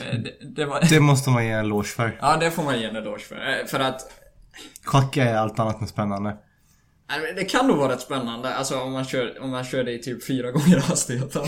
Eh, 0.00 0.18
det, 0.18 0.54
det 0.56 0.64
var... 0.64 0.80
Det 0.90 1.00
måste 1.00 1.30
man 1.30 1.44
ge 1.44 1.50
en 1.50 1.60
eloge 1.60 1.84
för. 1.88 2.18
Ja, 2.20 2.36
det 2.36 2.50
får 2.50 2.62
man 2.62 2.80
ge 2.80 2.84
en 2.86 2.96
eloge 2.96 3.18
för. 3.22 3.36
Eh, 3.60 3.66
För 3.66 3.80
att 3.80 4.12
Schack 4.84 5.16
är 5.16 5.34
allt 5.36 5.58
annat 5.58 5.80
än 5.80 5.88
spännande. 5.88 6.36
Det 7.36 7.44
kan 7.44 7.66
nog 7.66 7.76
vara 7.76 7.92
rätt 7.92 8.00
spännande, 8.00 8.54
alltså 8.54 8.80
om 8.80 8.92
man 8.92 9.04
kör, 9.04 9.42
om 9.42 9.50
man 9.50 9.64
kör 9.64 9.84
det 9.84 9.92
i 9.92 10.02
typ 10.02 10.26
fyra 10.26 10.50
gånger 10.52 10.78
hastigheten. 10.80 11.44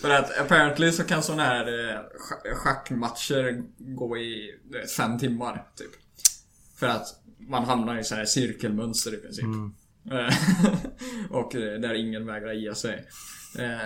För 0.00 0.10
att 0.10 0.40
apparently 0.40 0.92
så 0.92 1.04
kan 1.04 1.22
sådana 1.22 1.42
här 1.44 1.66
eh, 1.90 1.94
scha- 1.98 2.54
schackmatcher 2.54 3.62
gå 3.78 4.16
i 4.18 4.50
vet, 4.72 4.92
fem 4.92 5.18
timmar, 5.18 5.66
typ. 5.76 5.90
För 6.78 6.86
att 6.86 7.06
man 7.38 7.64
hamnar 7.64 7.98
i 7.98 8.04
så 8.04 8.14
här 8.14 8.24
cirkelmönster 8.24 9.14
i 9.14 9.16
princip. 9.16 9.44
Eh, 10.12 10.34
och 11.36 11.50
där 11.52 11.94
ingen 11.94 12.26
vägrar 12.26 12.52
ge 12.52 12.74
sig. 12.74 13.04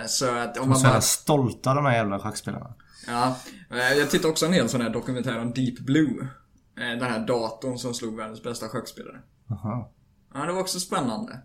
Så 0.07 0.35
att 0.35 0.57
om 0.57 0.69
man 0.69 0.83
bara... 0.83 1.01
stolta 1.01 1.73
de 1.73 1.85
här 1.85 1.93
jävla 1.95 2.19
schackspelarna. 2.19 2.73
Ja, 3.07 3.37
eh, 3.71 3.97
jag 3.97 4.09
tittade 4.09 4.27
också 4.31 4.45
en 4.45 4.53
hel 4.53 4.69
sån 4.69 4.81
här 4.81 4.89
dokumentär 4.89 5.39
om 5.39 5.53
Deep 5.53 5.79
Blue. 5.79 6.27
Eh, 6.79 6.99
Den 6.99 7.01
här 7.11 7.27
datorn 7.27 7.77
som 7.77 7.93
slog 7.93 8.17
världens 8.17 8.43
bästa 8.43 8.67
schackspelare. 8.69 9.19
Aha. 9.51 9.91
Ja, 10.33 10.45
det 10.45 10.53
var 10.53 10.61
också 10.61 10.79
spännande. 10.79 11.39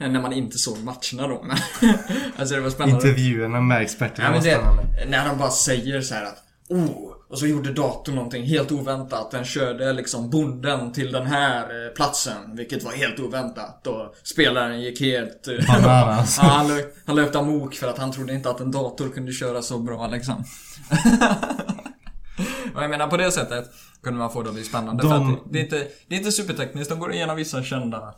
Eh, 0.00 0.10
När 0.10 0.22
man 0.22 0.32
inte 0.32 0.58
såg 0.58 0.78
matcherna 0.84 1.28
då, 1.28 1.44
alltså 2.36 2.54
det 2.54 2.60
var 2.60 2.70
spännande. 2.70 3.08
Intervjuerna 3.08 3.60
med 3.60 3.82
experterna 3.82 4.24
Ja, 4.24 4.30
var 4.34 4.34
men 4.34 4.42
spännande. 4.42 4.82
det, 5.04 5.10
när 5.10 5.28
de 5.28 5.38
bara 5.38 5.50
säger 5.50 6.00
så 6.00 6.14
här 6.14 6.24
att 6.24 6.42
Oh, 6.68 7.12
och 7.28 7.38
så 7.38 7.46
gjorde 7.46 7.72
datorn 7.72 8.14
någonting 8.14 8.44
helt 8.44 8.72
oväntat. 8.72 9.30
Den 9.30 9.44
körde 9.44 9.92
liksom 9.92 10.30
bonden 10.30 10.92
till 10.92 11.12
den 11.12 11.26
här 11.26 11.86
eh, 11.86 11.92
platsen, 11.94 12.56
vilket 12.56 12.82
var 12.82 12.92
helt 12.92 13.20
oväntat. 13.20 13.86
Och 13.86 14.14
spelaren 14.22 14.80
gick 14.80 15.00
helt... 15.00 15.48
eh, 15.48 15.54
Bananas. 15.68 16.38
ja, 16.42 16.48
han, 16.48 16.66
lö- 16.68 16.90
han 17.06 17.16
löpte 17.16 17.38
amok 17.38 17.74
för 17.74 17.88
att 17.88 17.98
han 17.98 18.12
trodde 18.12 18.32
inte 18.34 18.50
att 18.50 18.60
en 18.60 18.70
dator 18.70 19.08
kunde 19.08 19.32
köra 19.32 19.62
så 19.62 19.78
bra 19.78 20.06
liksom. 20.06 20.44
och 22.74 22.82
jag 22.82 22.90
menar 22.90 23.06
på 23.06 23.16
det 23.16 23.30
sättet 23.32 23.70
kunde 24.02 24.18
man 24.18 24.32
få 24.32 24.42
det 24.42 24.48
att 24.48 24.54
bli 24.54 24.64
spännande. 24.64 25.02
De- 25.02 25.08
För 25.10 25.18
det, 25.18 25.52
det, 25.52 25.58
är 25.58 25.62
inte, 25.64 25.88
det 26.08 26.14
är 26.14 26.18
inte 26.18 26.32
supertekniskt, 26.32 26.90
de 26.90 26.98
går 27.00 27.12
igenom 27.12 27.36
vissa 27.36 27.62
kända 27.62 28.14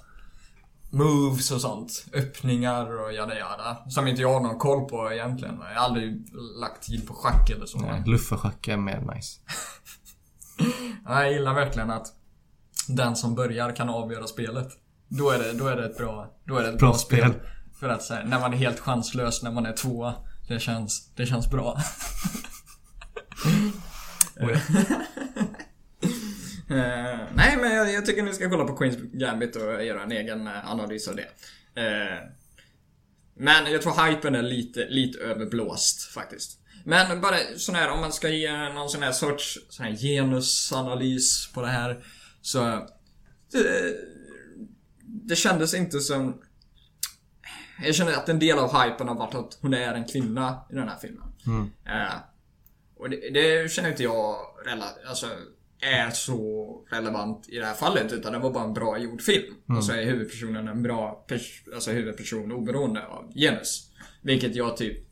moves 0.91 1.51
och 1.51 1.61
sånt. 1.61 2.05
Öppningar 2.15 3.01
och 3.05 3.13
jada 3.13 3.39
jada. 3.39 3.77
Som 3.89 4.07
inte 4.07 4.23
jag 4.23 4.33
har 4.33 4.41
någon 4.41 4.59
koll 4.59 4.89
på 4.89 5.13
egentligen. 5.13 5.59
Jag 5.61 5.81
har 5.81 5.85
aldrig 5.87 6.29
lagt 6.61 6.83
tid 6.83 7.07
på 7.09 7.15
schack 7.15 7.51
eller 7.51 7.67
så. 7.67 7.79
Nej, 7.79 8.03
Luffarschack 8.07 8.69
är 8.69 8.77
mer 8.77 9.15
nice. 9.15 9.41
Ja, 11.05 11.23
Jag 11.25 11.33
gillar 11.33 11.55
verkligen 11.55 11.91
att 11.91 12.07
den 12.89 13.17
som 13.17 13.35
börjar 13.35 13.77
kan 13.77 13.89
avgöra 13.89 14.27
spelet. 14.27 14.69
Då 15.09 15.31
är 15.31 15.39
det, 15.39 15.53
då 15.53 15.67
är 15.67 15.77
det 15.77 15.85
ett 15.87 15.97
bra, 15.99 16.35
då 16.45 16.57
är 16.57 16.63
det 16.63 16.69
ett 16.69 16.79
bra, 16.79 16.89
Bra 16.89 16.99
spel. 16.99 17.19
spel. 17.31 17.35
För 17.81 17.89
att 17.89 18.09
här, 18.11 18.25
när 18.25 18.41
man 18.41 18.53
är 18.53 18.57
helt 18.57 18.81
chanslös 18.81 19.43
när 19.43 19.51
man 19.51 19.67
är 19.67 19.73
tvåa. 19.73 20.15
Det 20.49 20.61
känns, 20.61 21.13
det 21.17 21.27
känns 21.27 21.51
bra. 21.51 21.79
Eh, 26.71 27.19
nej 27.35 27.57
men 27.57 27.73
jag, 27.75 27.93
jag 27.93 28.07
tycker 28.07 28.23
ni 28.23 28.33
ska 28.33 28.51
kolla 28.51 28.65
på 28.65 28.77
Queens 28.77 28.97
Gambit 29.13 29.57
och 29.57 29.85
göra 29.85 30.03
en 30.03 30.13
egen 30.13 30.47
eh, 30.47 30.71
analys 30.71 31.09
av 31.09 31.17
det. 31.17 31.29
Eh, 31.83 32.19
men 33.37 33.73
jag 33.73 33.83
tror 33.83 34.07
hypen 34.07 34.35
är 34.35 34.43
lite, 34.43 34.87
lite 34.89 35.19
överblåst 35.19 36.03
faktiskt. 36.03 36.61
Men 36.85 37.21
bara 37.21 37.37
sån 37.57 37.75
här, 37.75 37.91
om 37.91 38.01
man 38.01 38.13
ska 38.13 38.29
ge 38.29 38.69
någon 38.69 38.89
sån 38.91 39.03
här 39.03 39.13
sorts 39.13 39.59
sån 39.69 39.87
här 39.87 39.97
genusanalys 39.97 41.53
på 41.55 41.63
det 41.63 41.69
här. 41.69 42.05
Så... 42.41 42.89
Det, 43.53 43.95
det 45.05 45.37
kändes 45.37 45.75
inte 45.75 46.01
som... 46.01 46.43
Jag 47.85 47.95
känner 47.95 48.13
att 48.13 48.29
en 48.29 48.39
del 48.39 48.59
av 48.59 48.83
hypen 48.83 49.09
har 49.09 49.15
varit 49.15 49.35
att 49.35 49.59
hon 49.61 49.75
är 49.75 49.95
en 49.95 50.05
kvinna 50.05 50.67
i 50.71 50.75
den 50.75 50.89
här 50.89 50.99
filmen. 51.01 51.33
Eh, 51.87 52.15
och 52.97 53.11
det, 53.11 53.31
det 53.31 53.73
känner 53.73 53.91
inte 53.91 54.03
jag 54.03 54.37
rela- 54.67 55.09
alltså, 55.09 55.27
är 55.81 56.11
så 56.11 56.73
relevant 56.91 57.49
i 57.49 57.59
det 57.59 57.67
här 57.67 57.75
fallet. 57.75 58.13
Utan 58.13 58.33
det 58.33 58.39
var 58.39 58.51
bara 58.51 58.65
en 58.65 58.75
bra 58.75 58.99
gjord 58.99 59.23
film. 59.23 59.55
Och 59.77 59.85
så 59.85 59.93
är 59.93 60.05
huvudpersonen 60.05 60.69
en 60.69 60.83
bra 60.83 61.27
alltså 61.75 61.91
huvudperson 61.91 62.53
oberoende 62.53 63.07
av 63.07 63.33
genus. 63.35 63.91
Vilket 64.23 64.57
jag 64.57 64.77
typ... 64.77 65.09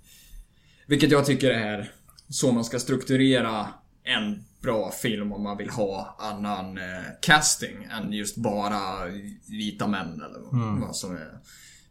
Vilket 0.86 1.10
jag 1.10 1.26
tycker 1.26 1.50
är 1.50 1.92
så 2.28 2.52
man 2.52 2.64
ska 2.64 2.78
strukturera 2.78 3.68
en 4.04 4.44
bra 4.62 4.90
film 4.90 5.32
om 5.32 5.42
man 5.42 5.56
vill 5.56 5.70
ha 5.70 6.16
annan 6.18 6.78
eh, 6.78 7.04
casting 7.22 7.88
än 7.90 8.12
just 8.12 8.36
bara 8.36 9.06
vita 9.50 9.86
män 9.86 10.22
eller 10.22 10.40
vad, 10.40 10.80
vad 10.80 10.96
som 10.96 11.16
är 11.16 11.40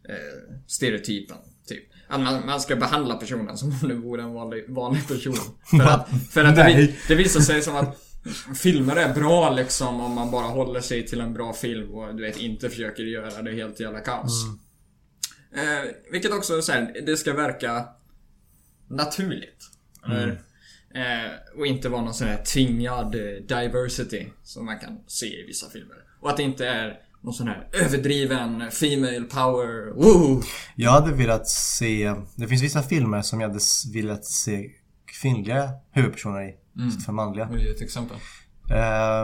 eh, 0.08 0.58
stereotypen. 0.66 1.36
Typ. 1.68 1.84
Man, 2.10 2.46
man 2.46 2.60
ska 2.60 2.76
behandla 2.76 3.14
personen 3.14 3.56
som 3.56 3.68
om 3.82 3.88
det 3.88 3.94
vore 3.94 4.22
en 4.22 4.32
vanlig, 4.32 4.64
vanlig 4.68 5.08
person. 5.08 5.36
För 5.70 5.84
att, 5.84 6.08
för 6.30 6.44
att 6.44 6.56
det, 6.56 6.94
det 7.08 7.14
visar 7.14 7.40
sig 7.40 7.62
som 7.62 7.76
att 7.76 8.05
filmer 8.56 8.96
är 8.96 9.14
bra 9.14 9.50
liksom 9.50 10.00
om 10.00 10.12
man 10.12 10.30
bara 10.30 10.46
håller 10.46 10.80
sig 10.80 11.06
till 11.06 11.20
en 11.20 11.34
bra 11.34 11.52
film 11.52 11.94
och 11.94 12.14
du 12.14 12.22
vet 12.22 12.36
inte 12.36 12.70
försöker 12.70 13.02
göra 13.02 13.42
det 13.42 13.52
helt 13.52 13.80
jävla 13.80 14.00
kaos. 14.00 14.44
Eh, 15.54 15.90
vilket 16.12 16.32
också 16.32 16.62
så 16.62 16.72
här, 16.72 17.02
det 17.06 17.16
ska 17.16 17.32
verka 17.32 17.88
naturligt. 18.88 19.70
Eller, 20.04 20.28
eh, 20.94 21.58
och 21.58 21.66
inte 21.66 21.88
vara 21.88 22.02
någon 22.02 22.14
sån 22.14 22.28
här 22.28 22.44
tvingad 22.44 23.14
eh, 23.14 23.42
diversity 23.48 24.26
som 24.42 24.64
man 24.64 24.78
kan 24.78 24.98
se 25.06 25.26
i 25.26 25.46
vissa 25.46 25.70
filmer. 25.70 25.96
Och 26.20 26.30
att 26.30 26.36
det 26.36 26.42
inte 26.42 26.66
är 26.66 27.00
någon 27.22 27.34
sån 27.34 27.48
här 27.48 27.68
överdriven 27.72 28.70
female 28.70 29.22
power. 29.22 29.92
Woo! 29.94 30.42
Jag 30.76 30.90
hade 30.90 31.12
velat 31.12 31.48
se... 31.48 32.14
Det 32.36 32.48
finns 32.48 32.62
vissa 32.62 32.82
filmer 32.82 33.22
som 33.22 33.40
jag 33.40 33.48
hade 33.48 33.60
velat 33.94 34.24
se 34.24 34.70
kvinnliga 35.22 35.70
huvudpersoner 35.92 36.48
i. 36.48 36.54
Istället 36.76 37.04
för 37.04 37.12
manliga. 37.12 37.46
Vad 37.50 37.58
är 37.58 37.74
ett 37.74 37.82
exempel? 37.82 38.16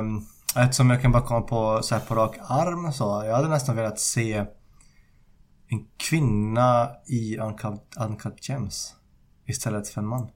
Um, 0.01 0.27
ett 0.57 0.75
som 0.75 0.91
jag 0.91 1.03
kan 1.03 1.12
bara 1.12 1.23
komma 1.23 1.41
på 1.41 1.81
så 1.83 1.99
på 1.99 2.15
rak 2.15 2.37
arm 2.41 2.93
så. 2.93 3.23
Jag 3.27 3.37
hade 3.37 3.49
nästan 3.49 3.77
velat 3.77 3.99
se 3.99 4.45
en 5.69 5.87
kvinna 5.97 6.91
i 7.07 7.38
Uncut, 7.38 7.97
Uncut 8.01 8.49
Gems. 8.49 8.95
Istället 9.47 9.88
för 9.88 10.01
en 10.01 10.07
man. 10.07 10.29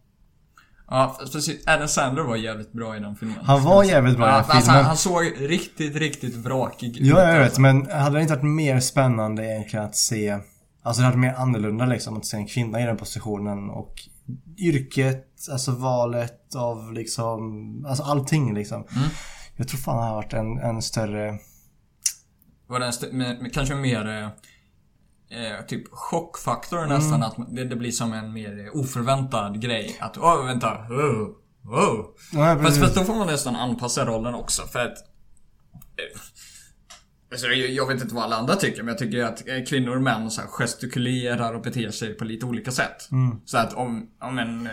Ja, 0.88 1.16
precis. 1.32 1.66
Adam 1.66 1.88
Sandler 1.88 2.22
var 2.22 2.36
jävligt 2.36 2.72
bra 2.72 2.96
i 2.96 3.00
den 3.00 3.16
filmen. 3.16 3.36
Han 3.42 3.62
var 3.62 3.84
jävligt 3.84 4.16
bra 4.16 4.26
i 4.26 4.30
den 4.30 4.36
alltså, 4.36 4.52
filmen. 4.52 4.76
han, 4.76 4.84
han 4.84 4.96
såg 4.96 5.34
riktigt, 5.38 5.96
riktigt 5.96 6.34
vrakig 6.34 6.96
ut. 6.96 7.06
Ja, 7.06 7.20
jag 7.20 7.32
vet. 7.32 7.44
alltså. 7.44 7.60
Men 7.60 7.90
hade 7.90 8.16
det 8.16 8.22
inte 8.22 8.34
varit 8.34 8.44
mer 8.44 8.80
spännande 8.80 9.44
egentligen 9.46 9.86
att 9.86 9.96
se... 9.96 10.38
Alltså 10.82 11.02
det 11.02 11.06
hade 11.06 11.16
varit 11.16 11.32
mer 11.32 11.34
annorlunda 11.34 11.86
liksom 11.86 12.16
att 12.16 12.26
se 12.26 12.36
en 12.36 12.46
kvinna 12.46 12.80
i 12.80 12.84
den 12.84 12.96
positionen 12.96 13.70
och 13.70 13.94
yrket, 14.58 15.26
alltså 15.50 15.72
valet 15.72 16.54
av 16.54 16.92
liksom... 16.92 17.84
Alltså 17.88 18.02
allting 18.04 18.54
liksom. 18.54 18.76
Mm. 18.96 19.08
Jag 19.56 19.68
tror 19.68 19.78
fan 19.80 19.96
det 19.96 20.02
hade 20.02 20.14
varit 20.14 20.32
en, 20.32 20.58
en 20.58 20.82
större... 20.82 21.38
Var 22.66 22.78
det 22.80 22.84
en 22.86 22.90
st- 22.90 23.12
med, 23.12 23.50
kanske 23.54 23.74
mer 23.74 24.06
eh, 24.08 24.26
eh, 25.42 25.66
typ 25.66 25.84
chockfaktor 25.90 26.78
Mm. 26.78 26.88
nästan. 26.98 27.22
Att 27.22 27.36
det, 27.48 27.64
det 27.64 27.76
blir 27.76 27.90
som 27.90 28.12
en 28.12 28.32
mer 28.32 28.70
oförväntad 28.76 29.60
grej. 29.62 29.96
Att 30.00 30.18
åh 30.18 30.46
vänta, 30.46 30.72
oh, 30.90 31.28
oh. 31.64 32.04
Ja, 32.32 32.58
Fast, 32.62 32.80
fast 32.80 32.94
då 32.94 33.04
får 33.04 33.14
man 33.14 33.26
nästan 33.26 33.56
anpassa 33.56 34.04
rollen 34.06 34.34
också 34.34 34.62
för 34.62 34.78
att 34.78 34.98
eh, 34.98 36.20
Alltså, 37.32 37.46
jag, 37.46 37.86
vet 37.86 38.02
inte 38.02 38.14
vad 38.14 38.24
alla 38.24 38.36
andra 38.36 38.56
tycker 38.56 38.82
men 38.82 38.88
jag 38.88 38.98
tycker 38.98 39.24
att 39.24 39.48
eh, 39.48 39.64
kvinnor 39.68 39.96
och 39.96 40.02
män 40.02 40.30
så 40.30 40.40
här 40.40 40.48
gestikulerar 40.48 41.54
och 41.54 41.62
beter 41.62 41.90
sig 41.90 42.14
på 42.14 42.24
lite 42.24 42.46
olika 42.46 42.70
sätt. 42.70 43.08
Mm. 43.12 43.36
Så 43.44 43.58
att 43.58 43.72
om, 43.72 44.06
om 44.20 44.38
en... 44.38 44.66
Eh, 44.66 44.72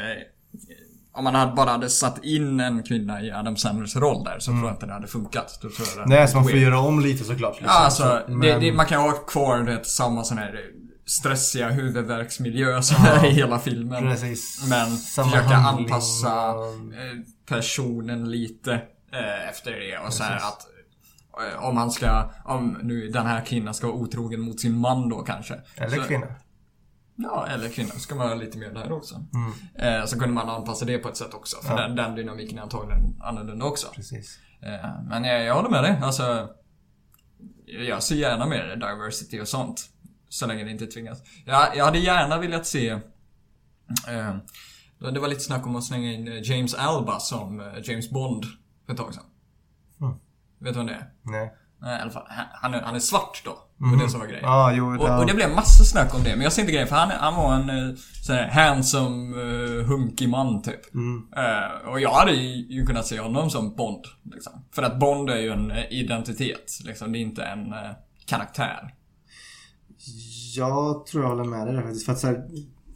om 1.16 1.24
man 1.24 1.36
hade, 1.36 1.54
bara 1.54 1.70
hade 1.70 1.90
satt 1.90 2.24
in 2.26 2.60
en 2.60 2.84
kvinna 2.84 3.22
i 3.22 3.32
Adam 3.32 3.58
Sandlers 3.58 3.96
roll 3.96 4.24
där 4.24 4.40
så 4.40 4.52
tror 4.52 4.64
jag 4.64 4.74
inte 4.74 4.86
det 4.86 4.94
hade 4.94 5.08
funkat. 5.08 5.60
Då 5.62 5.70
tror 5.70 5.88
jag 5.98 6.08
det 6.08 6.16
Nej, 6.16 6.28
så 6.28 6.36
man 6.38 6.44
får 6.44 6.52
weird. 6.52 6.64
göra 6.64 6.80
om 6.80 7.00
lite 7.00 7.24
såklart. 7.24 7.54
Liksom. 7.54 7.66
Ja, 7.68 7.86
alltså, 7.86 8.04
Så, 8.04 8.32
det, 8.32 8.36
men- 8.38 8.62
det, 8.62 8.72
man 8.74 8.86
kan 8.86 9.02
ha 9.02 9.12
kvar 9.12 9.60
det, 9.60 9.86
samma 9.86 10.24
sån 10.24 10.38
här 10.38 10.60
stressiga 11.06 11.70
huvudvärksmiljö 11.70 12.82
som 12.82 13.06
är 13.06 13.26
i 13.30 13.30
hela 13.30 13.60
filmen. 13.60 14.04
Precis. 14.04 14.66
Men 14.70 14.98
Samma 14.98 15.30
försöka 15.32 15.56
handling 15.56 15.86
anpassa 15.94 16.50
eh, 16.50 17.20
personen 17.50 18.32
lite 18.32 18.74
eh, 19.14 19.50
efter 19.50 19.72
det 19.72 19.98
och 20.08 20.14
så 20.14 20.24
här 20.24 20.36
att 20.36 20.44
eh, 20.44 20.73
om 21.60 21.78
han 21.78 21.92
ska, 21.92 22.30
om 22.46 22.78
nu 22.84 23.08
den 23.08 23.26
här 23.26 23.46
kvinnan 23.46 23.74
ska 23.74 23.88
vara 23.88 23.98
otrogen 23.98 24.42
mot 24.42 24.60
sin 24.60 24.78
man 24.78 25.10
då 25.10 25.22
kanske. 25.22 25.62
Eller 25.78 25.98
så, 25.98 26.04
kvinna. 26.04 26.28
Ja, 27.16 27.48
eller 27.48 27.70
kvinna. 27.70 27.90
Ska 27.92 28.16
man 28.16 28.28
ha 28.28 28.36
lite 28.36 28.58
mer 28.58 28.70
där 28.74 28.92
också. 28.92 29.16
Mm. 29.16 30.00
Eh, 30.00 30.06
så 30.06 30.20
kunde 30.20 30.34
man 30.36 30.50
anpassa 30.50 30.86
det 30.86 30.98
på 30.98 31.10
ett 31.10 31.18
sätt 31.18 31.34
också. 31.34 31.58
För 31.62 31.74
Ja. 31.78 31.82
den, 31.88 31.96
den 31.96 32.16
dynamiken 32.16 32.58
är 32.58 32.62
antagligen 32.62 33.22
annorlunda 33.22 33.66
också. 33.66 33.88
Precis. 33.96 34.40
Eh, 34.62 34.90
Men 35.10 35.24
jag, 35.24 35.44
jag 35.44 35.56
håller 35.56 35.70
med 35.70 35.84
dig. 35.84 36.00
Alltså, 36.04 36.50
jag 37.66 38.04
ser 38.04 38.16
gärna 38.16 38.46
mer 38.46 38.76
diversity 38.76 39.42
och 39.42 39.48
sånt. 39.48 39.90
Så 40.30 40.48
länge 40.48 40.64
det 40.64 40.72
inte 40.72 40.88
tvingas. 40.88 41.22
Jag, 41.46 41.78
jag 41.78 41.86
hade 41.86 42.00
gärna 42.00 42.38
velat 42.38 42.66
se... 42.66 42.90
Eh, 44.08 44.36
det 45.14 45.20
var 45.20 45.28
lite 45.28 45.42
snack 45.42 45.66
om 45.68 45.76
att 45.76 45.84
slänga 45.84 46.12
in 46.14 46.28
eh, 46.28 46.42
James 46.52 46.74
Alba 46.74 47.20
som 47.20 47.60
eh, 47.60 47.66
James 47.84 48.10
Bond 48.10 48.46
för 48.86 48.94
ett 48.94 48.98
tag 49.00 49.14
sedan. 49.14 49.24
Mm. 50.64 50.74
Vet 50.74 50.74
du 50.74 50.80
vem 50.80 50.88
det 50.88 50.94
är? 50.94 51.10
Nej. 51.22 51.54
Nej, 51.82 52.00
i 52.00 52.02
alla 52.02 52.12
fall, 52.12 52.24
han- 52.62 52.74
är, 52.74 52.82
han 52.82 52.96
är 52.96 53.00
svart 53.00 53.42
då. 53.46 53.52
Det 53.78 53.86
var 53.98 54.04
det 54.04 54.10
som 54.10 54.20
var 54.20 54.28
grejen. 54.28 54.44
Ja, 54.46 54.72
jo. 54.74 54.98
Och, 55.02 55.20
och 55.20 55.26
det 55.26 55.34
blev 55.34 55.50
massa 55.56 55.84
snack 55.84 56.16
om 56.16 56.24
det, 56.24 56.30
men 56.30 56.42
jag 56.42 56.54
ser 56.54 56.62
inte 56.62 56.72
grejen 56.72 56.88
för 56.88 56.96
han, 56.96 57.10
han 57.10 57.36
var 57.36 57.54
en 57.56 57.70
eh, 57.70 57.96
sån 58.24 58.36
här 58.36 58.50
handsome, 58.50 59.38
uh, 59.38 59.86
hunkig 59.86 60.30
man 60.30 60.62
typ. 60.62 60.94
Mm. 60.94 61.28
Eh, 61.36 61.90
och 61.90 62.00
jag 62.00 62.14
hade 62.14 62.32
ju, 62.32 62.76
ju 62.76 62.86
kunnat 62.86 63.06
se 63.06 63.20
honom 63.20 63.50
som 63.50 63.76
Bond. 63.76 64.06
Liksom. 64.34 64.66
För 64.76 64.84
att 64.84 65.00
Bond 65.00 65.30
är 65.30 65.38
ju 65.38 65.52
en 65.52 65.72
eh, 65.72 65.84
identitet. 65.92 66.80
Liksom. 66.86 67.12
Det 67.12 67.18
är 67.18 67.22
inte 67.22 67.44
en 67.44 67.74
eh, 67.74 67.92
karaktär. 68.26 68.94
Jag 70.56 71.06
tror 71.06 71.24
jag 71.24 71.30
håller 71.30 71.44
med 71.44 71.68
dig 71.68 71.76
där 71.76 71.82
faktiskt. 71.82 72.06
För 72.06 72.12
att 72.14 72.20
så 72.20 72.28
här, 72.28 72.46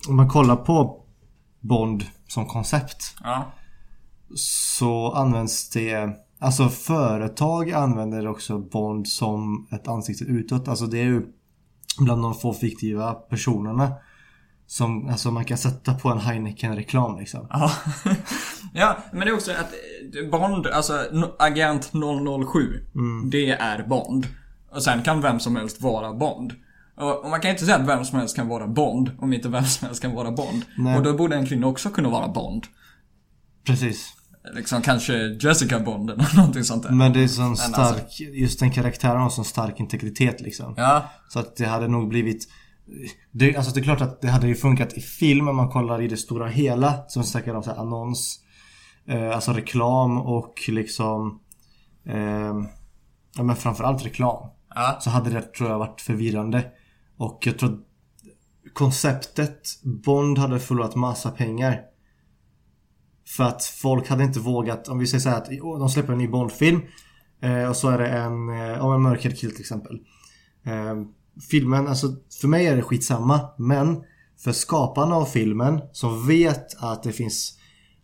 om 0.10 0.16
man 0.16 0.30
kollar 0.30 0.56
på 0.56 1.04
Bond 1.60 2.04
som 2.28 2.46
koncept 2.46 3.16
Ja. 3.24 3.52
så 4.36 5.12
används 5.12 5.70
det 5.70 6.10
Alltså 6.40 6.70
företag 6.70 7.72
använder 7.72 8.28
också 8.28 8.60
Bond 8.60 9.08
som 9.08 9.68
ett 9.72 9.88
ansikte 9.88 10.24
utåt. 10.24 10.68
Alltså 10.68 10.86
det 10.86 11.00
är 11.00 11.06
ju 11.06 11.26
bland 12.00 12.22
de 12.22 12.36
få 12.36 12.54
fiktiva 12.54 13.14
personerna 13.14 13.92
som 14.68 15.10
alltså 15.10 15.32
man 15.32 15.46
kan 15.46 15.58
sätta 15.58 15.94
på 15.94 16.10
en 16.10 16.20
Heineken-reklam 16.20 17.20
liksom. 17.20 17.48
Ja. 17.50 17.72
ja, 18.74 18.98
men 19.12 19.20
det 19.20 19.30
är 19.30 19.34
också 19.34 19.52
att 19.52 19.74
Bond, 20.32 20.68
alltså 20.68 21.06
Agent 21.40 21.92
007, 22.52 22.86
det 23.32 23.50
är 23.50 23.84
Bond. 23.88 24.28
Och 24.72 24.84
sen 24.84 25.04
kan 25.04 25.22
vem 25.22 25.40
som 25.40 25.56
helst 25.56 25.82
vara 25.82 26.14
Bond. 26.14 26.54
Och 26.96 27.24
och 27.24 27.30
man 27.30 27.42
kan 27.42 27.52
inte 27.52 27.66
säga 27.66 27.78
att 27.78 27.88
vem 27.88 28.06
som 28.06 28.20
helst 28.20 28.36
kan 28.36 28.48
vara 28.48 28.68
Bond, 28.68 29.12
om 29.20 29.34
inte 29.34 29.50
vem 29.50 29.66
som 29.66 29.86
helst 29.88 30.02
kan 30.02 30.16
vara 30.16 30.32
Bond. 30.32 30.66
Nej. 30.78 30.98
Och 30.98 31.04
då 31.04 31.14
borde 31.14 31.36
en 31.36 31.46
kvinna 31.46 31.68
också 31.68 31.90
kunna 31.90 32.10
vara 32.10 32.28
Bond. 32.28 32.64
Precis. 33.66 34.17
Liksom 34.54 34.82
kanske 34.82 35.14
Jessica 35.42 35.80
Bond 35.80 36.10
eller 36.10 36.36
någonting 36.36 36.64
sånt 36.64 36.84
där. 36.84 36.92
Men 36.92 37.14
det 37.14 37.24
är 37.24 37.28
sån 37.28 37.46
alltså- 37.46 37.68
stark, 37.68 38.20
just 38.20 38.60
den 38.60 38.72
karaktären 38.72 39.22
har 39.22 39.30
sån 39.30 39.46
stark 39.46 39.80
integritet 39.80 40.42
liksom. 40.42 40.74
Ja, 40.78 41.10
Så 41.30 41.40
att 41.40 41.56
det 41.56 41.66
hade 41.66 41.88
nog 41.88 42.10
blivit 42.10 42.48
det, 43.32 43.56
alltså 43.56 43.74
det 43.74 43.80
är 43.80 43.84
klart 43.84 44.02
att 44.02 44.22
det 44.22 44.28
hade 44.28 44.48
ju 44.48 44.56
funkat 44.56 44.94
i 44.94 45.02
film 45.02 45.48
om 45.48 45.56
man 45.56 45.70
kollar 45.70 46.02
i 46.02 46.08
det 46.08 46.18
stora 46.18 46.48
hela. 46.48 47.04
Som 47.08 47.22
vi 47.22 47.28
snackade 47.28 47.58
om 47.58 47.64
så 47.64 47.72
här, 47.72 47.78
annons. 47.78 48.40
Eh, 49.08 49.36
alltså 49.36 49.54
reklam 49.54 50.18
och 50.18 50.54
liksom 50.68 51.40
eh, 52.06 52.56
Ja 53.36 53.44
men 53.44 53.56
framförallt 53.56 54.06
reklam. 54.06 54.50
ja. 54.76 54.98
Så 55.02 55.10
hade 55.10 55.30
det 55.30 55.42
tror 55.42 55.70
jag 55.70 55.80
varit 55.80 56.02
förvirrande. 56.02 56.66
Och 57.18 57.44
jag 57.48 57.60
tror 57.60 57.70
att 57.74 57.80
konceptet 58.74 59.62
Bond 59.84 60.38
hade 60.38 60.60
förlorat 60.60 60.96
massa 60.96 61.32
pengar. 61.32 61.82
För 63.28 63.44
att 63.44 63.64
folk 63.64 64.08
hade 64.08 64.24
inte 64.24 64.40
vågat, 64.40 64.88
om 64.88 65.00
vi 65.00 65.08
säger 65.08 65.22
så 65.22 65.30
här 65.30 65.38
att 65.38 65.50
de 65.80 65.90
släpper 65.90 66.14
en 66.14 66.20
ny 66.20 66.28
Bond-film. 66.28 66.82
Eh, 67.42 67.70
och 67.70 67.76
så 67.76 67.90
är 67.90 67.98
det 67.98 68.08
en, 68.08 68.50
eh, 68.50 68.86
om 68.86 68.94
en 68.94 69.02
mörkhyad 69.02 69.38
kill 69.38 69.52
till 69.52 69.62
exempel. 69.62 70.00
Eh, 70.66 70.96
filmen, 71.50 71.88
alltså 71.88 72.08
för 72.42 72.48
mig 72.48 72.68
är 72.68 72.76
det 72.76 72.82
skitsamma. 72.82 73.50
Men 73.58 74.04
för 74.44 74.52
skaparna 74.52 75.16
av 75.16 75.26
filmen 75.26 75.82
som 75.92 76.28
vet 76.28 76.84
att 76.84 77.04
det 77.04 77.12
finns 77.12 77.58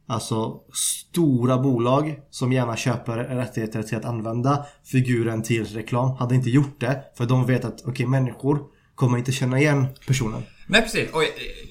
Alltså 0.08 0.60
stora 0.74 1.58
bolag 1.58 2.20
som 2.30 2.52
gärna 2.52 2.76
köper 2.76 3.18
rättigheter 3.18 3.84
till 3.84 3.98
att 3.98 4.06
använda 4.06 4.66
figuren 4.84 5.44
till 5.44 5.66
reklam 5.66 6.12
hade 6.12 6.36
inte 6.36 6.50
gjort 6.50 6.80
det. 6.80 7.04
För 7.18 7.26
de 7.26 7.46
vet 7.46 7.66
att 7.66 7.82
okej 7.86 8.06
människor 8.06 8.60
kommer 8.96 9.18
inte 9.18 9.32
känna 9.32 9.60
igen 9.60 9.88
personen. 10.08 10.42
Nej 10.68 10.82
precis, 10.82 11.14
och 11.14 11.22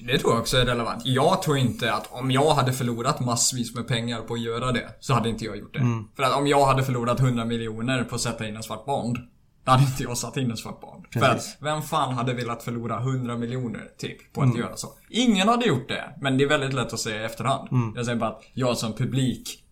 det 0.07 0.19
tror 0.19 0.33
jag 0.33 0.41
också 0.41 0.57
är 0.57 0.65
relevant. 0.65 1.01
Jag 1.05 1.41
tror 1.41 1.57
inte 1.57 1.93
att 1.93 2.11
om 2.11 2.31
jag 2.31 2.53
hade 2.53 2.73
förlorat 2.73 3.19
massvis 3.19 3.75
med 3.75 3.87
pengar 3.87 4.21
på 4.21 4.33
att 4.33 4.41
göra 4.41 4.71
det, 4.71 4.89
så 4.99 5.13
hade 5.13 5.29
inte 5.29 5.45
jag 5.45 5.57
gjort 5.57 5.73
det. 5.73 6.03
För 6.15 6.23
att 6.23 6.35
om 6.35 6.47
jag 6.47 6.65
hade 6.65 6.83
förlorat 6.83 7.19
100 7.19 7.45
miljoner 7.45 8.03
på 8.03 8.15
att 8.15 8.21
sätta 8.21 8.47
in 8.47 8.55
en 8.55 8.63
svart 8.63 8.85
Bond, 8.85 9.17
då 9.65 9.71
hade 9.71 9.83
inte 9.83 10.03
jag 10.03 10.17
satt 10.17 10.37
in 10.37 10.51
en 10.51 10.57
svart 10.57 10.81
Bond. 10.81 11.05
För 11.13 11.19
Precis. 11.19 11.55
att 11.55 11.65
vem 11.65 11.81
fan 11.81 12.13
hade 12.13 12.33
velat 12.33 12.63
förlora 12.63 12.99
100 12.99 13.37
miljoner 13.37 13.81
typ 13.97 14.33
på 14.33 14.41
att 14.41 14.57
göra 14.57 14.75
så? 14.75 14.87
Ingen 15.09 15.47
hade 15.47 15.65
gjort 15.65 15.87
det, 15.87 16.13
men 16.21 16.37
det 16.37 16.43
är 16.43 16.49
väldigt 16.49 16.73
lätt 16.73 16.93
att 16.93 16.99
säga 16.99 17.21
i 17.21 17.25
efterhand. 17.25 17.67
Jag 17.95 18.05
säger 18.05 18.19
bara 18.19 18.29
att 18.29 18.43
jag 18.53 18.77
som 18.77 18.93
publik 18.93 19.62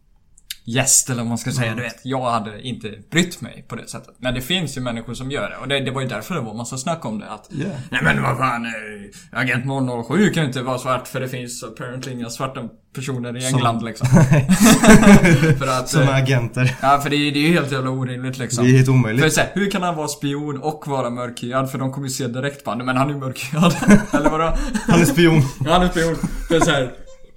gäst 0.66 1.10
eller 1.10 1.20
vad 1.22 1.28
man 1.30 1.38
ska 1.38 1.52
säga, 1.52 1.76
du 1.76 1.82
vet. 1.82 1.96
Jag 2.04 2.32
hade 2.32 2.62
inte 2.62 2.92
brytt 3.12 3.42
mig 3.42 3.66
på 3.68 3.76
det 3.76 3.88
sättet. 3.88 4.16
Men 4.18 4.34
det 4.34 4.42
finns 4.42 4.78
ju 4.78 4.82
människor 4.82 5.14
som 5.14 5.32
gör 5.32 5.50
det. 5.50 5.58
Och 5.58 5.68
det, 5.68 5.80
det 5.80 5.92
var 5.92 6.02
ju 6.02 6.08
därför 6.08 6.36
det 6.36 6.42
var 6.42 6.54
massa 6.54 6.78
snack 6.78 7.06
om 7.06 7.20
det. 7.20 7.30
Att 7.30 7.48
Yeah. 7.52 7.72
Nej 7.92 8.02
men 8.04 8.22
vad 8.24 8.38
fan, 8.38 8.66
eh, 8.66 9.40
Agent 9.40 9.66
007 10.08 10.30
kan 10.30 10.44
ju 10.44 10.48
inte 10.48 10.62
vara 10.62 10.78
svart 10.78 11.08
för 11.08 11.20
det 11.20 11.28
finns 11.30 11.64
apparently 11.64 12.12
inga 12.14 12.30
svarta 12.30 12.62
personer 12.96 13.38
i 13.38 13.46
England 13.46 13.84
liksom. 13.86 14.08
för 15.60 15.68
att... 15.80 15.90
Som 15.90 16.02
eh, 16.02 16.16
agenter. 16.16 16.76
Ja 16.82 17.00
för 17.04 17.10
det, 17.10 17.16
är- 17.16 17.32
det 17.32 17.40
är 17.40 17.48
ju 17.48 17.54
helt 17.54 17.72
jävla 17.72 17.90
orimligt 17.90 18.38
liksom. 18.38 18.64
Det 18.66 18.70
är 18.72 18.74
helt 18.74 18.86
För 18.86 18.94
omöjligt. 18.94 19.34
så 19.34 19.42
här, 19.42 19.50
hur 19.54 19.72
kan 19.72 19.84
han 19.84 19.96
vara 19.96 20.08
spion 20.08 20.58
och 20.62 20.88
vara 20.88 21.10
mörkhyad? 21.10 21.72
För 21.72 21.78
de 21.78 21.92
kommer 21.94 22.08
ju 22.08 22.14
se 22.14 22.28
direkt 22.28 22.64
bara, 22.64 22.76
men 22.76 22.98
han 22.98 23.10
är 23.10 23.14
ju 23.14 23.20
mörkhyad. 23.20 23.76
Eller 24.14 24.30
vadå? 24.30 24.58
Han 24.88 25.02
är 25.02 25.06
spion. 25.06 25.42
Ja, 25.66 25.72
han 25.74 25.82
är 25.82 25.90
spion. 25.90 26.16
Det 26.50 26.56
är 26.56 26.60
så 26.60 26.72
här, 26.72 26.92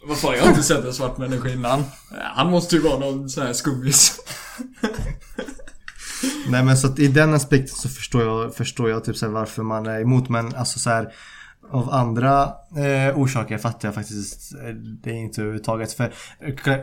vad 0.07 0.19
fan, 0.19 0.35
jag 0.35 0.43
har 0.43 0.49
inte 0.49 0.63
sett 0.63 0.85
en 0.85 0.93
svart 0.93 1.19
människa 1.19 1.49
innan. 1.49 1.85
Han 2.35 2.51
måste 2.51 2.77
ju 2.77 2.83
vara 2.83 2.99
någon 2.99 3.29
sån 3.29 3.47
här 3.47 3.53
skuggis. 3.53 4.21
Nej 6.49 6.65
men 6.65 6.77
så 6.77 6.87
att 6.87 6.99
i 6.99 7.09
den 7.09 7.35
aspekten 7.35 7.77
så 7.77 7.89
förstår 7.89 8.23
jag, 8.23 8.55
förstår 8.55 8.91
jag 8.91 9.05
typ 9.05 9.17
så 9.17 9.27
här 9.27 9.33
varför 9.33 9.63
man 9.63 9.87
är 9.87 10.01
emot 10.01 10.29
men 10.29 10.55
alltså 10.55 10.79
så 10.79 10.91
här 10.91 11.13
av 11.73 11.91
andra 11.91 12.53
eh, 12.77 13.19
orsaker 13.19 13.59
fattar 13.59 13.89
jag 13.89 13.95
faktiskt 13.95 14.55
eh, 14.55 14.75
det 14.75 15.11
inte 15.11 15.41
överhuvudtaget. 15.41 15.93
För 15.93 16.13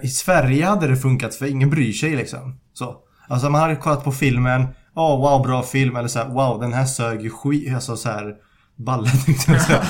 i 0.05 0.07
Sverige 0.07 0.65
hade 0.65 0.87
det 0.87 0.97
funkat 0.97 1.35
för 1.35 1.45
ingen 1.45 1.69
bryr 1.69 1.93
sig 1.93 2.15
liksom. 2.15 2.59
Så. 2.73 2.95
Alltså 3.27 3.49
man 3.49 3.61
hade 3.61 3.75
kollat 3.75 4.03
på 4.03 4.11
filmen, 4.11 4.67
åh 4.95 5.21
wow 5.21 5.41
bra 5.41 5.63
film 5.63 5.95
eller 5.95 6.07
så 6.07 6.19
här, 6.19 6.27
wow 6.27 6.61
den 6.61 6.73
här 6.73 6.85
sög 6.85 7.21
ju 7.21 7.29
skit, 7.29 7.75
alltså 7.75 7.97
så 7.97 8.09
här 8.09 8.35
ballet 8.75 9.25
tänkte 9.25 9.51
jag 9.51 9.61
säga. 9.61 9.85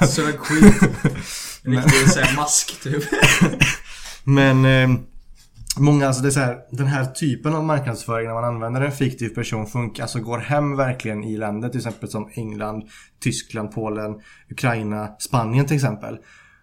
Sög 0.08 0.38
skit. 0.38 0.74
Riktig 1.64 2.10
såhär 2.10 2.36
mask 2.36 2.82
typ. 2.82 3.02
Men 4.24 4.64
eh, 4.64 5.00
Många, 5.78 6.06
alltså 6.06 6.22
det 6.22 6.28
är 6.28 6.30
så 6.30 6.40
här, 6.40 6.58
den 6.70 6.86
här 6.86 7.04
typen 7.04 7.54
av 7.54 7.64
marknadsföring 7.64 8.26
när 8.26 8.34
man 8.34 8.44
använder 8.44 8.80
en 8.80 8.92
fiktiv 8.92 9.28
person 9.28 9.66
funkar, 9.66 10.02
alltså 10.02 10.20
går 10.20 10.38
hem 10.38 10.76
verkligen 10.76 11.24
i 11.24 11.36
länder 11.36 11.68
till 11.68 11.78
exempel 11.80 12.08
som 12.10 12.30
England, 12.34 12.82
Tyskland, 13.20 13.70
Polen, 13.72 14.10
Ukraina, 14.50 15.08
Spanien 15.18 15.66
till 15.66 15.76
exempel. 15.76 16.18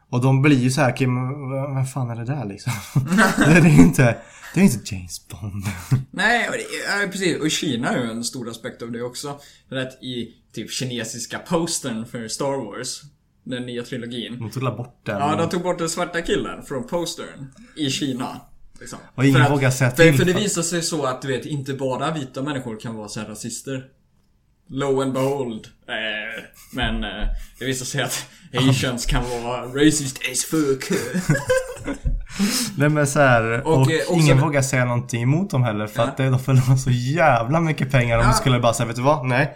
Och 0.09 0.21
de 0.21 0.41
blir 0.41 0.57
ju 0.57 0.71
så 0.71 0.81
här, 0.81 0.91
okej 0.93 1.07
men 1.07 1.49
vad- 1.49 1.75
vad 1.75 1.91
fan 1.91 2.09
är 2.09 2.15
det 2.15 2.25
där 2.25 2.45
liksom? 2.45 2.73
det 3.37 3.69
är 3.69 3.79
inte, 3.79 4.17
det 4.53 4.59
är 4.59 4.63
inte 4.63 4.95
James 4.95 5.27
Bond. 5.27 5.63
Nej, 6.11 6.47
och 6.49 6.53
det, 6.53 6.63
ja, 7.01 7.07
precis. 7.11 7.41
Och 7.41 7.51
Kina 7.51 7.89
är 7.89 8.03
ju 8.03 8.11
en 8.11 8.23
stor 8.23 8.49
aspekt 8.49 8.81
av 8.81 8.91
det 8.91 9.01
också. 9.01 9.39
För 9.69 9.75
att 9.75 10.03
i 10.03 10.33
typ 10.53 10.71
kinesiska 10.71 11.39
postern 11.39 12.05
för 12.05 12.27
Star 12.27 12.65
Wars, 12.65 13.01
den 13.49 13.65
nya 13.65 13.83
trilogin. 13.83 14.39
De 14.39 14.49
tog 14.51 14.63
bort 14.77 15.01
den. 15.05 15.19
Ja, 15.19 15.35
de 15.35 15.49
tog 15.49 15.61
bort 15.63 15.77
den 15.77 15.89
svarta 15.89 16.21
killen 16.21 16.63
från 16.63 16.87
postern 16.87 17.51
i 17.75 17.89
Kina. 17.89 18.41
Liksom. 18.79 18.99
Och 19.15 19.25
ingen 19.25 19.43
För 19.45 19.49
vågar 19.51 19.71
säga 19.71 19.91
till. 19.91 20.17
för 20.17 20.25
det 20.25 20.33
visar 20.33 20.61
sig 20.61 20.81
så 20.81 21.05
att 21.05 21.21
du 21.21 21.27
vet, 21.27 21.45
inte 21.45 21.73
bara 21.73 22.11
vita 22.13 22.41
människor 22.41 22.79
kan 22.79 22.95
vara 22.95 23.07
så 23.07 23.19
här 23.19 23.27
rasister. 23.27 23.83
Low 24.71 25.01
and 25.01 25.13
behold. 25.13 25.67
Eh, 25.87 26.43
men 26.73 27.03
eh, 27.03 27.27
det 27.59 27.65
visar 27.65 27.85
sig 27.85 28.01
att 28.01 28.25
asians 28.69 29.05
kan 29.05 29.23
vara 29.43 29.65
racist 29.65 30.19
as 30.31 30.43
fuck. 30.45 30.83
Nej 32.77 32.89
men 32.89 33.07
så 33.07 33.19
här, 33.19 33.67
och, 33.67 33.73
Och, 33.81 33.91
eh, 33.91 33.99
också 33.99 34.13
ingen 34.13 34.37
det- 34.37 34.43
vågar 34.43 34.61
säga 34.61 34.85
någonting 34.85 35.21
emot 35.23 35.49
dem 35.49 35.63
heller 35.63 35.87
för 35.87 36.01
Ja. 36.03 36.07
att 36.09 36.17
de 36.17 36.39
förlorar 36.39 36.75
så 36.75 36.89
jävla 36.91 37.59
mycket 37.59 37.91
pengar 37.91 38.17
om 38.17 38.23
Ja. 38.23 38.29
de 38.31 38.35
skulle 38.37 38.59
bara 38.59 38.73
säga 38.73 38.87
vet 38.87 38.95
du 38.95 39.01
vad? 39.01 39.25
Nej. 39.27 39.53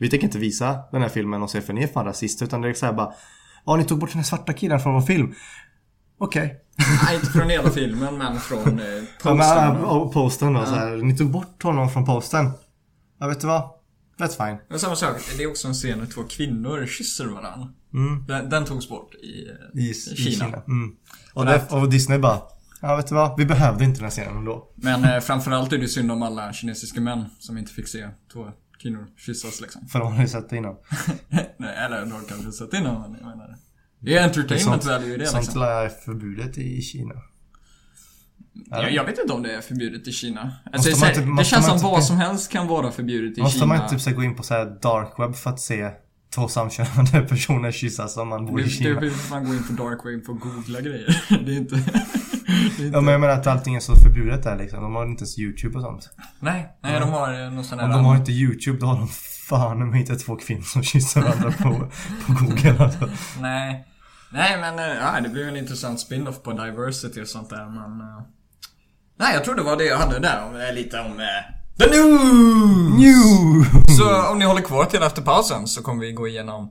Vi 0.00 0.10
tänker 0.10 0.26
inte 0.26 0.38
visa 0.38 0.78
den 0.92 1.02
här 1.02 1.08
filmen 1.08 1.42
och 1.42 1.50
säga 1.50 1.62
för 1.62 1.72
ni 1.72 1.82
är 1.82 1.86
fan 1.86 2.04
rasister 2.04 2.44
utan 2.46 2.60
det 2.60 2.68
är 2.68 2.74
så 2.74 2.86
här 2.86 2.92
bara 2.92 3.12
Ja 3.66 3.76
ni 3.76 3.84
tog 3.84 3.98
bort 3.98 4.10
den 4.10 4.18
här 4.18 4.24
svarta 4.24 4.52
killen 4.52 4.80
från 4.80 4.94
vår 4.94 5.00
film. 5.00 5.34
Okej. 6.18 6.56
Nej, 7.04 7.14
inte 7.14 7.26
från 7.26 7.50
hela 7.50 7.70
filmen, 7.70 8.18
men 8.18 8.40
från 8.40 8.78
eh, 8.80 8.86
Ja, 9.24 9.34
men, 9.34 9.84
och 9.84 10.12
posten 10.12 10.52
då 10.52 10.64
så 10.64 10.74
här. 10.74 10.96
Ni 10.96 11.16
tog 11.16 11.30
bort 11.30 11.62
honom 11.62 11.90
från 11.90 12.04
posten. 12.04 12.50
Ja 13.20 13.26
vet 13.26 13.40
du 13.40 13.46
vad? 13.46 13.62
That's 14.18 14.46
fine. 14.46 14.58
Men 14.68 14.78
samma 14.78 14.96
sak, 14.96 15.16
det 15.36 15.42
är 15.42 15.50
också 15.50 15.68
en 15.68 15.74
scen 15.74 15.98
när 15.98 16.06
två 16.06 16.22
kvinnor 16.22 16.86
kysser 16.86 17.26
varandra. 17.26 17.68
Den, 18.26 18.50
den 18.50 18.64
togs 18.64 18.88
bort 18.88 19.14
i, 19.14 19.48
eh, 19.48 19.80
I, 19.80 19.90
i 19.90 19.94
Kina. 19.94 20.44
Kina. 20.44 20.62
Mm. 20.66 20.96
Och, 21.34 21.46
det, 21.46 21.66
och 21.70 21.90
Disney 21.90 22.18
bara 22.18 22.40
Ja 22.80 22.96
vet 22.96 23.06
du 23.06 23.14
vad? 23.14 23.38
Vi 23.38 23.44
behövde 23.44 23.84
inte 23.84 23.96
den 23.96 24.04
här 24.04 24.10
scenen 24.10 24.36
ändå. 24.36 24.72
Men 24.74 25.04
eh, 25.04 25.20
framförallt 25.20 25.72
är 25.72 25.78
det 25.78 25.88
synd 25.88 26.12
om 26.12 26.22
alla 26.22 26.52
kinesiska 26.52 27.00
män 27.00 27.24
som 27.38 27.58
inte 27.58 27.72
fick 27.72 27.88
se 27.88 28.08
två 28.32 28.46
kvinnor 28.82 29.06
kyssas 29.16 29.60
liksom. 29.60 29.86
För 29.86 29.98
de 29.98 30.12
har 30.14 30.22
ju 30.22 30.28
sett 30.28 30.50
det 30.50 30.56
innan. 30.56 30.76
Nej, 31.56 31.76
eller 31.76 32.00
de 32.00 32.24
kanske 32.28 32.52
sett 32.52 32.72
innan, 32.74 33.00
men 33.12 33.20
jag 33.20 33.28
menar 33.28 33.48
det. 33.48 33.56
Det 34.00 34.16
är 34.18 34.24
entertainment 34.24 34.84
value 34.84 35.14
i 35.14 35.16
det 35.18 35.26
sånt 35.26 35.42
liksom. 35.44 35.60
lär 35.60 35.84
är 35.84 35.88
förbjudet 35.88 36.58
i 36.58 36.82
Kina. 36.82 37.14
Jag, 38.70 38.92
jag 38.92 39.04
vet 39.04 39.18
inte 39.18 39.32
om 39.32 39.42
det 39.42 39.52
är 39.56 39.60
förbjudet 39.60 40.08
i 40.08 40.12
Kina. 40.12 40.52
Alltså, 40.72 40.90
Måste 40.90 40.90
det, 40.90 41.00
man 41.00 41.08
inte- 41.08 41.20
det 41.20 41.26
måste 41.26 41.44
känns 41.50 41.68
man 41.68 41.78
som 41.78 41.86
inte- 41.86 41.94
vad 41.96 42.04
som 42.04 42.16
helst 42.16 42.50
kan 42.52 42.66
vara 42.66 42.92
förbjudet 42.92 43.38
i 43.38 43.40
Måste 43.42 43.54
Kina. 43.58 43.66
man 43.66 43.76
inte 43.76 43.88
typ 43.94 44.00
så 44.00 44.10
gå 44.10 44.22
in 44.22 44.34
på 44.36 44.42
så 44.42 44.64
dark 44.64 45.14
web 45.18 45.36
för 45.36 45.50
att 45.50 45.60
se 45.60 45.90
två 46.34 46.48
samkönade 46.48 47.20
personer 47.28 47.72
kyssas 47.72 48.16
om 48.16 48.28
man 48.28 48.46
bor 48.46 48.60
i 48.60 48.70
Kina? 48.70 48.90
du 48.90 49.00
vill 49.00 49.12
fan 49.18 49.44
gå 49.44 49.54
in 49.54 49.62
på 49.64 49.72
dark 49.72 50.00
web 50.06 50.24
för 50.26 50.32
att 50.32 50.40
googla 50.40 50.80
grejer. 50.80 51.24
Det 51.44 51.52
är 51.52 51.56
inte... 51.56 51.76
Ja 52.92 53.00
men 53.00 53.12
jag 53.12 53.20
menar 53.20 53.34
att 53.34 53.46
allting 53.46 53.74
är 53.74 53.80
så 53.80 53.96
förbjudet 53.96 54.42
där 54.42 54.56
liksom. 54.56 54.82
De 54.82 54.94
har 54.94 55.06
inte 55.06 55.20
ens 55.20 55.38
YouTube 55.38 55.76
och 55.78 55.82
sånt. 55.84 56.10
Nej, 56.40 56.68
nej 56.82 57.00
de 57.00 57.10
har 57.10 57.44
eh, 57.44 57.50
någon 57.50 57.64
sån 57.64 57.78
här... 57.78 57.86
Om 57.86 57.92
de 57.92 58.04
har 58.04 58.16
inte 58.16 58.32
YouTube 58.32 58.78
då 58.78 58.86
har 58.86 58.96
de 58.98 59.08
fan 59.48 59.80
de 59.80 59.94
inte 59.94 60.16
två 60.16 60.36
kvinnor 60.36 60.62
som 60.62 60.82
kysser 60.82 61.20
varandra 61.20 61.50
på, 61.50 61.90
på 62.26 62.44
Google 62.44 62.84
alltså. 62.84 63.08
Nej. 63.40 63.86
Nej 64.32 64.60
men, 64.60 64.78
eh, 64.78 64.84
ja, 64.96 65.20
det 65.20 65.28
blir 65.28 65.48
en 65.48 65.56
intressant 65.56 66.00
spin-off 66.00 66.42
på 66.42 66.52
diversity 66.52 67.22
och 67.22 67.28
sånt 67.28 67.50
där 67.50 67.66
men... 67.66 68.00
eh, 68.00 68.22
Nej, 69.18 69.34
jag 69.34 69.44
tror 69.44 69.54
det 69.54 69.62
var 69.62 69.76
det 69.76 69.84
jag 69.84 69.98
hade 69.98 70.18
där. 70.18 70.44
Om, 70.44 70.74
lite 70.74 71.00
om... 71.00 71.12
The 71.78 71.86
news! 71.86 72.98
New! 72.98 73.64
Så 73.96 74.30
om 74.32 74.38
ni 74.38 74.44
håller 74.44 74.62
kvar 74.62 74.84
till 74.84 75.02
efter 75.02 75.22
pausen 75.22 75.66
så 75.66 75.82
kommer 75.82 76.00
vi 76.00 76.12
gå 76.12 76.28
igenom... 76.28 76.70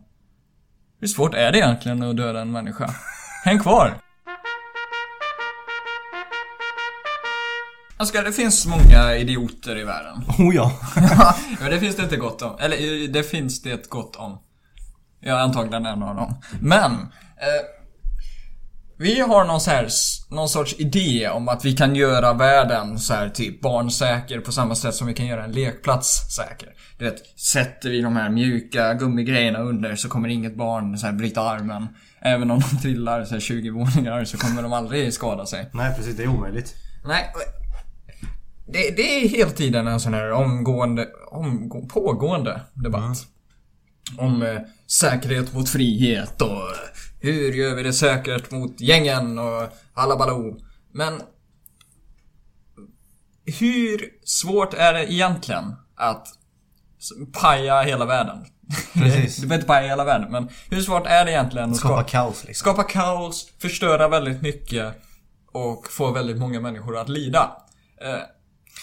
Hur 0.99 1.07
svårt 1.07 1.33
är 1.33 1.51
det 1.51 1.57
egentligen 1.57 2.03
att 2.03 2.17
döda 2.17 2.41
en 2.41 2.51
människa? 2.51 2.89
Häng 3.43 3.59
kvar! 3.59 3.97
Oskar, 7.99 8.23
det 8.23 8.31
finns 8.31 8.65
många 8.65 9.15
idioter 9.15 9.77
i 9.77 9.83
världen. 9.83 10.23
Oh 10.37 10.55
ja. 10.55 10.71
Men 11.59 11.71
det 11.71 11.79
finns 11.79 11.95
det 11.95 12.03
inte 12.03 12.17
gott 12.17 12.41
om. 12.41 12.57
Eller 12.59 13.03
eh, 13.03 13.09
det 13.09 13.23
finns 13.23 13.61
det 13.61 13.89
gott 13.89 14.15
om. 14.15 14.37
Jag 15.19 15.39
är 15.39 15.43
antagligen 15.43 15.85
en 15.85 16.03
av 16.03 16.15
dem. 16.15 16.35
Men, 16.59 16.91
eh, 16.91 17.65
vi 18.97 19.19
har 19.19 19.45
någon, 19.45 19.61
så 19.61 19.71
här, 19.71 19.87
någon 20.29 20.49
sorts 20.49 20.75
idé 20.79 21.29
om 21.29 21.49
att 21.49 21.65
vi 21.65 21.73
kan 21.73 21.95
göra 21.95 22.33
världen 22.33 22.99
så 22.99 23.13
här 23.13 23.29
typ 23.29 23.61
barnsäker 23.61 24.39
på 24.39 24.51
samma 24.51 24.75
sätt 24.75 24.95
som 24.95 25.07
vi 25.07 25.13
kan 25.13 25.25
göra 25.25 25.43
en 25.43 25.51
lekplats 25.51 26.35
säker. 26.35 26.69
Du 26.97 27.05
vet, 27.05 27.39
sätter 27.39 27.89
vi 27.89 28.01
de 28.01 28.15
här 28.15 28.29
mjuka 28.29 28.93
gummigrejerna 28.93 29.59
under 29.59 29.95
så 29.95 30.09
kommer 30.09 30.29
inget 30.29 30.57
barn 30.57 30.97
så 30.97 31.05
här 31.05 31.13
bryta 31.13 31.41
armen. 31.41 31.87
Även 32.21 32.51
om 32.51 32.59
de 32.59 32.77
trillar 32.77 33.25
så 33.25 33.33
här 33.33 33.41
20 33.41 33.69
våningar 33.69 34.25
så 34.25 34.37
kommer 34.37 34.63
de 34.63 34.73
aldrig 34.73 35.13
skada 35.13 35.45
sig. 35.45 35.69
Nej 35.73 35.95
precis, 35.95 36.17
det 36.17 36.23
är 36.23 36.27
omöjligt. 36.27 36.75
Nej. 37.05 37.31
Det, 38.67 38.95
det 38.95 39.01
är 39.01 39.29
hela 39.29 39.51
tiden 39.51 39.87
en 39.87 39.99
sån 39.99 40.13
här 40.13 40.31
omgående, 40.31 41.07
omgå, 41.31 41.85
pågående 41.85 42.61
debatt. 42.73 43.17
Om 44.17 44.41
eh, 44.41 44.61
säkerhet 44.87 45.53
mot 45.53 45.69
frihet 45.69 46.41
och 46.41 46.49
eh, 46.49 46.77
hur 47.19 47.53
gör 47.53 47.75
vi 47.75 47.83
det 47.83 47.93
säkert 47.93 48.51
mot 48.51 48.81
gängen 48.81 49.39
och 49.39 49.63
alla 49.93 50.17
baloo. 50.17 50.59
Men 50.93 51.21
hur 53.45 54.09
svårt 54.23 54.73
är 54.73 54.93
det 54.93 55.13
egentligen 55.13 55.75
att 55.95 56.27
paja 57.41 57.81
hela 57.81 58.05
världen? 58.05 58.45
Precis. 58.93 59.35
du 59.35 59.41
behöver 59.41 59.55
inte 59.55 59.67
paja 59.67 59.87
hela 59.87 60.03
världen, 60.03 60.31
men 60.31 60.49
hur 60.69 60.81
svårt 60.81 61.07
är 61.07 61.25
det 61.25 61.31
egentligen 61.31 61.69
att 61.71 61.77
Skapa 61.77 61.93
skapa, 61.93 62.09
kaos 62.09 62.43
liksom. 62.43 62.71
skapa 62.71 62.83
kaos, 62.83 63.51
förstöra 63.59 64.07
väldigt 64.07 64.41
mycket 64.41 64.93
och 65.51 65.87
få 65.87 66.11
väldigt 66.11 66.37
många 66.37 66.59
människor 66.59 66.97
att 66.97 67.09
lida? 67.09 67.51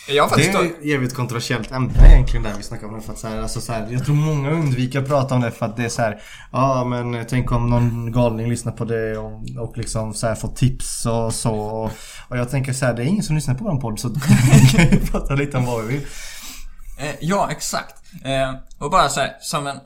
Jag 0.08 0.30
Det 0.36 0.46
är 0.46 0.64
ett 0.64 0.84
jävligt 0.84 1.14
kontroversiellt 1.14 1.72
ämne 1.72 2.12
egentligen 2.12 2.42
där 2.42 2.54
vi 2.56 2.62
snackar 2.62 2.86
om 2.86 2.94
det 2.94 3.00
för 3.00 3.12
att 3.12 3.18
så 3.18 3.28
här, 3.28 3.42
alltså 3.42 3.60
så 3.60 3.72
här, 3.72 3.88
Jag 3.90 4.04
tror 4.04 4.14
många 4.14 4.50
undviker 4.50 5.02
att 5.02 5.08
prata 5.08 5.34
om 5.34 5.40
det 5.40 5.50
för 5.50 5.66
att 5.66 5.76
det 5.76 5.84
är 5.84 5.88
så 5.88 6.02
här. 6.02 6.22
Ja 6.52 6.84
men 6.84 7.26
tänk 7.26 7.52
om 7.52 7.70
någon 7.70 8.12
galning 8.12 8.48
lyssnar 8.48 8.72
på 8.72 8.84
det 8.84 9.18
och, 9.18 9.32
och 9.58 9.78
liksom 9.78 10.14
så 10.14 10.26
här 10.26 10.34
får 10.34 10.48
tips 10.48 11.06
och 11.06 11.34
så 11.34 11.54
och, 11.54 11.90
och 12.28 12.38
jag 12.38 12.50
tänker 12.50 12.72
så 12.72 12.86
här, 12.86 12.94
det 12.94 13.02
är 13.02 13.06
ingen 13.06 13.22
som 13.22 13.36
lyssnar 13.36 13.54
på 13.54 13.64
vår 13.64 13.80
podd 13.80 14.00
så 14.00 14.08
vi 14.52 14.66
kan 14.66 14.90
ju 14.90 15.06
prata 15.06 15.34
lite 15.34 15.56
om 15.56 15.66
vad 15.66 15.84
vi 15.84 15.92
vill. 15.92 16.06
Eh, 16.98 17.14
ja, 17.20 17.48
exakt. 17.50 17.94
Eh, 18.24 18.54
och 18.78 18.90
bara 18.90 19.08
så 19.08 19.20
här, 19.20 19.36
som 19.40 19.66
en... 19.66 19.76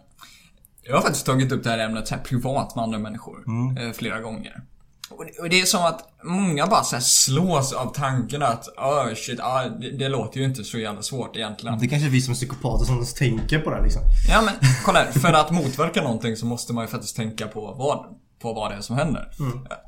Jag 0.83 0.95
har 0.95 1.03
faktiskt 1.03 1.27
tagit 1.27 1.53
upp 1.53 1.65
det 1.65 1.71
här 1.71 1.79
ämnet 1.79 2.09
så 2.09 2.15
här, 2.15 2.23
privat 2.23 2.77
med 2.77 2.83
andra 2.83 2.99
människor 2.99 3.45
eh, 3.81 3.93
flera 3.93 4.21
gånger. 4.21 4.63
Och 5.11 5.51
det, 5.51 5.61
är 5.61 5.65
som 5.65 5.85
att 5.85 6.09
många 6.25 6.67
bara 6.67 6.85
så 6.85 7.01
slås 7.01 7.73
av 7.73 7.93
tanken 7.95 8.43
att 8.43 8.69
oh, 8.69 9.15
shit, 9.15 9.41
ah, 9.41 9.65
det, 9.65 9.91
det 9.91 10.09
låter 10.09 10.41
ju 10.41 10.45
inte 10.47 10.65
så 10.65 10.79
jävla 10.79 11.03
svårt 11.03 11.37
egentligen. 11.37 11.79
Det 11.79 11.89
kanske 11.89 12.09
är 12.09 12.11
vi 12.11 12.21
som 12.21 12.33
är 12.33 12.37
psykopater 12.37 12.85
som 12.85 13.07
tänker 13.19 13.59
på 13.59 13.71
det 13.71 13.83
liksom. 13.83 14.03
Ja 14.29 14.43
men 14.43 14.55
kolla 14.85 14.99
här, 14.99 15.13
för 15.13 15.33
att 15.33 15.51
motverka 15.51 16.03
någonting 16.03 16.37
så 16.37 16.47
måste 16.47 16.73
man 16.73 16.85
ju 16.85 16.89
faktiskt 16.89 17.17
tänka 17.17 17.47
på 17.47 17.61
vad, 17.61 18.07
på 18.39 18.53
vad 18.53 18.71
det 18.71 18.77
är 18.77 18.81
som 18.81 18.97
händer. 18.97 19.31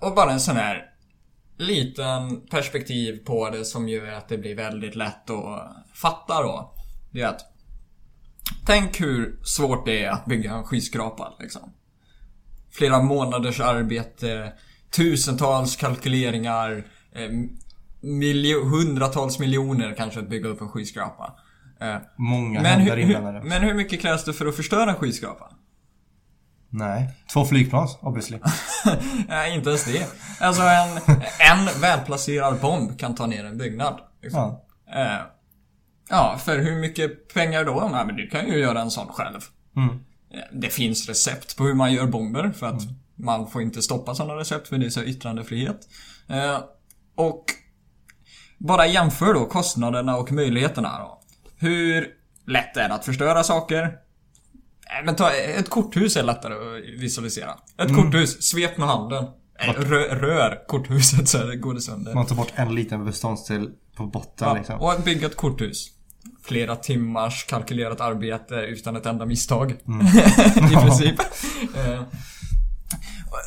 Och 0.01 0.14
bara 0.14 0.33
en 0.33 0.41
sån 0.41 0.57
här 0.57 0.83
liten 1.59 2.47
perspektiv 2.51 3.25
på 3.25 3.51
det 3.51 3.64
som 3.64 3.89
gör 3.89 4.12
att 4.12 4.29
det 4.29 4.39
blir 4.39 4.55
väldigt 4.55 4.97
lätt 4.97 5.31
att 5.31 5.77
fatta 5.95 6.43
då. 6.43 6.75
Det 7.11 7.21
är 7.21 7.27
att 7.27 7.41
Tänk 8.66 9.01
hur 9.01 9.39
svårt 9.45 9.87
det 9.87 10.05
är 10.05 10.11
att 10.11 10.27
bygga 10.27 10.53
en 10.53 10.64
skyskrapa 10.64 11.35
liksom. 11.41 11.73
Flera 12.71 13.03
månaders 13.03 13.61
arbete, 13.61 14.53
tusentals 14.91 15.76
kalkyleringar, 15.76 16.84
eh, 17.14 17.30
miljo- 18.03 18.64
hundratals 18.64 19.39
miljoner 19.39 19.95
kanske 19.97 20.20
att 20.20 20.28
bygga 20.30 20.49
upp 20.49 20.61
en 20.61 20.68
skyskrapa. 20.68 21.34
Eh, 21.80 21.97
Många 22.16 22.62
men 22.62 22.80
händer 22.80 22.97
inblandade. 22.99 23.43
men 23.45 23.62
hur 23.62 23.74
mycket 23.74 24.01
krävs 24.01 24.24
det 24.24 24.32
för 24.32 24.47
att 24.47 24.57
förstöra 24.57 24.91
en 24.91 24.97
skyskrapa? 24.97 25.51
Nej. 26.70 27.11
Två 27.32 27.45
flygplan, 27.45 27.89
obviously. 28.01 28.39
Nej, 29.28 29.55
inte 29.55 29.68
ens 29.68 29.84
det. 29.84 30.07
Alltså 30.41 30.62
en, 30.62 30.97
en 31.59 31.80
välplacerad 31.80 32.61
bomb 32.61 32.99
kan 32.99 33.14
ta 33.14 33.26
ner 33.26 33.45
en 33.45 33.59
byggnad. 33.59 34.01
Liksom. 34.22 34.57
Ja. 34.86 35.01
Eh, 35.03 35.20
ja, 36.11 36.39
för 36.45 36.59
hur 36.59 36.80
mycket 36.80 37.34
pengar 37.34 37.64
då? 37.64 37.89
Nej, 37.93 38.07
men 38.07 38.16
du 38.16 38.28
kan 38.28 38.47
ju 38.49 38.59
göra 38.59 38.80
en 38.80 38.91
sån 38.91 39.07
själv. 39.09 39.41
Mm. 39.76 39.89
Eh, 40.34 40.41
Det 40.53 40.68
finns 40.70 41.09
recept 41.09 41.57
på 41.57 41.64
hur 41.64 41.74
man 41.74 41.93
gör 41.93 42.07
bomber 42.07 42.51
för 42.51 42.66
att 42.66 42.82
man 43.19 43.51
får 43.51 43.62
inte 43.62 43.83
stoppa 43.83 44.14
sådana 44.14 44.35
recept 44.41 44.69
för 44.69 44.79
det 44.79 44.87
är 44.87 44.91
så 44.91 45.03
yttrandefrihet. 45.03 45.81
Eh, 46.29 46.59
och 47.14 47.45
bara 48.59 48.87
jämför 48.87 49.35
då 49.35 49.45
kostnaderna 49.47 50.16
och 50.16 50.33
möjligheterna 50.33 50.99
då. 50.99 51.21
Hur 51.57 52.07
lätt 52.47 52.77
är 52.77 52.89
det 52.89 52.95
att 52.95 53.05
förstöra 53.05 53.43
saker? 53.45 53.83
Eh, 53.83 55.05
Men 55.05 55.16
ta, 55.16 55.31
ett 55.33 55.71
korthus 55.71 56.16
är 56.16 56.23
lättare 56.23 56.55
att 56.55 57.01
visualisera. 57.01 57.51
Ett 57.79 57.95
korthus, 57.97 58.43
svep 58.43 58.79
med 58.79 58.89
handen. 58.89 59.25
Eh, 59.61 59.73
Rö, 59.73 60.14
rör 60.14 60.66
korthuset 60.69 61.29
så 61.29 61.39
det 61.39 61.57
går 61.57 61.75
det 61.75 61.81
sönder. 61.81 62.14
Man 62.14 62.27
tar 62.27 62.37
bort 62.37 62.53
en 62.55 62.75
liten 62.75 63.05
beståndsdel 63.05 63.71
på 63.97 64.07
botten 64.07 64.49
Ja, 64.49 64.55
liksom. 64.55 64.81
och 64.81 64.93
bygga 65.05 65.27
ett 65.27 65.37
korthus. 65.37 65.89
Flera 66.43 66.77
timmars 66.77 67.45
kalkylerat 67.45 68.01
arbete 68.01 68.55
utan 68.55 68.97
ett 68.97 69.07
enda 69.07 69.27
misstag. 69.27 69.71
I 70.73 70.75
princip. 70.83 71.14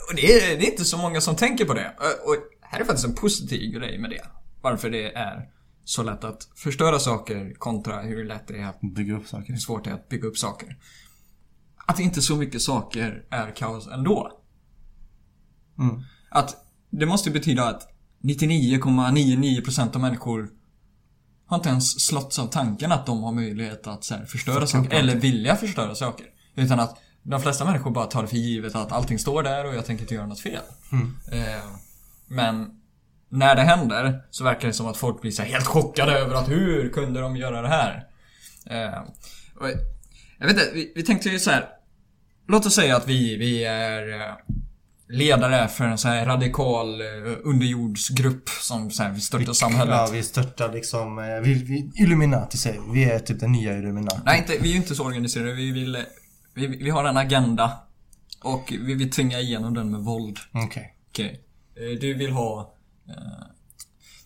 Och 0.09 0.15
det 0.15 0.33
är, 0.33 0.57
det 0.57 0.67
är 0.67 0.71
inte 0.71 0.85
så 0.85 0.97
många 0.97 1.21
som 1.21 1.35
tänker 1.35 1.65
på 1.65 1.73
det. 1.73 1.95
Och 2.25 2.35
här 2.61 2.79
är 2.79 2.85
faktiskt 2.85 3.07
en 3.07 3.15
positiv 3.15 3.71
grej 3.71 3.97
med 3.97 4.09
det. 4.09 4.25
Varför 4.61 4.89
det 4.89 5.15
är 5.15 5.49
så 5.83 6.03
lätt 6.03 6.23
att 6.23 6.47
förstöra 6.55 6.99
saker 6.99 7.53
kontra 7.57 8.01
hur 8.01 8.25
lätt 8.25 8.47
det 8.47 8.57
är 8.57 8.65
att 8.65 8.81
Bygga 8.81 9.15
upp 9.15 9.27
saker. 9.27 9.53
hur 9.53 9.59
svårt 9.59 9.83
det 9.83 9.89
är 9.89 9.93
att 9.93 10.09
bygga 10.09 10.27
upp 10.27 10.37
saker. 10.37 10.77
Att 11.85 11.99
inte 11.99 12.21
så 12.21 12.35
mycket 12.35 12.61
saker 12.61 13.25
är 13.29 13.55
kaos 13.55 13.87
ändå. 13.87 14.31
Mm. 15.79 16.01
Att 16.29 16.55
det 16.89 17.05
måste 17.05 17.31
betyda 17.31 17.63
att 17.63 17.87
99,99% 18.23 19.95
av 19.95 20.01
människor 20.01 20.49
har 21.45 21.57
inte 21.57 21.69
ens 21.69 22.05
slåtts 22.05 22.39
av 22.39 22.47
tanken 22.47 22.91
att 22.91 23.05
de 23.05 23.23
har 23.23 23.31
möjlighet 23.31 23.87
att 23.87 24.03
så 24.03 24.15
här, 24.15 24.25
förstöra 24.25 24.67
saker. 24.67 24.93
Eller 24.97 25.15
vilja 25.15 25.55
förstöra 25.55 25.95
saker. 25.95 26.25
Utan 26.55 26.79
att 26.79 26.97
de 27.23 27.41
flesta 27.41 27.65
människor 27.65 27.91
bara 27.91 28.05
tar 28.05 28.21
det 28.21 28.27
för 28.27 28.37
givet 28.37 28.75
att 28.75 28.91
allting 28.91 29.19
står 29.19 29.43
där 29.43 29.65
och 29.65 29.75
jag 29.75 29.85
tänker 29.85 30.03
inte 30.03 30.15
göra 30.15 30.25
något 30.25 30.39
fel. 30.39 30.61
Mm. 30.91 31.15
Eh, 31.31 31.63
men 32.27 32.69
när 33.29 33.55
det 33.55 33.61
händer 33.61 34.21
så 34.29 34.43
verkar 34.43 34.67
det 34.67 34.73
som 34.73 34.87
att 34.87 34.97
folk 34.97 35.21
blir 35.21 35.31
så 35.31 35.43
helt 35.43 35.65
chockade 35.65 36.19
över 36.19 36.35
att 36.35 36.49
hur 36.49 36.89
kunde 36.89 37.21
de 37.21 37.37
göra 37.37 37.61
det 37.61 37.67
här? 37.67 38.07
Eh, 38.65 39.03
jag 40.39 40.47
vet 40.47 40.49
inte, 40.49 40.69
vi, 40.73 40.91
vi 40.95 41.03
tänkte 41.03 41.29
ju 41.29 41.39
så 41.39 41.51
här. 41.51 41.65
Låt 42.47 42.65
oss 42.65 42.75
säga 42.75 42.97
att 42.97 43.07
vi, 43.07 43.37
vi 43.37 43.63
är 43.63 44.21
eh, 44.21 44.35
ledare 45.09 45.67
för 45.67 45.83
en 45.83 45.97
så 45.97 46.07
här 46.07 46.25
radikal 46.25 47.01
underjordsgrupp 47.43 48.49
som 48.49 48.91
så 48.91 49.03
här, 49.03 49.11
vill 49.11 49.21
störta 49.21 49.53
samhället. 49.53 49.95
Ja, 49.95 50.09
vi 50.11 50.23
störtar 50.23 50.73
liksom... 50.73 51.41
Vi, 51.43 51.53
vi, 51.53 51.91
Illuminati 52.03 52.57
säger 52.57 52.81
vi. 52.81 52.99
Vi 52.99 53.11
är 53.11 53.19
typ 53.19 53.39
den 53.39 53.51
nya 53.51 53.77
Illuminati. 53.77 54.21
Nej, 54.25 54.39
inte, 54.39 54.57
vi 54.61 54.69
är 54.69 54.73
ju 54.73 54.77
inte 54.77 54.95
så 54.95 55.05
organiserade. 55.05 55.53
Vi 55.53 55.71
vill... 55.71 55.97
Vi, 56.53 56.67
vi 56.67 56.89
har 56.89 57.03
en 57.05 57.17
agenda. 57.17 57.71
Och 58.43 58.73
vi 58.81 58.93
vill 58.93 59.11
tvinga 59.11 59.39
igenom 59.39 59.73
den 59.73 59.91
med 59.91 59.99
våld. 60.01 60.37
Okej. 60.53 60.95
Okej. 61.09 61.43
Eh, 61.75 61.99
Du 61.99 62.13
vill 62.13 62.31
ha... 62.31 62.73
eh, 63.07 63.47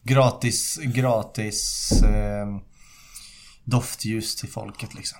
Gratis, 0.03 0.77
gratis 0.83 1.91
eh, 2.03 2.47
doftljus 3.63 4.35
till 4.35 4.49
folket 4.49 4.95
liksom. 4.95 5.17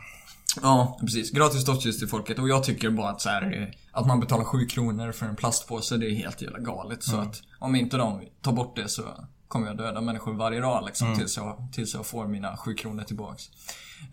Ja, 0.61 0.97
precis. 1.01 1.31
Gratis 1.31 1.65
doftljus 1.65 1.99
till 1.99 2.07
folket. 2.07 2.39
Och 2.39 2.49
jag 2.49 2.63
tycker 2.63 2.89
bara 2.89 3.09
att 3.09 3.21
så 3.21 3.29
här, 3.29 3.61
eh, 3.61 3.67
Att 3.91 4.07
man 4.07 4.19
betalar 4.19 4.43
7 4.43 4.65
kronor 4.65 5.11
för 5.11 5.25
en 5.25 5.35
plastpåse, 5.35 5.97
det 5.97 6.05
är 6.11 6.15
helt 6.15 6.41
jävla 6.41 6.59
galet. 6.59 7.03
Så 7.03 7.17
att 7.17 7.41
om 7.59 7.75
inte 7.75 7.97
de 7.97 8.21
tar 8.41 8.51
bort 8.51 8.75
det 8.75 8.89
så 8.89 9.03
kommer 9.47 9.67
jag 9.67 9.77
döda 9.77 10.01
människor 10.01 10.33
varje 10.33 10.59
dag 10.59 10.85
liksom. 10.85 11.15
Tills, 11.15 11.37
jag, 11.37 11.67
tills 11.73 11.93
jag 11.93 12.05
får 12.05 12.27
mina 12.27 12.57
7 12.57 12.73
kronor 12.73 13.03
tillbaks. 13.03 13.43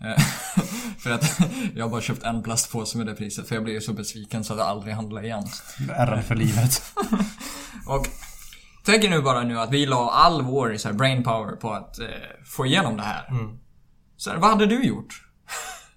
Eh, 0.01 0.23
för 0.99 1.11
att 1.11 1.39
jag 1.75 1.85
har 1.85 1.89
bara 1.89 2.01
köpt 2.01 2.23
en 2.23 2.43
plastpåse 2.43 2.97
med 2.97 3.07
det 3.07 3.15
priset. 3.15 3.47
För 3.47 3.55
jag 3.55 3.69
ju 3.69 3.81
så 3.81 3.93
besviken 3.93 4.43
så 4.43 4.53
att 4.53 4.59
jag 4.59 4.67
aldrig 4.67 4.93
handlar 4.95 5.25
igen. 5.25 5.47
Ärrad 5.89 6.25
för 6.25 6.35
livet. 6.35 6.81
Och 7.87 8.07
tänk 8.85 9.03
er 9.03 9.09
nu 9.09 9.21
bara 9.21 9.43
nu 9.43 9.59
att 9.59 9.71
vi 9.71 9.85
la 9.85 10.11
all 10.11 10.41
vår 10.41 10.77
så 10.77 10.87
här, 10.87 10.95
brainpower 10.95 11.55
på 11.55 11.71
att 11.71 11.99
eh, 11.99 12.07
få 12.45 12.65
igenom 12.65 12.97
det 12.97 13.03
här. 13.03 13.29
Så 14.17 14.29
här, 14.29 14.37
vad 14.37 14.49
hade 14.49 14.65
du 14.65 14.83
gjort? 14.83 15.23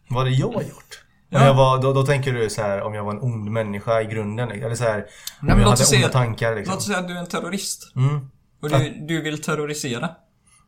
Vad 0.08 0.18
hade 0.18 0.30
jag 0.30 0.62
gjort? 0.62 1.02
Ja. 1.28 1.52
Var, 1.52 1.82
då, 1.82 1.92
då 1.92 2.02
tänker 2.02 2.32
du 2.32 2.50
så 2.50 2.62
här 2.62 2.82
om 2.82 2.94
jag 2.94 3.04
var 3.04 3.12
en 3.12 3.20
ond 3.20 3.50
människa 3.50 4.00
i 4.00 4.04
grunden. 4.04 4.50
Eller 4.50 4.74
så 4.74 4.84
här, 4.84 4.98
om 5.40 5.46
men 5.46 5.60
jag 5.60 5.68
hade 5.68 5.96
onda 5.96 6.08
tankar 6.08 6.54
liksom. 6.54 6.72
Låt 6.72 6.78
oss 6.78 6.86
säga 6.86 6.98
att 6.98 7.08
du 7.08 7.14
är 7.14 7.18
en 7.18 7.26
terrorist. 7.26 7.92
Mm. 7.96 8.30
Och 8.62 8.70
du, 8.70 9.06
du 9.08 9.22
vill 9.22 9.42
terrorisera. 9.42 10.10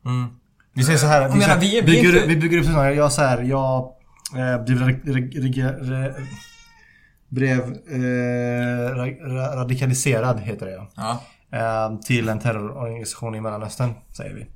Mm. 0.07 0.28
Vi 0.74 0.84
säger 0.84 0.99
så 0.99 1.07
här, 1.07 1.28
vi, 1.28 1.34
menar, 1.39 1.55
så 1.55 1.61
vi 1.61 1.78
är- 1.78 1.82
vi 1.82 1.86
bygger, 1.93 2.14
inte- 2.16 2.26
vi 2.28 2.36
bygger 2.36 2.59
upp 2.59 2.64
så 2.64 2.70
här, 2.70 2.91
jag 2.91 3.12
så 3.12 3.22
här, 3.22 3.43
jag 3.43 3.93
eh, 4.36 4.64
blev, 4.64 4.78
ra- 4.78 5.03
ra- 5.05 6.26
blev 7.28 7.59
eh, 7.61 8.95
ra- 8.95 9.20
ra- 9.28 9.57
radikaliserad, 9.57 10.41
heter 10.41 10.66
det 10.66 10.86
ja. 10.97 11.22
Eh, 11.53 11.99
till 12.01 12.28
en 12.28 12.39
terrororganisation 12.41 13.34
i 13.34 13.41
Mellanöstern, 13.41 13.95
säger 14.16 14.34
vi. 14.34 14.47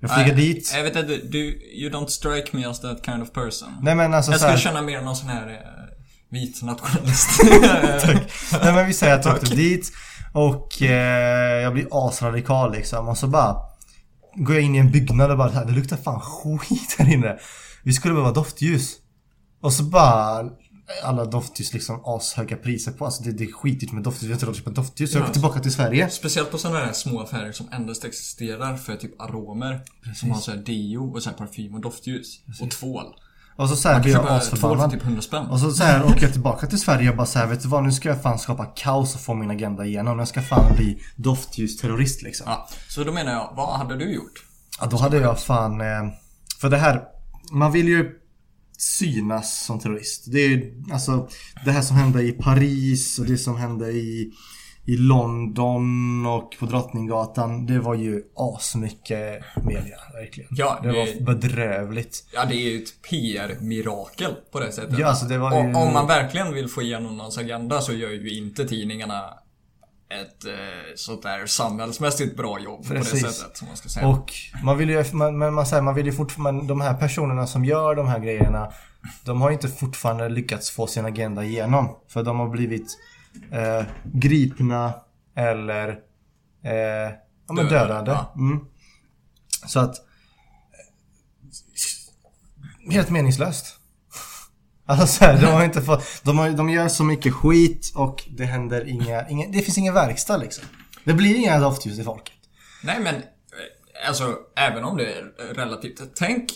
Jag 0.00 0.14
flyger 0.14 0.34
Nej, 0.34 0.44
dit. 0.54 0.72
Jag 0.76 0.82
vet 0.82 0.96
inte, 0.96 1.16
du, 1.16 1.38
you 1.82 1.90
don't 1.90 2.06
strike 2.06 2.56
me 2.56 2.64
as 2.66 2.80
that 2.80 3.04
kind 3.04 3.22
of 3.22 3.32
person. 3.32 3.68
Nej 3.82 3.94
men 3.94 4.14
alltså 4.14 4.32
jag 4.32 4.38
här, 4.38 4.46
skulle 4.46 4.58
känna 4.60 4.82
mer 4.82 5.00
någon 5.02 5.16
sån 5.16 5.28
här 5.28 5.48
eh, 5.48 5.56
vit 6.30 6.62
nationalist. 6.62 7.28
Nej 8.62 8.74
men 8.74 8.86
vi 8.86 8.92
säger 8.94 9.14
att 9.14 9.24
jag 9.24 9.34
åkte 9.34 9.54
dit 9.54 9.92
och 10.36 10.82
eh, 10.82 11.62
jag 11.62 11.72
blir 11.72 11.86
asradikal 12.08 12.72
liksom 12.72 13.08
och 13.08 13.18
så 13.18 13.26
bara 13.28 13.56
Går 14.38 14.54
jag 14.56 14.64
in 14.64 14.74
i 14.74 14.78
en 14.78 14.90
byggnad 14.90 15.30
och 15.30 15.38
bara 15.38 15.48
så 15.48 15.54
här, 15.54 15.64
det 15.64 15.72
luktar 15.72 15.96
fan 15.96 16.20
skit 16.20 16.96
här 16.98 17.12
inne. 17.14 17.38
Vi 17.84 17.92
skulle 17.92 18.14
behöva 18.14 18.32
doftljus. 18.32 18.96
Och 19.62 19.72
så 19.72 19.82
bara 19.82 20.50
alla 21.04 21.24
doftljus 21.24 21.72
liksom 21.72 22.00
ashöga 22.04 22.56
priser 22.56 22.92
på. 22.92 23.04
Alltså 23.04 23.22
det, 23.22 23.32
det 23.32 23.44
är 23.44 23.52
skitdyrt 23.52 23.92
med 23.92 24.02
doftljus. 24.02 24.28
Vi 24.28 24.32
har 24.32 24.34
inte 24.36 24.46
råd 24.46 24.50
att 24.52 24.56
köpa 24.58 24.70
doftljus. 24.70 25.10
Så 25.12 25.16
jag 25.16 25.20
Ja. 25.20 25.24
åker 25.24 25.32
tillbaka 25.32 25.60
till 25.60 25.72
Sverige. 25.72 26.10
Speciellt 26.10 26.50
på 26.50 26.58
sådana 26.58 26.78
här 26.78 26.92
små 26.92 27.20
affärer 27.20 27.52
som 27.52 27.68
endast 27.72 28.04
existerar 28.04 28.76
för 28.76 28.96
typ 28.96 29.20
aromer. 29.20 29.80
Som 30.14 30.30
har 30.30 30.40
så 30.40 30.50
här 30.50 30.58
deo 30.58 31.14
och 31.14 31.22
så 31.22 31.30
här 31.30 31.36
parfym 31.36 31.74
och 31.74 31.80
doftljus. 31.80 32.40
Och 32.60 32.70
tvål. 32.70 33.06
Och 33.56 33.68
så, 33.68 33.76
så 33.76 33.88
här 33.88 34.00
blir 34.00 34.12
jag 34.12 34.26
asförbannad. 34.28 34.90
typ 34.90 35.02
100 35.02 35.22
spänn. 35.22 35.46
Och 35.46 35.60
så, 35.60 35.70
så 35.70 35.84
här 35.84 36.04
åker 36.04 36.22
jag 36.22 36.32
tillbaka 36.32 36.66
till 36.66 36.80
Sverige 36.80 37.10
och 37.10 37.16
bara 37.16 37.26
så 37.26 37.38
här, 37.38 37.46
vet 37.46 37.62
du 37.62 37.68
vad? 37.68 37.84
Nu 37.84 37.92
ska 37.92 38.08
jag 38.08 38.22
fan 38.22 38.38
skapa 38.38 38.64
kaos 38.64 39.14
och 39.14 39.20
få 39.20 39.34
min 39.34 39.50
agenda 39.50 39.84
igenom. 39.84 40.18
Jag 40.18 40.28
ska 40.28 40.42
fan 40.42 40.76
bli 40.76 41.02
doftljusterrorist 41.16 42.22
liksom. 42.22 42.44
Ja, 42.48 42.68
så 42.88 43.04
då 43.04 43.12
menar 43.12 43.32
jag, 43.32 43.52
vad 43.56 43.78
hade 43.78 43.96
du 43.96 44.14
gjort? 44.14 44.44
Ja, 44.80 44.86
då 44.86 44.96
hade 44.96 45.16
jag 45.16 45.40
fan... 45.40 45.80
Eh, 45.80 45.86
för 46.60 46.70
det 46.70 46.76
här... 46.76 47.02
Man 47.52 47.72
vill 47.72 47.88
ju 47.88 48.10
synas 48.78 49.64
som 49.64 49.80
terrorist. 49.80 50.24
Det 50.32 50.38
är 50.38 50.48
ju 50.48 50.84
alltså 50.92 51.28
det 51.64 51.70
här 51.70 51.82
som 51.82 51.96
hände 51.96 52.22
i 52.22 52.32
Paris 52.32 53.18
och 53.18 53.26
det 53.26 53.38
som 53.38 53.56
hände 53.56 53.90
i, 53.90 54.32
i 54.86 54.96
London 54.96 56.26
och 56.26 56.56
på 56.58 56.66
Drottninggatan. 56.66 57.66
Det 57.66 57.78
var 57.78 57.94
ju 57.94 58.22
asmycket 58.36 59.44
media, 59.62 59.96
verkligen. 60.12 60.50
Ja, 60.50 60.78
det, 60.82 60.88
det- 60.88 60.94
var 60.98 61.34
bedrövligt. 61.34 62.26
Ja, 62.34 62.44
det 62.44 62.54
är 62.54 62.70
ju 62.70 62.82
ett 62.82 63.02
PR-mirakel 63.10 64.34
på 64.52 64.60
det 64.60 64.72
sättet. 64.72 64.98
Ja, 64.98 65.06
alltså 65.06 65.26
det 65.26 65.38
var 65.38 65.52
ju... 65.52 65.74
Om, 65.74 65.92
man 65.92 66.06
verkligen 66.06 66.54
vill 66.54 66.68
få 66.68 66.82
igenom 66.82 67.16
någons 67.16 67.38
agenda 67.38 67.80
så 67.80 67.92
gör 67.92 68.10
ju 68.10 68.38
inte 68.38 68.68
tidningarna 68.68 69.22
ett 70.08 70.44
eh, 70.44 70.52
sånt 70.94 71.22
där 71.22 71.46
samhällsmässigt 71.46 72.36
bra 72.36 72.60
jobb 72.60 72.86
på 72.86 72.94
det 72.94 73.00
Precis. 73.00 73.22
sättet 73.22 73.56
som 73.56 73.68
man 73.68 73.76
ska 73.76 73.88
säga. 73.88 74.08
Och 74.08 74.32
man 74.64 74.78
vill 74.78 74.90
ju, 74.90 75.04
man, 75.12 75.38
men 75.38 75.54
man, 75.54 75.66
säger, 75.66 75.82
man 75.82 75.94
vill 75.94 76.06
ju 76.06 76.12
fortfarande, 76.12 76.66
de 76.66 76.80
här 76.80 76.94
personerna 76.94 77.46
som 77.46 77.64
gör 77.64 77.94
de 77.94 78.08
här 78.08 78.18
grejerna, 78.18 78.72
de 79.24 79.40
har 79.40 79.50
ju 79.50 79.54
inte 79.54 79.68
fortfarande 79.68 80.28
lyckats 80.28 80.70
få 80.70 80.86
sin 80.86 81.04
agenda 81.04 81.44
igenom. 81.44 81.96
För 82.08 82.22
de 82.22 82.38
har 82.38 82.48
blivit 82.48 82.98
eh, 83.52 83.84
gripna 84.04 84.94
eller 85.36 85.88
eh, 86.64 87.12
ja, 87.46 87.52
men 87.52 87.68
Dödade, 87.68 88.10
ja. 88.10 88.34
Mm. 88.36 88.64
Så 89.66 89.80
att 89.80 89.98
eh, 89.98 90.04
Helt 92.92 93.10
meningslöst. 93.10 93.66
Alltså 94.88 95.06
så 95.06 95.24
här, 95.24 95.40
de 95.40 95.46
har 95.46 95.64
inte 95.64 95.82
fått, 95.82 96.04
de, 96.22 96.38
har, 96.38 96.50
de 96.50 96.70
gör 96.70 96.88
så 96.88 97.04
mycket 97.04 97.34
skit 97.34 97.92
och 97.94 98.24
det 98.28 98.44
händer 98.44 98.88
inga, 98.88 99.28
inga 99.28 99.48
det 99.48 99.62
finns 99.62 99.78
ingen 99.78 99.94
verkstad 99.94 100.36
liksom. 100.36 100.64
Det 101.04 101.14
blir 101.14 101.34
inga 101.34 101.58
doftljus 101.58 101.98
i 101.98 102.04
folket. 102.04 102.34
Nej 102.82 103.00
men, 103.00 103.14
eh, 103.14 103.22
alltså 104.08 104.36
även 104.56 104.84
om 104.84 104.96
det 104.96 105.12
är 105.12 105.22
relativt. 105.54 106.00
Tänk 106.14 106.52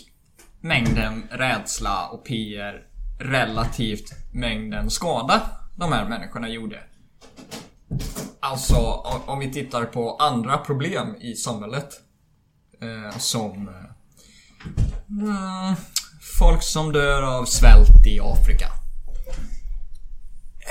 mängden 0.60 1.28
rädsla 1.30 2.08
och 2.08 2.24
PR 2.24 2.82
relativt 3.20 4.12
mängden 4.32 4.90
skada 4.90 5.42
de 5.80 5.92
här 5.92 6.08
människorna 6.08 6.48
gjorde. 6.48 6.82
Alltså 8.40 8.76
om 9.26 9.38
vi 9.38 9.52
tittar 9.52 9.84
på 9.84 10.16
andra 10.16 10.58
problem 10.58 11.16
i 11.20 11.34
samhället. 11.34 11.88
Eh, 12.82 13.18
som 13.18 13.68
eh, 13.68 13.74
mm, 15.24 15.74
folk 16.38 16.62
som 16.62 16.92
dör 16.92 17.22
av 17.22 17.44
svält 17.44 18.06
i 18.06 18.20
Afrika. 18.22 18.66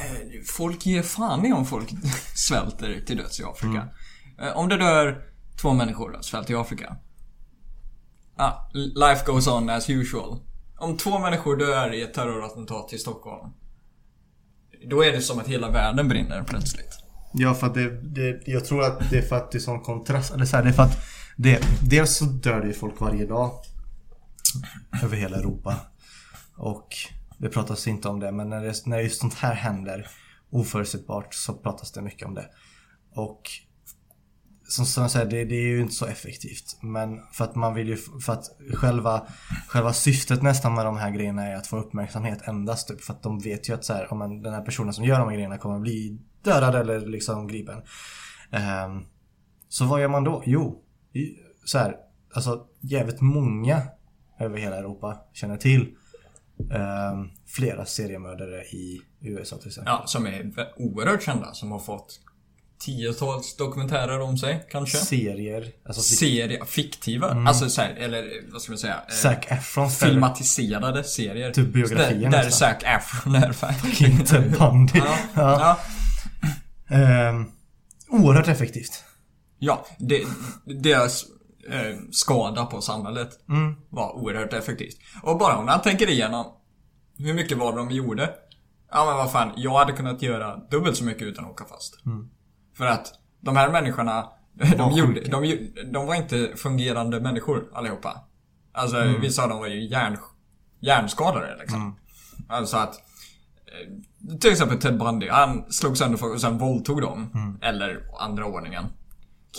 Eh, 0.02 0.42
Folk 0.58 0.86
ger 0.86 1.04
fan 1.04 1.46
i 1.46 1.54
om 1.54 1.66
folk 1.66 1.90
svälter 2.36 3.04
till 3.08 3.18
döds 3.18 3.40
i 3.40 3.44
Afrika. 3.44 3.88
Eh, 4.42 4.58
Om 4.58 4.70
det 4.70 4.78
dör 4.78 5.24
två 5.62 5.74
människor 5.74 6.16
av 6.16 6.22
svält 6.22 6.50
i 6.50 6.56
Afrika. 6.56 6.98
Ah, 8.38 8.54
life 8.74 9.26
goes 9.26 9.48
on 9.48 9.70
as 9.70 9.90
usual. 9.90 10.40
Om 10.78 10.98
två 10.98 11.20
människor 11.20 11.56
dör 11.56 11.94
i 11.94 12.02
ett 12.02 12.14
terrorattentat 12.14 12.94
i 12.94 12.98
Stockholm. 12.98 13.52
Då 14.88 15.04
är 15.04 15.12
det 15.12 15.22
som 15.22 15.40
att 15.40 15.48
hela 15.48 15.70
världen 15.70 16.08
brinner 16.08 16.44
plötsligt. 16.44 17.00
Ja, 17.34 17.54
för 17.54 17.68
att 17.68 17.74
det, 17.74 18.02
det, 18.02 18.48
jag 18.48 18.66
tror 18.66 18.84
att 18.84 19.10
det 19.10 19.18
är 19.18 19.22
för 19.22 19.36
att 19.36 19.52
det 19.52 19.58
är 19.58 19.60
sån 19.60 19.82
kontrast. 19.82 20.34
Eller 20.34 20.46
så 20.46 20.56
här, 20.56 20.64
det 20.64 20.70
är 20.70 20.74
för 20.74 20.84
att 20.84 20.98
det, 21.38 21.62
dels 21.82 22.18
så 22.18 22.26
dör 22.26 22.62
det 22.62 22.68
ju 22.68 22.74
folk 22.74 23.00
varje 23.02 23.26
dag. 23.26 23.52
Över 25.04 25.18
hela 25.18 25.38
Europa. 25.38 25.76
Och 26.56 26.88
det 27.38 27.50
pratas 27.50 27.88
inte 27.88 28.08
om 28.08 28.20
det, 28.20 28.32
men 28.32 28.50
när, 28.50 28.64
det, 28.64 28.86
när 28.86 29.00
just 29.00 29.22
sånt 29.22 29.34
här 29.34 29.54
händer 29.54 30.08
oförutsägbart 30.50 31.34
så 31.34 31.54
pratas 31.54 31.92
det 31.92 32.02
mycket 32.02 32.28
om 32.28 32.34
det. 32.34 32.46
Och 33.16 33.42
som, 34.70 34.86
som 34.86 35.02
jag 35.02 35.12
säger, 35.12 35.26
det, 35.26 35.46
det 35.46 35.56
är 35.56 35.68
ju 35.68 35.82
inte 35.82 35.94
så 35.94 36.06
effektivt. 36.06 36.78
Men 36.82 37.20
för 37.32 37.44
att 37.44 37.56
man 37.56 37.74
vill 37.74 37.88
ju, 37.88 37.98
för 37.98 38.34
att 38.34 38.46
själva, 38.74 39.28
själva 39.68 39.94
syftet 39.94 40.42
nästan 40.42 40.74
med 40.74 40.86
de 40.86 40.98
här 40.98 41.12
grejerna 41.12 41.48
är 41.48 41.56
att 41.56 41.68
få 41.68 41.78
uppmärksamhet 41.78 42.48
endast 42.48 42.88
typ. 42.88 43.02
För 43.02 43.14
att 43.14 43.24
de 43.24 43.40
vet 43.40 43.70
ju 43.70 43.74
att 43.74 43.86
så 43.86 43.94
här, 43.94 44.12
om 44.14 44.20
man, 44.20 44.42
den 44.42 44.54
här 44.54 44.62
personen 44.62 44.94
som 44.94 45.06
gör 45.06 45.20
de 45.20 45.28
här 45.28 45.36
grejerna 45.36 45.58
kommer 45.58 45.80
bli 45.80 46.20
dödad 46.44 46.76
eller 46.76 47.00
liksom 47.00 47.48
gripen. 47.48 47.78
Um, 48.86 49.06
så 49.70 49.86
vad 49.86 50.02
gör 50.02 50.08
man 50.08 50.24
då? 50.24 50.44
Jo, 50.46 50.84
så 51.66 51.78
här, 51.78 51.96
alltså 52.34 52.66
jävligt 52.80 53.22
många 53.22 53.82
över 54.40 54.58
hela 54.58 54.78
Europa 54.78 55.18
känner 55.34 55.58
till 55.58 55.96
um, 56.58 57.30
flera 57.48 57.86
seriemördare 57.86 58.64
i 58.64 59.02
USA 59.22 59.58
till 59.58 59.68
exempel. 59.68 59.94
Ja, 59.94 60.08
som 60.08 60.26
är 60.28 60.52
oerhört 60.78 61.24
kända. 61.24 61.54
Som 61.54 61.72
har 61.72 61.80
fått 61.80 62.20
tiotals 62.80 63.56
dokumentärer 63.56 64.20
om 64.20 64.38
sig, 64.38 64.68
kanske. 64.72 64.98
Serier. 64.98 65.72
Alltså 65.86 66.02
Serier, 66.02 66.66
fiktiva. 66.66 67.28
Alltså 67.48 67.70
så 67.70 67.82
här, 67.82 67.90
eller 67.96 68.52
vad 68.52 68.62
ska 68.62 68.72
man 68.72 68.80
säga? 68.80 69.02
eh, 69.10 69.14
Zac 69.16 69.38
Efron 69.48 69.90
ställer 69.92 70.12
Filmatiserade 70.14 71.04
serier. 71.04 71.52
Typ 71.52 71.74
biografier 71.74 72.30
Där, 72.30 72.44
där. 72.44 72.50
Zac 72.50 72.84
Efron 72.84 73.36
är 73.36 73.52
fan. 73.52 73.74
Ted 74.26 74.56
Bundy. 74.60 75.00
Ja, 75.00 75.18
Ja. 75.36 75.78
ja. 76.90 76.96
Ehm, 76.96 77.46
oerhört 78.10 78.48
effektivt. 78.48 79.04
Ja, 79.60 79.86
det, 80.00 80.24
deras 80.66 81.24
eh, 81.72 81.98
skada 82.12 82.66
på 82.66 82.82
samhället 82.82 83.30
Mm. 83.50 83.76
var 83.90 84.12
oerhört 84.16 84.54
effektivt. 84.54 84.96
Och 85.24 85.38
bara 85.38 85.58
om 85.58 85.66
man 85.66 85.82
tänker 85.82 86.10
igenom 86.10 86.46
hur 87.18 87.34
mycket 87.34 87.58
var 87.58 87.72
det 87.72 87.78
de 87.78 87.92
gjorde? 87.92 88.30
Ja 88.92 89.06
men 89.06 89.16
vad 89.18 89.32
fan, 89.32 89.52
jag 89.58 89.78
hade 89.78 89.94
kunnat 89.94 90.22
göra 90.22 90.58
dubbelt 90.72 90.98
så 90.98 91.04
mycket 91.04 91.24
utan 91.24 91.46
att 91.46 91.52
åka 91.52 91.66
fast. 91.66 91.94
För 92.80 92.86
att 92.86 93.14
de 93.42 93.58
här 93.58 93.70
människorna, 93.70 94.26
de, 94.54 94.78
var 94.90 94.98
gjorde, 94.98 95.22
de, 95.22 95.70
de 95.94 96.06
var 96.08 96.16
inte 96.16 96.50
fungerande 96.56 97.20
människor 97.20 97.64
allihopa. 97.74 98.24
Alltså 98.74 99.04
vissa 99.22 99.44
av 99.44 99.50
dem 99.50 99.60
var 99.60 99.68
ju 99.68 99.88
hjärn, 99.88 100.18
hjärnskadade 100.80 101.58
liksom. 101.60 101.96
Alltså 102.50 102.78
att 102.78 102.96
eh, 102.96 104.38
till 104.40 104.52
exempel 104.52 104.80
Ted 104.80 104.98
Bundy, 104.98 105.30
han 105.30 105.72
slog 105.72 105.98
sönder 105.98 106.18
folk 106.18 106.34
och 106.34 106.42
sen 106.42 106.58
våldtog 106.58 107.02
dem. 107.02 107.30
Eller 107.62 108.04
andra 108.20 108.46
ordningen. 108.46 108.84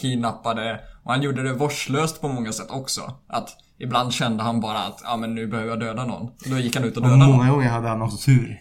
Kidnappade. 0.01 0.81
Och 1.03 1.13
han 1.13 1.23
gjorde 1.23 1.43
det 1.43 1.53
vårdslöst 1.53 2.21
på 2.21 2.29
många 2.29 2.53
sätt 2.53 2.71
också. 2.71 3.15
Att 3.29 3.49
ibland 3.79 4.13
kände 4.13 4.43
han 4.43 4.61
bara 4.61 4.79
att, 4.79 5.01
ja 5.05 5.17
men 5.17 5.35
nu 5.35 5.47
behöver 5.47 5.71
jag 5.71 5.81
döda 5.81 6.05
någon. 6.07 6.31
Då 6.47 6.57
gick 6.59 6.77
han 6.77 6.85
ut 6.85 6.97
och 6.97 7.03
Och 7.03 7.09
dödade 7.09 7.27
någon. 7.27 7.37
många 7.37 7.51
gånger 7.51 7.69
hade 7.69 7.89
han 7.89 8.03
också 8.03 8.17
tur. 8.17 8.61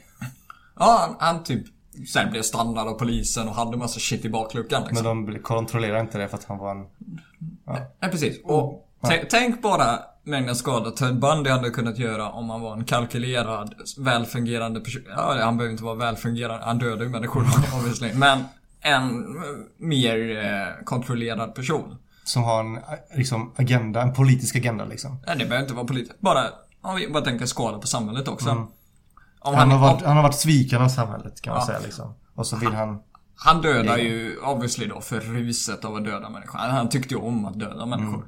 Ja, 0.79 0.97
han, 1.01 1.15
han 1.35 1.43
typ 1.43 1.65
sen 2.07 2.31
blev 2.31 2.41
stannad 2.41 2.87
av 2.87 2.93
polisen 2.93 3.47
och 3.47 3.55
hade 3.55 3.77
massa 3.77 3.99
shit 3.99 4.25
i 4.25 4.29
bakluckan 4.29 4.83
liksom. 4.87 5.23
Men 5.23 5.33
de 5.33 5.39
kontrollerade 5.39 5.99
inte 5.99 6.17
det 6.17 6.27
för 6.27 6.37
att 6.37 6.43
han 6.43 6.57
var 6.57 6.71
en... 6.71 6.85
Ja, 7.99 8.07
precis. 8.11 8.41
Och 8.43 8.89
tä- 9.01 9.25
tänk 9.29 9.61
bara 9.61 9.99
mängden 10.23 10.55
skada 10.55 10.91
Ted 10.91 11.19
Bundy 11.19 11.49
hade 11.49 11.69
kunnat 11.69 11.97
göra 11.97 12.29
om 12.29 12.49
han 12.49 12.61
var 12.61 12.73
en 12.73 12.85
kalkylerad, 12.85 13.75
välfungerande 13.97 14.79
person. 14.79 15.01
Ja, 15.07 15.37
han 15.43 15.57
behöver 15.57 15.71
inte 15.71 15.83
vara 15.83 15.95
välfungerande. 15.95 16.65
Han 16.65 16.77
dödar 16.77 17.03
ju 17.03 17.09
människor 17.09 17.41
obviously. 17.79 18.13
Men 18.13 18.43
en 18.81 19.25
mer 19.77 20.45
eh, 20.45 20.83
kontrollerad 20.85 21.55
person. 21.55 21.95
Som 22.23 22.43
har 22.43 22.59
en 22.59 22.79
liksom, 23.15 23.53
agenda, 23.57 24.01
en 24.01 24.13
politisk 24.13 24.55
agenda 24.55 24.85
liksom. 24.85 25.19
Nej, 25.27 25.35
det 25.37 25.45
behöver 25.45 25.61
inte 25.61 25.73
vara 25.73 25.85
politiskt. 25.85 26.19
Bara, 26.19 26.43
om 26.81 26.95
vi 26.95 27.07
bara 27.07 27.23
tänker 27.23 27.45
skada 27.45 27.77
på 27.77 27.87
samhället 27.87 28.27
också. 28.27 28.49
Om 28.49 28.71
Han 29.41 29.55
han, 29.55 29.71
har, 29.71 29.79
varit, 29.79 30.01
om, 30.01 30.07
han 30.07 30.15
har 30.15 30.23
varit 30.23 30.35
sviken 30.39 30.81
av 30.81 30.89
samhället 30.89 31.41
kan 31.41 31.53
man 31.53 31.61
Ja. 31.61 31.65
säga 31.67 31.79
liksom. 31.79 32.13
Och 32.35 32.47
så 32.47 32.55
vill 32.55 32.69
han... 32.73 32.99
han 33.35 33.61
dödar 33.61 33.97
ju 33.97 34.37
obviously 34.37 34.87
då 34.87 35.01
för 35.01 35.19
ruset 35.19 35.85
av 35.85 35.95
att 35.95 36.05
döda 36.05 36.29
människor. 36.29 36.59
Han, 36.59 36.89
tyckte 36.89 37.13
ju 37.13 37.19
om 37.21 37.45
att 37.45 37.59
döda 37.59 37.85
människor. 37.85 38.27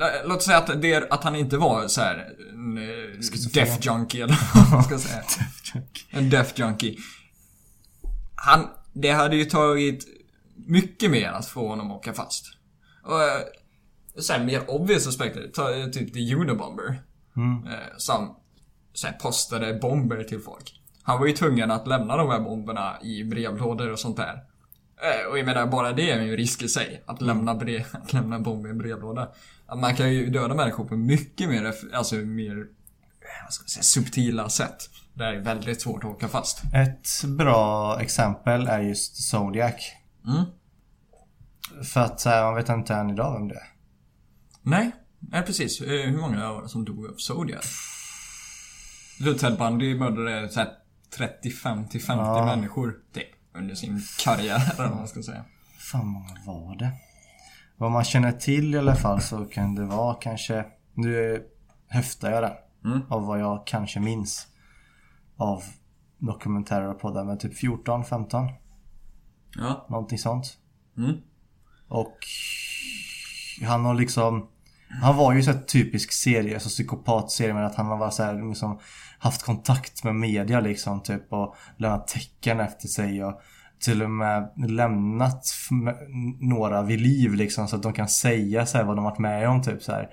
Lå- 0.00 0.28
Låt 0.28 0.42
säga 0.42 0.58
att, 0.58 0.82
det, 0.82 1.12
att 1.12 1.24
han 1.24 1.36
inte 1.36 1.56
var 1.58 1.88
så 1.88 2.00
här 2.00 2.28
en 2.52 2.78
eh, 2.78 3.52
death 3.54 3.78
junkie 3.86 4.24
eller 4.24 4.38
vad 4.54 4.70
man 4.72 4.84
ska 4.84 4.98
säga. 4.98 5.22
En 6.10 6.30
death 6.30 6.52
junkie. 6.60 6.96
Han, 8.34 8.68
det 8.92 9.10
hade 9.10 9.36
ju 9.36 9.44
tagit 9.44 10.06
mycket 10.66 11.10
mer 11.10 11.28
att 11.32 11.46
få 11.46 11.68
honom 11.68 11.90
att 11.90 11.96
åka 11.96 12.12
fast. 12.14 12.44
Och 13.04 13.22
eh, 13.22 13.40
sen 14.22 14.46
mer 14.46 14.70
obvious 14.70 15.06
aspekter, 15.06 15.50
ta 15.54 15.68
typ 15.92 16.14
The 16.14 16.34
Unabomber. 16.34 17.02
Eh, 17.66 17.96
som 17.96 18.36
så 18.96 19.08
postade 19.22 19.74
bomber 19.74 20.24
till 20.24 20.40
folk. 20.40 20.80
Han 21.02 21.18
var 21.18 21.26
ju 21.26 21.32
tvungen 21.32 21.70
att 21.70 21.86
lämna 21.86 22.16
de 22.16 22.30
här 22.30 22.40
bomberna 22.40 22.96
i 23.02 23.24
brevlådor 23.24 23.92
och 23.92 23.98
sånt 23.98 24.16
där. 24.16 24.32
Eh, 25.02 25.30
Och 25.30 25.38
jag 25.38 25.46
menar, 25.46 25.66
bara 25.66 25.92
det 25.92 26.10
är 26.10 26.20
ju 26.20 26.30
en 26.30 26.36
risk 26.36 26.62
i 26.62 26.68
sig. 26.68 27.02
Att 27.06 27.20
lämna, 27.20 27.54
brev, 27.54 27.84
att 27.92 28.12
lämna 28.12 28.38
bomb 28.40 28.66
i 28.66 28.70
en 28.70 28.78
brevlåda. 28.78 29.28
Man 29.76 29.94
kan 29.96 30.12
ju 30.14 30.30
döda 30.30 30.54
människor 30.54 30.84
på 30.84 30.96
mycket 30.96 31.48
mer, 31.48 31.74
alltså 31.94 32.14
mer, 32.16 32.56
eh, 32.58 33.44
vad 33.44 33.52
ska 33.52 33.62
man 33.62 33.68
säga, 33.68 33.82
subtila 33.82 34.48
sätt. 34.48 34.90
Det 35.14 35.24
är 35.24 35.40
väldigt 35.40 35.80
svårt 35.82 36.04
att 36.04 36.10
åka 36.10 36.28
fast. 36.28 36.62
Ett 36.74 37.24
bra 37.24 38.00
exempel 38.00 38.66
är 38.66 38.80
just 38.80 39.28
Zodiac. 39.30 39.74
Mm. 40.26 40.44
För 41.84 42.00
att 42.00 42.24
här, 42.24 42.42
man 42.44 42.54
vet 42.54 42.68
inte 42.68 42.94
än 42.94 43.10
idag 43.10 43.32
vem 43.38 43.48
det 43.48 43.54
är. 43.54 43.66
Nej, 44.62 44.90
nej 45.20 45.42
precis. 45.42 45.80
Eh, 45.80 45.88
Hur 46.10 46.18
många 46.20 46.68
som 46.68 46.84
dog 46.84 47.06
av 47.06 47.14
Zodiac? 47.16 47.66
Du, 49.18 49.34
Ted 49.34 49.58
Bundy 49.58 49.94
mördade 49.98 50.48
så 50.48 50.60
här 50.60 50.68
30, 51.16 51.50
50, 51.50 51.98
50 52.00 52.22
Ja. 52.22 52.44
människor 52.44 52.94
typ, 53.12 53.28
under 53.54 53.74
sin 53.74 54.02
karriär 54.24 54.72
eller 54.74 54.88
vad 54.88 54.96
man 54.98 55.08
ska 55.08 55.22
säga. 55.22 55.44
fan 55.78 56.06
många 56.06 56.34
var 56.46 56.76
det? 56.76 56.90
Vad 57.76 57.90
man 57.90 58.04
känner 58.04 58.32
till 58.32 58.74
i 58.74 58.78
alla 58.78 58.94
fall 58.96 59.20
så 59.20 59.44
kan 59.44 59.74
det 59.74 59.84
vara 59.84 60.14
kanske, 60.14 60.64
nu 60.94 61.42
höftar 61.88 62.30
jag 62.30 62.42
det. 62.42 62.56
Mm. 62.84 63.00
Av 63.08 63.26
vad 63.26 63.40
jag 63.40 63.66
kanske 63.66 64.00
minns. 64.00 64.46
Av 65.36 65.62
dokumentärer 66.18 66.88
och 66.88 67.00
poddar, 67.00 67.24
men 67.24 67.38
typ 67.38 67.54
14, 67.58 68.04
15. 68.04 68.48
Ja. 69.56 69.86
Någonting 69.90 70.18
sånt. 70.18 70.58
Mm. 70.98 71.16
Och 71.88 72.16
han 73.66 73.84
har 73.84 73.94
liksom 73.94 74.48
han 74.88 75.16
var 75.16 75.32
ju 75.32 75.42
så 75.42 75.52
här 75.52 75.58
typisk 75.58 76.12
serie, 76.12 76.54
alltså 76.54 76.68
psykopatserie 76.68 77.54
med 77.54 77.66
att 77.66 77.74
han 77.74 77.86
har 77.86 78.10
så 78.10 78.22
här, 78.22 78.48
liksom, 78.48 78.78
haft 79.18 79.42
kontakt 79.42 80.04
med 80.04 80.14
media 80.14 80.60
liksom 80.60 81.02
typ 81.02 81.32
och 81.32 81.56
lämnat 81.76 82.08
tecken 82.08 82.60
efter 82.60 82.88
sig 82.88 83.24
och 83.24 83.40
till 83.80 84.02
och 84.02 84.10
med 84.10 84.52
lämnat 84.68 85.44
några 86.40 86.82
vid 86.82 87.00
liv 87.00 87.34
liksom 87.34 87.68
så 87.68 87.76
att 87.76 87.82
de 87.82 87.92
kan 87.92 88.08
säga 88.08 88.66
så 88.66 88.78
här, 88.78 88.84
vad 88.84 88.96
de 88.96 89.04
varit 89.04 89.18
med 89.18 89.48
om 89.48 89.62
typ 89.62 89.82
så 89.82 89.92
här. 89.92 90.10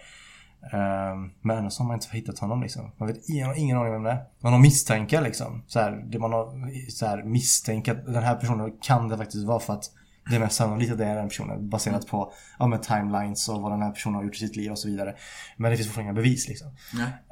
Ehm, 0.71 1.31
men 1.41 1.57
ändå 1.57 1.69
så 1.69 1.83
har 1.83 1.87
man 1.87 1.93
inte 1.93 2.07
hittat 2.11 2.39
honom 2.39 2.61
liksom. 2.61 2.91
Man 2.97 3.07
vet 3.07 3.29
ingen, 3.29 3.57
ingen 3.57 3.77
aning 3.77 3.93
vem 3.93 4.03
det 4.03 4.11
är. 4.11 4.23
Man 4.39 4.53
har 4.53 4.59
misstankar 4.59 5.21
liksom. 5.21 5.63
Så 5.67 5.79
här, 5.79 5.91
det 5.91 6.19
man 6.19 6.33
har 6.33 6.71
så 6.89 7.05
här, 7.05 7.23
misstänkt 7.23 7.89
att 7.89 8.05
den 8.05 8.23
här 8.23 8.35
personen 8.35 8.71
kan 8.81 9.09
det 9.09 9.17
faktiskt 9.17 9.45
vara 9.45 9.59
för 9.59 9.73
att 9.73 9.85
det 10.29 10.35
är 10.35 10.39
mest 10.39 10.55
sannolikt 10.55 10.91
att 10.91 10.97
det 10.97 11.05
är 11.05 11.15
den 11.15 11.29
personen 11.29 11.69
baserat 11.69 12.07
på 12.07 12.33
ja, 12.59 12.67
med 12.67 12.83
timelines 12.83 13.49
och 13.49 13.61
vad 13.61 13.71
den 13.71 13.81
här 13.81 13.91
personen 13.91 14.15
har 14.15 14.23
gjort 14.23 14.35
i 14.35 14.39
sitt 14.39 14.55
liv 14.55 14.71
och 14.71 14.79
så 14.79 14.87
vidare. 14.87 15.15
Men 15.57 15.71
det 15.71 15.77
finns 15.77 15.87
fortfarande 15.87 16.11
inga 16.11 16.21
bevis 16.21 16.47
liksom. 16.47 16.67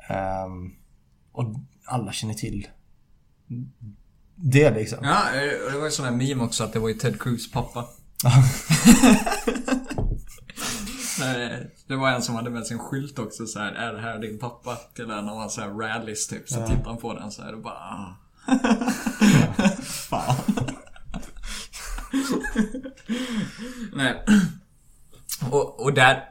Ehm, 0.09 0.71
och 1.31 1.55
alla 1.85 2.11
känner 2.11 2.33
till 2.33 2.67
det 4.35 4.71
liksom. 4.71 4.97
Ja, 5.01 5.35
eh, 5.35 5.71
det 5.71 5.77
var 5.77 5.85
ju 5.85 5.91
sån 5.91 6.05
här 6.05 6.11
meme 6.11 6.43
också 6.43 6.63
att 6.63 6.73
det 6.73 6.79
var 6.79 6.89
ju 6.89 6.95
Ted 6.95 7.21
Cruz 7.21 7.51
pappa. 7.51 7.85
Nej, 11.19 11.71
Det 11.87 11.95
var 11.95 12.09
en 12.09 12.21
som 12.21 12.35
hade 12.35 12.49
med 12.49 12.67
sin 12.67 12.79
skylt 12.79 13.19
också 13.19 13.45
så 13.45 13.59
här, 13.59 13.71
är 13.71 13.93
det 13.93 14.01
här 14.01 14.19
din 14.19 14.39
pappa? 14.39 14.75
Till 14.95 15.11
en 15.11 15.29
av 15.29 15.37
hans 15.37 15.57
rallys 15.57 16.27
typ. 16.27 16.49
Så 16.49 16.67
tittade 16.67 16.89
han 16.89 16.97
på 16.97 17.13
den 17.13 17.31
så 17.31 17.41
här 17.41 17.53
och 17.53 17.61
bara... 17.61 17.73
ah. 17.73 18.17
Fan. 19.81 20.35
Nej. 23.93 24.23
Och, 25.51 25.83
och 25.83 25.93
där, 25.93 26.23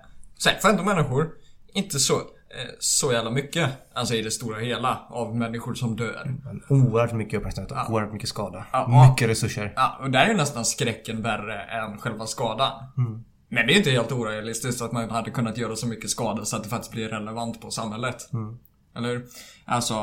här, 0.47 0.59
15 0.63 0.87
människor, 0.87 1.31
inte 1.75 1.99
så, 1.99 2.15
eh, 2.15 2.21
så 2.79 3.13
jävla 3.13 3.31
mycket. 3.31 3.71
Alltså 3.95 4.15
i 4.15 4.23
det 4.23 4.31
stora 4.31 4.59
hela 4.59 5.07
av 5.11 5.37
människor 5.37 5.75
som 5.75 5.97
dör. 5.97 6.35
Oerhört 6.69 7.13
mycket 7.13 7.39
uppmärksamhet 7.39 7.73
och 7.73 7.91
oerhört 7.91 8.13
mycket 8.13 8.29
skada. 8.29 8.67
Ja, 8.73 8.87
ja. 8.89 9.11
mycket 9.11 9.29
resurser. 9.29 9.73
Ja, 9.77 9.99
och 10.01 10.11
där 10.11 10.25
är 10.25 10.29
ju 10.29 10.37
nästan 10.37 10.65
skräcken 10.65 11.23
värre 11.23 11.63
än 11.63 11.99
själva 11.99 12.27
skadan. 12.27 12.73
Men 13.49 13.67
det 13.67 13.73
är 13.73 13.75
ju 13.75 13.79
inte 13.79 13.91
helt 13.91 14.13
orealistiskt 14.13 14.83
att 14.83 14.93
man 14.93 15.11
hade 15.11 15.31
kunnat 15.31 15.59
göra 15.59 15.77
så 15.77 15.87
mycket 15.87 16.11
skada 16.11 16.45
så 16.45 16.57
att 16.57 16.63
det 16.63 16.69
faktiskt 16.69 16.93
blir 16.93 17.09
relevant 17.09 17.61
på 17.61 17.71
samhället. 17.71 18.17
Eller 18.97 19.09
hur? 19.09 19.27
Alltså... 19.65 19.95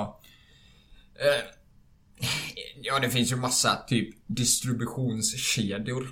Eh, 1.19 1.56
ja, 2.81 2.99
det 2.99 3.09
finns 3.09 3.31
ju 3.31 3.35
massa 3.35 3.75
typ 3.87 4.15
distributionskedjor. 4.27 6.07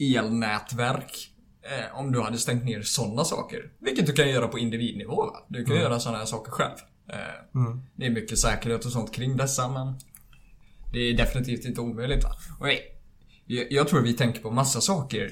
Elnätverk. 0.00 1.34
Eh, 1.62 1.98
om 1.98 2.12
du 2.12 2.20
hade 2.20 2.38
stängt 2.38 2.64
ner 2.64 2.82
sådana 2.82 3.24
saker. 3.24 3.72
Vilket 3.80 4.06
du 4.06 4.12
kan 4.12 4.28
göra 4.30 4.48
på 4.48 4.58
individnivå. 4.58 5.16
Va? 5.26 5.46
Du 5.48 5.64
kan 5.64 5.76
göra 5.76 6.00
sådana 6.00 6.18
här 6.18 6.26
saker 6.26 6.50
själv. 6.52 6.76
Eh, 7.12 7.16
Det 7.96 8.06
är 8.06 8.10
mycket 8.10 8.38
säkerhet 8.38 8.84
och 8.84 8.92
sånt 8.92 9.14
kring 9.14 9.36
dessa 9.36 9.68
men 9.68 9.94
det 10.92 10.98
är 10.98 11.16
definitivt 11.16 11.64
inte 11.64 11.80
omöjligt 11.80 12.24
va. 12.24 12.30
Och 12.60 12.68
jag, 13.46 13.72
jag 13.72 13.88
tror 13.88 14.00
vi 14.02 14.12
tänker 14.12 14.40
på 14.40 14.50
massa 14.50 14.80
saker. 14.80 15.30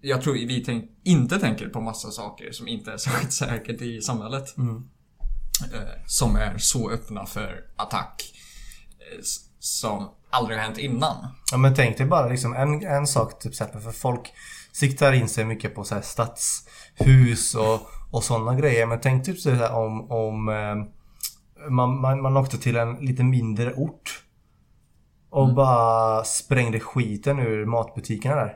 Jag 0.00 0.22
tror 0.22 0.34
vi 0.34 0.64
tänk, 0.64 0.90
inte 1.04 1.38
tänker 1.38 1.68
på 1.68 1.80
massa 1.80 2.10
saker 2.10 2.52
som 2.52 2.68
inte 2.68 2.92
är 2.92 2.96
särskilt 3.06 3.32
säkert 3.32 3.82
i 3.82 4.00
samhället. 4.00 4.54
Eh, 5.74 6.04
som 6.06 6.36
är 6.36 6.58
så 6.58 6.90
öppna 6.90 7.26
för 7.26 7.64
attack. 7.76 8.32
Som 9.58 10.08
aldrig 10.30 10.58
har 10.58 10.64
hänt 10.64 10.78
innan. 10.78 11.16
Ja 11.50 11.58
men 11.58 11.74
tänk 11.74 11.98
dig 11.98 12.06
bara 12.06 12.28
liksom 12.28 12.54
en, 12.54 12.86
en 12.86 13.06
sak 13.06 13.38
till 13.38 13.50
exempel 13.50 13.80
för 13.80 13.90
folk 13.90 14.32
siktar 14.72 15.12
in 15.12 15.28
sig 15.28 15.44
mycket 15.44 15.74
på 15.74 15.84
så 15.84 15.94
här 15.94 16.02
stadshus 16.02 17.54
och, 17.54 17.80
och 18.10 18.24
sådana 18.24 18.54
grejer. 18.54 18.86
Men 18.86 19.00
tänk 19.00 19.24
typ 19.24 19.38
så 19.38 19.50
här 19.50 19.74
om, 19.74 20.10
om 20.10 20.48
eh, 20.48 21.70
man, 21.70 22.00
man, 22.00 22.22
man 22.22 22.36
åkte 22.36 22.58
till 22.58 22.76
en 22.76 22.94
lite 22.94 23.24
mindre 23.24 23.74
ort 23.74 24.24
och 25.30 25.54
bara 25.54 26.24
sprängde 26.24 26.80
skiten 26.80 27.38
ur 27.38 27.66
matbutikerna 27.66 28.34
där. 28.34 28.54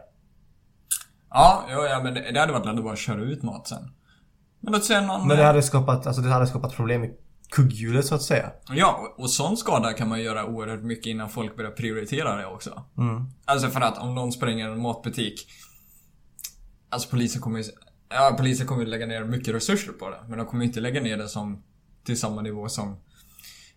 Ja, 1.31 1.65
ja, 1.71 1.87
ja 1.87 2.01
men 2.03 2.15
det, 2.15 2.33
det 2.33 2.41
hade 2.41 2.53
varit 2.53 2.67
lätt 2.67 2.79
att 2.79 2.85
bara 2.85 2.97
köra 2.97 3.21
ut 3.21 3.43
mat 3.43 3.69
sen. 3.69 3.91
Men 4.61 4.73
låt 4.73 4.85
säga 4.85 5.01
någon... 5.01 5.29
Men 5.29 5.37
det 5.37 5.45
hade 5.45 5.63
skapat, 5.63 6.07
alltså 6.07 6.23
det 6.23 6.31
hade 6.31 6.47
skapat 6.47 6.77
problem 6.77 7.05
i 7.05 7.11
kugghjulet 7.57 8.07
så 8.07 8.15
att 8.15 8.23
säga. 8.23 8.53
Ja, 8.69 9.15
och- 9.19 9.31
sån 9.31 9.57
skada 9.57 9.93
kan 9.93 10.09
man 10.09 10.21
göra 10.23 10.47
oerhört 10.47 10.83
mycket 10.83 11.07
innan 11.07 11.29
folk 11.31 11.57
börjar 11.57 11.71
prioritera 11.71 12.37
det 12.37 12.47
också. 12.47 12.85
Alltså 13.45 13.69
för 13.69 13.81
att 13.81 13.99
om 13.99 14.15
någon 14.15 14.33
spränger 14.33 14.69
en 14.71 14.83
matbutik 14.83 15.47
Alltså 16.91 17.09
polisen 17.11 17.41
kommer 17.43 17.59
ju... 17.59 17.65
Ja, 18.09 18.35
polisen 18.39 18.67
kommer 18.67 18.83
ju 18.83 18.89
lägga 18.89 19.07
ner 19.07 19.25
mycket 19.25 19.55
resurser 19.55 19.93
på 19.93 20.11
det. 20.11 20.17
Men 20.29 20.39
de 20.39 20.47
kommer 20.47 20.63
ju 20.65 20.69
inte 20.69 20.81
lägga 20.81 21.01
ner 21.01 21.17
det 21.17 21.29
som 21.29 21.63
till 22.05 22.21
samma 22.21 22.43
nivå 22.43 22.69
som 22.69 22.97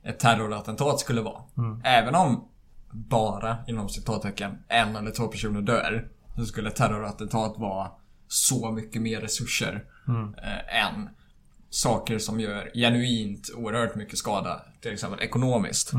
ett 0.04 0.20
terrorattentat 0.20 1.00
skulle 1.00 1.22
vara. 1.22 1.42
Även 1.84 2.16
om 2.16 2.48
bara, 2.92 3.58
inom 3.68 3.90
citattecken, 3.90 4.58
en 4.68 4.96
eller 4.96 5.12
två 5.12 5.28
personer 5.28 5.62
dör. 5.62 6.08
Så 6.38 6.46
skulle 6.46 6.70
ett 6.70 6.76
terrorattentat 6.76 7.56
vara 7.58 7.92
så 8.28 8.72
mycket 8.72 9.02
mer 9.02 9.22
resurser 9.22 9.84
eh, 10.44 10.86
än 10.86 11.10
saker 11.76 12.20
som 12.20 12.40
gör 12.40 12.72
genuint 12.74 13.50
oerhört 13.56 13.96
mycket 13.96 14.18
skada. 14.18 14.62
Till 14.82 14.94
exempel 14.94 15.20
ekonomiskt. 15.20 15.94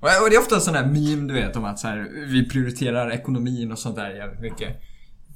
Och 0.00 0.22
och 0.22 0.30
det 0.30 0.36
är 0.36 0.40
ofta 0.40 0.60
sån 0.60 0.74
här 0.74 0.86
meme 0.86 1.28
du 1.28 1.34
vet 1.34 1.56
om 1.56 1.64
att 1.64 1.78
så 1.78 1.88
här, 1.88 2.26
vi 2.26 2.48
prioriterar 2.48 3.10
ekonomin 3.10 3.72
och 3.72 3.78
sånt 3.78 3.96
där 3.96 4.10
jävligt 4.10 4.40
mycket. 4.40 4.76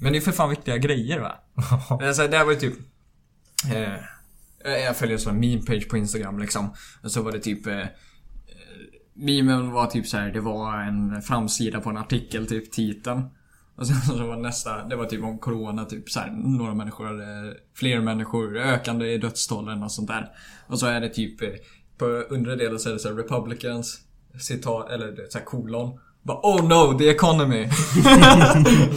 Men 0.01 0.13
det 0.13 0.19
är 0.19 0.21
för 0.21 0.33
fan 0.33 0.51
viktiga 0.51 0.77
grejer 0.77 1.21
va? 1.21 1.35
det, 1.99 2.07
är 2.07 2.13
så 2.13 2.23
här, 2.23 2.29
det 2.29 2.37
här 2.37 2.45
var 2.45 2.53
ju 2.53 2.59
typ... 2.59 2.75
Eh, 3.73 4.75
jag 4.85 4.97
följer 4.97 5.15
en 5.15 5.21
sån 5.21 5.35
här 5.35 5.41
meme-page 5.41 5.89
på 5.89 5.97
Instagram 5.97 6.39
liksom. 6.39 6.75
Och 7.03 7.11
så 7.11 7.23
var 7.23 7.33
det 7.33 7.39
typ... 7.39 7.67
Eh, 7.67 7.85
memen 9.15 9.71
var 9.71 9.87
typ 9.87 10.07
så 10.07 10.17
här, 10.17 10.31
det 10.31 10.41
var 10.41 10.83
en 10.83 11.23
framsida 11.23 11.81
på 11.81 11.91
en 11.91 11.97
artikel, 11.97 12.47
typ 12.47 12.73
titeln. 12.73 13.23
Och 13.79 13.87
sen 13.87 14.01
så 14.01 14.27
var 14.27 14.37
nästa, 14.37 14.85
det 14.85 14.97
var 14.97 15.05
typ 15.05 15.25
om 15.25 15.39
Corona, 15.39 15.85
typ 15.85 16.11
så 16.11 16.21
här, 16.21 16.31
några 16.31 16.75
människor 16.75 17.07
hade, 17.07 17.55
fler 17.75 18.01
människor, 18.01 18.57
ökande 18.57 19.07
i 19.07 19.19
dödstalen 19.19 19.83
och 19.83 19.93
sånt 19.93 20.09
där. 20.09 20.31
Och 20.67 20.79
så 20.79 20.87
är 20.87 21.01
det 21.01 21.09
typ, 21.09 21.43
eh, 21.43 21.49
på 21.99 22.05
undre 22.07 22.57
delen 22.57 22.79
så 22.79 22.89
är 22.89 22.93
det 22.93 22.99
så 22.99 23.09
här, 23.09 23.17
Republicans, 23.17 23.99
citat, 24.41 24.91
eller 24.91 25.13
det 25.13 25.23
är 25.23 25.29
så 25.29 25.39
här 25.39 25.45
kolon. 25.45 26.01
Bara 26.23 26.39
oh 26.39 26.69
no, 26.69 26.99
the 26.99 27.09
economy. 27.09 27.63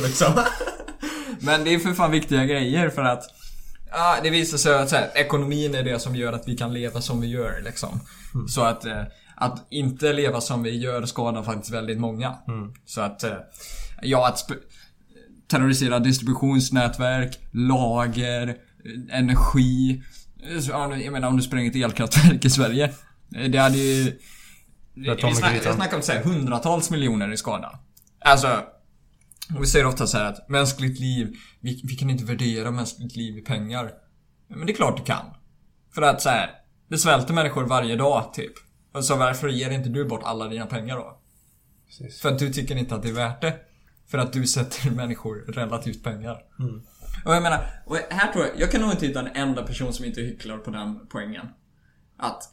liksom. 0.03 0.33
Men 1.39 1.63
det 1.63 1.73
är 1.73 1.79
för 1.79 1.93
fan 1.93 2.11
viktiga 2.11 2.45
grejer 2.45 2.89
för 2.89 3.01
att 3.01 3.23
Ja, 3.93 4.17
det 4.23 4.29
visar 4.29 4.57
sig 4.57 4.75
att 4.75 4.89
så 4.89 4.95
här, 4.95 5.09
ekonomin 5.15 5.75
är 5.75 5.83
det 5.83 5.99
som 5.99 6.15
gör 6.15 6.33
att 6.33 6.47
vi 6.47 6.57
kan 6.57 6.73
leva 6.73 7.01
som 7.01 7.21
vi 7.21 7.27
gör 7.27 7.61
liksom. 7.65 7.99
Så 8.47 8.61
att, 8.61 8.85
eh, 8.85 9.03
att 9.35 9.67
inte 9.69 10.13
leva 10.13 10.41
som 10.41 10.63
vi 10.63 10.77
gör 10.77 11.05
skadar 11.05 11.43
faktiskt 11.43 11.73
väldigt 11.73 11.99
många. 11.99 12.35
Så 12.85 13.01
att, 13.01 13.23
eh, 13.23 13.37
ja 14.01 14.27
att 14.27 14.51
terrorisera 15.47 15.99
distributionsnätverk, 15.99 17.39
lager, 17.51 18.47
eh, 18.47 19.17
energi. 19.17 20.03
Jag 20.69 21.11
menar 21.11 21.27
om 21.27 21.37
du 21.37 21.43
spränger 21.43 21.69
ett 21.69 21.75
elkraftverk 21.75 22.45
i 22.45 22.49
Sverige. 22.49 22.93
eh, 23.35 23.49
Det 23.49 23.57
hade 23.57 23.77
ju... 23.77 24.19
Jag 24.93 25.15
Vi 25.15 25.35
snackar, 25.35 25.97
om 25.97 26.01
så 26.01 26.11
här, 26.11 26.23
hundratals 26.23 26.89
miljoner 26.89 27.33
i 27.33 27.37
skada. 27.37 27.79
Alltså, 28.19 28.63
vi 29.59 29.65
säger 29.65 29.85
ofta 29.85 30.07
så 30.07 30.17
här 30.17 30.25
att 30.25 30.49
mänskligt 30.49 30.99
liv, 30.99 31.35
vi, 31.59 31.81
vi 31.83 31.95
kan 31.95 32.09
inte 32.09 32.25
värdera 32.25 32.71
mänskligt 32.71 33.15
liv 33.15 33.37
i 33.37 33.41
pengar. 33.41 33.91
Men 34.47 34.65
det 34.65 34.71
är 34.71 34.75
klart 34.75 34.97
du 34.97 35.03
kan. 35.03 35.25
För 35.95 36.01
att 36.01 36.21
så 36.21 36.29
här, 36.29 36.49
det 36.89 36.97
svälter 36.97 37.33
människor 37.33 37.63
varje 37.63 37.95
dag 37.95 38.33
typ. 38.33 38.53
Och 38.93 39.05
så 39.05 39.15
varför 39.15 39.47
ger 39.49 39.69
inte 39.69 39.89
du 39.89 40.05
bort 40.05 40.21
alla 40.23 40.47
dina 40.47 40.65
pengar 40.65 40.95
då? 40.95 41.21
Precis. 41.87 42.21
För 42.21 42.31
att 42.31 42.39
du 42.39 42.53
tycker 42.53 42.75
inte 42.75 42.95
att 42.95 43.03
det 43.03 43.09
är 43.09 43.13
värt 43.13 43.41
det. 43.41 43.53
För 44.11 44.17
att 44.17 44.33
du 44.33 44.47
sätter 44.47 44.91
människor 44.95 45.35
relativt 45.35 46.03
pengar. 46.03 46.37
Och 47.25 47.33
jag 47.33 47.43
menar, 47.43 47.65
och 47.85 47.97
här 48.09 48.33
tror 48.33 48.45
jag, 48.45 48.59
jag 48.59 48.71
kan 48.71 48.81
nog 48.81 48.91
inte 48.91 49.05
hitta 49.05 49.19
en 49.19 49.49
enda 49.49 49.63
person 49.63 49.93
som 49.93 50.05
inte 50.05 50.21
hycklar 50.21 50.57
på 50.57 50.71
den 50.71 51.07
poängen. 51.09 51.45
Att 52.17 52.43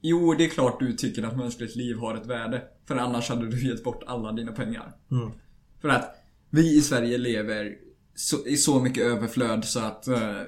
Jo, 0.00 0.34
det 0.34 0.44
är 0.44 0.48
klart 0.48 0.80
du 0.80 0.92
tycker 0.92 1.22
att 1.22 1.36
mänskligt 1.36 1.76
liv 1.76 1.96
har 1.96 2.14
ett 2.14 2.26
värde. 2.26 2.62
För 2.86 2.96
annars 2.96 3.28
hade 3.28 3.48
du 3.48 3.68
gett 3.68 3.84
bort 3.84 4.02
alla 4.06 4.32
dina 4.32 4.52
pengar. 4.52 4.92
Mm. 5.10 5.30
För 5.80 5.88
att 5.88 6.16
vi 6.50 6.76
i 6.76 6.80
Sverige 6.80 7.18
lever 7.18 7.76
så, 8.14 8.46
i 8.46 8.56
så 8.56 8.80
mycket 8.80 9.04
överflöd 9.04 9.64
så 9.64 9.80
att 9.80 10.08
eh, 10.08 10.40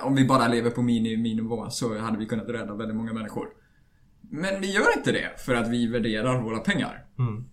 om 0.00 0.14
vi 0.14 0.24
bara 0.24 0.48
lever 0.48 0.70
på 0.70 0.82
miniminivå 0.82 1.70
så 1.70 1.98
hade 1.98 2.18
vi 2.18 2.26
kunnat 2.26 2.48
rädda 2.48 2.74
väldigt 2.74 2.96
många 2.96 3.12
människor. 3.12 3.48
Men 4.20 4.60
vi 4.60 4.72
gör 4.72 4.96
inte 4.96 5.12
det 5.12 5.40
för 5.40 5.54
att 5.54 5.68
vi 5.68 5.86
värderar 5.86 6.42
våra 6.42 6.58
pengar. 6.58 7.04
Mm. 7.18 7.44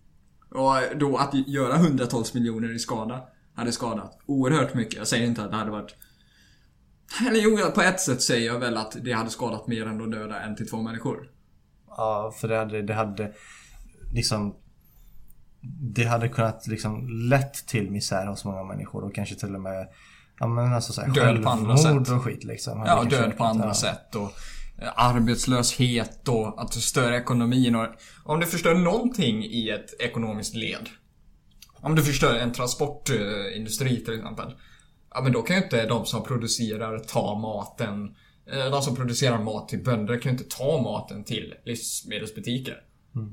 Och 0.49 0.97
då 0.99 1.17
att 1.17 1.33
göra 1.47 1.77
hundratals 1.77 2.33
miljoner 2.33 2.75
i 2.75 2.79
skada 2.79 3.21
hade 3.55 3.71
skadat 3.71 4.19
oerhört 4.25 4.73
mycket. 4.73 4.93
Jag 4.97 5.07
säger 5.07 5.27
inte 5.27 5.43
att 5.43 5.51
det 5.51 5.57
hade 5.57 5.71
varit... 5.71 5.95
Eller 7.27 7.39
jo, 7.39 7.57
på 7.75 7.81
ett 7.81 7.99
sätt 7.99 8.21
säger 8.21 8.47
jag 8.47 8.59
väl 8.59 8.77
att 8.77 8.97
det 9.01 9.11
hade 9.11 9.29
skadat 9.29 9.67
mer 9.67 9.85
än 9.85 10.01
att 10.01 10.11
döda 10.11 10.39
en 10.39 10.55
till 10.55 10.69
två 10.69 10.81
människor. 10.81 11.29
Ja, 11.87 12.33
för 12.41 12.47
det 12.47 12.57
hade, 12.57 12.81
det 12.81 12.93
hade 12.93 13.33
liksom 14.13 14.55
Det 15.93 16.03
hade 16.03 16.29
kunnat 16.29 16.67
liksom 16.67 17.09
lett 17.09 17.53
till 17.53 17.91
misär 17.91 18.25
hos 18.27 18.45
många 18.45 18.63
människor 18.63 19.03
och 19.03 19.15
kanske 19.15 19.35
till 19.35 19.55
och 19.55 19.61
med 19.61 19.87
Ja 20.39 20.47
men 20.47 20.73
alltså 20.73 20.93
såhär 20.93 21.09
Död 21.13 21.43
på 21.43 21.49
andra 21.49 21.77
sätt. 21.77 22.09
och 22.09 22.23
skit 22.23 22.43
liksom. 22.43 22.83
Ja, 22.85 23.03
död 23.03 23.37
på 23.37 23.43
andra 23.43 23.73
sätt 23.73 24.15
och 24.15 24.31
arbetslöshet 24.95 26.27
och 26.27 26.61
att 26.61 26.73
störa 26.73 27.17
ekonomin 27.17 27.75
och 27.75 27.87
om 28.23 28.39
du 28.39 28.45
förstör 28.45 28.75
någonting 28.75 29.43
i 29.43 29.69
ett 29.69 30.01
ekonomiskt 30.01 30.55
led. 30.55 30.89
Om 31.81 31.95
du 31.95 32.03
förstör 32.03 32.35
en 32.35 32.51
transportindustri 32.51 34.03
till 34.05 34.13
exempel. 34.13 34.53
Ja 35.13 35.21
men 35.21 35.31
då 35.31 35.41
kan 35.41 35.55
ju 35.55 35.63
inte 35.63 35.85
de 35.85 36.05
som 36.05 36.23
producerar 36.23 36.99
ta 36.99 37.39
maten 37.39 38.15
eh, 38.51 38.71
De 38.71 38.81
som 38.81 38.95
producerar 38.95 39.43
mat 39.43 39.69
till 39.69 39.83
bönder 39.83 40.19
kan 40.19 40.31
ju 40.31 40.37
inte 40.37 40.57
ta 40.57 40.81
maten 40.81 41.23
till 41.23 41.53
livsmedelsbutiker. 41.65 42.83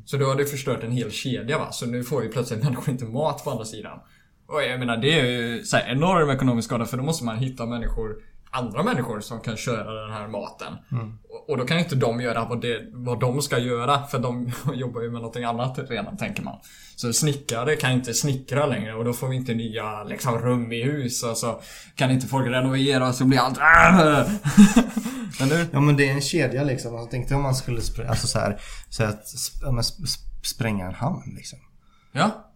Så 0.05 0.17
då 0.17 0.27
har 0.27 0.35
du 0.35 0.47
förstört 0.47 0.83
en 0.83 0.93
hel 0.93 1.11
kedja 1.11 1.59
va. 1.59 1.73
Så 1.73 1.87
nu 1.87 2.05
får 2.05 2.23
ju 2.23 2.29
plötsligt 2.29 2.65
människor 2.65 2.91
inte 2.91 3.05
mat 3.05 3.45
på 3.45 3.51
andra 3.51 3.65
sidan. 3.65 3.99
Och 4.47 4.63
jag 4.63 4.79
menar 4.79 4.97
det 4.97 5.21
är 5.21 5.27
ju 5.27 5.65
så 5.65 5.77
här 5.77 5.93
enorm 5.93 6.31
ekonomisk 6.31 6.69
skada 6.69 6.85
för 6.85 6.97
då 6.97 7.03
måste 7.03 7.25
man 7.25 7.39
hitta 7.39 7.67
människor 7.67 8.17
andra 8.55 8.83
människor 8.83 9.21
som 9.21 9.41
kan 9.41 9.57
köra 9.57 10.01
den 10.05 10.13
här 10.13 10.29
maten. 10.29 10.73
Och, 11.29 11.51
och 11.51 11.57
då 11.59 11.65
kan 11.67 11.79
inte 11.79 11.95
de 11.97 12.21
göra 12.21 12.45
vad, 12.45 12.61
det, 12.61 12.81
vad 12.93 13.21
de 13.21 13.43
ska 13.43 13.59
göra 13.59 14.03
för 14.07 14.19
de 14.19 14.53
jobbar 14.75 15.01
ju 15.01 15.11
med 15.11 15.21
någonting 15.21 15.45
annat 15.45 15.79
redan 15.91 16.17
tänker 16.17 16.43
man. 16.43 16.59
Så 16.97 17.13
snickare 17.13 17.77
kan 17.77 17.93
inte 17.93 18.15
snickra 18.15 18.67
längre 18.67 18.95
och 18.95 19.05
då 19.05 19.13
får 19.13 19.29
vi 19.29 19.37
inte 19.37 19.55
nya 19.55 20.05
liksom, 20.05 20.39
rum 20.39 20.73
i 20.73 20.83
hus 20.83 21.23
och 21.23 21.37
så 21.37 21.61
kan 21.97 22.11
inte 22.11 22.27
folk 22.27 22.47
renovera 22.49 23.13
så 23.13 23.25
blir 23.25 23.39
allt... 23.39 23.59
Eller? 25.41 25.67
Ja 25.73 25.81
men 25.81 25.97
det 25.97 26.09
är 26.09 26.13
en 26.13 26.21
kedja 26.21 26.65
liksom. 26.65 26.95
Alltså, 26.95 27.11
tänk 27.11 27.29
dig 27.29 27.37
om 27.37 27.43
man 27.43 27.55
skulle 27.55 27.81
spr- 27.81 28.09
alltså, 28.09 28.27
så 28.27 28.39
här, 28.39 28.61
så 28.89 29.05
att, 29.05 29.25
sp- 29.25 30.19
spränga 30.43 30.87
en 30.87 30.95
hamn 30.95 31.35
liksom. 31.37 31.59
Ja. 32.13 32.51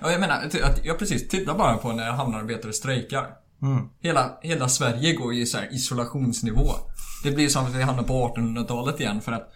Ja, 0.00 0.10
jag 0.10 0.20
menar, 0.20 0.42
att 0.62 0.84
jag 0.84 0.98
precis, 0.98 1.28
titta 1.28 1.54
bara 1.54 1.76
på 1.76 1.92
när 1.92 2.10
hamnarbetare 2.10 2.72
strejkar. 2.72 3.26
Mm. 3.62 3.88
Hela, 4.00 4.38
hela 4.42 4.68
Sverige 4.68 5.12
går 5.12 5.34
ju 5.34 5.42
i 5.42 5.46
så 5.46 5.58
här 5.58 5.74
isolationsnivå. 5.74 6.68
Det 7.22 7.30
blir 7.30 7.48
som 7.48 7.64
att 7.66 7.74
vi 7.74 7.82
hamnar 7.82 8.02
på 8.02 8.34
1800-talet 8.36 9.00
igen 9.00 9.20
för 9.20 9.32
att 9.32 9.52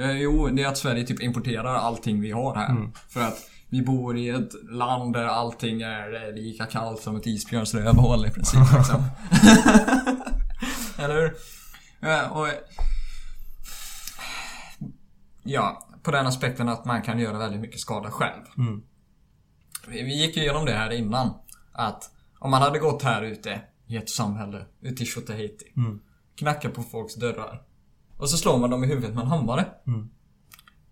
eh, 0.00 0.10
jo, 0.10 0.48
det 0.48 0.62
är 0.62 0.68
att 0.68 0.78
Sverige 0.78 1.06
typ 1.06 1.22
importerar 1.22 1.74
allting 1.74 2.20
vi 2.20 2.30
har 2.30 2.54
här. 2.54 2.90
För 3.08 3.20
att 3.20 3.50
vi 3.68 3.82
bor 3.82 4.16
i 4.16 4.28
ett 4.28 4.52
land 4.70 5.12
där 5.12 5.24
allting 5.24 5.82
är 5.82 6.28
eh, 6.28 6.34
lika 6.34 6.66
kallt 6.66 7.00
som 7.00 7.16
ett 7.16 7.26
isbjörns 7.26 7.74
rövhål 7.74 8.26
i 8.26 8.30
princip. 8.30 8.60
Liksom. 8.76 9.04
Eller 11.04 11.14
hur? 11.14 11.34
Ja, 12.00 12.28
och, 12.30 12.48
ja, 15.42 15.88
på 16.02 16.10
den 16.10 16.26
aspekten 16.26 16.68
att 16.68 16.84
man 16.84 17.02
kan 17.02 17.18
göra 17.18 17.38
väldigt 17.38 17.60
mycket 17.60 17.80
skada 17.80 18.10
själv. 18.10 18.42
Mm. 18.58 18.82
Vi 19.88 20.22
gick 20.22 20.36
ju 20.36 20.42
igenom 20.42 20.64
det 20.64 20.72
här 20.72 20.90
innan. 20.90 21.34
Att 21.72 22.10
om 22.44 22.50
man 22.50 22.62
hade 22.62 22.78
gått 22.78 23.02
här 23.02 23.22
ute 23.22 23.60
i 23.86 23.96
ett 23.96 24.10
samhälle, 24.10 24.66
ute 24.80 25.02
i 25.02 25.06
Tjotahejti. 25.06 25.72
Mm. 25.76 26.00
Knackar 26.34 26.68
på 26.68 26.82
folks 26.82 27.14
dörrar. 27.14 27.62
Och 28.16 28.30
så 28.30 28.36
slår 28.36 28.58
man 28.58 28.70
dem 28.70 28.84
i 28.84 28.86
huvudet 28.86 29.14
med 29.14 29.22
en 29.22 29.28
hammare. 29.28 29.66
Mm. 29.86 30.10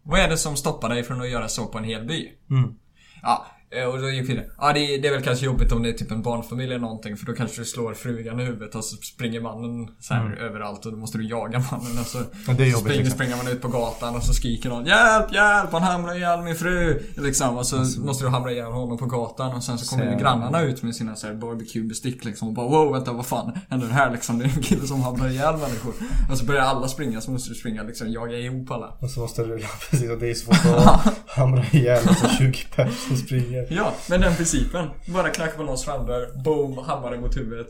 Vad 0.03 0.21
är 0.21 0.29
det 0.29 0.37
som 0.37 0.57
stoppar 0.57 0.89
dig 0.89 1.03
från 1.03 1.21
att 1.21 1.31
göra 1.31 1.49
så 1.49 1.67
på 1.67 1.79
en 1.79 1.85
hel 1.85 2.07
by? 2.07 2.33
Mm. 2.51 2.75
Ja, 3.23 3.47
och 3.93 3.99
då 4.03 4.11
gick 4.11 4.29
vi 4.29 4.35
det. 4.35 4.45
Ja, 4.59 4.73
det, 4.73 4.81
är- 4.81 5.03
det 5.03 5.09
är 5.09 5.13
väl 5.13 5.23
kanske 5.23 5.47
jobbigt 5.47 5.73
om 5.73 5.83
det 5.83 5.89
är 5.89 5.93
typ 5.93 6.11
en 6.11 6.23
barnfamilj 6.23 6.69
eller 6.71 6.79
någonting 6.81 7.17
för 7.17 7.27
då 7.27 7.33
kanske 7.33 7.61
du 7.61 7.65
slår 7.65 7.95
frugan 7.95 8.41
i 8.41 8.45
huvudet 8.45 8.75
och 8.75 8.85
så 8.85 8.97
springer 8.97 9.41
mannen 9.41 9.89
så 10.01 10.15
här 10.15 10.37
överallt 10.41 10.87
och 10.87 10.93
då 10.93 10.99
måste 10.99 11.19
du 11.19 11.29
jaga 11.29 11.59
mannen 11.71 11.99
och 12.01 12.07
så 12.07 12.19
Mm. 12.19 12.31
Ja, 12.47 12.53
det 12.53 12.63
är 12.63 12.67
jobbigt, 12.67 12.81
springer, 12.85 12.99
liksom. 13.03 13.17
springer 13.19 13.37
man 13.37 13.49
ut 13.49 13.63
på 13.63 13.69
gatan 13.69 14.17
och 14.17 14.23
så 14.23 14.33
skriker 14.35 14.69
någon 14.69 14.87
Hjälp, 14.87 15.33
hjälp, 15.35 15.73
han 15.73 15.83
hamrar 15.83 16.15
ihjäl 16.17 16.41
min 16.43 16.55
fru! 16.57 17.03
Liksom, 17.17 17.57
och 17.57 17.67
så 17.67 17.77
måste 18.01 18.25
du 18.25 18.29
hamra 18.29 18.53
ihjäl 18.53 18.73
honom 18.73 18.99
på 18.99 19.07
gatan 19.07 19.53
och 19.57 19.63
sen 19.65 19.79
så 19.79 19.97
kommer 19.97 20.19
grannarna 20.21 20.63
ut 20.63 20.83
med 20.83 20.95
sina 20.97 21.17
så 21.17 21.27
här 21.27 21.35
barbecue-bestick 21.35 22.25
liksom 22.25 22.49
och 22.49 22.55
bara 22.55 22.69
wow, 22.69 22.93
vänta 22.93 23.13
vad 23.13 23.27
fan 23.27 23.53
händer 23.71 23.89
här 23.89 24.11
liksom? 24.13 24.39
Det 24.39 24.45
är 24.45 24.49
en 24.57 24.63
kille 24.63 24.87
som 24.87 25.03
hamrar 25.03 25.29
ihjäl 25.29 25.57
människor. 25.57 25.95
Och 26.31 26.39
så 26.39 26.45
börjar 26.45 26.63
alla 26.63 26.89
springa 26.89 27.21
så 27.21 27.31
måste 27.31 27.49
du 27.51 27.55
springa 27.55 27.83
liksom, 27.83 28.13
jaga 28.13 28.37
ihop 28.39 28.71
alla. 28.71 28.87
Och 29.01 29.11
så 29.11 29.21
måste 29.21 29.45
du, 29.45 29.59
ja 29.61 29.69
precis, 29.91 30.11
och 30.11 30.19
det 30.19 30.31
är 30.31 30.35
svårt 30.35 30.77
att 30.77 31.15
hamra 31.27 31.65
ihjäl 31.73 32.09
alltså 32.09 32.29
20 32.29 32.59
pers 32.77 32.95
som 33.09 33.17
springer. 33.65 33.83
Ja, 33.83 33.95
men 34.09 34.21
den 34.21 34.35
principen. 34.35 34.89
Bara 35.07 35.31
knacka 35.31 35.57
på 35.57 35.63
någons 35.63 35.85
framdörr, 35.85 36.43
boom, 36.45 36.79
hammare 36.79 37.21
mot 37.21 37.37
huvudet. 37.37 37.69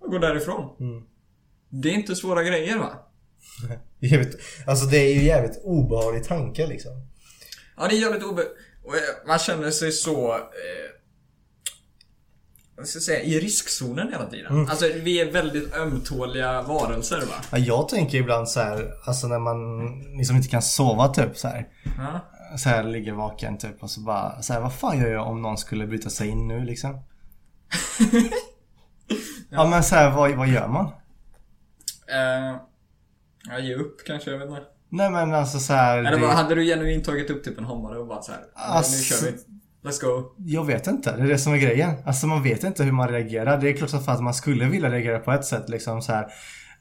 Och 0.00 0.10
gå 0.10 0.18
därifrån. 0.18 0.76
Mm. 0.80 1.02
Det 1.68 1.88
är 1.88 1.92
inte 1.92 2.16
svåra 2.16 2.42
grejer 2.42 2.78
va? 2.78 2.92
Jävligt, 3.98 4.38
alltså 4.66 4.86
det 4.86 4.98
är 4.98 5.14
ju 5.14 5.24
jävligt 5.24 5.60
obehaglig 5.64 6.24
tanke 6.24 6.66
liksom. 6.66 6.92
Ja, 7.76 7.88
det 7.88 7.96
är 7.96 8.00
jävligt 8.00 8.24
obe... 8.24 8.42
Och 8.84 8.94
eh, 8.94 9.00
man 9.26 9.38
känner 9.38 9.70
sig 9.70 9.92
så... 9.92 10.34
Eh, 10.34 10.88
vad 12.76 12.88
ska 12.88 12.96
jag 12.96 13.02
säga? 13.02 13.20
I 13.20 13.40
riskzonen 13.40 14.12
hela 14.12 14.26
tiden. 14.26 14.68
Alltså, 14.68 14.88
vi 14.94 15.20
är 15.20 15.32
väldigt 15.32 15.74
ömtåliga 15.74 16.62
varelser 16.62 17.20
va? 17.20 17.34
Ja, 17.50 17.58
jag 17.58 17.88
tänker 17.88 18.18
ibland 18.18 18.48
så 18.48 18.60
här, 18.60 18.92
alltså 19.04 19.26
när 19.26 19.38
man 19.38 19.88
liksom 20.18 20.36
inte 20.36 20.48
kan 20.48 20.62
sova 20.62 21.08
typ 21.08 21.38
så 21.38 21.48
här. 21.48 21.68
Ja. 21.98 22.20
Så 22.56 22.68
här 22.68 22.82
ligger 22.84 23.12
vaken 23.12 23.58
typ 23.58 23.82
och 23.82 23.90
så 23.90 24.00
bara 24.00 24.42
så 24.42 24.52
här, 24.52 24.60
vad 24.60 24.72
fan 24.74 24.98
gör 24.98 25.08
jag 25.12 25.26
om 25.26 25.42
någon 25.42 25.58
skulle 25.58 25.86
bryta 25.86 26.10
sig 26.10 26.28
in 26.28 26.48
nu 26.48 26.64
liksom? 26.64 27.02
ja. 29.50 29.70
men 29.70 29.84
så 29.84 29.94
här, 29.94 30.10
vad, 30.10 30.30
vad 30.30 30.48
gör 30.48 30.68
man? 30.68 30.84
Eh, 32.12 32.56
jag 33.48 33.60
ger 33.60 33.76
upp 33.78 33.96
kanske, 34.06 34.30
jag 34.30 34.38
vet 34.38 34.48
inte. 34.48 34.62
Nej 34.88 35.10
men 35.10 35.34
alltså 35.34 35.58
så 35.58 35.72
här, 35.72 35.98
Eller 35.98 36.10
det, 36.10 36.18
bara, 36.18 36.32
hade 36.32 36.54
du 36.54 36.64
genuint 36.64 37.04
tagit 37.04 37.30
upp 37.30 37.44
typ 37.44 37.58
en 37.58 37.64
hammare 37.64 37.98
och 37.98 38.06
bara 38.06 38.22
så 38.22 38.32
här. 38.32 38.40
Alltså- 38.54 38.92
Nu 38.96 39.02
kör 39.02 39.32
vi. 39.32 39.38
Let's 39.88 40.00
go. 40.04 40.32
Jag 40.36 40.64
vet 40.64 40.86
inte, 40.86 41.16
det 41.16 41.22
är 41.22 41.26
det 41.26 41.38
som 41.38 41.52
är 41.52 41.58
grejen. 41.58 41.90
Alltså 42.06 42.26
man 42.26 42.42
vet 42.42 42.64
inte 42.64 42.84
hur 42.84 42.92
man 42.92 43.08
reagerar. 43.08 43.60
Det 43.60 43.68
är 43.68 43.76
klart 43.76 43.90
som 43.90 44.00
fan 44.00 44.14
att 44.14 44.22
man 44.22 44.34
skulle 44.34 44.64
vilja 44.64 44.90
reagera 44.90 45.18
på 45.18 45.32
ett 45.32 45.44
sätt 45.44 45.68
liksom 45.68 46.02
så 46.02 46.12
här. 46.12 46.26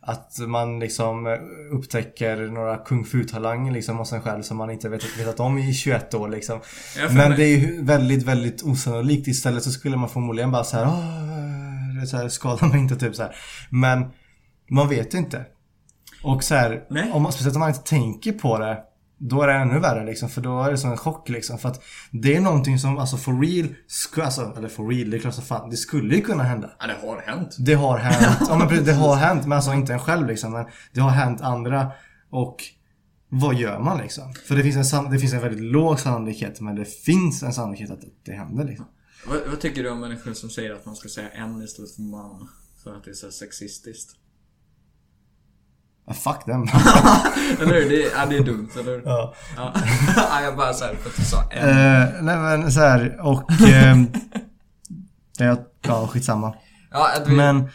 Att 0.10 0.40
man 0.48 0.80
liksom 0.80 1.28
eh, 1.28 1.34
upptäcker 1.72 2.38
några 2.38 2.78
kung 2.78 3.06
fu-talanger 3.06 3.72
liksom 3.72 3.98
hos 3.98 4.14
en 4.14 4.22
själv 4.22 4.42
som 4.42 4.58
man 4.58 4.70
inte 4.70 4.90
vet, 4.90 5.20
vetat 5.20 5.40
om 5.40 5.58
i 5.58 5.74
21 5.74 6.14
år 6.14 6.30
liksom. 6.30 6.60
Men 7.12 7.32
det 7.32 7.44
är 7.44 7.58
ju 7.58 7.84
väldigt, 7.84 8.24
väldigt 8.24 8.64
osannolikt. 8.64 9.28
Istället 9.28 9.64
så 9.64 9.72
skulle 9.72 9.98
man 9.98 10.10
förmodligen 10.10 10.52
bara 10.52 10.64
så 10.64 10.78
här, 10.78 10.86
"Åh, 10.86 12.06
så 12.06 12.18
här 12.18 12.30
skada 12.30 12.68
mig 12.68 12.80
inte 12.80 12.96
typ 12.96 13.16
så 13.16 13.24
här. 13.24 13.36
Men 13.70 14.06
man 14.70 14.90
vet 14.90 15.14
inte. 15.14 15.46
Och 16.24 16.44
så 16.44 16.56
här, 16.56 16.84
om 17.14 17.22
man, 17.22 17.32
speciellt 17.32 17.56
om 17.56 17.60
man 17.60 17.70
inte 17.70 17.90
tänker 17.90 18.32
på 18.32 18.58
det. 18.58 18.78
Då 19.18 19.42
är 19.42 19.48
det 19.48 19.54
ännu 19.54 19.80
värre 19.80 20.06
liksom, 20.06 20.30
för 20.30 20.42
då 20.42 20.64
är 20.64 20.72
det 20.72 20.78
som 20.78 20.92
en 20.92 20.98
chock 20.98 21.30
liksom. 21.30 21.58
För 21.58 21.70
att 21.70 21.84
det 22.12 22.36
är 22.36 22.42
någonting 22.42 22.80
som, 22.80 22.98
alltså 22.98 23.18
for 23.18 23.42
real, 23.42 23.76
sku, 23.88 24.22
alltså, 24.22 24.54
eller 24.58 24.68
for 24.68 24.88
real, 24.88 25.10
det 25.10 25.18
är 25.18 25.20
klart 25.20 25.34
som 25.34 25.44
fan, 25.44 25.70
det 25.70 25.78
skulle 25.78 26.16
ju 26.16 26.22
kunna 26.22 26.44
hända. 26.44 26.72
Ja, 26.80 26.88
det 26.88 27.08
har 27.08 27.22
hänt. 27.22 27.56
Det 27.60 27.74
har 27.74 27.98
hänt, 27.98 28.38
ja 28.50 28.58
men 28.58 28.68
precis, 28.68 28.86
det 28.86 28.94
har 28.94 29.16
hänt, 29.16 29.44
men 29.44 29.52
alltså 29.52 29.74
inte 29.74 29.94
en 29.94 30.00
själv 30.00 30.28
liksom. 30.28 30.52
Men 30.52 30.66
det 30.94 31.00
har 31.00 31.10
hänt 31.10 31.42
andra. 31.42 31.92
Och 32.30 32.64
vad 33.30 33.56
gör 33.56 33.80
man 33.80 33.98
liksom? 33.98 34.34
För 34.34 34.56
det 34.56 34.64
finns 34.64 34.94
en, 34.94 35.12
det 35.12 35.20
finns 35.20 35.34
en 35.34 35.42
väldigt 35.42 35.72
låg 35.72 36.00
sannolikhet, 36.00 36.62
men 36.62 36.76
det 36.76 36.86
finns 36.86 37.44
en 37.44 37.54
sannolikhet 37.54 37.92
att 37.92 38.02
det 38.26 38.32
händer 38.32 38.66
liksom. 38.66 38.86
Vad, 39.28 39.38
vad 39.50 39.60
tycker 39.60 39.84
du 39.84 39.90
om 39.90 40.00
människor 40.00 40.34
som 40.34 40.50
säger 40.50 40.74
att 40.74 40.86
man 40.86 40.96
ska 40.96 41.10
säga 41.10 41.30
en 41.30 41.62
istället 41.62 41.96
för 41.96 42.02
man? 42.02 42.48
För 42.84 42.96
att 42.96 43.04
det 43.04 43.10
är 43.10 43.14
så 43.14 43.32
sexistiskt. 43.32 44.16
Ja, 46.08 46.14
fuck 46.14 46.46
them. 46.46 46.62
Eller 47.62 47.74
hur? 47.82 47.90
Det, 47.90 48.04
är- 48.06 48.12
ja, 48.20 48.26
det 48.30 48.38
är 48.38 48.44
dumt, 48.44 48.70
eller 48.80 48.92
hur? 48.92 49.02
ja. 49.06 49.34
Ja. 49.58 49.74
ja, 50.16 50.42
jag 50.44 50.58
bara 50.58 50.74
såhär 50.74 50.96
för 50.96 51.10
att 51.10 51.16
du 51.16 51.24
sa 51.24 51.44
en. 51.52 51.70
Eh, 51.70 52.08
nej 52.22 52.38
men 52.38 52.72
så 52.72 52.80
här 52.80 53.18
och... 53.22 53.52
ehm, 53.52 54.08
ja, 55.38 55.58
ja, 55.82 56.08
skitsamma. 56.08 56.54
Ja, 56.92 57.10
vi, 57.28 57.36
Men 57.36 57.70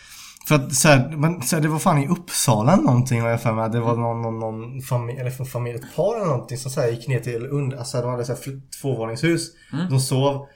för 0.49 0.55
att 0.55 0.75
så 0.75 0.89
här, 0.89 1.09
men, 1.17 1.43
så 1.43 1.57
här, 1.57 1.63
det 1.63 1.69
var 1.69 1.79
fan 1.79 1.99
i 1.99 2.09
Uppsala 2.09 2.77
någonting 2.77 3.21
har 3.21 3.29
jag 3.29 3.43
för 3.43 3.53
mig. 3.53 3.71
Det 3.71 3.81
var 3.81 3.97
någon, 3.97 4.23
någon, 4.23 4.39
någon 4.39 4.83
familj, 4.83 5.21
eller 5.21 5.31
för 5.31 5.45
familj, 5.45 5.75
ett 5.77 5.97
par 5.97 6.17
eller 6.17 6.27
någonting 6.27 6.59
som 6.59 6.71
så 6.71 6.81
här, 6.81 6.89
gick 6.89 7.09
ner 7.09 7.21
till 7.21 7.47
under, 7.47 7.77
alltså 7.77 8.03
de 8.03 8.11
hade 8.11 8.25
så 8.25 8.33
här, 8.33 8.41
tvåvåningshus. 8.83 9.49
De 9.91 10.01
sov. 10.01 10.47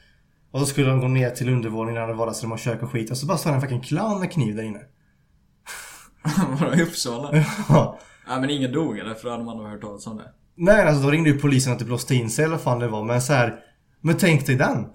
Och 0.50 0.60
så 0.60 0.66
skulle 0.66 0.86
de 0.90 1.00
gå 1.00 1.08
ner 1.08 1.30
till 1.30 1.48
undervåningen 1.48 1.94
när 1.94 2.00
det 2.00 2.06
hade 2.06 2.18
vardagsrum 2.18 2.52
och 2.52 2.58
kök 2.58 2.82
och 2.82 2.90
skit. 2.90 3.10
Och 3.10 3.16
så 3.16 3.26
bara 3.26 3.38
stod 3.38 3.54
en 3.54 3.60
fucking 3.60 3.80
clown 3.80 4.20
med 4.20 4.32
kniv 4.32 4.56
där 4.56 4.62
inne. 4.62 4.78
Vadå, 6.60 6.74
i 6.74 6.82
Uppsala? 6.82 7.44
Ja. 7.68 7.98
Ja 8.28 8.40
men 8.40 8.50
ingen 8.50 8.72
dog 8.72 8.98
eller? 8.98 9.14
För 9.14 9.24
då 9.24 9.30
hade 9.30 9.44
man 9.44 9.56
nog 9.56 9.66
hört 9.66 9.80
talas 9.80 10.06
om 10.06 10.16
det. 10.16 10.32
Nej 10.56 10.82
alltså 10.82 11.02
då 11.02 11.10
ringde 11.10 11.30
ju 11.30 11.38
polisen 11.38 11.72
att 11.72 11.78
det 11.78 11.84
blåste 11.84 12.14
in 12.14 12.30
sig 12.30 12.44
eller 12.44 12.54
vad 12.54 12.62
fan 12.62 12.78
det 12.78 12.88
var 12.88 13.04
men 13.04 13.22
så 13.22 13.32
här. 13.32 13.60
Men 14.00 14.16
tänk 14.16 14.46
dig 14.46 14.56
den! 14.56 14.76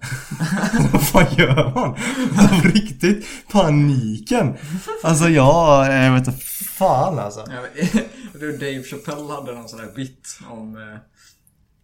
vad 0.92 1.08
fan 1.08 1.26
gör 1.36 1.74
man? 1.74 1.96
Alltså, 2.36 2.68
riktigt 2.68 3.26
paniken! 3.52 4.56
Alltså 5.02 5.28
jag, 5.28 5.92
jag 5.92 6.12
vet 6.12 6.26
inte 6.26 6.40
fan 6.78 7.18
alltså. 7.18 7.44
Ja, 7.46 7.62
men, 7.62 8.02
du, 8.40 8.52
Dave 8.52 8.82
Chappelle 8.82 9.32
hade 9.32 9.54
någon 9.54 9.68
sån 9.68 9.78
där 9.78 9.92
bit 9.96 10.38
om 10.50 10.76
eh, 10.76 10.98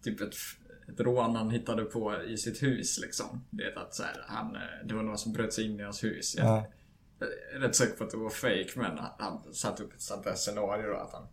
typ 0.03 0.21
ett, 0.21 0.33
ett 0.93 0.99
rån 0.99 1.35
han 1.35 1.49
hittade 1.49 1.83
på 1.83 2.15
i 2.27 2.37
sitt 2.37 2.63
hus 2.63 2.99
liksom. 3.01 3.45
Det 3.49 3.75
att 3.75 3.95
så 3.95 4.03
här, 4.03 4.25
han, 4.27 4.55
eh, 4.55 4.61
det 4.87 4.93
var 4.93 5.03
någon 5.03 5.17
som 5.17 5.33
bröt 5.33 5.53
sig 5.53 5.65
in 5.65 5.79
i 5.79 5.83
hans 5.83 6.03
hus. 6.03 6.35
Ja. 6.37 6.67
Rätt 7.53 7.75
säker 7.75 7.97
på 7.97 8.03
att 8.03 8.09
det 8.09 8.17
var 8.17 8.29
fake 8.29 8.69
men 8.75 8.97
han, 9.17 9.53
satte 9.53 9.83
upp 9.83 9.93
ett 9.93 10.01
sånt 10.01 10.23
där 10.23 10.35
scenario 10.35 10.87
då 10.87 10.97
att 10.97 11.13
han 11.13 11.27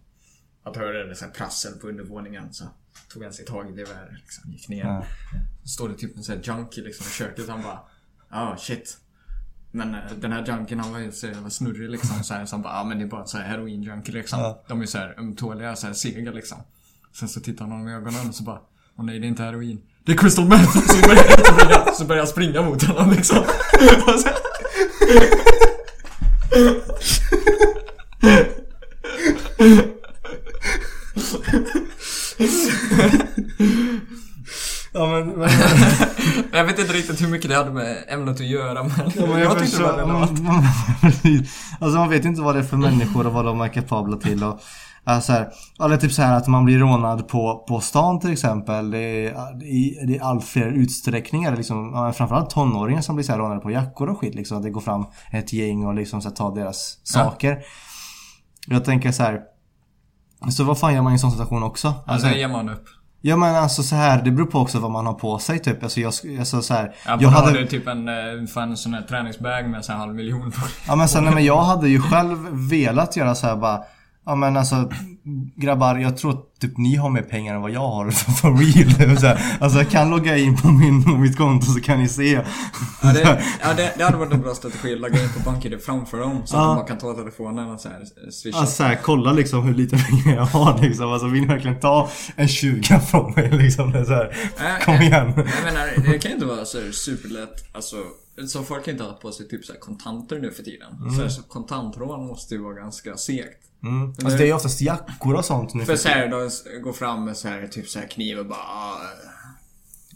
att 0.63 0.77
hörde 0.77 1.09
det 1.09 1.15
så 1.15 1.25
här 1.25 1.33
prassel 1.33 1.73
på 1.73 1.89
undervåningen 1.89 2.53
så 2.53 2.65
tog 3.09 3.23
han 3.23 3.33
sitt 3.33 3.49
hagelgevär 3.49 4.21
liksom, 4.23 4.51
gick 4.51 4.69
ner. 4.69 4.85
Ja. 4.85 5.05
Så 5.63 5.69
står 5.69 5.89
det 5.89 5.95
typ 5.95 6.17
en 6.17 6.25
sån 6.25 6.37
här 6.37 6.43
junkie 6.43 6.85
liksom 6.85 7.07
i 7.07 7.11
köket 7.11 7.49
han 7.49 7.63
bara 7.63 7.81
Ja 8.31 8.53
oh, 8.53 8.57
shit. 8.57 8.99
Men 9.71 9.95
eh, 9.95 10.01
den 10.19 10.33
här 10.33 10.47
junkien 10.47 10.81
han 10.81 10.93
var 10.93 10.99
ju 10.99 11.13
så 11.13 11.27
jävla 11.27 11.51
snurrig 11.51 11.91
liksom 11.91 12.25
så, 12.25 12.35
här, 12.35 12.47
så 12.47 12.57
han 12.57 12.63
bara 12.63 12.73
ja 12.73 12.81
ah, 12.81 12.85
men 12.85 12.99
det 12.99 13.05
är 13.05 13.09
bara 13.09 13.27
så 13.27 13.39
här 13.39 13.45
heroin 13.45 13.83
junkie 13.83 14.15
liksom. 14.15 14.41
Ja. 14.41 14.65
De 14.69 14.79
är 14.79 14.83
ju 14.83 14.87
så 14.87 14.99
här 14.99 15.15
ömtåliga, 15.19 15.77
så 15.77 15.87
här 15.87 15.95
sega 15.95 16.33
liksom. 16.33 16.59
Sen 17.13 17.29
så 17.29 17.41
tittar 17.41 17.65
han 17.65 17.73
honom 17.73 17.89
i 17.89 17.95
ögonen 17.95 18.29
och 18.29 18.35
så 18.35 18.43
bara 18.43 18.61
Åh 18.99 19.05
nej 19.05 19.19
det 19.19 19.27
är 19.27 19.29
inte 19.29 19.43
heroin. 19.43 19.83
Det 20.05 20.13
är 20.13 20.17
crystal 20.17 20.49
meth! 20.49 20.79
Så 20.89 21.09
börjar, 21.09 21.45
så 21.45 21.55
börjar, 21.55 21.93
så 21.93 22.05
börjar 22.05 22.21
jag 22.21 22.29
springa 22.29 22.63
mot 22.63 22.83
honom 22.83 23.11
liksom. 23.11 23.45
Ja 34.93 35.07
men, 35.07 35.29
men, 35.39 35.51
jag 36.53 36.65
vet 36.65 36.79
inte 36.79 36.93
riktigt 36.93 37.23
hur 37.23 37.29
mycket 37.29 37.51
det 37.51 37.57
hade 37.57 37.71
med 37.71 38.05
ämnet 38.09 38.35
att 38.35 38.47
göra 38.47 38.83
men, 38.83 39.13
ja, 39.15 39.27
men 39.27 39.41
jag, 39.41 39.59
tyckte 39.59 39.79
det 39.79 39.85
var 39.85 39.93
relevant. 39.93 40.41
Alltså 41.81 41.99
man 41.99 42.11
vet 42.11 42.25
inte 42.25 42.41
vad 42.41 42.55
det 42.55 42.59
är 42.59 42.65
för 42.65 42.77
människor 42.77 43.27
och 43.27 43.33
vad 43.33 43.45
de 43.45 43.61
är 43.61 43.69
kapabla 43.69 44.17
till 44.17 44.45
och 44.45 44.61
Alltså 45.09 45.33
här, 45.33 45.49
eller 45.85 45.97
typ 45.97 46.13
så 46.13 46.23
här 46.23 46.37
att 46.37 46.47
man 46.47 46.65
blir 46.65 46.79
rånad 46.79 47.29
på, 47.29 47.65
på 47.69 47.81
stan 47.81 48.21
till 48.21 48.33
exempel. 48.33 48.91
Det 48.91 48.99
är, 48.99 49.63
i, 49.65 50.05
det 50.07 50.17
är 50.17 50.23
allt 50.23 50.45
fler 50.45 50.67
utsträckningar. 50.67 51.57
Liksom, 51.57 51.93
ja, 51.95 52.13
framförallt 52.13 52.51
tonåringar 52.51 53.01
som 53.01 53.17
blir 53.17 53.25
så 53.25 53.33
här 53.33 53.39
rånade 53.39 53.61
på 53.61 53.71
jackor 53.71 54.09
och 54.09 54.21
skit. 54.21 54.35
Liksom. 54.35 54.63
Det 54.63 54.71
går 54.71 54.81
fram 54.81 55.07
ett 55.33 55.53
gäng 55.53 55.87
och 55.87 55.95
liksom 55.95 56.23
så 56.23 56.29
här, 56.29 56.37
tar 56.37 56.55
deras 56.55 56.99
saker. 57.05 57.59
Jag 58.67 58.85
tänker 58.85 59.13
så 59.13 59.23
här. 59.23 59.41
Så 60.51 60.65
vad 60.65 60.79
fan 60.79 60.95
gör 60.95 61.03
man 61.03 61.13
i 61.13 61.15
en 61.15 61.19
sån 61.19 61.31
situation 61.31 61.63
också? 61.63 61.95
Alltså 62.07 62.29
det 62.29 62.39
ger 62.39 62.49
man 62.49 62.69
upp. 62.69 62.85
Ja 63.21 63.37
men 63.37 63.55
alltså 63.55 63.83
så 63.83 63.97
här, 63.97 64.23
det 64.23 64.31
beror 64.31 64.47
på 64.47 64.59
också 64.59 64.79
vad 64.79 64.91
man 64.91 65.07
har 65.07 65.15
på 65.15 65.39
sig 65.39 65.59
typ. 65.59 65.83
Alltså 65.83 66.01
jag, 66.01 66.13
alltså 66.39 66.63
så 66.63 66.75
här, 66.75 66.95
Ja, 67.07 67.19
jag 67.21 67.29
hade... 67.29 67.47
hade 67.47 67.67
typ 67.67 67.87
en, 67.87 68.09
eh, 68.09 68.47
fan, 68.55 68.71
en 68.71 68.77
sån 68.77 68.95
här 68.95 69.03
träningsbag 69.03 69.69
med 69.69 69.85
så 69.85 69.93
här 69.93 69.99
halv 69.99 70.15
miljon 70.15 70.51
på. 70.51 70.61
Ja 70.87 70.97
men 70.97 71.09
sen, 71.09 71.25
nej, 71.25 71.35
men 71.35 71.45
jag 71.45 71.63
hade 71.63 71.89
ju 71.89 72.01
själv 72.01 72.39
velat 72.71 73.17
göra 73.17 73.35
så 73.35 73.47
här 73.47 73.57
bara 73.57 73.83
Ja 74.29 74.35
men 74.35 74.57
alltså 74.57 74.91
grabbar, 75.57 75.97
jag 75.97 76.17
tror 76.17 76.31
att 76.31 76.61
typ 76.61 76.79
ni 76.79 76.97
har 76.97 77.11
mer 77.11 77.23
pengar 77.23 77.55
än 77.55 77.61
vad 77.63 77.71
jag 77.71 77.81
har 77.81 78.11
for 78.41 78.57
real. 78.57 79.19
Så 79.19 79.27
här, 79.27 79.57
alltså 79.61 79.79
jag 79.79 79.91
kan 79.91 80.11
logga 80.11 80.37
in 80.37 80.57
på, 80.57 80.69
min, 80.69 81.05
på 81.05 81.11
mitt 81.11 81.37
konto 81.37 81.67
så 81.67 81.81
kan 81.81 81.99
ni 82.03 82.09
se. 82.09 82.33
Ja, 83.03 83.13
det, 83.13 83.43
ja 83.63 83.75
det, 83.77 83.93
det 83.97 84.05
hade 84.05 84.17
varit 84.17 84.33
en 84.33 84.41
bra 84.41 84.55
strategi 84.55 84.95
att 84.95 85.01
logga 85.01 85.23
in 85.23 85.29
på 85.37 85.51
BankID 85.51 85.81
framför 85.83 86.19
dem. 86.19 86.43
Så 86.45 86.57
att 86.57 86.63
Ja. 86.63 86.67
de 86.69 86.77
bara 86.77 86.87
kan 86.87 86.99
ta 86.99 87.15
telefonen 87.15 87.71
och 87.71 87.81
så 87.81 87.89
här 87.89 88.01
eh, 88.01 88.31
swisha. 88.31 88.59
Alltså 88.59 88.75
så 88.77 88.83
här, 88.83 88.99
kolla 89.03 89.33
liksom 89.33 89.63
hur 89.63 89.75
lite 89.75 89.97
pengar 90.11 90.37
jag 90.37 90.47
har 90.47 90.83
liksom. 90.83 91.13
Alltså 91.13 91.29
vill 91.29 91.41
ni 91.41 91.47
verkligen 91.49 91.81
ta 91.81 92.09
en 92.37 92.49
20 92.49 93.01
från 93.01 93.33
mig 93.33 93.51
liksom? 93.51 93.93
Det 93.93 94.05
så 94.07 94.13
här, 94.15 94.37
Äh, 94.59 94.85
kom 94.85 94.95
igen. 94.95 95.33
Jag 95.37 95.65
menar, 95.75 96.13
det 96.13 96.19
kan 96.19 96.31
ju 96.31 96.35
inte 96.35 96.47
vara 96.47 96.65
så 96.65 96.79
superlätt. 96.93 97.69
Alltså, 97.75 97.97
så 98.49 98.63
folk 98.63 98.89
inte 98.89 99.05
ha 99.05 99.13
på 99.13 99.33
sig 99.33 99.49
typ 99.49 99.65
så 99.65 99.73
kontanter 99.73 100.39
nu 100.39 100.51
för 100.51 100.63
tiden. 100.63 100.89
Så, 101.17 101.23
här, 101.23 101.29
så 101.29 101.43
kontantrån 101.43 102.27
måste 102.27 102.55
ju 102.55 102.63
vara 102.63 102.75
ganska 102.75 103.17
segt. 103.17 103.63
Mm. 103.89 104.09
Alltså 104.09 104.39
det 104.39 104.45
är 104.45 104.47
ju 104.47 104.53
oftast 104.53 104.81
jackor 104.81 105.35
och 105.35 105.45
sånt 105.45 105.75
nu 105.75 105.85
För 105.85 106.31
de 106.31 106.81
går 106.81 106.93
fram 106.93 107.25
med 107.25 107.37
så 107.37 107.49
här, 107.49 107.67
typ 107.67 107.89
så 107.89 107.99
här 107.99 108.07
kniv 108.07 108.39
och 108.39 108.47
bara 108.47 108.59
ah, 108.59 108.99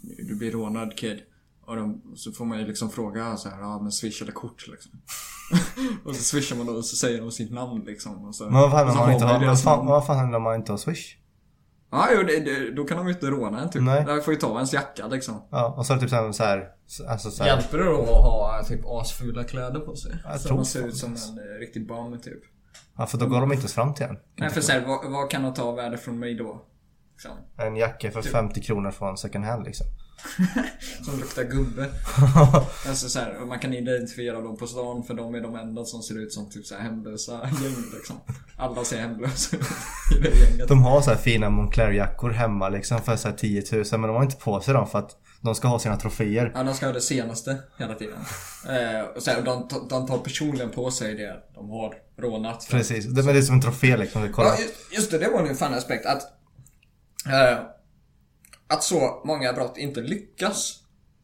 Du 0.03 0.35
blir 0.35 0.51
rånad 0.51 0.97
kid. 0.97 1.21
Och 1.66 1.77
de, 1.77 2.03
så 2.16 2.33
får 2.33 2.45
man 2.45 2.59
ju 2.59 2.66
liksom 2.66 2.91
fråga 2.91 3.37
så 3.37 3.49
här, 3.49 3.61
ja 3.61 3.79
men 3.83 3.93
swish 3.93 4.23
eller 4.23 4.33
kort 4.33 4.68
liksom. 4.68 4.93
och 6.05 6.16
så 6.16 6.23
swishar 6.23 6.57
man 6.57 6.66
då 6.66 6.73
och 6.73 6.85
så 6.85 6.97
säger 6.97 7.21
de 7.21 7.31
sitt 7.31 7.53
namn 7.53 7.85
liksom. 7.87 8.25
Och 8.25 8.35
så, 8.35 8.45
Men 8.45 8.53
vad 8.53 8.71
fan 8.71 8.87
och 8.87 8.93
så 8.93 8.99
man 8.99 9.12
inte 9.12 9.25
har 9.25 9.47
vad 9.47 9.62
fan, 9.62 9.87
vad 9.87 10.07
fan 10.07 10.18
händer 10.18 10.37
om 10.37 10.43
man 10.43 10.55
inte 10.55 10.73
har 10.73 10.79
swish? 10.79 11.16
Ja, 11.93 12.09
jo, 12.14 12.23
det, 12.23 12.41
det, 12.41 12.71
då 12.71 12.85
kan 12.85 12.97
de 12.97 13.07
ju 13.07 13.12
inte 13.12 13.27
råna 13.27 13.61
en 13.61 13.71
typ. 13.71 13.83
Nej. 13.83 14.05
De 14.07 14.21
får 14.21 14.35
ju 14.35 14.41
ta 14.41 14.55
ens 14.55 14.73
jacka 14.73 15.07
liksom. 15.07 15.43
Ja, 15.51 15.75
och 15.79 15.87
så 15.87 15.93
är 15.93 15.97
det 15.97 16.01
typ 16.01 16.11
så 16.11 16.16
här, 16.16 16.33
så 16.33 16.45
här 16.45 16.68
alltså 17.09 17.31
så 17.31 17.45
här, 17.45 17.51
Hjälper 17.51 17.79
det 17.79 17.85
då 17.85 18.03
att 18.03 18.09
ha 18.09 18.64
typ 18.68 18.81
asfula 18.87 19.45
kläder 19.45 19.81
på 19.81 19.97
sig? 19.97 20.16
Jag 20.25 20.41
så 20.41 20.49
tror 20.49 20.57
man 20.57 20.66
ser 20.66 20.87
ut 20.87 20.97
som 20.97 21.09
en 21.11 21.39
eh, 21.39 21.59
riktig 21.61 21.89
bum 21.89 22.21
typ. 22.21 22.41
Ja, 23.01 23.07
för 23.07 23.18
då 23.18 23.26
går 23.26 23.40
de 23.40 23.53
inte 23.53 23.62
ens 23.62 23.74
fram 23.74 23.94
till 23.94 24.07
en. 24.07 24.18
Nej 24.36 24.51
för 24.51 24.61
såhär, 24.61 24.86
vad, 24.86 25.11
vad 25.11 25.30
kan 25.30 25.42
de 25.42 25.55
ta 25.55 25.72
värde 25.72 25.98
från 25.98 26.18
mig 26.18 26.34
då? 26.34 26.62
Liksom. 27.12 27.30
En 27.57 27.76
jacka 27.76 28.11
för 28.11 28.22
50 28.22 28.62
kronor 28.62 28.90
från 28.90 29.18
second 29.18 29.44
hand 29.44 29.64
liksom. 29.66 29.86
Som 31.05 31.20
luktar 31.20 31.44
gubbe. 31.44 31.90
alltså 32.88 33.09
så 33.09 33.18
här, 33.18 33.40
man 33.46 33.59
kan 33.59 33.74
identifiera 33.74 34.40
dem 34.40 34.57
på 34.57 34.66
stan 34.66 35.03
för 35.03 35.14
de 35.14 35.34
är 35.34 35.40
de 35.40 35.57
enda 35.57 35.84
som 35.84 36.03
ser 36.03 36.18
ut 36.18 36.32
som 36.32 36.51
typ 36.51 36.66
så 36.66 36.74
här 36.74 36.82
hemlösa 36.82 37.32
gäng 37.32 37.84
liksom. 37.94 38.16
Alla 38.57 38.84
ser 38.84 39.01
hemlösa 39.01 39.57
ut 39.57 39.62
i 40.18 40.20
det 40.20 40.38
gänget. 40.38 40.68
De 40.68 40.82
har 40.82 41.01
så 41.01 41.11
här 41.11 41.16
fina 41.16 41.51
Moncler-jackor 41.51 42.30
hemma 42.30 42.68
liksom 42.68 43.03
för 43.03 43.16
så 43.16 43.28
här 43.28 43.36
10 43.36 43.64
000 43.72 43.84
men 43.90 44.03
de 44.03 44.16
har 44.16 44.22
inte 44.22 44.36
på 44.36 44.61
sig 44.61 44.74
dem 44.74 44.86
för 44.86 44.98
att 44.98 45.16
de 45.41 45.55
ska 45.55 45.68
ha 45.68 45.78
sina 45.78 45.97
troféer. 45.97 46.53
Ja, 46.55 46.62
de 46.62 46.74
ska 46.74 46.86
ha 46.86 46.93
det 46.93 47.01
senaste 47.01 47.59
hela 47.78 47.95
tiden. 47.95 48.18
Eh, 48.68 49.01
och 49.01 49.22
här, 49.26 49.43
de, 49.43 49.68
de 49.91 50.07
tar 50.07 50.18
personligen 50.18 50.70
på 50.70 50.91
sig 50.91 51.14
det 51.14 51.36
de 51.55 51.70
har 51.70 51.95
rånat. 52.18 52.64
För 52.64 52.76
Precis, 52.76 53.05
det, 53.05 53.22
men 53.22 53.34
det 53.34 53.41
är 53.41 53.43
som 53.43 53.55
en 53.55 53.61
trofé 53.62 53.97
liksom. 53.97 54.32
Kolla. 54.32 54.49
Ja, 54.49 54.57
just- 54.62 54.93
just 54.95 55.11
det, 55.11 55.18
det 55.18 55.28
var 55.28 55.47
en 55.47 55.57
fan 55.57 55.74
aspekt 55.74 56.07
att 56.07 56.22
eh, 57.26 57.59
Att 58.68 58.82
så 58.82 59.22
många 59.24 59.53
brott 59.53 59.76
inte 59.78 60.01
lyckas. 60.01 60.76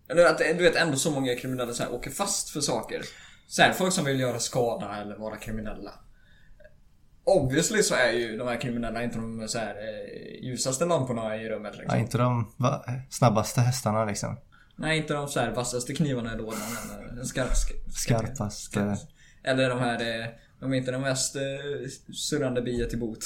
Eller 0.09 0.25
att 0.27 0.39
du 0.39 0.55
vet 0.63 0.77
ändå 0.77 0.97
så 0.97 1.11
många 1.11 1.35
kriminella 1.35 1.73
så 1.73 1.83
här, 1.83 1.93
åker 1.95 2.11
fast 2.11 2.51
för 2.51 2.61
saker. 2.61 3.03
Så 3.49 3.63
här, 3.63 3.73
folk 3.73 3.93
som 3.93 4.05
vill 4.05 4.21
göra 4.21 4.39
skada 4.39 4.97
eller 5.01 5.17
vara 5.17 5.37
kriminella. 5.37 5.93
Obviously 7.27 7.83
så 7.83 7.95
är 7.95 8.13
ju 8.13 8.37
de 8.37 8.49
här 8.49 8.61
kriminella 8.61 9.03
inte 9.03 9.19
de 9.19 9.49
så 9.49 9.59
här, 9.59 9.75
eh, 9.75 10.45
ljusaste 10.45 10.85
lamporna 10.85 11.37
i 11.37 11.49
rummet 11.49 11.73
Ja, 11.77 11.81
liksom. 11.81 11.99
inte 11.99 12.19
de 12.19 12.53
snabbaste 13.11 13.61
hästarna 13.61 14.05
liksom. 14.05 14.37
Nej, 14.77 14.99
inte 14.99 15.15
de 15.15 15.29
så 15.29 15.41
här 15.41 15.51
vassaste 15.51 15.95
knivarna 15.95 16.35
i 16.35 16.37
lådan 16.37 16.61
eller 16.83 17.25
skarp, 17.25 17.49
skarp, 17.57 17.93
Skarpaste. 17.93 18.97
Eller 19.45 19.69
de 19.69 19.79
här, 19.79 20.21
eh, 20.21 20.27
de 20.61 20.73
är 20.73 20.77
inte 20.77 20.91
de 20.91 21.03
mest 21.03 21.37
eh, 21.37 21.43
surrande 22.15 22.63
biet 22.63 22.95
i 22.95 22.97
bot. 22.97 23.25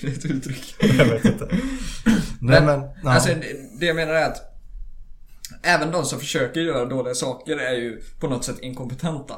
det 0.00 0.06
är 0.06 0.12
ett 0.12 0.24
uttryck. 0.24 0.76
Jag 0.98 1.04
vet 1.04 1.24
inte. 1.24 1.48
Nej 2.40 2.62
men, 2.62 2.80
ja. 3.02 3.10
Alltså 3.10 3.28
det, 3.28 3.78
det 3.80 3.86
jag 3.86 3.96
menar 3.96 4.12
är 4.12 4.26
att 4.26 4.52
Även 5.62 5.90
de 5.92 6.04
som 6.04 6.18
försöker 6.18 6.60
göra 6.60 6.84
dåliga 6.84 7.14
saker 7.14 7.56
är 7.56 7.74
ju 7.74 8.02
på 8.20 8.28
något 8.28 8.44
sätt 8.44 8.58
inkompetenta. 8.60 9.34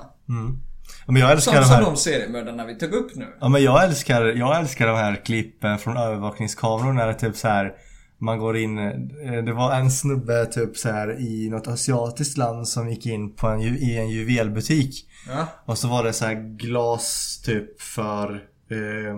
Men 1.06 1.16
jag 1.16 1.32
älskar 1.32 1.52
Som, 1.52 1.60
de 1.60 1.66
som 1.66 1.76
här. 1.76 1.82
de 1.82 1.96
seriemördarna 1.96 2.64
vi 2.66 2.74
tog 2.74 2.92
upp 2.92 3.14
nu. 3.14 3.26
Ja 3.40 3.48
men 3.48 3.62
jag 3.62 3.84
älskar, 3.84 4.24
jag 4.24 4.58
älskar 4.58 4.86
de 4.86 4.96
här 4.96 5.24
klippen 5.24 5.78
från 5.78 5.96
övervakningskameror 5.96 6.92
när 6.92 7.06
det 7.06 7.14
typ 7.14 7.36
så 7.36 7.48
här 7.48 7.72
man 8.20 8.38
går 8.38 8.56
in, 8.56 8.78
eh, 8.78 9.42
det 9.44 9.52
var 9.52 9.72
en 9.74 9.90
snubbe 9.90 10.46
typ 10.46 10.76
så 10.76 10.90
här 10.90 11.20
i 11.20 11.48
något 11.50 11.68
asiatiskt 11.68 12.36
land 12.36 12.68
som 12.68 12.90
gick 12.90 13.06
in 13.06 13.34
på 13.34 13.46
en, 13.46 13.60
i 13.60 13.96
en 13.96 14.08
juvelbutik. 14.10 15.08
Ja. 15.28 15.46
Och 15.64 15.78
så 15.78 15.88
var 15.88 16.04
det 16.04 16.12
så 16.12 16.24
här 16.24 16.56
glas 16.56 17.40
typ 17.44 17.80
för 17.82 18.34
eh, 18.70 19.16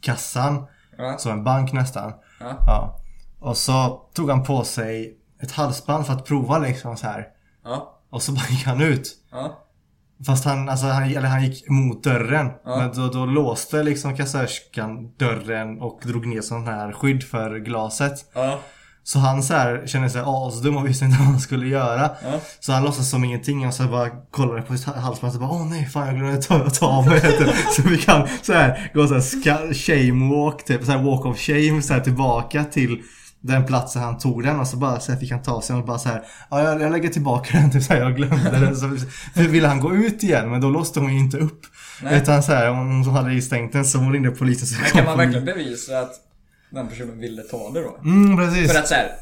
kassan. 0.00 0.66
Ja. 0.98 1.16
Så 1.18 1.30
en 1.30 1.44
bank 1.44 1.72
nästan. 1.72 2.12
Ja. 2.40 2.56
Ja. 2.66 2.98
Och 3.40 3.56
så 3.56 4.02
tog 4.14 4.30
han 4.30 4.44
på 4.44 4.64
sig 4.64 5.16
ett 5.42 5.52
halsband 5.52 6.06
för 6.06 6.12
att 6.12 6.24
prova 6.24 6.58
liksom 6.58 6.96
så 6.96 7.06
här. 7.06 7.26
Ja. 7.64 8.00
Och 8.10 8.22
så 8.22 8.32
bara 8.32 8.46
gick 8.50 8.66
han 8.66 8.80
ut. 8.82 9.16
Fast 10.26 10.44
han, 10.44 10.68
alltså, 10.68 10.86
han, 10.86 11.02
eller 11.02 11.28
han 11.28 11.44
gick 11.44 11.68
mot 11.68 12.04
dörren. 12.04 12.50
Ja. 12.64 12.76
Men 12.76 12.92
då, 12.92 13.08
då 13.08 13.26
låste 13.26 13.82
liksom 13.82 14.16
kassörskan 14.16 15.14
dörren 15.18 15.80
och 15.80 16.00
drog 16.04 16.26
ner 16.26 16.40
sån 16.40 16.66
här 16.66 16.92
skydd 16.92 17.22
för 17.22 17.58
glaset. 17.58 18.14
Ja. 18.34 18.60
Så 19.04 19.18
han 19.18 19.42
så 19.42 19.54
här 19.54 19.86
kände 19.86 20.10
sig 20.10 20.22
asdum 20.24 20.76
och 20.76 20.88
visste 20.88 21.04
inte 21.04 21.18
vad 21.18 21.26
han 21.26 21.40
skulle 21.40 21.66
göra. 21.66 22.10
Ja. 22.22 22.40
Så 22.60 22.72
han 22.72 22.84
låtsas 22.84 23.10
som 23.10 23.24
ingenting 23.24 23.66
och 23.66 23.74
så 23.74 23.84
bara 23.84 24.10
kollade 24.30 24.62
på 24.62 24.76
sitt 24.76 24.86
halsband 24.86 25.34
och 25.34 25.40
bara 25.40 25.50
Åh 25.50 25.66
nej 25.66 25.86
fan 25.86 26.06
jag 26.06 26.16
glömde 26.16 26.42
ta, 26.42 26.70
ta 26.70 26.86
av 26.86 27.06
mig 27.06 27.20
det." 27.20 27.54
Så 27.76 27.82
vi 27.82 27.98
kan 27.98 28.28
så 28.42 28.52
här 28.52 28.90
gå 28.94 29.06
så 29.06 29.14
här 29.14 29.74
shame 29.74 30.34
walk 30.34 30.64
typ, 30.64 30.84
så 30.84 30.92
här 30.92 31.02
walk 31.02 31.26
of 31.26 31.38
shame 31.38 31.82
så 31.82 31.92
här 31.92 32.00
tillbaka 32.00 32.64
till 32.64 33.02
den 33.42 33.66
platsen 33.66 34.02
han 34.02 34.18
tog 34.18 34.42
den 34.42 34.60
och 34.60 34.66
så 34.66 34.76
bara 34.76 35.00
så 35.00 35.12
här, 35.12 35.18
fick 35.18 35.30
han 35.30 35.42
ta 35.42 35.62
sig 35.62 35.76
och 35.76 35.84
bara 35.84 35.98
så 35.98 36.08
här, 36.08 36.22
ja 36.50 36.62
jag, 36.62 36.80
jag 36.80 36.92
lägger 36.92 37.08
tillbaka 37.08 37.58
den, 37.58 37.70
typ 37.72 37.82
så 37.82 37.92
här, 37.92 38.00
jag 38.00 38.16
glömde 38.16 38.50
den. 38.50 38.76
Så 38.76 38.98
ville 39.34 39.68
han 39.68 39.80
gå 39.80 39.94
ut 39.94 40.22
igen 40.22 40.50
men 40.50 40.60
då 40.60 40.70
låste 40.70 41.00
hon 41.00 41.14
ju 41.14 41.18
inte 41.18 41.38
upp. 41.38 41.60
Nej. 42.02 42.18
Utan 42.18 42.42
så 42.42 42.52
här, 42.52 42.68
hon 42.68 43.04
hade 43.04 43.42
stängt 43.42 43.72
den 43.72 43.84
så 43.84 43.98
hon 43.98 44.12
ringde 44.12 44.30
polisen 44.30 44.66
så 44.66 44.80
Men 44.80 44.90
kan 44.90 45.04
man 45.04 45.18
verkligen 45.18 45.44
bevisa 45.44 46.00
att 46.00 46.12
den 46.70 46.88
personen 46.88 47.18
ville 47.18 47.42
ta 47.42 47.70
det 47.70 47.80
då? 47.80 47.98
Mm, 48.04 48.36
precis. 48.36 48.72
För 48.72 48.78
att 48.78 48.88
såhär, 48.88 49.12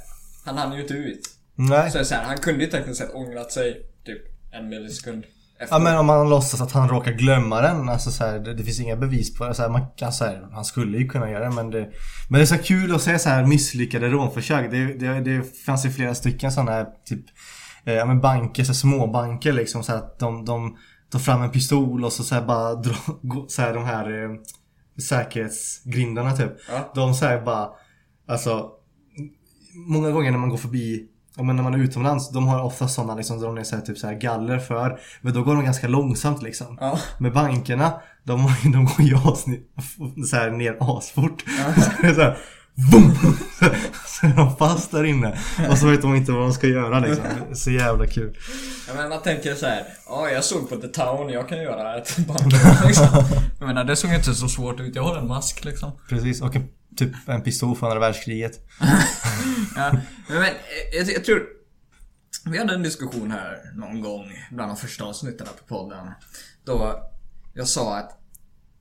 han 0.44 0.58
hann 0.58 0.72
ju 0.72 0.82
inte 0.82 0.94
ut. 0.94 1.20
Nej. 1.54 1.90
Så, 1.90 2.04
så 2.04 2.14
här, 2.14 2.24
han 2.24 2.38
kunde 2.38 2.64
ju 2.64 2.70
tekniskt 2.70 2.98
sett 2.98 3.14
ångrat 3.14 3.52
sig 3.52 3.82
typ 4.06 4.22
en 4.52 4.68
millisekund 4.68 5.24
efter. 5.60 5.74
Ja 5.76 5.78
men 5.78 5.98
om 5.98 6.06
man 6.06 6.30
låtsas 6.30 6.60
att 6.60 6.72
han 6.72 6.88
råkar 6.88 7.12
glömma 7.12 7.60
den, 7.60 7.88
alltså 7.88 8.10
så 8.10 8.24
här, 8.24 8.38
det, 8.38 8.54
det 8.54 8.64
finns 8.64 8.80
inga 8.80 8.96
bevis 8.96 9.38
på 9.38 9.46
det. 9.46 9.54
Så 9.54 9.62
här, 9.62 9.68
man 9.68 9.86
kan, 9.96 10.12
så 10.12 10.24
här, 10.24 10.48
han 10.52 10.64
skulle 10.64 10.98
ju 10.98 11.08
kunna 11.08 11.30
göra 11.30 11.44
det 11.44 11.54
men 11.54 11.70
det 11.70 11.90
Men 12.28 12.38
det 12.38 12.44
är 12.44 12.46
så 12.46 12.58
kul 12.58 12.94
att 12.94 13.02
se 13.02 13.18
så 13.18 13.28
här 13.28 13.46
misslyckade 13.46 14.08
rånförsök. 14.08 14.70
Det, 14.70 14.94
det, 14.94 15.20
det 15.20 15.42
fanns 15.66 15.86
ju 15.86 15.90
flera 15.90 16.14
stycken 16.14 16.52
sådana 16.52 16.70
här 16.72 16.86
typ 17.04 17.24
eh, 17.84 17.94
Ja 17.94 18.04
men 18.06 18.20
banker, 18.20 18.64
så 18.64 18.74
småbanker 18.74 19.52
liksom 19.52 19.82
så 19.82 19.92
att 19.92 20.18
de, 20.18 20.44
de 20.44 20.76
tar 21.12 21.18
fram 21.18 21.42
en 21.42 21.50
pistol 21.50 22.04
och 22.04 22.12
så, 22.12 22.22
så 22.22 22.40
bara 22.40 22.74
dra, 22.82 22.94
gå- 23.22 23.46
så 23.48 23.62
här, 23.62 23.74
de 23.74 23.84
här 23.84 24.24
eh, 24.24 24.30
säkerhetsgrindarna 25.08 26.32
typ. 26.36 26.52
Ja. 26.70 26.92
De 26.94 27.14
så 27.14 27.42
bara 27.44 27.68
Alltså 28.28 28.70
Många 29.88 30.10
gånger 30.10 30.30
när 30.30 30.38
man 30.38 30.48
går 30.48 30.56
förbi 30.56 31.06
Ja 31.36 31.42
men 31.42 31.56
när 31.56 31.62
man 31.62 31.74
är 31.74 31.78
utomlands, 31.78 32.30
de 32.30 32.48
har 32.48 32.62
ofta 32.62 32.88
sådana 32.88 33.14
liksom, 33.14 33.40
de 33.40 33.58
är 33.58 33.64
så 33.64 33.76
här, 33.76 33.82
typ 33.82 33.98
så 33.98 34.06
här 34.06 34.14
galler 34.14 34.58
för 34.58 34.98
Men 35.20 35.32
då 35.32 35.42
går 35.42 35.54
de 35.54 35.64
ganska 35.64 35.88
långsamt 35.88 36.42
liksom 36.42 36.78
Ja. 36.80 36.98
Med 37.18 37.32
bankerna, 37.32 37.92
de, 38.24 38.54
de 38.72 38.84
går 38.84 39.00
ju 39.00 39.16
as, 39.16 39.44
så 40.30 40.36
här, 40.36 40.50
ner 40.50 40.76
asfort 40.80 41.44
Så 41.76 42.02
det 42.02 42.08
är 42.08 42.14
så 42.14 42.20
här! 42.20 42.36
Så 44.06 44.26
är 44.26 44.36
de 44.36 44.56
fast 44.56 44.90
där 44.90 45.04
inne 45.04 45.38
Och 45.70 45.78
så 45.78 45.86
vet 45.86 46.02
de 46.02 46.16
inte 46.16 46.32
vad 46.32 46.42
de 46.42 46.52
ska 46.52 46.66
göra 46.66 46.98
liksom 46.98 47.24
Så 47.54 47.70
jävla 47.70 48.06
kul 48.06 48.36
Ja, 48.88 48.94
men 48.96 49.08
man 49.08 49.22
tänker 49.22 49.54
så 49.54 49.66
här, 49.66 49.84
ja 50.06 50.30
jag 50.30 50.44
såg 50.44 50.68
på 50.68 50.76
The 50.76 50.88
Town, 50.88 51.28
jag 51.30 51.48
kan 51.48 51.62
göra 51.62 51.96
ett 51.96 52.16
bank 52.16 52.52
liksom. 52.86 53.06
Jag 53.58 53.66
menar 53.66 53.84
det 53.84 53.96
såg 53.96 54.12
inte 54.12 54.34
så 54.34 54.48
svårt 54.48 54.80
ut, 54.80 54.94
jag 54.96 55.02
har 55.02 55.16
en 55.16 55.28
mask 55.28 55.64
liksom. 55.64 55.92
Precis, 56.08 56.42
och 56.42 56.56
en, 56.56 56.68
typ 56.96 57.28
en 57.28 57.42
pistol 57.42 57.76
från 57.76 57.88
andra 57.88 58.00
världskriget 58.00 58.66
Ja, 59.76 59.92
men 60.28 60.38
men, 60.40 60.54
jag, 60.92 61.08
jag 61.08 61.24
tror... 61.24 61.46
Vi 62.44 62.58
hade 62.58 62.74
en 62.74 62.82
diskussion 62.82 63.30
här 63.30 63.72
någon 63.74 64.00
gång 64.00 64.32
bland 64.50 64.70
de 64.70 64.76
första 64.76 65.04
avsnitten 65.04 65.46
på 65.46 65.74
podden. 65.74 66.10
Då 66.64 67.10
jag 67.54 67.68
sa 67.68 67.96
att 67.96 68.18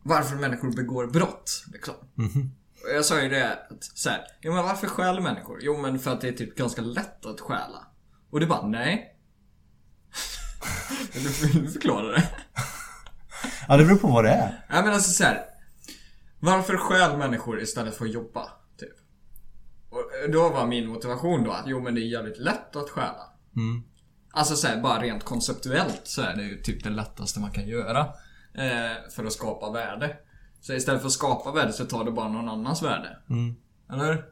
varför 0.04 0.36
människor 0.36 0.76
begår 0.76 1.08
brott. 1.08 1.66
Liksom. 1.74 1.94
Och 2.84 2.96
jag 2.96 3.06
sa 3.06 3.22
ju 3.22 3.30
det 3.30 3.54
att 3.54 3.84
så 3.84 4.10
här, 4.10 4.22
jo 4.42 4.54
men 4.54 4.64
varför 4.64 4.88
stjäl 4.88 5.22
människor? 5.22 5.60
Jo 5.62 5.78
men 5.78 6.00
för 6.00 6.14
att 6.14 6.22
det 6.22 6.28
är 6.28 6.32
typ 6.32 6.56
ganska 6.56 6.82
lätt 6.82 7.26
att 7.26 7.40
stjäla. 7.40 7.88
Och 8.30 8.40
du 8.40 8.46
bara, 8.46 8.68
nej. 8.68 9.16
Vill 11.14 11.24
du, 11.42 11.48
vill 11.48 11.66
du 11.66 11.72
förklara 11.72 12.08
det? 12.08 12.30
Ja 13.68 13.78
det 13.78 13.86
beror 13.86 13.98
på 13.98 14.08
vad 14.08 14.24
det 14.24 14.32
är 14.32 14.66
Ja 14.70 14.82
men 14.82 14.94
alltså 14.94 15.12
så 15.12 15.24
här. 15.24 15.46
Varför 16.40 16.78
stjäl 16.78 17.18
människor 17.18 17.62
istället 17.62 17.96
för 17.96 18.06
att 18.06 18.12
jobba? 18.12 18.50
Typ. 18.80 18.94
Och 19.90 20.32
då 20.32 20.50
var 20.50 20.68
min 20.68 20.88
motivation 20.88 21.44
då 21.44 21.52
att 21.52 21.64
jo 21.66 21.82
men 21.82 21.96
det 21.96 22.02
är 22.02 22.06
jävligt 22.12 22.38
lätt 22.40 22.76
att 22.76 22.90
stjäla. 22.90 23.24
Alltså 24.32 24.56
så 24.56 24.68
här, 24.68 24.82
bara 24.82 25.02
rent 25.02 25.24
konceptuellt 25.24 26.02
så 26.04 26.22
är 26.22 26.36
det 26.36 26.44
ju 26.44 26.62
typ 26.62 26.84
det 26.84 26.90
lättaste 26.90 27.40
man 27.40 27.52
kan 27.52 27.68
göra. 27.68 28.00
Eh, 28.54 29.12
för 29.16 29.26
att 29.26 29.34
skapa 29.34 29.72
värde. 29.72 30.18
Så 30.62 30.74
istället 30.74 31.02
för 31.02 31.08
att 31.08 31.14
skapa 31.14 31.52
värde 31.52 31.74
så 31.74 31.86
tar 31.86 32.04
du 32.04 32.12
bara 32.12 32.28
någon 32.28 32.50
annans 32.50 32.84
värde. 32.84 33.18
Eller? 33.94 34.26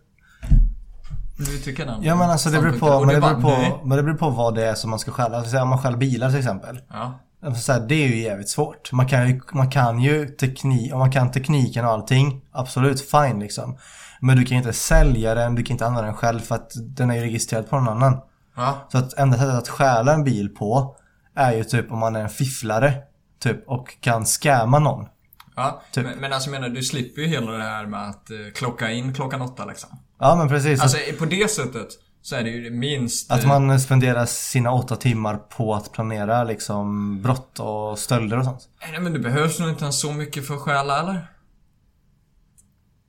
Du 1.37 1.57
tycker 1.57 1.85
den? 1.85 2.03
Ja 2.03 2.15
men 2.15 2.29
alltså 2.29 2.49
det 2.49 2.61
beror 2.61 2.79
på, 2.79 3.05
men 3.05 3.15
det 3.15 3.21
beror 3.21 3.41
på, 3.41 3.47
nej. 3.47 3.81
men 3.83 3.97
det 3.97 4.03
beror 4.03 4.17
på 4.17 4.29
vad 4.29 4.55
det 4.55 4.65
är 4.65 4.75
som 4.75 4.89
man 4.89 4.99
ska 4.99 5.11
stjäla. 5.11 5.37
Alltså, 5.37 5.57
om 5.57 5.69
man 5.69 5.79
stjäl 5.79 5.97
bilar 5.97 6.29
till 6.29 6.39
exempel. 6.39 6.79
Ja. 6.89 7.19
Så 7.55 7.71
här, 7.71 7.79
det 7.79 7.95
är 7.95 8.07
ju 8.07 8.21
jävligt 8.21 8.49
svårt. 8.49 8.91
Man 8.91 9.07
kan 9.07 9.29
ju, 9.29 9.41
man 9.51 9.71
kan 9.71 9.99
ju 9.99 10.25
teknik, 10.25 10.93
om 10.93 10.99
man 10.99 11.11
kan 11.11 11.31
tekniken 11.31 11.85
och 11.85 11.91
allting, 11.91 12.41
absolut 12.51 13.01
fine 13.01 13.39
liksom. 13.39 13.77
Men 14.21 14.37
du 14.37 14.45
kan 14.45 14.57
inte 14.57 14.73
sälja 14.73 15.35
den, 15.35 15.55
du 15.55 15.63
kan 15.63 15.73
inte 15.73 15.85
använda 15.85 16.05
den 16.05 16.17
själv 16.17 16.39
för 16.39 16.55
att 16.55 16.71
den 16.75 17.09
är 17.09 17.15
ju 17.15 17.21
registrerad 17.21 17.69
på 17.69 17.79
någon 17.79 17.87
annan. 17.87 18.21
Ja. 18.55 18.87
Så 18.91 18.97
att 18.97 19.13
enda 19.13 19.37
sättet 19.37 19.53
att 19.53 19.69
stjäla 19.69 20.13
en 20.13 20.23
bil 20.23 20.49
på 20.49 20.95
är 21.35 21.53
ju 21.53 21.63
typ 21.63 21.91
om 21.91 21.99
man 21.99 22.15
är 22.15 22.19
en 22.19 22.29
fifflare. 22.29 22.93
Typ 23.39 23.67
och 23.67 24.01
kan 24.01 24.25
scamma 24.25 24.79
någon. 24.79 25.05
Ja, 25.55 25.81
Typ. 25.91 26.05
men, 26.05 26.19
men 26.19 26.33
alltså 26.33 26.49
menar, 26.49 26.69
du 26.69 26.83
slipper 26.83 27.21
ju 27.21 27.27
hela 27.27 27.51
det 27.51 27.63
här 27.63 27.85
med 27.85 28.09
att 28.09 28.31
eh, 28.31 28.37
klocka 28.55 28.91
in 28.91 29.13
klockan 29.13 29.41
åtta 29.41 29.65
liksom. 29.65 29.89
Ja 30.19 30.35
men 30.35 30.49
precis. 30.49 30.81
Alltså 30.81 30.97
på 31.19 31.25
det 31.25 31.51
sättet 31.51 31.87
så 32.21 32.35
är 32.35 32.43
det 32.43 32.49
ju 32.49 32.71
minst... 32.71 33.31
Att 33.31 33.43
eh, 33.43 33.47
man 33.47 33.79
spenderar 33.79 34.25
sina 34.25 34.71
åtta 34.71 34.95
timmar 34.95 35.35
på 35.35 35.75
att 35.75 35.91
planera 35.91 36.43
liksom 36.43 37.21
brott 37.21 37.59
och 37.59 37.99
stölder 37.99 38.39
och 38.39 38.45
sånt. 38.45 38.61
Nej 38.91 38.99
men 38.99 39.13
det 39.13 39.19
behövs 39.19 39.59
nog 39.59 39.69
inte 39.69 39.83
ens 39.83 40.01
så 40.01 40.13
mycket 40.13 40.47
för 40.47 40.53
att 40.53 40.61
stjäla 40.61 40.99
eller? 40.99 41.27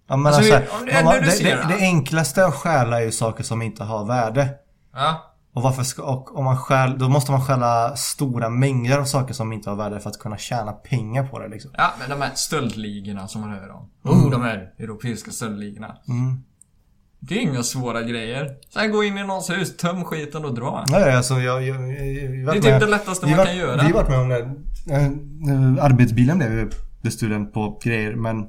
Ja, 0.08 0.16
men 0.16 0.34
Alltså, 0.34 0.54
alltså, 0.54 0.84
det 0.84 1.04
man, 1.04 1.14
det 1.14 1.42
det, 1.42 1.68
det, 1.68 1.74
enklaste 1.74 2.46
att 2.46 2.54
stjäla 2.54 3.00
är 3.00 3.04
ju 3.04 3.12
saker 3.12 3.44
som 3.44 3.62
inte 3.62 3.84
har 3.84 4.04
värde. 4.04 4.48
Ja. 4.94 5.34
Och 5.54 5.62
varför 5.62 5.82
ska, 5.82 6.02
och 6.02 6.38
om 6.38 6.44
man 6.44 6.58
stjäl, 6.58 6.98
då 6.98 7.08
måste 7.08 7.32
man 7.32 7.40
stjäla 7.46 7.96
stora 7.96 8.48
mängder 8.48 8.98
av 8.98 9.04
saker 9.04 9.34
som 9.34 9.52
inte 9.52 9.70
har 9.70 9.76
värde 9.76 10.00
för 10.00 10.10
att 10.10 10.18
kunna 10.18 10.38
tjäna 10.38 10.72
pengar 10.72 11.26
på 11.26 11.38
det 11.38 11.48
liksom. 11.48 11.70
Ja, 11.74 11.94
men 11.98 12.10
de 12.10 12.22
här 12.22 12.34
stöldligorna 12.34 13.28
som 13.28 13.40
man 13.40 13.50
hör 13.50 13.70
om. 13.70 13.90
Oh, 14.04 14.30
de 14.30 14.42
här 14.42 14.72
europeiska 14.78 15.30
stöldligorna. 15.30 15.96
Mm. 16.08 16.42
Det 17.20 17.34
är 17.34 17.40
inga 17.40 17.62
svåra 17.62 18.02
grejer. 18.02 18.56
Så 18.70 18.78
här, 18.78 18.88
gå 18.88 19.04
in 19.04 19.18
i 19.18 19.24
någons 19.24 19.50
hus, 19.50 19.76
töm 19.76 20.04
skiten 20.04 20.44
och 20.44 20.54
dra. 20.54 20.84
Nej, 20.88 21.16
alltså 21.16 21.34
jag... 21.34 21.62
jag, 21.62 21.76
jag, 21.92 22.34
jag 22.36 22.54
Det 22.54 22.58
är 22.58 22.72
typ 22.72 22.80
det 22.80 22.86
lättaste 22.86 23.26
man 23.26 23.36
var- 23.36 23.44
kan 23.44 23.56
göra. 23.56 23.76
Vi 23.76 23.86
har 23.86 23.92
varit 23.92 24.08
med 24.08 24.18
om 24.20 24.28
det. 24.28 24.40
Eh, 24.94 25.84
arbetsbilen 25.84 26.38
blev 26.38 26.72
bestulen 27.02 27.52
på 27.52 27.80
grejer 27.84 28.14
men 28.14 28.46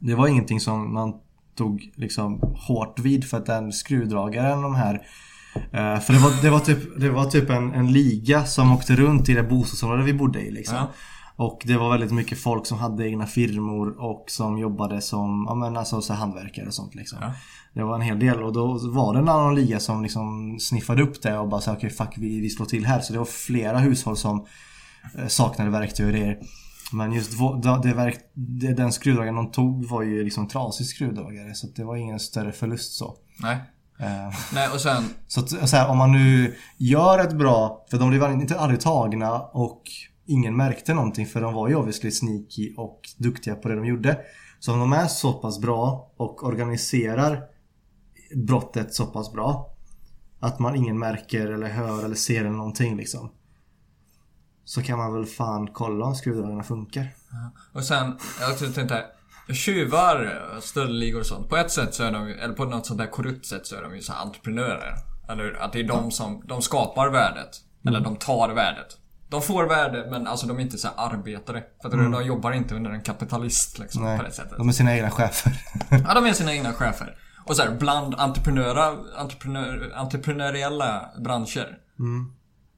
det 0.00 0.14
var 0.14 0.28
ingenting 0.28 0.60
som 0.60 0.94
man 0.94 1.12
tog 1.56 1.92
liksom 1.94 2.40
hårt 2.68 2.98
vid 2.98 3.24
för 3.24 3.36
att 3.36 3.46
den 3.46 3.72
skruvdragaren 3.72 4.62
de 4.62 4.74
här 4.74 4.94
eh, 5.54 6.00
för 6.00 6.12
det 6.12 6.18
var, 6.18 6.42
det 6.42 6.50
var 6.50 6.60
typ, 6.60 7.00
det 7.00 7.10
var 7.10 7.24
typ 7.24 7.50
en, 7.50 7.74
en 7.74 7.92
liga 7.92 8.44
som 8.44 8.72
åkte 8.72 8.96
runt 8.96 9.28
i 9.28 9.34
det 9.34 9.42
bostadsområde 9.42 10.02
vi 10.02 10.14
bodde 10.14 10.40
i 10.40 10.50
liksom. 10.50 10.76
Ja. 10.76 10.88
Och 11.36 11.62
det 11.64 11.76
var 11.76 11.90
väldigt 11.90 12.12
mycket 12.12 12.38
folk 12.38 12.66
som 12.66 12.78
hade 12.78 13.08
egna 13.08 13.26
firmor 13.26 13.94
och 13.98 14.24
som 14.26 14.58
jobbade 14.58 15.00
som 15.00 15.46
ja, 15.48 15.54
men 15.54 15.76
alltså, 15.76 16.00
så 16.00 16.12
här 16.12 16.20
handverkare 16.20 16.66
och 16.66 16.74
sånt 16.74 16.94
liksom. 16.94 17.18
Ja. 17.20 17.32
Det 17.78 17.84
var 17.84 17.94
en 17.94 18.00
hel 18.00 18.18
del 18.18 18.42
och 18.42 18.52
då 18.52 18.78
var 18.90 19.12
det 19.12 19.18
en 19.18 19.28
annan 19.28 19.54
liga 19.54 19.80
som 19.80 20.02
liksom 20.02 20.58
sniffade 20.60 21.02
upp 21.02 21.22
det 21.22 21.38
och 21.38 21.48
bara 21.48 21.60
sa 21.60 21.72
okej 21.72 21.90
fuck 21.90 22.14
vi, 22.16 22.40
vi 22.40 22.50
slår 22.50 22.66
till 22.66 22.86
här. 22.86 23.00
Så 23.00 23.12
det 23.12 23.18
var 23.18 23.26
flera 23.26 23.78
hushåll 23.78 24.16
som 24.16 24.46
eh, 25.18 25.26
saknade 25.26 25.70
verktyg 25.70 26.06
och 26.06 26.12
grejer. 26.12 26.38
Men 26.92 27.12
just 27.12 27.32
det 27.82 27.94
verk, 27.94 28.18
det, 28.34 28.72
den 28.72 28.92
skruvdragaren 28.92 29.34
de 29.34 29.50
tog 29.50 29.88
var 29.88 30.02
ju 30.02 30.24
liksom 30.24 30.48
trasig 30.48 30.86
skruvdragare 30.86 31.54
så 31.54 31.66
det 31.66 31.84
var 31.84 31.96
ingen 31.96 32.18
större 32.18 32.52
förlust 32.52 32.92
så. 32.92 33.16
Nej. 33.42 33.56
Eh, 33.98 34.34
Nej, 34.54 34.68
och 34.72 34.80
sen... 34.80 35.04
så, 35.26 35.40
att, 35.40 35.68
så 35.68 35.76
här, 35.76 35.88
om 35.88 35.98
man 35.98 36.12
nu 36.12 36.54
gör 36.76 37.18
ett 37.18 37.32
bra, 37.32 37.86
för 37.90 37.98
de 37.98 38.10
blev 38.10 38.32
inte 38.32 38.58
aldrig 38.58 38.80
tagna 38.80 39.40
och 39.40 39.82
ingen 40.26 40.56
märkte 40.56 40.94
någonting 40.94 41.26
för 41.26 41.40
de 41.40 41.54
var 41.54 41.68
ju 41.68 41.74
obviously 41.74 42.10
sneaky 42.10 42.74
och 42.76 43.00
duktiga 43.18 43.54
på 43.54 43.68
det 43.68 43.76
de 43.76 43.86
gjorde. 43.86 44.18
Så 44.60 44.72
om 44.72 44.78
de 44.78 44.92
är 44.92 45.06
så 45.06 45.32
pass 45.32 45.60
bra 45.60 46.12
och 46.16 46.44
organiserar 46.44 47.57
brottet 48.36 48.94
så 48.94 49.06
pass 49.06 49.32
bra 49.32 49.74
att 50.40 50.58
man 50.58 50.76
ingen 50.76 50.98
märker 50.98 51.46
eller 51.46 51.68
hör 51.68 52.04
eller 52.04 52.14
ser 52.14 52.40
eller 52.40 52.50
någonting 52.50 52.96
liksom. 52.96 53.32
Så 54.64 54.82
kan 54.82 54.98
man 54.98 55.14
väl 55.14 55.26
fan 55.26 55.66
kolla 55.72 56.06
om 56.06 56.14
skruvdragarna 56.14 56.62
funkar. 56.62 57.14
Och 57.72 57.84
sen, 57.84 58.18
jag 58.40 58.74
tänkte 58.74 58.94
här. 58.94 59.06
Tjuvar, 59.54 60.40
stöldligor 60.60 61.20
och 61.20 61.26
sånt. 61.26 61.48
På 61.48 61.56
ett 61.56 61.70
sätt 61.70 61.94
så 61.94 62.02
är 62.02 62.12
de 62.12 62.28
eller 62.28 62.54
på 62.54 62.64
något 62.64 62.86
sånt 62.86 62.98
där 62.98 63.06
korrupt 63.06 63.46
sätt 63.46 63.66
så 63.66 63.76
är 63.76 63.82
de 63.82 63.94
ju 63.94 64.02
så 64.02 64.12
entreprenörer. 64.12 64.94
Eller? 65.28 65.52
Att 65.52 65.72
det 65.72 65.80
är 65.80 65.88
de 65.88 66.10
som, 66.10 66.42
de 66.46 66.62
skapar 66.62 67.08
värdet. 67.08 67.48
Eller 67.86 68.00
de 68.00 68.16
tar 68.16 68.48
värdet. 68.48 68.96
De 69.28 69.42
får 69.42 69.64
värde 69.64 70.08
men 70.10 70.26
alltså 70.26 70.46
de 70.46 70.58
är 70.58 70.62
inte 70.62 70.78
så 70.78 70.88
arbetare. 70.96 71.62
För 71.82 71.88
att 71.88 72.12
de 72.12 72.26
jobbar 72.26 72.52
inte 72.52 72.74
under 72.74 72.90
en 72.90 73.02
kapitalist 73.02 73.78
liksom 73.78 74.02
Nej, 74.04 74.18
på 74.18 74.24
det 74.24 74.32
sättet. 74.32 74.58
de 74.58 74.68
är 74.68 74.72
sina 74.72 74.96
egna 74.96 75.10
chefer. 75.10 75.52
Ja, 75.90 76.14
de 76.14 76.26
är 76.26 76.32
sina 76.32 76.52
egna 76.52 76.72
chefer. 76.72 77.16
Och 77.48 77.56
så 77.56 77.62
här, 77.62 77.76
bland 77.78 78.14
entreprenöra, 78.14 78.96
entreprenör, 79.16 79.92
entreprenöriella 79.94 81.10
branscher. 81.24 81.78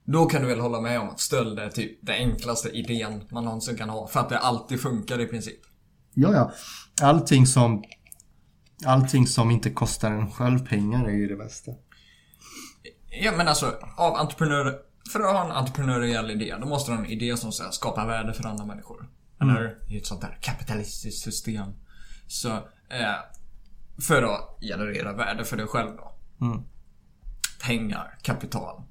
Då 0.05 0.27
kan 0.27 0.43
du 0.43 0.49
väl 0.49 0.61
hålla 0.61 0.81
med 0.81 1.01
om 1.01 1.09
att 1.09 1.21
stöld 1.21 1.59
är 1.59 1.71
typ 1.71 2.07
den 2.07 2.15
enklaste 2.15 2.69
idén 2.69 3.25
man 3.31 3.45
någonsin 3.45 3.77
kan 3.77 3.89
ha. 3.89 4.07
För 4.07 4.21
att 4.21 4.29
det 4.29 4.39
alltid 4.39 4.81
funkar 4.81 5.21
i 5.21 5.27
princip. 5.27 5.61
ja, 6.15 6.33
ja. 6.33 6.53
Allting 7.03 7.47
som 7.47 7.83
Allting 8.85 9.27
som 9.27 9.51
inte 9.51 9.71
kostar 9.71 10.11
en 10.11 10.31
själv 10.31 10.69
pengar 10.69 11.05
är 11.05 11.13
ju 11.13 11.29
det 11.29 11.37
bästa. 11.37 11.73
Ja 13.23 13.33
men 13.37 13.49
alltså, 13.49 13.75
av 13.97 14.15
entreprenör... 14.15 14.79
För 15.13 15.21
att 15.21 15.33
ha 15.33 15.45
en 15.45 15.51
entreprenöriell 15.51 16.31
idé, 16.31 16.55
då 16.61 16.67
måste 16.67 16.91
du 16.91 16.97
ha 16.97 17.05
en 17.05 17.11
idé 17.11 17.37
som 17.37 17.53
så 17.53 17.63
här, 17.63 17.71
skapar 17.71 18.07
värde 18.07 18.35
för 18.35 18.49
andra 18.49 18.65
människor. 18.65 19.09
Eller? 19.41 19.79
I 19.89 19.97
ett 19.97 20.07
sånt 20.07 20.21
där 20.21 20.39
kapitalistiskt 20.41 21.25
system. 21.25 21.73
Så, 22.27 22.49
eh, 22.49 23.15
för 24.09 24.23
att 24.23 24.59
generera 24.61 25.13
värde 25.13 25.45
för 25.45 25.57
dig 25.57 25.67
själv 25.67 25.91
då. 25.97 26.13
Mm. 26.47 26.63
Pengar, 27.63 28.19
kapital. 28.23 28.83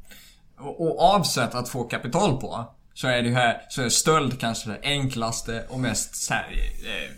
Och, 0.57 0.81
och 0.81 1.01
avsett 1.01 1.55
att 1.55 1.69
få 1.69 1.83
kapital 1.83 2.41
på 2.41 2.75
så 2.93 3.07
är 3.07 3.21
det 3.23 3.29
här, 3.29 3.61
så 3.69 3.81
är 3.81 3.89
stöld 3.89 4.39
kanske 4.39 4.69
det 4.69 4.79
enklaste 4.83 5.65
och 5.69 5.79
mest 5.79 6.15
så 6.15 6.33
här, 6.33 6.51
eh, 6.85 7.11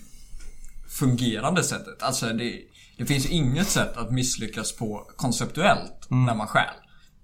fungerande 0.99 1.63
sättet. 1.63 2.03
Alltså 2.03 2.25
det, 2.25 2.59
det 2.97 3.05
finns 3.05 3.25
inget 3.25 3.67
sätt 3.67 3.97
att 3.97 4.11
misslyckas 4.11 4.75
på 4.75 5.07
konceptuellt 5.15 6.07
när 6.09 6.35
man 6.35 6.47
stjäl. 6.47 6.75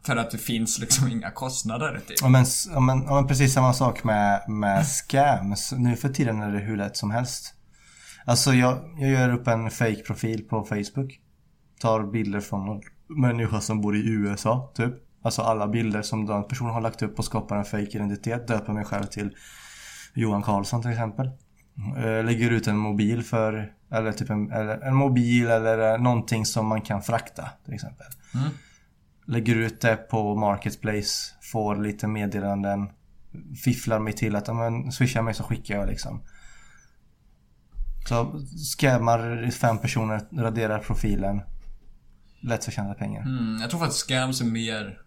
För 0.06 0.15
att 0.15 0.31
det 0.31 0.38
finns 0.38 0.80
liksom 0.80 1.07
inga 1.07 1.31
kostnader 1.31 2.02
till. 2.07 2.15
Ja 2.22 2.30
men, 2.30 2.45
ja, 2.73 2.80
men, 2.80 3.03
ja, 3.03 3.15
men 3.15 3.27
precis 3.27 3.53
samma 3.53 3.73
sak 3.73 4.03
med, 4.03 4.49
med 4.49 4.88
scams. 4.88 5.72
Nu 5.72 5.95
för 5.95 6.10
tiden 6.10 6.41
är 6.41 6.52
det 6.52 6.60
hur 6.60 6.77
lätt 6.77 6.98
som 6.98 7.11
helst. 7.11 7.53
Alltså 8.28 8.54
jag, 8.54 8.95
jag 8.98 9.10
gör 9.10 9.34
upp 9.34 9.48
en 9.48 9.72
fake 9.72 10.04
profil 10.04 10.44
på 10.44 10.64
Facebook. 10.64 11.20
Tar 11.80 12.04
bilder 12.04 12.40
från 12.40 12.66
någon 12.66 12.82
människa 13.08 13.62
som 13.62 13.82
bor 13.82 13.95
i 13.95 14.10
USA, 14.10 14.72
typ. 14.76 14.94
Alltså 15.22 15.41
alla 15.41 15.68
bilder 15.68 16.02
som 16.02 16.26
den 16.26 16.44
personen 16.44 16.74
har 16.74 16.82
lagt 16.82 17.02
upp 17.02 17.20
och 17.20 17.26
skapar 17.26 17.58
en 17.58 17.66
fake 17.66 17.98
identitet. 17.98 18.48
Döper 18.48 18.74
mig 18.74 18.86
själv 18.86 19.04
till 19.04 19.36
Johan 20.14 20.44
Karlsson 20.44 20.82
till 20.82 20.91
exempel. 20.91 21.28
Eh, 21.98 22.26
Lägger 22.26 22.52
ut 22.52 22.68
en 22.68 22.78
mobil 22.78 23.24
för, 23.24 23.74
eller 23.91 24.12
typ 24.12 24.30
en, 24.30 24.52
eller 24.52 24.78
en 24.78 24.95
mobil 24.95 25.48
eller 25.48 25.94
eh, 25.94 26.02
någonting 26.02 26.45
som 26.45 26.68
man 26.68 26.82
kan 26.82 27.02
frakta 27.02 27.49
till 27.66 27.74
exempel. 27.74 28.08
Mm. 28.36 28.49
Lägger 29.26 29.56
ut 29.56 29.82
det 29.82 29.95
på 29.95 30.36
Marketplace, 30.36 31.34
får 31.52 31.76
lite 31.76 32.08
meddelanden. 32.08 32.90
Fifflar 33.64 33.99
mig 33.99 34.14
till 34.14 34.36
att, 34.36 34.48
ja 34.48 34.54
men 34.54 34.91
swishar 34.91 35.22
mig 35.22 35.34
så 35.34 35.44
skickar 35.44 35.76
jag 35.76 35.88
liksom. 35.88 36.22
Så 38.08 38.40
scammar 38.58 39.52
fem 39.52 39.78
personer, 39.78 40.22
raderar 40.32 40.80
profilen. 40.80 41.42
Lätt 42.42 42.66
förtjänade 42.66 42.96
pengar. 42.96 43.22
Mm, 43.22 43.62
jag 43.62 43.70
tror 43.70 43.80
faktiskt 43.80 44.08
scams 44.08 44.42
är 44.42 44.46
mer... 44.46 45.02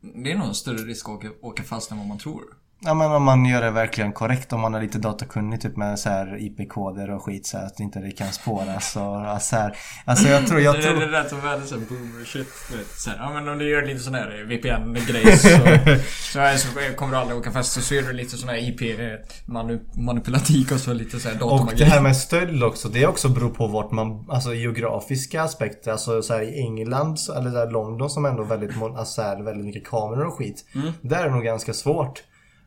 Det 0.00 0.32
är 0.32 0.38
nog 0.38 0.46
en 0.46 0.54
större 0.54 0.78
risk 0.78 1.08
att 1.08 1.14
åka, 1.14 1.28
åka 1.42 1.62
fast 1.62 1.90
än 1.90 1.98
vad 1.98 2.06
man 2.06 2.18
tror. 2.18 2.42
Ja 2.80 2.94
men 2.94 3.12
om 3.12 3.22
man 3.22 3.44
gör 3.44 3.62
det 3.62 3.70
verkligen 3.70 4.12
korrekt, 4.12 4.52
om 4.52 4.60
man 4.60 4.74
är 4.74 4.80
lite 4.82 4.98
datakunnig 4.98 5.60
typ 5.60 5.76
med 5.76 5.98
så 5.98 6.08
här 6.08 6.36
IP-koder 6.40 7.10
och 7.10 7.22
skit 7.24 7.46
så 7.46 7.58
att 7.58 7.80
inte 7.80 7.98
det 7.98 8.10
kan 8.10 8.32
spåras 8.32 8.96
och 8.96 9.02
ja, 9.02 9.38
så 9.40 9.56
här. 9.56 9.76
Alltså 10.04 10.28
jag 10.28 10.46
tror, 10.46 10.60
jag 10.60 10.74
det, 10.74 10.78
det, 10.78 10.84
tror... 10.88 11.00
det 11.00 11.06
lät 11.10 11.28
som 11.30 11.40
världens 11.40 11.68
sån 11.70 11.84
boomer 11.88 12.24
shit. 12.24 12.48
Du 12.70 12.76
vet, 12.76 12.86
så 12.98 13.10
här, 13.10 13.16
ja 13.16 13.30
men 13.34 13.48
om 13.48 13.58
du 13.58 13.70
gör 13.70 13.82
lite 13.86 14.00
sån 14.00 14.14
här 14.14 14.44
VPN-grej 14.48 15.36
så, 15.38 15.48
så, 16.32 16.58
så 16.58 16.68
kommer 16.96 17.12
du 17.12 17.18
aldrig 17.18 17.38
åka 17.38 17.50
fast. 17.50 17.72
Så 17.72 17.80
ser 17.80 18.02
du 18.02 18.12
lite 18.12 18.36
sån 18.36 18.48
här 18.48 18.56
IP-manipulatik 18.58 20.72
och 20.72 20.80
så 20.80 20.92
lite 20.92 21.20
så 21.20 21.28
här 21.28 21.42
Och 21.42 21.50
datamagi. 21.50 21.76
det 21.78 21.84
här 21.84 22.00
med 22.00 22.16
stöld 22.16 22.62
också, 22.62 22.88
det 22.88 23.06
också 23.06 23.28
beror 23.28 23.50
på 23.50 23.66
vart 23.66 23.90
man, 23.90 24.26
alltså 24.30 24.54
geografiska 24.54 25.42
aspekter. 25.42 25.92
Alltså 25.92 26.22
så 26.22 26.34
här, 26.34 26.42
i 26.42 26.60
England, 26.60 27.16
så- 27.20 27.34
eller 27.34 27.50
där 27.50 27.70
London 27.70 28.10
som 28.10 28.24
ändå 28.24 28.42
väldigt, 28.44 28.70
alltså, 28.82 29.04
så 29.04 29.22
här, 29.22 29.42
väldigt 29.42 29.66
mycket 29.66 29.86
kameror 29.86 30.24
och 30.26 30.34
skit. 30.34 30.64
Där 31.02 31.20
är 31.20 31.24
det 31.24 31.30
nog 31.34 31.44
ganska 31.44 31.72
svårt. 31.72 32.22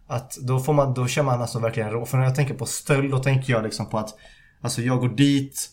Att 0.07 0.37
då 0.47 0.59
får 0.59 0.73
man, 0.73 0.93
då 0.93 1.07
kör 1.07 1.23
man 1.23 1.41
alltså 1.41 1.59
verkligen 1.59 1.91
rå. 1.91 2.05
För 2.05 2.17
när 2.17 2.25
jag 2.25 2.35
tänker 2.35 2.53
på 2.53 2.65
stöld, 2.65 3.11
då 3.11 3.19
tänker 3.19 3.53
jag 3.53 3.63
liksom 3.63 3.89
på 3.89 3.97
att 3.97 4.09
Alltså 4.61 4.81
jag 4.81 4.99
går 4.99 5.09
dit 5.09 5.69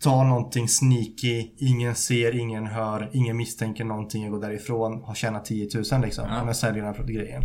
Tar 0.00 0.24
någonting 0.24 0.68
sneaky, 0.68 1.50
ingen 1.58 1.94
ser, 1.94 2.36
ingen 2.36 2.66
hör, 2.66 3.10
ingen 3.12 3.36
misstänker 3.36 3.84
någonting, 3.84 4.22
jag 4.22 4.32
går 4.32 4.40
därifrån, 4.40 5.02
har 5.02 5.14
tjänat 5.14 5.44
10 5.44 5.68
000 5.92 6.00
liksom. 6.00 6.24
Ja. 6.28 6.46
Jag 6.46 6.56
säljer 6.56 6.84
den 6.84 6.94
här 6.94 7.04
grejen. 7.04 7.42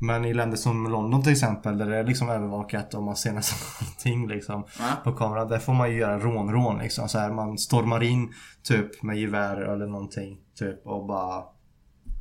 Men 0.00 0.24
i 0.24 0.34
länder 0.34 0.56
som 0.56 0.90
London 0.90 1.22
till 1.22 1.32
exempel, 1.32 1.78
där 1.78 1.90
det 1.90 1.96
är 1.96 2.04
liksom 2.04 2.28
övervakat 2.28 2.94
och 2.94 3.02
man 3.02 3.16
ser 3.16 3.32
nästan 3.32 3.58
allting 3.88 4.28
liksom 4.28 4.64
Ja. 4.78 4.84
på 5.04 5.12
kameran. 5.12 5.48
Där 5.48 5.58
får 5.58 5.74
man 5.74 5.90
ju 5.90 5.98
göra 5.98 6.18
rånrån 6.18 6.78
liksom. 6.78 7.08
Så 7.08 7.18
här, 7.18 7.30
man 7.30 7.58
stormar 7.58 8.02
in 8.02 8.32
typ 8.62 9.02
med 9.02 9.18
gevär 9.18 9.56
eller 9.56 9.86
någonting 9.86 10.38
typ 10.58 10.86
och 10.86 11.06
bara 11.06 11.42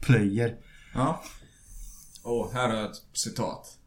plöjer. 0.01 0.55
Ja. 0.93 1.21
Och 2.23 2.51
här 2.53 2.69
har 2.69 2.75
jag 2.75 2.91
ett 2.91 3.01
citat. 3.13 3.77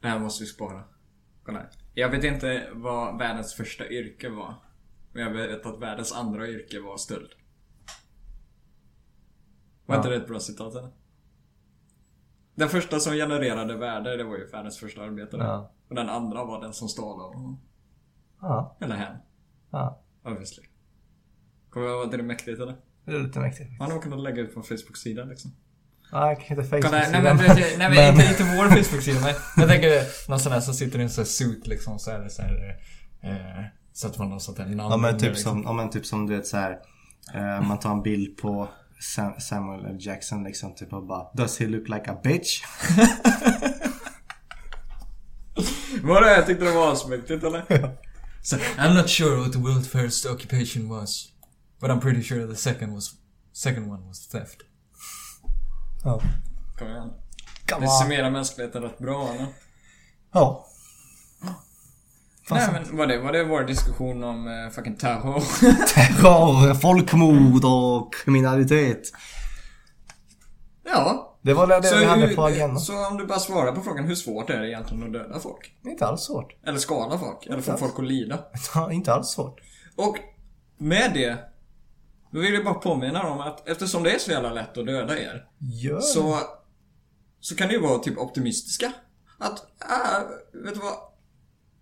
Det 0.00 0.08
här 0.08 0.18
måste 0.18 0.44
vi 0.44 0.48
spara. 0.48 0.84
Kolla 1.44 1.58
här. 1.58 1.70
Jag 1.94 2.08
vet 2.10 2.24
inte 2.24 2.68
vad 2.72 3.18
världens 3.18 3.54
första 3.54 3.88
yrke 3.88 4.28
var. 4.28 4.54
Men 5.12 5.22
jag 5.22 5.30
vet 5.30 5.66
att 5.66 5.80
världens 5.80 6.12
andra 6.12 6.48
yrke 6.48 6.80
var 6.80 6.96
stöld. 6.96 7.30
Var 9.86 9.94
Ja. 9.94 10.00
inte 10.00 10.08
det 10.10 10.16
ett 10.16 10.26
bra 10.28 10.40
citat 10.40 10.74
eller? 10.74 10.90
Den 12.54 12.68
första 12.68 13.00
som 13.00 13.12
genererade 13.12 13.76
värde, 13.76 14.16
det 14.16 14.24
var 14.24 14.36
ju 14.36 14.46
världens 14.50 14.78
första 14.78 15.02
arbetare. 15.02 15.42
Ja. 15.42 15.72
Och 15.88 15.94
den 15.94 16.08
andra 16.08 16.44
var 16.44 16.60
den 16.60 16.72
som 16.72 16.88
stal 16.88 17.20
av 17.20 17.34
honom. 17.34 17.60
Ja, 18.40 18.76
Eller 18.80 18.96
hen. 18.96 19.16
ja. 19.70 20.02
Obviously. 20.24 20.64
Kommer 21.70 21.86
jag 21.86 21.96
ihåg 21.96 22.04
att 22.04 22.10
det 22.12 22.22
mäktigt 22.22 22.60
eller? 22.60 22.76
Det 23.04 23.12
är 23.12 23.20
lite 23.20 23.40
mäktigt. 23.40 23.70
Man 23.78 23.90
har 23.90 24.00
kunnat 24.00 24.20
lägga 24.20 24.42
ut 24.42 24.54
på 24.54 24.60
en 24.60 24.64
Facebook-sida 24.64 25.24
liksom. 25.24 25.50
Nej, 26.12 26.44
kanske 26.48 26.54
inte 26.54 26.80
Kolla, 26.88 27.00
Facebook-sidan. 27.02 27.22
nej 27.22 27.34
men, 27.34 27.36
nej, 27.56 27.76
men, 27.78 27.90
Men- 27.94 28.14
Inte, 28.14 28.26
inte 28.42 28.56
vår 28.56 28.68
Facebook-sida 28.82 29.20
men 29.20 29.34
jag 29.56 29.68
tänker 29.68 30.02
någon 30.30 30.40
sån 30.40 30.52
här 30.52 30.60
som 30.60 30.74
sitter 30.74 30.98
i 30.98 31.02
en 31.02 31.10
sån 31.10 31.22
här 31.22 31.28
suit 31.28 31.66
liksom 31.66 31.98
så 31.98 32.10
är 32.10 32.18
det 32.18 32.30
så 32.30 32.42
här, 32.42 32.76
eh, 33.22 33.64
Så 33.92 34.06
att 34.06 34.18
man 34.18 34.32
har 34.32 34.38
sånt 34.38 34.58
här 34.58 34.66
namn 34.66 34.90
Ja 34.90 34.96
men 34.96 35.18
typ 35.18 35.28
liksom. 35.28 35.52
som, 35.52 35.62
ja, 35.62 35.72
men 35.72 35.90
typ 35.90 36.06
som 36.06 36.26
du 36.26 36.36
vet 36.36 36.46
så 36.46 36.56
här. 36.56 36.78
Eh, 37.34 37.60
man 37.68 37.78
tar 37.78 37.90
en 37.92 38.02
bild 38.02 38.36
på 38.38 38.68
Sam- 39.00 39.40
Samuel 39.40 39.84
L. 39.86 39.96
Jackson 40.00 40.44
liksom 40.44 40.74
typ 40.74 40.92
och 40.92 41.06
bara 41.06 41.26
Does 41.34 41.60
he 41.60 41.66
look 41.66 41.88
like 41.88 42.10
a 42.10 42.20
bitch? 42.24 42.62
Var 46.02 46.20
det? 46.20 46.34
Jag 46.36 46.46
tyckte 46.46 46.64
det 46.64 46.72
var 46.72 46.92
asmäktigt 46.92 47.44
eller? 47.44 47.64
so, 48.42 48.56
I'm 48.78 48.94
not 48.94 49.08
sure 49.10 49.36
what 49.36 49.52
the 49.52 49.58
world's 49.58 49.88
first 50.02 50.26
occupation 50.26 50.88
was. 50.88 51.28
But 51.80 51.90
I'm 51.90 52.00
pretty 52.00 52.22
sure 52.22 52.46
the 52.46 52.56
second 52.56 52.94
was 52.94 53.10
second 53.52 53.90
one 53.90 54.06
was 54.06 54.28
theft. 54.28 54.56
Ja. 56.04 56.20
Kom 56.78 56.88
igen. 56.88 57.10
Come 57.70 57.86
Det 57.86 57.90
summerar 57.90 58.30
mänskligheten 58.30 58.82
rätt 58.82 58.98
bra 58.98 59.28
eller? 59.34 59.46
Ja. 60.32 60.66
Nej 62.50 62.68
men 62.72 62.96
var 62.96 63.06
det, 63.06 63.18
var 63.18 63.32
det 63.32 63.44
vår 63.44 63.62
diskussion 63.64 64.24
om 64.24 64.46
eh, 64.48 64.70
fucking 64.70 64.96
terror? 64.96 65.40
Terror, 65.94 66.74
folkmord 66.74 67.64
och 67.64 68.14
kriminalitet. 68.14 69.02
ja. 70.84 71.28
Det 71.44 71.54
var 71.54 71.66
det, 71.66 71.80
det 71.80 71.98
vi 71.98 72.04
hade 72.04 72.26
hur- 72.26 72.36
på 72.36 72.44
agendan. 72.44 72.80
så 72.80 73.06
om 73.06 73.16
du 73.16 73.26
bara 73.26 73.38
svarar 73.38 73.72
på 73.72 73.80
frågan, 73.82 74.04
hur 74.04 74.14
svårt 74.14 74.50
är 74.50 74.60
det 74.60 74.68
egentligen 74.68 75.02
att 75.06 75.12
döda 75.12 75.40
folk? 75.40 75.74
Inte 75.84 76.06
alls 76.06 76.20
svårt. 76.20 76.56
Eller 76.66 76.78
skada 76.78 77.18
folk? 77.18 77.46
Eller 77.46 77.60
få 77.62 77.70
alls. 77.72 77.80
folk 77.80 77.98
att 77.98 78.04
lida? 78.04 78.38
Inte 78.90 79.12
alls 79.14 79.28
svårt. 79.28 79.60
Och 79.96 80.16
med 80.78 81.10
det, 81.14 81.38
då 82.32 82.40
vill 82.40 82.54
jag 82.54 82.64
bara 82.64 82.74
påminna 82.74 83.22
om 83.22 83.40
att 83.40 83.68
eftersom 83.68 84.02
det 84.02 84.10
är 84.14 84.18
så 84.18 84.30
jävla 84.30 84.52
lätt 84.52 84.78
att 84.78 84.86
döda 84.86 85.18
er, 85.18 85.46
Gör 85.58 86.00
så, 86.00 86.38
så 87.40 87.56
kan 87.56 87.68
ni 87.68 87.74
ju 87.74 87.80
vara 87.80 87.98
typ 87.98 88.18
optimistiska. 88.18 88.92
Att, 89.38 89.58
äh, 89.80 90.22
vet 90.64 90.74
du 90.74 90.80
vad? 90.80 90.94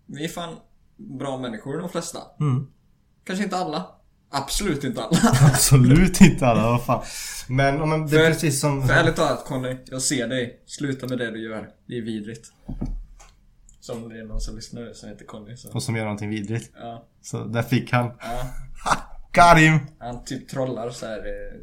Vi 0.07 0.25
är 0.25 0.29
fan 0.29 0.57
bra 0.97 1.39
människor 1.39 1.79
de 1.79 1.89
flesta. 1.89 2.19
Mm. 2.41 2.67
Kanske 3.25 3.45
inte 3.45 3.57
alla. 3.57 3.87
Absolut 4.31 4.85
inte 4.85 5.03
alla. 5.03 5.19
Absolut 5.53 6.21
inte 6.21 6.47
alla, 6.47 6.63
vad 6.63 6.85
fan. 6.85 7.05
Men, 7.49 7.89
men 7.89 8.07
det 8.07 8.17
är 8.17 8.25
För- 8.25 8.31
precis 8.33 8.61
som... 8.61 8.87
För 8.89 8.95
ärligt 8.95 9.17
talat 9.17 9.45
Conny, 9.45 9.77
jag 9.87 10.03
ser 10.03 10.29
dig. 10.29 10.63
Sluta 10.67 11.07
med 11.07 11.19
det 11.19 11.31
du 11.31 11.43
gör. 11.43 11.69
Det 11.87 11.99
är 11.99 12.03
vidrigt. 12.03 12.53
Som 13.81 14.09
det 14.09 14.19
är 14.21 14.25
någon 14.25 14.41
som 14.41 14.57
lyssnar 14.57 14.93
som 14.93 15.09
heter 15.09 15.25
Conny. 15.25 15.57
Så. 15.57 15.73
Och 15.73 15.83
som 15.83 15.97
gör 15.97 16.05
någonting 16.05 16.31
vidrigt. 16.31 16.71
Ja, 16.77 17.05
Så 17.23 17.45
där 17.45 17.63
fick 17.63 17.93
han. 17.93 18.07
ja. 18.21 18.43
Him! 19.57 19.79
Han 19.99 20.25
typ 20.25 20.49
trollar 20.49 20.91
så 20.91 21.07
här 21.07 21.19
eh, 21.19 21.61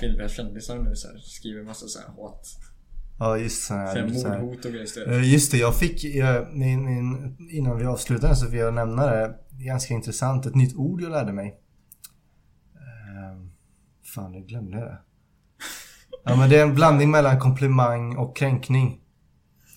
kvinnliga 0.00 0.28
kändisar 0.28 0.78
nu 0.78 0.94
så 0.94 1.08
här, 1.08 1.18
Skriver 1.18 1.62
massa 1.62 1.86
så 1.86 1.98
här 1.98 2.06
hat. 2.08 2.46
Ja, 3.18 3.38
just 3.38 3.64
så 3.66 3.74
här. 3.74 4.06
mordhot 4.40 4.64
och 4.64 4.70
grejer. 4.72 5.12
Eh, 5.12 5.32
Just 5.32 5.50
det, 5.52 5.58
jag 5.58 5.76
fick, 5.76 6.04
jag, 6.04 6.56
min, 6.56 7.36
innan 7.50 7.78
vi 7.78 7.84
avslutar 7.84 8.34
så 8.34 8.48
vill 8.48 8.60
jag 8.60 8.74
nämna 8.74 9.06
det. 9.06 9.34
Ganska 9.50 9.94
intressant, 9.94 10.46
ett 10.46 10.54
nytt 10.54 10.76
ord 10.76 11.00
jag 11.02 11.10
lärde 11.10 11.32
mig. 11.32 11.60
Ehm, 12.76 13.50
fan, 14.14 14.34
jag 14.34 14.46
glömde 14.46 14.76
det. 14.76 14.98
Ja 16.24 16.36
men 16.36 16.50
det 16.50 16.56
är 16.58 16.62
en 16.62 16.74
blandning 16.74 17.10
mellan 17.10 17.38
komplimang 17.38 18.16
och 18.16 18.36
kränkning. 18.36 19.00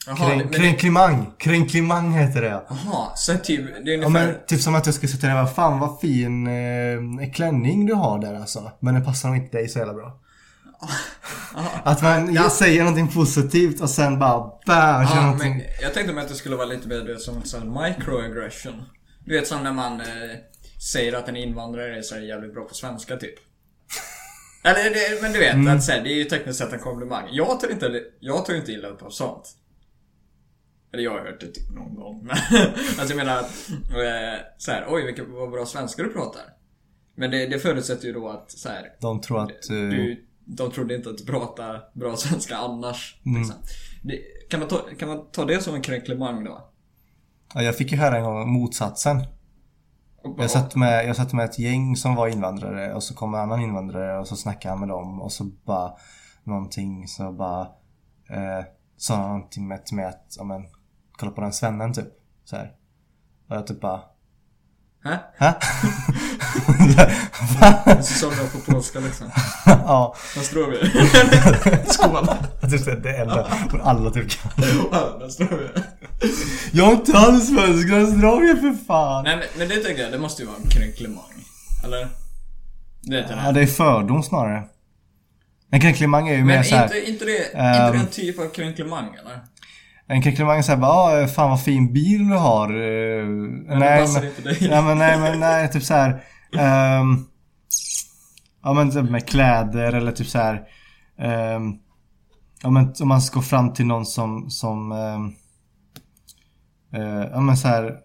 Men- 0.08 0.50
kränklimang! 0.50 1.32
Kränklimang 1.38 2.12
heter 2.14 2.42
det. 2.42 2.62
Jaha, 2.70 3.12
så 3.16 3.38
typ, 3.38 3.66
det 3.86 3.94
är 3.94 3.98
Ja 3.98 4.06
ungefär... 4.08 4.28
men 4.28 4.36
typ 4.48 4.62
som 4.62 4.76
att 4.76 4.86
jag 4.86 4.96
skulle 4.96 5.12
sätta 5.12 5.28
dig 5.28 5.36
vad 5.36 5.56
fan 5.56 5.80
vad 5.80 6.00
fin 6.00 6.48
eh, 6.48 7.32
klänning 7.34 7.86
du 7.86 7.94
har 7.94 8.20
där 8.20 8.36
alltså. 8.36 8.72
Men 8.80 8.94
den 8.94 9.06
passar 9.06 9.30
nog 9.30 9.38
inte 9.38 9.58
dig 9.58 9.68
så 9.70 9.80
jävla 9.80 9.94
bra. 9.94 10.20
Att 11.84 12.02
man 12.02 12.34
Ja. 12.34 12.50
säger 12.50 12.80
någonting 12.80 13.08
positivt 13.08 13.82
och 13.82 13.90
sen 13.90 14.20
bara 14.20 14.40
bam, 14.40 15.02
Ja, 15.04 15.22
någonting. 15.22 15.50
men 15.58 15.62
jag 15.82 15.94
tänkte 15.94 16.14
mig 16.14 16.24
att 16.24 16.30
det 16.30 16.36
skulle 16.36 16.56
vara 16.56 16.66
lite 16.68 16.88
mer 16.88 17.16
som 17.18 17.62
en 17.62 17.84
microaggression. 17.84 18.84
Du 19.26 19.34
vet 19.40 19.48
som 19.48 19.64
när 19.64 19.74
man 19.74 20.02
eh, 20.02 20.08
säger 20.94 21.14
att 21.14 21.30
en 21.30 21.36
invandrare 21.38 21.98
är 21.98 22.02
så 22.02 22.18
jävligt 22.20 22.54
bra 22.54 22.64
på 22.64 22.74
svenska 22.74 23.18
typ. 23.18 23.36
Eller 24.64 24.84
det, 24.90 25.22
men 25.22 25.34
du 25.34 25.40
vet, 25.40 25.54
Mm. 25.54 25.78
att, 25.78 25.84
så 25.84 25.92
här, 25.92 26.02
det 26.02 26.10
är 26.10 26.16
ju 26.18 26.24
tekniskt 26.24 26.60
sett 26.60 26.74
en 26.74 26.80
komplimang. 26.80 27.24
Jag 27.32 27.60
tar 27.60 27.72
inte, 27.72 28.02
jag 28.20 28.46
tar 28.46 28.54
inte 28.54 28.72
illa 28.72 28.88
upp 28.88 29.04
av 29.04 29.10
sånt. 29.10 29.50
Eller 30.94 31.04
jag 31.04 31.12
har 31.12 31.20
hört 31.20 31.40
det 31.42 31.48
typ 31.48 31.70
någon 31.70 31.96
gång. 31.96 32.30
Alltså 33.00 33.16
jag 33.16 33.16
menar 33.16 33.38
att, 33.38 33.70
eh, 33.72 34.46
så 34.58 34.72
här, 34.72 34.86
oj 34.90 35.06
vilka 35.06 35.24
vad 35.24 35.52
bra 35.52 35.66
svenska 35.66 36.04
du 36.04 36.14
pratar. 36.14 36.42
Men 37.16 37.32
det, 37.32 37.48
det 37.48 37.60
förutsätter 37.60 38.08
ju 38.08 38.14
då 38.14 38.30
att 38.30 38.52
så 38.52 38.70
här, 38.70 38.84
De 39.02 39.22
tror 39.22 39.40
att... 39.44 39.50
eh, 39.50 39.76
du, 39.76 40.26
de 40.46 40.72
trodde 40.72 40.96
inte 40.96 41.10
att 41.10 41.18
du 41.18 41.26
pratade 41.26 41.82
bra 41.94 42.16
svenska 42.18 42.58
annars. 42.58 43.20
Liksom. 43.24 43.56
Det, 44.04 44.20
kan, 44.50 44.60
man 44.60 44.70
ta, 44.70 44.82
kan 45.00 45.08
man 45.08 45.32
ta 45.32 45.46
det 45.46 45.62
som 45.62 45.76
en 45.76 45.82
kränklemang 45.82 46.44
då? 46.44 46.68
ja, 47.54 47.62
jag 47.62 47.78
fick 47.78 47.92
ju 47.92 47.98
höra 47.98 48.18
en 48.18 48.24
gång 48.24 48.50
motsatsen. 48.50 49.24
Jag 50.38 50.52
satt, 50.52 50.76
med, 50.76 51.08
jag 51.08 51.16
satt 51.16 51.34
med 51.34 51.46
ett 51.46 51.60
gäng 51.60 51.96
som 51.96 52.16
var 52.16 52.28
invandrare 52.28 52.94
och 52.94 53.04
så 53.04 53.16
kom 53.16 53.34
en 53.34 53.40
annan 53.40 53.62
invandrare 53.62 54.20
och 54.20 54.28
så 54.28 54.36
snackade 54.36 54.72
han 54.72 54.80
med 54.80 54.90
dem 54.90 55.22
och 55.22 55.32
så 55.32 55.44
bara 55.44 55.94
någonting 56.44 57.08
så 57.08 57.32
bara 57.32 57.62
eh, 58.30 58.66
sa 58.98 59.28
någonting 59.28 59.68
med, 59.68 59.86
till 59.86 59.96
mig 59.96 60.06
att, 60.06 60.36
ja 60.38 60.44
men 60.44 60.66
kolla 61.22 61.32
på 61.32 61.42
den 61.42 61.54
svennen 61.54 61.94
typ. 61.94 62.08
Så 62.46 62.56
här. 62.56 62.72
Och 63.50 63.56
jag 63.56 63.68
typ 63.68 63.82
bara, 63.82 64.02
Hä? 65.04 65.20
hä? 65.38 65.54
Så 68.02 68.14
sa 68.14 68.30
de 68.30 68.50
på 68.60 68.72
polska 68.72 69.00
liksom. 69.00 69.32
ja, 69.66 70.16
vi. 70.36 70.42
Skål. 71.94 72.28
jag 72.62 72.72
tyckte 72.72 72.96
det 72.96 73.18
enda 73.18 73.48
alla 73.84 74.12
typ 74.12 74.30
kan. 74.30 74.52
Vi. 74.58 74.66
Jag 76.72 76.88
är 76.88 76.92
inte 76.92 77.18
alls 77.18 77.48
svensk, 77.48 77.92
Australien 77.92 78.58
för 78.58 78.86
fan! 78.86 79.24
Nej 79.24 79.38
men, 79.38 79.46
men 79.58 79.70
det 79.70 79.76
tänker 79.76 80.04
jag, 80.04 80.12
det 80.12 80.20
måste 80.20 80.42
ju 80.42 80.48
vara 80.48 80.58
en 80.64 80.70
kränklemang. 80.70 81.46
Eller? 81.84 82.08
Det 83.02 83.16
är 83.16 83.22
inte 83.22 83.34
Ja, 83.46 83.52
det 83.52 83.62
är 83.62 83.68
fördom 83.68 84.24
snarare. 84.24 84.64
En 85.72 85.82
kränklemang 85.82 86.28
är 86.28 86.36
ju 86.38 86.44
mer 86.44 86.56
Men 86.56 86.64
såhär... 86.64 86.84
inte, 86.84 87.12
inte, 87.12 87.26
det, 87.26 87.46
inte 87.46 87.58
ehm, 87.58 87.94
det 87.94 88.00
en 88.00 88.08
typ 88.08 88.40
av 88.40 88.50
kränklemang 88.50 89.16
eller? 89.20 89.40
En 90.08 90.22
kränklemang 90.22 90.58
är 90.58 90.62
såhär 90.62 90.80
bara, 90.80 91.24
ah, 91.24 91.28
fan 91.28 91.50
vad 91.50 91.64
fin 91.64 91.94
bil 91.94 92.28
du 92.30 92.36
har. 92.36 92.70
eh, 92.70 93.26
Men 93.26 93.80
det 93.80 93.98
passar 94.02 94.26
inte 94.26 94.42
dig. 94.42 94.58
Nej 94.70 94.84
men 94.84 94.98
nej 94.98 95.20
men 95.20 95.40
nej, 95.40 95.72
typ 95.72 95.84
såhär. 95.84 96.24
Um, 96.54 97.28
ja 98.64 98.74
men 98.74 98.92
typ 98.92 99.10
med 99.10 99.28
kläder 99.28 99.94
eller 99.94 100.12
typ 100.12 100.28
såhär. 100.28 100.56
Um, 101.56 101.80
ja 102.64 102.70
men 102.70 102.94
om 103.02 103.08
man 103.08 103.22
ska 103.22 103.36
gå 103.40 103.42
fram 103.44 103.74
till 103.74 103.86
någon 103.86 104.06
som, 104.06 104.50
som 104.50 104.92
um, 104.92 105.36
uh, 106.96 107.26
ja 107.32 107.40
men 107.40 107.58
såhär. 107.58 107.96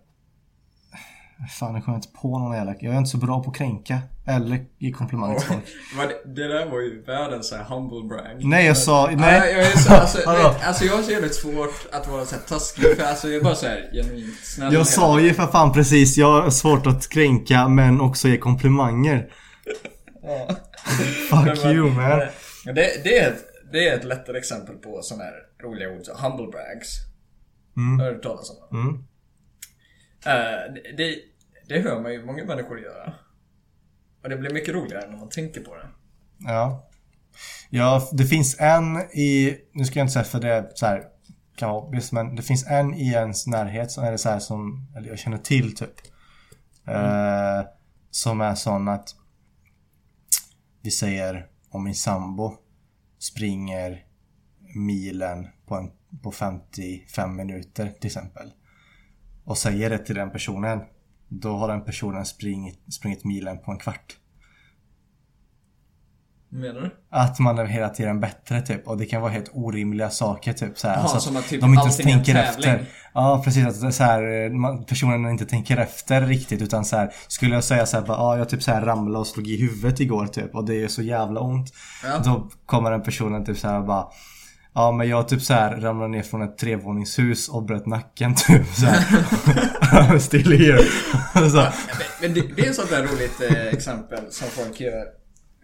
Fan 1.58 1.74
jag 1.74 1.84
kommer 1.84 1.96
inte 1.96 2.08
på 2.08 2.38
någon 2.38 2.56
jävla, 2.56 2.74
jag 2.80 2.94
är 2.94 2.98
inte 2.98 3.10
så 3.10 3.18
bra 3.18 3.42
på 3.42 3.50
att 3.50 3.56
kränka. 3.56 3.98
Eller 4.26 4.64
ge 4.78 4.92
komplimanger 4.92 5.38
till 5.38 5.48
folk. 5.48 5.64
Men 5.96 6.08
det, 6.08 6.42
det 6.42 6.48
där 6.48 6.66
var 6.66 6.80
ju 6.80 7.02
världens 7.02 7.52
här 7.52 7.64
humble 7.64 8.08
brag. 8.08 8.44
Nej 8.44 8.66
jag 8.66 8.76
sa, 8.76 9.06
Nej. 9.06 9.16
nej. 9.16 9.52
jag, 9.52 9.66
är 9.66 9.76
så, 9.76 9.94
alltså, 9.94 10.18
vet, 10.30 10.66
alltså 10.66 10.84
jag 10.84 10.96
har 10.96 11.02
så 11.02 11.10
jävligt 11.10 11.34
svårt 11.34 11.86
att 11.92 12.08
vara 12.08 12.24
så 12.24 12.34
här 12.34 12.42
taskig 12.42 12.96
för 12.96 13.02
alltså 13.04 13.28
jag 13.28 13.36
är 13.36 13.44
bara 13.44 13.54
så 13.54 13.66
här 13.66 13.90
genuint 13.92 14.44
snäll. 14.44 14.74
Jag 14.74 14.86
sa 14.86 15.20
ju 15.20 15.34
för 15.34 15.46
fan 15.46 15.72
precis, 15.72 16.16
jag 16.16 16.42
har 16.42 16.50
svårt 16.50 16.86
att 16.86 17.08
kränka 17.08 17.68
men 17.68 18.00
också 18.00 18.28
ge 18.28 18.38
komplimanger. 18.38 19.28
Fuck 21.30 21.64
you 21.64 21.90
man. 21.90 22.22
Men 22.64 22.74
Det, 22.74 23.04
det, 23.04 23.18
är 23.18 23.30
ett, 23.30 23.44
det 23.72 23.88
är 23.88 23.96
ett 23.96 24.04
lättare 24.04 24.38
exempel 24.38 24.74
på 24.76 25.02
sådana 25.02 25.24
här 25.24 25.34
roliga 25.62 25.88
ord. 25.88 26.00
Så 26.02 26.12
humble 26.14 26.46
brags. 26.46 26.88
Mm. 27.76 28.00
Har 28.00 28.06
du 28.06 28.12
hört 28.14 28.22
talas 28.22 28.50
om 28.50 28.56
det? 28.70 28.76
Mm. 28.76 29.04
Eh, 30.26 30.72
det, 30.96 31.18
det, 31.68 31.80
hör 31.80 32.02
man 32.02 32.12
ju 32.12 32.24
många 32.24 32.44
människor 32.44 32.80
göra. 32.80 33.12
Och 34.22 34.28
det 34.28 34.36
blir 34.36 34.50
mycket 34.50 34.74
roligare 34.74 35.10
när 35.10 35.18
man 35.18 35.28
tänker 35.28 35.60
på 35.60 35.76
det. 35.76 35.88
Ja. 36.38 36.88
Ja, 37.70 38.08
det 38.12 38.24
finns 38.24 38.60
en 38.60 38.96
i, 38.96 39.58
nu 39.72 39.84
ska 39.84 39.98
jag 39.98 40.04
inte 40.04 40.12
säga 40.12 40.24
för 40.24 40.40
det 40.40 40.48
är 40.48 40.70
så 40.74 40.86
här, 40.86 41.04
kan 41.56 41.70
vara 41.70 41.82
obvious, 41.82 42.12
men 42.12 42.36
det 42.36 42.42
finns 42.42 42.66
en 42.66 42.94
i 42.94 43.08
ens 43.08 43.46
närhet 43.46 43.90
som 43.90 44.04
är 44.04 44.12
det 44.12 44.18
så 44.18 44.28
här 44.28 44.38
som, 44.38 44.92
eller 44.96 45.08
jag 45.08 45.18
känner 45.18 45.38
till 45.38 45.76
typ. 45.76 45.94
Eh, 46.86 47.62
som 48.10 48.40
är 48.40 48.54
sån 48.54 48.88
att 48.88 49.14
vi 50.82 50.90
säger 50.90 51.46
om 51.70 51.84
min 51.84 51.94
sambo 51.94 52.54
springer 53.18 54.04
milen 54.74 55.46
på, 55.66 55.74
en, 55.74 55.90
på 56.22 56.32
55 56.32 57.36
minuter 57.36 57.92
till 58.00 58.06
exempel. 58.06 58.52
Och 59.46 59.58
säger 59.58 59.90
det 59.90 59.98
till 59.98 60.14
den 60.14 60.30
personen. 60.30 60.80
Då 61.28 61.56
har 61.56 61.68
den 61.68 61.84
personen 61.84 62.26
springit, 62.26 62.94
sprungit 62.94 63.24
milen 63.24 63.58
på 63.58 63.72
en 63.72 63.78
kvart. 63.78 64.16
Menar 66.48 66.80
du? 66.80 66.90
Att 67.10 67.38
man 67.38 67.58
är 67.58 67.64
hela 67.64 67.88
tiden 67.88 68.20
bättre 68.20 68.62
typ. 68.62 68.88
Och 68.88 68.98
det 68.98 69.06
kan 69.06 69.22
vara 69.22 69.32
helt 69.32 69.50
orimliga 69.52 70.10
saker 70.10 70.52
typ. 70.52 70.78
Så 70.78 70.88
här, 70.88 70.94
Jaha, 70.94 71.02
alltså, 71.02 71.20
som 71.20 71.36
att 71.36 71.48
typ 71.48 71.60
de 71.60 71.70
inte 71.70 71.82
ens 71.82 71.96
tänker 71.96 72.34
efter. 72.34 72.86
Ja 73.14 73.42
precis, 73.44 73.84
att 73.84 73.94
så 73.94 74.04
här, 74.04 74.50
man, 74.50 74.84
personen 74.84 75.30
inte 75.30 75.46
tänker 75.46 75.76
efter 75.76 76.20
riktigt. 76.20 76.62
Utan 76.62 76.84
så 76.84 76.96
här, 76.96 77.12
skulle 77.28 77.54
jag 77.54 77.64
säga 77.64 77.86
så 77.86 77.96
här, 77.96 78.06
bara, 78.06 78.18
ja 78.18 78.38
jag 78.38 78.48
typ 78.48 78.62
så 78.62 78.72
här 78.72 78.82
ramlade 78.82 79.18
och 79.18 79.26
slog 79.26 79.48
i 79.48 79.60
huvudet 79.60 80.00
igår 80.00 80.26
typ. 80.26 80.54
Och 80.54 80.64
det 80.64 80.82
är 80.82 80.88
så 80.88 81.02
jävla 81.02 81.40
ont. 81.40 81.72
Ja. 82.04 82.18
Då 82.24 82.48
kommer 82.66 82.90
den 82.90 83.02
personen 83.02 83.44
typ 83.44 83.58
så 83.58 83.68
här 83.68 83.80
bara 83.80 84.06
Ja 84.78 84.92
men 84.92 85.08
jag 85.08 85.28
typ 85.28 85.42
så 85.42 85.54
här 85.54 85.80
ramlade 85.80 86.10
ner 86.10 86.22
från 86.22 86.42
ett 86.42 86.58
trevåningshus 86.58 87.48
och 87.48 87.62
bröt 87.62 87.86
nacken 87.86 88.34
typ 88.46 88.66
så 88.66 88.86
här. 88.86 90.18
Still 90.28 90.52
here. 90.52 90.82
så. 91.50 91.56
Men, 91.56 91.72
men 92.20 92.34
det, 92.34 92.56
det 92.56 92.66
är 92.66 92.70
ett 92.70 92.76
sånt 92.76 92.90
där 92.90 93.02
roligt 93.02 93.40
eh, 93.40 93.66
exempel 93.66 94.24
som 94.30 94.48
folk 94.48 94.80
gör. 94.80 95.04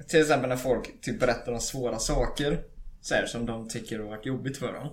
Till 0.09 0.20
exempel 0.20 0.48
när 0.48 0.56
folk 0.56 1.01
typ 1.01 1.20
berättar 1.20 1.52
om 1.52 1.60
svåra 1.60 1.98
saker. 1.98 2.60
Så 3.01 3.14
här, 3.14 3.26
som 3.26 3.47
de 3.47 3.68
tycker 3.68 3.98
har 3.98 4.06
varit 4.06 4.26
jobbigt 4.26 4.56
för 4.56 4.72
dem. 4.72 4.89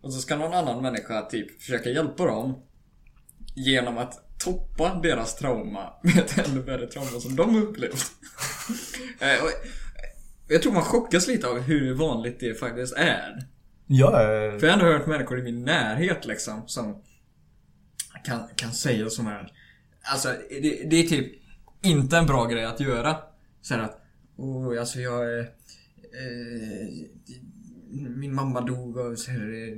Och 0.00 0.12
så 0.12 0.20
ska 0.20 0.36
någon 0.36 0.54
annan 0.54 0.82
människa 0.82 1.22
typ 1.22 1.62
försöka 1.62 1.90
hjälpa 1.90 2.26
dem. 2.26 2.62
Genom 3.54 3.98
att 3.98 4.38
toppa 4.38 5.00
deras 5.02 5.34
trauma 5.34 5.92
med 6.02 6.18
ett 6.18 6.48
ännu 6.48 6.60
värre 6.60 6.86
trauma 6.86 7.20
som 7.20 7.36
de 7.36 7.54
har 7.54 7.62
upplevt. 7.62 8.12
Eh, 10.48 10.52
jag 10.52 10.62
tror 10.62 10.72
man 10.72 10.82
chockas 10.82 11.28
lite 11.28 11.48
av 11.48 11.58
hur 11.58 11.94
vanligt 11.94 12.40
det 12.40 12.54
faktiskt 12.54 12.94
är. 12.96 13.46
Ja, 13.86 14.10
För 14.60 14.66
jag 14.66 14.72
har 14.72 14.72
ändå 14.72 14.84
hört 14.84 15.06
människor 15.06 15.38
i 15.38 15.42
min 15.42 15.64
närhet 15.64 16.26
liksom 16.26 16.62
som 16.66 17.02
kan, 18.24 18.40
kan 18.56 18.72
säga 18.72 19.10
som 19.10 19.26
här. 19.26 19.52
Alltså 20.02 20.28
det, 20.50 20.90
det 20.90 20.96
är 20.96 21.08
typ 21.08 21.32
inte 21.82 22.16
en 22.16 22.26
bra 22.26 22.44
grej 22.44 22.64
att 22.64 22.80
göra. 22.80 23.16
Så 23.62 23.74
här 23.74 23.82
att, 23.82 24.00
oh, 24.36 24.80
alltså 24.80 25.00
jag 25.00 25.32
är... 25.32 25.40
Eh, 25.40 27.06
min 28.16 28.34
mamma 28.34 28.60
dog 28.60 28.96
och 28.96 29.18
så 29.18 29.30
här, 29.30 29.68
eh, 29.68 29.76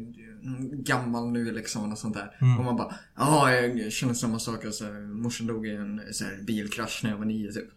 gammal 0.72 1.30
nu 1.30 1.52
liksom 1.52 1.92
och 1.92 1.98
sånt 1.98 2.14
där. 2.14 2.36
Och 2.58 2.64
man 2.64 2.76
bara, 2.76 2.94
ja 3.16 3.52
jag 3.52 3.92
känner 3.92 4.14
samma 4.14 4.38
sak. 4.38 4.64
Alltså, 4.64 4.84
morsan 4.90 5.46
dog 5.46 5.66
i 5.66 5.70
en 5.70 6.00
så 6.12 6.24
här, 6.24 6.42
bilkrasch 6.42 7.00
när 7.02 7.10
jag 7.10 7.18
var 7.18 7.24
nio 7.24 7.52
typ. 7.52 7.68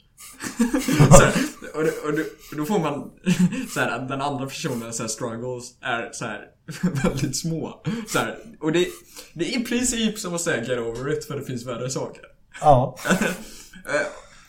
Så 1.17 1.23
här, 1.23 1.33
och, 1.73 1.83
då- 1.83 2.09
och, 2.09 2.19
och 2.51 2.57
då 2.57 2.65
får 2.65 2.79
man 2.79 3.11
så 3.73 3.79
här, 3.79 3.89
att 3.91 4.07
den 4.09 4.21
andra 4.21 4.45
personens 4.45 4.97
så 4.97 5.03
här, 5.03 5.07
struggles 5.07 5.63
är 5.81 6.09
så 6.13 6.25
här, 6.25 6.41
väldigt 7.03 7.37
små. 7.37 7.83
Så 8.07 8.19
här, 8.19 8.37
och 8.59 8.71
det, 8.71 8.87
det 9.33 9.53
är 9.55 9.59
i 9.61 9.65
princip 9.65 10.19
som 10.19 10.35
att 10.35 10.41
säga 10.41 10.63
get 10.63 10.79
over 10.79 11.13
it 11.13 11.25
för 11.25 11.39
det 11.39 11.45
finns 11.45 11.65
värre 11.65 11.89
saker. 11.89 12.23
ja. 12.61 12.95
Eh, 13.09 14.07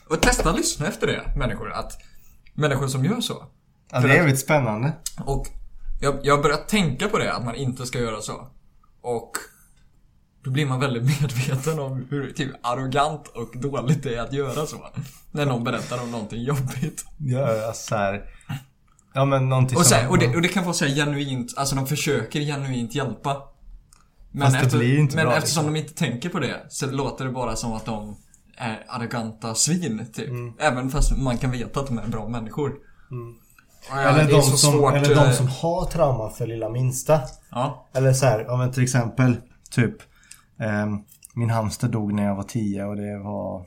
och 0.08 0.20
testa 0.22 0.50
att 0.50 0.56
lyssna 0.56 0.86
efter 0.86 1.06
det, 1.06 1.22
människor. 1.38 1.72
Att 1.72 1.92
människor 2.54 2.88
som 2.88 3.04
gör 3.04 3.20
så. 3.20 3.46
ja 3.92 4.00
det 4.00 4.08
är 4.10 4.14
jävligt 4.14 4.38
spännande. 4.40 4.92
Och 5.24 5.46
jag, 6.00 6.18
jag 6.22 6.36
har 6.36 6.42
börjat 6.42 6.68
tänka 6.68 7.08
på 7.08 7.18
det, 7.18 7.32
att 7.32 7.44
man 7.44 7.54
inte 7.54 7.86
ska 7.86 7.98
göra 7.98 8.20
så. 8.20 8.50
Och 9.02 9.30
då 10.44 10.50
blir 10.50 10.66
man 10.66 10.80
väldigt 10.80 11.02
medveten 11.20 11.78
om 11.78 12.06
hur 12.10 12.32
typ 12.32 12.50
arrogant 12.62 13.28
och 13.28 13.58
dåligt 13.60 14.02
det 14.02 14.14
är 14.14 14.20
att 14.20 14.32
göra 14.32 14.66
så. 14.66 14.76
När 15.30 15.46
någon 15.46 15.64
berättar 15.64 16.02
om 16.02 16.10
någonting 16.10 16.42
jobbigt. 16.42 17.04
Ja, 17.18 17.66
alltså 17.66 17.88
så 17.88 17.96
här. 17.96 18.24
Ja 19.14 19.24
men 19.24 19.48
någonting 19.48 19.78
Och, 19.78 19.86
så 19.86 19.94
här, 19.94 20.10
och, 20.10 20.18
det, 20.18 20.36
och 20.36 20.42
det 20.42 20.48
kan 20.48 20.64
vara 20.64 20.74
så 20.74 20.84
här 20.84 20.94
genuint, 20.94 21.54
alltså 21.56 21.76
de 21.76 21.86
försöker 21.86 22.40
genuint 22.40 22.94
hjälpa. 22.94 23.42
Men, 24.30 24.50
Fast 24.50 24.70
det 24.70 24.78
blir 24.78 24.98
inte 24.98 25.16
men 25.16 25.26
bra, 25.26 25.36
eftersom 25.36 25.64
liksom. 25.64 25.74
de 25.74 25.80
inte 25.80 25.94
tänker 25.94 26.28
på 26.28 26.38
det 26.38 26.66
så 26.68 26.90
låter 26.90 27.24
det 27.24 27.30
bara 27.30 27.56
som 27.56 27.72
att 27.72 27.84
de 27.84 28.16
är 28.56 28.84
arroganta 28.88 29.54
svin, 29.54 30.06
typ. 30.12 30.28
Mm. 30.28 30.52
Även 30.58 30.90
fast 30.90 31.16
man 31.16 31.38
kan 31.38 31.50
veta 31.50 31.80
att 31.80 31.86
de 31.86 31.98
är 31.98 32.06
bra 32.06 32.28
människor. 32.28 32.70
Och 33.90 33.96
ja, 33.96 34.00
Eller, 34.00 34.32
de 34.32 34.42
som, 34.42 34.58
svårt, 34.58 34.94
eller 34.94 35.14
de 35.14 35.24
eh, 35.24 35.32
som 35.32 35.48
har 35.48 35.86
trauma 35.86 36.30
för 36.30 36.46
lilla 36.46 36.68
minsta. 36.68 37.20
Ja. 37.50 37.88
Eller 37.94 38.12
så 38.12 38.26
här, 38.26 38.50
om 38.50 38.58
men 38.58 38.72
till 38.72 38.82
exempel 38.82 39.36
typ 39.70 39.96
Min 41.34 41.50
hamster 41.50 41.88
dog 41.88 42.12
när 42.14 42.24
jag 42.24 42.34
var 42.34 42.42
10 42.42 42.84
och 42.84 42.96
det 42.96 43.18
var 43.18 43.66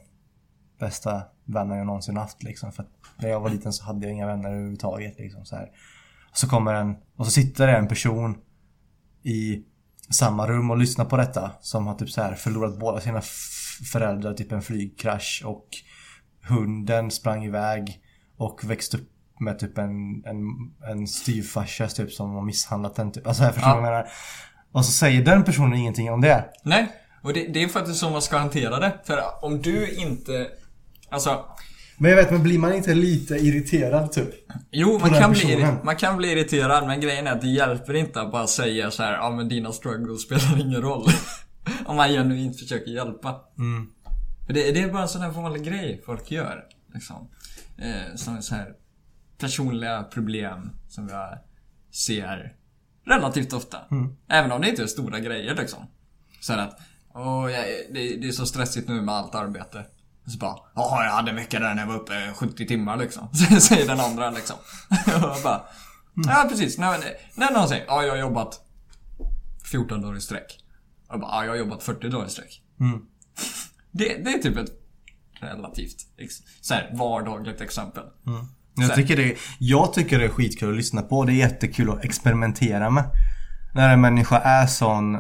bästa 0.79 1.23
vänner 1.45 1.75
jag 1.77 1.85
någonsin 1.85 2.17
haft 2.17 2.43
liksom. 2.43 2.71
För 2.71 2.85
när 3.17 3.29
jag 3.29 3.39
var 3.39 3.49
liten 3.49 3.73
så 3.73 3.83
hade 3.83 4.05
jag 4.05 4.13
inga 4.13 4.27
vänner 4.27 4.49
överhuvudtaget 4.49 5.19
liksom 5.19 5.45
så 5.45 5.55
här. 5.55 5.69
Så 6.33 6.47
kommer 6.49 6.73
en, 6.73 6.95
och 7.15 7.25
så 7.25 7.31
sitter 7.31 7.67
det 7.67 7.77
en 7.77 7.87
person 7.87 8.37
i 9.23 9.63
samma 10.09 10.47
rum 10.47 10.71
och 10.71 10.77
lyssnar 10.77 11.05
på 11.05 11.17
detta 11.17 11.51
som 11.61 11.87
har 11.87 11.95
typ 11.95 12.09
så 12.09 12.21
här 12.21 12.35
förlorat 12.35 12.79
båda 12.79 12.99
sina 12.99 13.21
föräldrar 13.91 14.33
typ 14.33 14.51
en 14.51 14.61
flygkrasch 14.61 15.43
och 15.45 15.67
hunden 16.49 17.11
sprang 17.11 17.43
iväg 17.45 18.01
och 18.37 18.61
växte 18.63 18.97
upp 18.97 19.09
med 19.39 19.59
typ 19.59 19.77
en, 19.77 20.25
en, 20.25 20.43
en 20.91 21.07
styvfarsa 21.07 21.87
typ 21.87 22.11
som 22.11 22.31
har 22.31 22.41
misshandlat 22.41 22.95
den 22.95 23.11
typ. 23.11 23.27
Alltså 23.27 23.43
jag 23.43 23.53
förstår 23.53 23.69
Ja. 23.71 23.75
vad 23.75 23.85
jag 23.85 23.91
menar. 23.91 24.07
Och 24.75 24.85
så 24.85 24.91
säger 24.91 25.25
den 25.25 25.43
personen 25.43 25.73
ingenting 25.73 26.11
om 26.11 26.21
det. 26.21 26.45
Nej, 26.63 26.87
och 27.21 27.33
det, 27.33 27.47
det 27.47 27.63
är 27.63 27.67
faktiskt 27.67 27.99
så 27.99 28.09
man 28.09 28.21
ska 28.21 28.37
hantera 28.37 28.79
det. 28.79 28.93
För 29.03 29.21
om 29.41 29.61
du 29.61 29.91
inte... 29.91 30.47
Alltså, 31.09 31.45
Men 31.97 32.11
jag 32.11 32.17
vet, 32.17 32.31
men 32.31 32.43
blir 32.43 32.59
man 32.59 32.73
inte 32.73 32.93
lite 32.93 33.35
irriterad 33.35 34.11
typ? 34.11 34.29
jo 34.71 34.99
man 34.99 35.09
kan, 35.09 35.31
bli, 35.31 35.67
man 35.83 35.95
kan 35.95 36.17
bli 36.17 36.31
irriterad 36.31 36.87
men 36.87 37.01
grejen 37.01 37.27
är 37.27 37.31
att 37.31 37.41
det 37.41 37.47
hjälper 37.47 37.93
inte 37.93 38.21
att 38.21 38.31
bara 38.31 38.47
säga 38.47 38.91
så 38.91 39.03
här, 39.03 39.13
ja 39.13 39.29
men 39.29 39.49
dina 39.49 39.71
struggles 39.71 40.21
spelar 40.21 40.61
ingen 40.61 40.81
roll. 40.81 41.05
om 41.85 41.95
man 41.95 42.09
genuint 42.09 42.59
försöker 42.59 42.91
hjälpa. 42.91 43.41
Mm. 43.57 43.87
För 44.45 44.53
det, 44.53 44.71
det 44.71 44.81
är 44.81 44.91
bara 44.91 45.01
en 45.01 45.09
sån 45.09 45.21
här 45.21 45.31
vanlig 45.31 45.63
grej 45.63 46.01
folk 46.05 46.31
gör. 46.31 46.63
Liksom. 46.93 47.29
Eh, 47.77 48.15
som 48.15 48.41
så 48.41 48.55
här 48.55 48.73
personliga 49.37 50.03
problem 50.03 50.69
som 50.87 51.09
jag 51.09 51.37
ser 51.91 52.55
relativt 53.05 53.53
ofta. 53.53 53.77
Mm. 53.91 54.15
Även 54.29 54.51
om 54.51 54.61
det 54.61 54.69
inte 54.69 54.83
är 54.83 54.87
stora 54.87 55.19
grejer 55.19 55.55
liksom. 55.55 55.87
Så 56.39 56.53
här 56.53 56.59
att, 56.59 56.79
åh, 57.13 57.51
jag, 57.51 57.65
det, 57.93 58.15
det 58.15 58.27
är 58.27 58.31
så 58.31 58.45
stressigt 58.45 58.87
nu 58.87 59.01
med 59.01 59.15
allt 59.15 59.35
arbete. 59.35 59.85
Och 60.25 60.31
så 60.31 60.37
bara, 60.37 60.55
åh 60.75 61.03
jag 61.03 61.11
hade 61.11 61.29
en 61.29 61.35
vecka 61.35 61.59
där 61.59 61.73
när 61.73 61.81
jag 61.81 61.87
var 61.87 61.95
uppe 61.95 62.33
70 62.35 62.67
timmar 62.67 62.97
liksom. 62.97 63.33
Säger 63.61 63.87
den 63.87 63.99
andra 63.99 64.29
liksom. 64.29 64.57
Och 65.15 65.43
bara, 65.43 65.61
ja 66.13 66.45
precis. 66.49 66.77
När, 66.77 66.99
när 67.35 67.51
någon 67.51 67.67
säger, 67.67 67.85
ja 67.85 68.03
jag 68.03 68.11
har 68.11 68.17
jobbat 68.17 68.61
14 69.71 70.01
dagar 70.01 70.17
i 70.17 70.21
sträck. 70.21 70.63
Och 71.07 71.13
jag 71.13 71.19
bara, 71.21 71.31
ja 71.31 71.43
jag 71.43 71.51
har 71.51 71.57
jobbat 71.57 71.83
40 71.83 72.09
dagar 72.09 72.25
i 72.25 72.29
sträck. 72.29 72.61
Mm. 72.79 73.01
Det, 73.91 74.23
det 74.23 74.33
är 74.33 74.39
typ 74.39 74.57
ett 74.57 74.71
relativt 75.33 76.05
så 76.61 76.73
här, 76.73 76.91
vardagligt 76.93 77.61
exempel. 77.61 78.03
Jag 78.75 78.95
tycker, 78.95 79.17
det, 79.17 79.35
jag 79.59 79.93
tycker 79.93 80.19
det 80.19 80.25
är 80.25 80.29
skitkul 80.29 80.69
att 80.69 80.75
lyssna 80.75 81.01
på. 81.01 81.25
Det 81.25 81.31
är 81.31 81.35
jättekul 81.35 81.89
att 81.89 82.05
experimentera 82.05 82.89
med. 82.89 83.03
När 83.73 83.93
en 83.93 84.01
människa 84.01 84.39
är 84.39 84.67
sån 84.67 85.17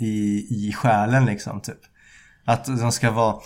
i, 0.00 0.46
i 0.50 0.72
själen 0.76 1.26
liksom 1.26 1.60
typ. 1.60 1.80
Att 2.44 2.64
de 2.64 2.92
ska 2.92 3.10
vara... 3.10 3.36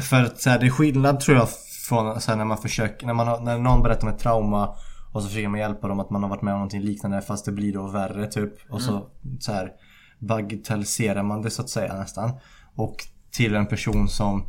För 0.00 0.24
att 0.24 0.40
så 0.40 0.50
här, 0.50 0.58
det 0.58 0.66
är 0.66 0.70
skillnad 0.70 1.20
tror 1.20 1.36
jag 1.36 1.48
från 1.88 2.20
så 2.20 2.30
här, 2.30 2.38
när 2.38 2.44
man 2.44 2.58
försöker, 2.58 3.06
när, 3.06 3.14
man 3.14 3.44
när 3.44 3.58
någon 3.58 3.82
berättar 3.82 4.08
om 4.08 4.14
ett 4.14 4.20
trauma 4.20 4.74
och 5.12 5.22
så 5.22 5.28
försöker 5.28 5.48
man 5.48 5.60
hjälpa 5.60 5.88
dem 5.88 6.00
att 6.00 6.10
man 6.10 6.22
har 6.22 6.30
varit 6.30 6.42
med 6.42 6.54
om 6.54 6.58
någonting 6.58 6.82
liknande 6.82 7.22
fast 7.22 7.44
det 7.44 7.52
blir 7.52 7.72
då 7.72 7.86
värre 7.86 8.26
typ. 8.26 8.52
Och 8.70 8.82
så, 8.82 9.06
så 9.40 9.52
här 9.52 9.72
bagatelliserar 10.18 11.22
man 11.22 11.42
det 11.42 11.50
så 11.50 11.62
att 11.62 11.70
säga 11.70 11.94
nästan. 11.94 12.30
Och 12.74 12.96
till 13.30 13.54
en 13.54 13.66
person 13.66 14.08
som 14.08 14.44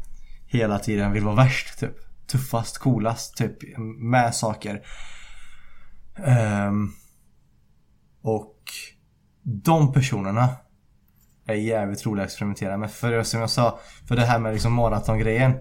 hela 0.47 0.79
tiden 0.79 1.11
vill 1.11 1.23
vara 1.23 1.35
värst 1.35 1.79
typ. 1.79 2.08
Tuffast, 2.31 2.77
coolast 2.77 3.37
typ 3.37 3.77
med 3.99 4.35
saker. 4.35 4.81
Um, 6.17 6.93
och 8.21 8.55
de 9.43 9.93
personerna 9.93 10.49
är 11.45 11.53
jävligt 11.53 12.05
roliga 12.05 12.23
att 12.23 12.29
experimentera 12.29 12.77
med. 12.77 12.91
För 12.91 13.23
som 13.23 13.39
jag 13.39 13.49
sa, 13.49 13.79
för 14.07 14.15
det 14.15 14.25
här 14.25 14.39
med 14.39 14.53
liksom 14.53 14.73
maratongrejen. 14.73 15.53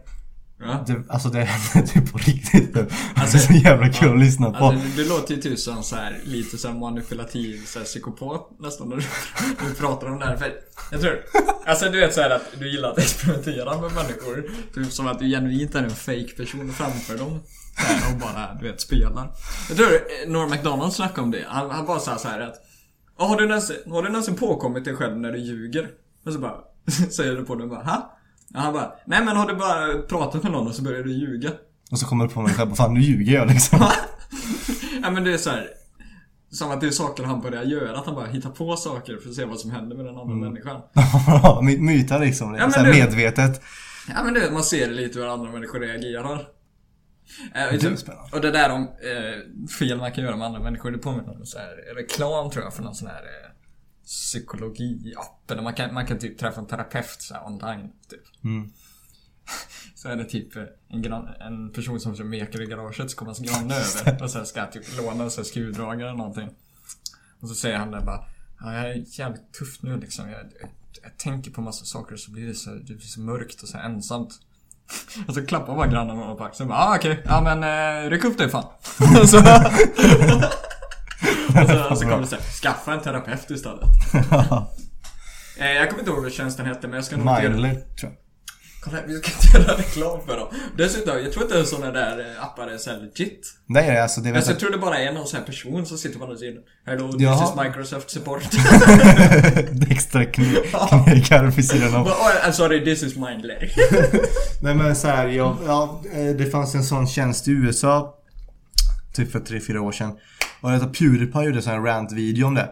Ja. 0.60 0.84
Det, 0.86 1.02
alltså 1.08 1.28
det 1.28 1.38
händer 1.44 1.92
typ 1.92 2.12
på 2.12 2.18
riktigt 2.18 2.74
nu. 2.74 2.86
Alltså, 3.14 3.36
det 3.36 3.42
är 3.42 3.46
så 3.60 3.68
jävla 3.68 3.88
kul 3.92 4.12
att 4.12 4.18
lyssna 4.20 4.50
på. 4.50 4.64
Alltså, 4.64 4.86
du, 4.96 5.02
du 5.02 5.08
låter 5.08 5.34
ju 5.34 5.40
typ 5.40 5.58
som 5.58 5.82
så 5.82 5.96
här, 5.96 6.18
lite 6.24 6.58
så 6.58 6.68
här 6.68 6.74
manipulativ 6.74 7.64
så 7.66 7.78
här, 7.78 7.86
psykopat 7.86 8.50
nästan 8.60 8.88
när 8.88 8.96
du, 8.96 9.02
du 9.68 9.74
pratar 9.74 10.06
om 10.06 10.18
det 10.18 10.26
här. 10.26 10.36
För 10.36 10.52
jag 10.90 11.00
tror, 11.00 11.18
alltså 11.66 11.90
du 11.90 12.00
vet 12.00 12.14
så 12.14 12.20
här 12.20 12.30
att 12.30 12.42
du 12.58 12.70
gillar 12.72 12.90
att 12.90 12.98
experimentera 12.98 13.80
med 13.80 13.92
människor. 13.92 14.50
Typ 14.74 14.92
som 14.92 15.06
att 15.06 15.18
du 15.18 15.28
genuint 15.28 15.74
är 15.74 15.82
en 15.82 15.90
fake 15.90 16.28
person 16.36 16.72
framför 16.72 17.18
dem. 17.18 17.40
Här, 17.76 18.12
och 18.14 18.18
bara, 18.20 18.54
du 18.60 18.66
vet, 18.70 18.80
spelar. 18.80 19.30
Jag 19.68 19.76
tror 19.76 19.88
eh, 19.94 20.30
Norm 20.30 20.50
MacDonald 20.50 20.92
snackade 20.92 21.20
om 21.20 21.30
det. 21.30 21.44
Han, 21.48 21.70
han 21.70 21.86
bara 21.86 21.98
sa 21.98 22.16
så 22.18 22.28
här 22.28 22.40
att 22.40 22.54
"Ja, 23.18 23.24
har 23.26 23.36
du, 23.36 23.46
någonsin, 23.46 23.76
har 23.86 24.02
du 24.02 24.08
någonsin 24.08 24.34
påkommit 24.36 24.84
dig 24.84 24.96
själv 24.96 25.16
när 25.18 25.32
du 25.32 25.38
ljuger? 25.38 25.88
Och 26.26 26.32
så 26.32 26.38
bara, 26.38 26.54
säger 27.16 27.34
du 27.36 27.44
på 27.44 27.54
det 27.54 27.62
och 27.62 27.68
bara, 27.70 27.82
ha? 27.82 28.17
Och 28.54 28.60
han 28.60 28.72
bara, 28.72 28.92
nej 29.06 29.24
men 29.24 29.36
har 29.36 29.46
du 29.46 29.54
bara 29.54 29.98
pratat 30.02 30.42
med 30.42 30.52
någon 30.52 30.66
och 30.66 30.74
så 30.74 30.82
börjar 30.82 31.02
du 31.02 31.12
ljuga? 31.12 31.50
Och 31.90 31.98
så 31.98 32.06
kommer 32.06 32.26
du 32.26 32.34
på 32.34 32.40
mig 32.42 32.54
själv, 32.54 32.74
fan 32.74 32.94
nu 32.94 33.00
ljuger 33.00 33.34
jag 33.34 33.48
liksom. 33.48 33.78
Ja 35.02 35.10
men 35.10 35.24
det 35.24 35.32
är 35.34 35.38
så 35.38 35.50
här. 35.50 35.68
Som 36.50 36.70
att 36.70 36.80
det 36.80 36.86
är 36.86 36.90
saker 36.90 37.24
han 37.24 37.40
börjar 37.40 37.62
göra, 37.64 37.98
att 37.98 38.06
han 38.06 38.14
bara 38.14 38.26
hittar 38.26 38.50
på 38.50 38.76
saker 38.76 39.16
för 39.22 39.28
att 39.28 39.34
se 39.34 39.44
vad 39.44 39.60
som 39.60 39.70
händer 39.70 39.96
med 39.96 40.06
den 40.06 40.18
andra 40.18 40.34
människan. 40.34 40.80
Ja, 41.26 41.60
My- 41.62 41.78
Myta 41.78 42.18
liksom. 42.18 42.54
Ja, 42.54 42.70
så 42.70 42.80
här 42.80 42.92
du- 42.92 42.98
medvetet. 42.98 43.62
Ja 44.08 44.22
men 44.24 44.34
du 44.34 44.50
man 44.50 44.62
ser 44.62 44.90
lite 44.90 45.18
hur 45.18 45.26
andra 45.32 45.50
människor 45.52 45.80
reagerar. 45.80 46.32
Eh, 47.54 47.78
Det 47.78 47.84
är 47.86 47.96
spännande. 47.96 48.28
och 48.32 48.40
det 48.40 48.50
där 48.50 48.70
om 48.70 48.82
eh, 48.82 49.68
fel 49.78 49.98
man 49.98 50.12
kan 50.12 50.24
göra 50.24 50.36
med 50.36 50.46
andra 50.46 50.60
människor, 50.60 50.90
det 50.90 50.98
påminner 50.98 51.30
om 51.40 51.46
så 51.46 51.58
här, 51.58 51.94
reklam 51.96 52.50
tror 52.50 52.64
jag 52.64 52.74
för 52.74 52.82
någon 52.82 52.94
sån 52.94 53.08
här 53.08 53.22
psykologi-app. 54.08 55.50
Eller 55.50 55.62
man 55.62 55.74
kan, 55.74 55.94
man 55.94 56.06
kan 56.06 56.18
typ 56.18 56.38
träffa 56.38 56.60
en 56.60 56.66
terapeut 56.66 57.16
så 57.22 57.34
här, 57.34 57.46
online. 57.46 57.92
Typ. 58.10 58.44
Mm. 58.44 58.72
Så 59.94 60.08
är 60.08 60.16
det 60.16 60.24
typ 60.24 60.56
eh, 60.56 60.62
en, 60.88 61.02
gran, 61.02 61.28
en 61.40 61.72
person 61.72 62.00
som 62.00 62.16
kör 62.16 62.24
meker 62.24 62.62
i 62.62 62.66
garaget 62.66 63.10
så 63.10 63.16
kommer 63.16 63.28
hans 63.28 63.38
granne 63.38 63.74
över 64.06 64.22
och 64.22 64.30
så 64.30 64.44
ska 64.44 64.66
typ 64.66 64.96
låna 64.96 65.10
en 65.10 65.18
här 65.18 65.42
skruvdragare 65.42 66.08
eller 66.08 66.18
någonting. 66.18 66.48
Och 67.40 67.48
så 67.48 67.54
säger 67.54 67.76
han 67.76 67.90
där 67.90 68.00
bara 68.00 68.24
ja, 68.60 68.74
jag 68.74 68.90
är 68.90 69.04
jävligt 69.20 69.52
tuff 69.52 69.82
nu 69.82 70.00
liksom. 70.00 70.30
Jag, 70.30 70.40
jag, 70.60 70.70
jag 71.02 71.16
tänker 71.16 71.50
på 71.50 71.60
massa 71.60 71.84
saker 71.84 72.12
och 72.12 72.20
så 72.20 72.30
blir 72.30 72.46
det 72.46 72.54
så, 72.54 72.70
det 72.70 72.94
blir 72.94 73.00
så 73.00 73.20
mörkt 73.20 73.62
och 73.62 73.68
så 73.68 73.78
ensamt. 73.78 74.40
Och 75.28 75.34
så 75.34 75.46
klappar 75.46 75.76
bara 75.76 75.86
grannen 75.86 76.16
honom 76.16 76.36
på 76.36 76.44
axeln 76.44 76.70
och 76.70 76.76
bara 76.76 76.84
ah, 76.84 76.96
okej, 76.96 77.22
ja 77.24 77.40
men 77.40 77.62
eh, 78.04 78.10
ryck 78.10 78.24
upp 78.24 78.38
dig 78.38 78.48
fan. 78.48 78.64
Och 81.48 81.68
så, 81.90 81.96
så, 81.96 82.02
kommer 82.02 82.20
det 82.20 82.26
såhär, 82.26 82.42
skaffa 82.62 82.92
en 82.92 83.00
terapeut 83.00 83.50
istället. 83.50 83.88
Eh, 85.60 85.72
jag 85.72 85.88
kommer 85.88 86.00
inte 86.00 86.10
ihåg 86.12 86.22
vad 86.22 86.32
tjänsten 86.32 86.66
hette 86.66 86.86
men 86.86 86.96
jag 86.96 87.04
ska 87.04 87.16
nog 87.16 87.26
Mindler, 87.26 87.74
tror 87.74 87.84
jag. 88.02 88.12
Kolla, 88.80 88.98
vi 89.06 89.18
ska 89.18 89.30
inte 89.32 89.58
göra 89.58 89.78
reklam 89.78 90.20
för 90.26 90.36
dem. 90.36 90.48
Dessutom, 90.76 91.18
jag 91.18 91.32
tror 91.32 91.44
inte 91.44 91.64
sådana 91.64 91.92
där 91.92 92.18
eh, 92.36 92.44
appar 92.44 92.66
är 92.66 92.78
så 92.78 92.90
här 92.90 92.98
legit. 92.98 93.40
Nej, 93.66 94.00
alltså 94.00 94.20
det 94.20 94.28
vet 94.28 94.36
Alltså, 94.36 94.50
jag. 94.50 94.54
jag 94.54 94.60
tror 94.60 94.70
det 94.70 94.78
bara 94.78 94.98
är 94.98 95.12
någon 95.12 95.26
sån 95.26 95.38
här 95.38 95.46
person 95.46 95.86
som 95.86 95.98
sitter 95.98 96.18
på 96.18 96.24
andra 96.24 96.36
sidan. 96.36 96.62
Hello, 96.86 97.12
this 97.12 97.20
Jaha. 97.22 97.44
is 97.44 97.64
Microsoft 97.66 98.10
support. 98.10 98.42
Extra 99.90 100.24
kne- 100.24 101.04
knekar 101.04 101.44
vid 101.44 101.68
sidan 101.68 101.94
av. 101.94 102.06
Oh, 102.06 102.30
I'm 102.46 102.52
sorry, 102.52 102.84
this 102.84 103.02
is 103.02 103.16
Mindler. 103.16 103.72
Nej 104.62 104.74
men 104.74 104.96
så 104.96 105.08
här, 105.08 105.26
ja, 105.28 105.56
ja, 105.66 106.02
eh, 106.12 106.36
det 106.36 106.46
fanns 106.50 106.74
en 106.74 106.84
sån 106.84 107.06
tjänst 107.06 107.48
i 107.48 107.50
USA 107.50 108.14
Typ 109.14 109.32
för 109.32 109.40
3-4 109.40 109.78
år 109.78 109.92
sedan 109.92 110.12
Och 110.60 110.72
jag 110.72 110.82
att 110.82 110.98
Pewdiepie 110.98 111.42
gjorde 111.44 111.58
en 111.58 111.62
sån 111.62 111.72
här 111.72 111.80
rant-video 111.80 112.46
om 112.46 112.54
det. 112.54 112.70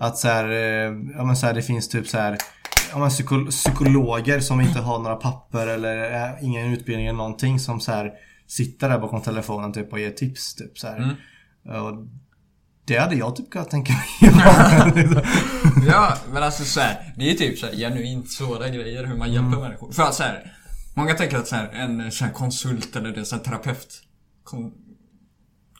Att 0.00 0.18
så 0.18 0.28
här, 0.28 0.44
eh, 0.50 0.92
ja 1.16 1.24
men 1.24 1.36
så 1.36 1.46
här, 1.46 1.54
det 1.54 1.62
finns 1.62 1.88
typ 1.88 2.08
så 2.08 2.18
här 2.18 2.38
ja, 2.92 2.98
men 2.98 3.08
psyko- 3.08 3.50
psykologer 3.50 4.40
som 4.40 4.60
inte 4.60 4.78
har 4.80 4.98
några 4.98 5.16
papper 5.16 5.66
eller 5.66 6.24
eh, 6.24 6.44
ingen 6.44 6.72
utbildning 6.72 7.06
eller 7.06 7.16
någonting 7.16 7.60
som 7.60 7.80
så 7.80 7.92
här 7.92 8.10
Sitter 8.46 8.88
där 8.88 8.98
bakom 8.98 9.20
telefonen 9.22 9.72
typ 9.72 9.92
och 9.92 10.00
ger 10.00 10.10
tips 10.10 10.54
typ 10.54 10.78
så 10.78 10.86
här. 10.86 11.16
Och 11.64 12.06
det 12.84 12.96
hade 12.98 13.14
jag 13.14 13.36
typ 13.36 13.50
kunnat 13.50 13.70
tänka 13.70 13.92
mig. 13.92 14.32
Ja, 15.88 16.16
men 16.32 16.42
alltså 16.42 16.64
så 16.64 16.80
här, 16.80 17.14
det 17.16 17.30
är 17.30 17.34
typ 17.34 17.58
så 17.58 17.66
här, 17.66 17.74
genuint 17.74 18.30
svåra 18.30 18.68
grejer 18.68 19.04
hur 19.06 19.16
man 19.16 19.32
hjälper 19.32 19.60
människor. 19.60 19.92
För 19.92 20.02
att 20.02 20.14
så 20.14 20.22
här, 20.22 20.52
många 20.94 21.14
tänker 21.14 21.36
att 21.38 21.48
så 21.48 21.56
här, 21.56 21.68
en 21.72 22.12
så 22.12 22.24
här 22.24 22.32
konsult 22.32 22.96
eller 22.96 23.18
en 23.18 23.26
så 23.26 23.38
terapeut, 23.38 24.02
kon, 24.44 24.72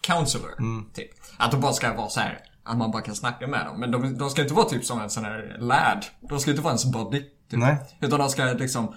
counselor, 0.02 0.54
typ. 0.92 1.10
Att 1.36 1.50
de 1.50 1.60
bara 1.60 1.72
ska 1.72 1.94
vara 1.94 2.08
så 2.08 2.20
här 2.20 2.38
att 2.64 2.78
man 2.78 2.90
bara 2.90 3.02
kan 3.02 3.14
snacka 3.14 3.46
med 3.46 3.66
dem. 3.66 3.80
Men 3.80 3.90
de, 3.90 4.18
de 4.18 4.30
ska 4.30 4.42
inte 4.42 4.54
vara 4.54 4.68
typ 4.68 4.84
som 4.84 5.00
en 5.00 5.10
sån 5.10 5.24
här 5.24 5.56
lad. 5.60 6.06
De 6.20 6.40
ska 6.40 6.50
inte 6.50 6.62
vara 6.62 6.70
ens 6.70 6.84
body. 6.84 7.20
Typ. 7.20 7.58
Nej. 7.58 7.76
Utan 8.00 8.18
de 8.20 8.28
ska 8.28 8.44
liksom, 8.44 8.94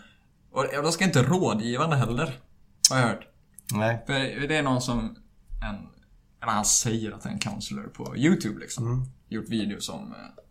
och 0.52 0.66
de 0.84 0.92
ska 0.92 1.06
inte 1.06 1.24
rådgivande 1.24 1.96
heller. 1.96 2.40
Har 2.90 2.98
jag 2.98 3.08
hört. 3.08 3.28
Nej. 3.74 4.04
För 4.06 4.48
det 4.48 4.56
är 4.56 4.64
någon 4.64 4.82
som, 4.82 5.00
en, 5.64 5.76
eller 6.42 6.52
han 6.52 6.66
säger 6.66 7.12
att 7.12 7.26
en 7.26 7.40
counselor 7.40 7.84
på 7.84 8.18
YouTube 8.18 8.60
liksom. 8.60 9.12
Gjort 9.30 9.50
videos 9.50 9.90
om, 9.90 10.12
eh, 10.12 10.44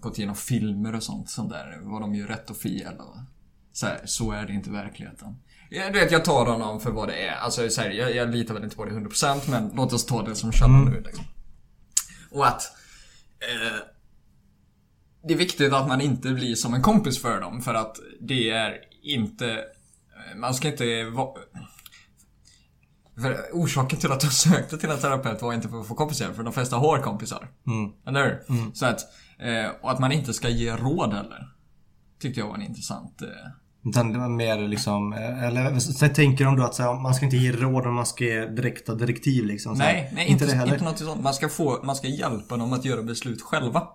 gått 0.00 0.18
igenom 0.18 0.36
filmer 0.36 0.94
och 0.94 1.02
sånt, 1.02 1.30
sånt 1.30 1.50
där. 1.50 1.80
Vad 1.82 2.00
de 2.00 2.14
gör 2.14 2.26
rätt 2.26 2.50
och 2.50 2.56
fel 2.56 2.96
och 2.98 3.16
så, 3.74 3.86
här, 3.86 4.00
så 4.04 4.32
är 4.32 4.46
det 4.46 4.52
inte 4.52 4.70
i 4.70 4.72
verkligheten. 4.72 5.36
Ja, 5.70 5.90
du 5.90 6.00
vet, 6.00 6.12
jag 6.12 6.24
tar 6.24 6.46
honom 6.46 6.80
för 6.80 6.90
vad 6.90 7.08
det 7.08 7.26
är. 7.26 7.34
Alltså 7.34 7.68
så 7.68 7.80
här, 7.80 7.90
jag, 7.90 8.16
jag 8.16 8.30
litar 8.30 8.54
väl 8.54 8.64
inte 8.64 8.76
på 8.76 8.84
det 8.84 8.90
100% 8.90 9.50
men 9.50 9.70
låt 9.74 9.92
oss 9.92 10.06
ta 10.06 10.22
det 10.22 10.34
som 10.34 10.52
källa 10.52 10.78
nu 10.78 11.00
liksom. 11.00 11.24
Och 12.30 12.46
att 12.46 12.62
eh, 13.40 13.78
det 15.28 15.34
är 15.34 15.38
viktigt 15.38 15.72
att 15.72 15.88
man 15.88 16.00
inte 16.00 16.30
blir 16.30 16.54
som 16.54 16.74
en 16.74 16.82
kompis 16.82 17.22
för 17.22 17.40
dem 17.40 17.62
för 17.62 17.74
att 17.74 17.96
det 18.20 18.50
är 18.50 18.80
inte 19.02 19.50
eh, 19.50 20.36
man 20.36 20.54
ska 20.54 20.68
inte 20.68 21.04
vara 21.04 21.38
för 23.16 23.48
orsaken 23.52 23.98
till 23.98 24.12
att 24.12 24.22
jag 24.22 24.32
sökte 24.52 24.78
till 24.78 24.90
en 24.90 24.98
terapeut 24.98 25.42
var 25.42 25.52
inte 25.52 25.68
för 25.68 25.80
att 25.80 25.88
få 25.88 25.94
kompisar, 25.94 26.32
för 26.32 26.42
de 26.42 26.52
flesta 26.52 26.76
har 26.76 26.98
kompisar. 26.98 27.48
Mm. 27.66 27.92
Eller 28.06 28.24
hur? 28.24 28.72
Så 28.74 28.86
att, 28.86 29.00
eh, 29.38 29.66
och 29.82 29.90
att 29.90 29.98
man 29.98 30.12
inte 30.12 30.34
ska 30.34 30.48
ge 30.48 30.76
råd 30.76 31.12
heller. 31.12 31.48
Tyckte 32.20 32.40
jag 32.40 32.48
var 32.48 32.54
en 32.54 32.62
intressant... 32.62 33.22
Utan 33.84 34.12
det 34.12 34.18
var 34.18 34.28
mer 34.28 34.68
liksom, 34.68 35.12
eh, 35.12 35.44
eller 35.44 35.78
så 35.78 36.08
tänker 36.08 36.44
de 36.44 36.56
då 36.56 36.62
att 36.62 36.78
här, 36.78 36.94
man 36.94 37.14
ska 37.14 37.24
inte 37.24 37.36
ge 37.36 37.52
råd, 37.52 37.86
man 37.86 38.06
ska 38.06 38.24
ge 38.24 38.46
direkta 38.46 38.94
direktiv 38.94 39.44
liksom. 39.44 39.80
Här. 39.80 39.92
nej, 39.92 40.12
nej 40.14 40.26
inte, 40.26 40.46
det 40.46 40.52
heller. 40.52 40.72
inte 40.72 40.84
något 40.84 40.98
sånt. 40.98 41.22
Man 41.22 41.34
ska, 41.34 41.48
få, 41.48 41.80
man 41.82 41.96
ska 41.96 42.08
hjälpa 42.08 42.56
dem 42.56 42.72
att 42.72 42.84
göra 42.84 43.02
beslut 43.02 43.42
själva. 43.42 43.88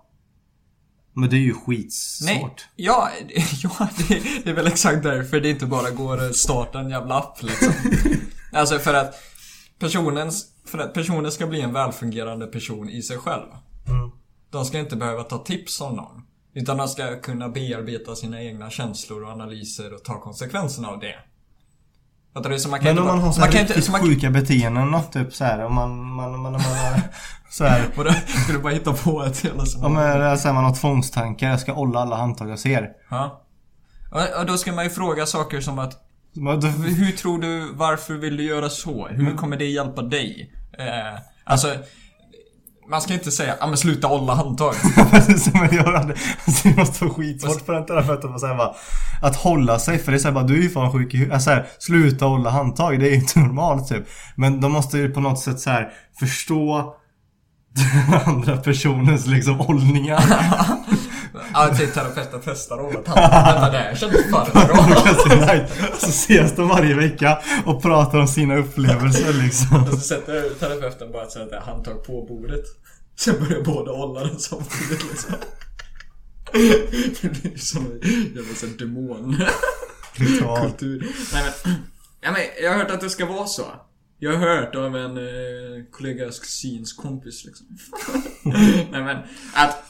Men 1.14 1.30
det 1.30 1.36
är 1.36 1.40
ju 1.40 1.53
skitsvårt. 1.53 2.30
Nej, 2.32 2.56
ja, 2.76 3.10
ja 3.64 3.88
det, 3.98 4.22
det 4.44 4.49
är 4.49 4.53
väl 4.53 4.68
exakt 4.68 5.03
därför 5.03 5.40
det 5.40 5.49
inte 5.49 5.66
bara 5.66 5.90
går 5.90 6.30
att 6.30 6.36
starta 6.36 6.80
en 6.80 6.90
jävla 6.90 7.18
app 7.18 7.44
liksom. 7.44 7.74
Alltså 8.53 8.80
för 8.80 8.94
att 8.94 9.16
personens, 9.80 10.45
för 10.66 10.78
att 10.78 10.94
personen 10.94 11.32
ska 11.32 11.48
bli 11.48 11.61
en 11.61 11.74
välfungerande 11.74 12.48
person 12.48 12.90
i 12.90 13.02
sig 13.02 13.18
själv. 13.18 13.48
Mm. 13.88 14.11
De 14.52 14.66
ska 14.66 14.80
inte 14.80 14.95
behöva 14.95 15.24
ta 15.24 15.38
tips 15.38 15.82
av 15.82 15.95
någon. 15.95 16.22
Utan 16.54 16.78
de 16.78 16.88
ska 16.88 17.22
kunna 17.22 17.50
bearbeta 17.50 18.16
sina 18.16 18.42
egna 18.44 18.70
känslor 18.70 19.24
och 19.24 19.32
analyser 19.32 19.94
och 19.94 20.04
ta 20.04 20.20
konsekvenserna 20.22 20.88
av 20.88 21.00
det. 21.00 21.16
Fattar 22.34 22.50
du? 22.50 22.60
Så 22.60 22.70
man 22.70 22.80
kan 22.80 22.88
Men 22.96 23.00
om 23.00 23.08
man 23.08 23.20
har 23.20 23.32
så 23.32 23.40
man 23.40 23.50
inte- 23.50 23.60
riktigt 23.64 23.84
så 23.86 23.92
man- 23.92 24.02
sjuka 24.02 24.30
beteenden 24.30 24.94
och 24.94 25.12
typ 25.12 25.34
så 25.34 25.44
här, 25.44 25.66
om 25.66 25.76
man, 25.76 25.98
man, 26.14 26.32
man, 26.32 26.42
man, 26.42 26.52
man 26.52 26.62
så 27.52 27.64
här, 27.66 27.86
Vadå? 27.98 28.12
Ska 28.44 28.54
du 28.54 28.60
bara 28.60 28.74
hitta 28.74 28.94
på 28.94 29.24
ett 29.24 29.40
hela 29.40 29.64
man, 29.82 29.94
det 29.96 30.02
är 30.02 30.36
så 30.36 30.48
här, 30.48 30.56
man 30.56 30.64
har 30.64 30.76
tvångstankar, 30.76 31.50
jag 31.50 31.60
ska 31.60 31.74
olla 31.74 32.00
alla 32.00 32.16
handtag 32.16 32.50
jag 32.50 32.60
ser. 32.60 32.90
Ja. 33.10 33.46
Och, 34.40 34.46
då 34.46 34.58
ska 34.58 34.72
man 34.74 34.84
ju 34.84 34.90
fråga 34.90 35.26
saker 35.26 35.62
som 35.62 35.80
att 35.80 36.06
Men 36.34 36.62
Hur 36.64 37.12
tror 37.12 37.40
du, 37.42 37.74
varför 37.74 38.14
vill 38.14 38.38
du 38.38 38.44
göra 38.44 38.70
så? 38.70 39.08
Hur 39.08 39.36
kommer 39.38 39.58
det 39.58 39.66
hjälpa 39.66 40.02
dig? 40.02 40.54
Eh, 40.80 41.20
alltså, 41.44 41.76
man 42.90 43.02
ska 43.02 43.14
inte 43.14 43.32
säga, 43.32 43.56
ja 43.60 43.68
men 43.68 43.78
sluta 43.78 44.07
hålla 44.07 44.36
handtag. 44.36 44.76
som 45.40 45.52
jag 45.53 45.74
gör. 45.74 45.94
Alltså, 45.94 46.68
det 46.68 46.78
måste 46.78 47.06
vara 47.06 47.14
skitsvårt 47.14 47.66
på 47.66 47.72
den 47.72 47.86
terapeuten 47.86 48.34
att 48.34 48.41
säga 48.41 48.74
Att 49.22 49.36
hålla 49.36 49.80
sig, 49.80 49.98
för 49.98 50.11
det 50.11 50.18
är 50.18 50.20
såhär 50.20 50.36
bara 50.36 50.44
du 50.44 50.57
är 50.57 50.61
ju 50.61 50.70
fan 50.70 50.91
sjuk 50.91 51.14
i 51.14 51.18
huvudet. 51.18 51.34
Alltså, 51.34 51.49
här, 51.49 51.68
sluta 51.80 52.26
hålla 52.26 52.49
handtag, 52.49 52.99
det 52.99 53.06
är 53.06 53.10
ju 53.10 53.16
inte 53.16 53.40
normalt 53.40 53.88
typ. 53.90 54.07
Men 54.36 54.61
de 54.61 54.72
måste 54.72 54.98
ju 54.98 55.10
på 55.10 55.20
något 55.20 55.40
sätt 55.40 55.60
så 55.60 55.70
här 55.70 55.90
förstå 56.20 56.95
den 57.76 58.22
andra 58.26 58.57
personens 58.57 59.28
liksom 59.28 59.56
hållningar. 59.56 60.24
Ja, 61.54 61.76
till 61.76 61.92
terapeuten 61.92 62.42
testar. 62.46 62.94
Vänta, 62.94 63.16
det 63.72 63.78
här 63.78 63.96
känns 63.96 64.32
fan 64.32 64.48
bra. 64.54 65.68
så 66.00 66.08
ses 66.10 66.56
de 66.56 66.68
varje 66.68 66.96
vecka 66.96 67.40
och 67.66 67.82
pratar 67.82 68.20
om 68.20 68.28
sina 68.28 68.58
upplevelser 68.58 69.34
liksom. 69.34 69.84
Och 69.84 69.90
så 69.90 70.00
sätter 70.00 70.50
terapeuten 70.60 71.12
bara 71.12 71.24
ett 71.24 71.32
sånt 71.32 71.50
där 71.50 71.60
handtag 71.60 72.06
på 72.06 72.26
bordet. 72.26 72.66
Sen 73.20 73.36
börjar 73.40 73.64
båda 73.64 73.92
hålla 73.92 74.20
den 74.20 74.40
samtidigt 74.40 75.04
liksom. 75.10 75.36
Det 77.22 77.42
blir 77.42 77.58
som 77.58 77.86
en 77.86 78.36
jävla 78.36 78.56
sån 78.56 78.78
demon. 78.78 79.38
Kultur. 80.18 81.08
Nej 81.34 81.44
men, 81.44 81.76
ja, 82.22 82.32
men 82.32 82.42
jag 82.64 82.72
har 82.72 82.78
hört 82.78 82.92
att 82.92 83.02
det 83.02 83.10
ska 83.10 83.26
vara 83.26 83.48
så. 83.48 83.66
Jag 84.20 84.38
har 84.38 84.48
hört 84.48 84.76
av 84.76 84.96
en 84.96 85.18
eh, 85.18 85.86
kollegas 85.92 86.40
kusins 86.40 86.94
kompis 86.94 87.46
liksom. 87.46 87.68
Nej 88.92 89.04
men, 89.04 89.18
att 89.54 89.89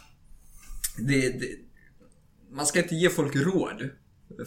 det, 1.07 1.39
det, 1.39 1.47
man 2.51 2.65
ska 2.65 2.79
inte 2.79 2.95
ge 2.95 3.09
folk 3.09 3.35
råd. 3.35 3.89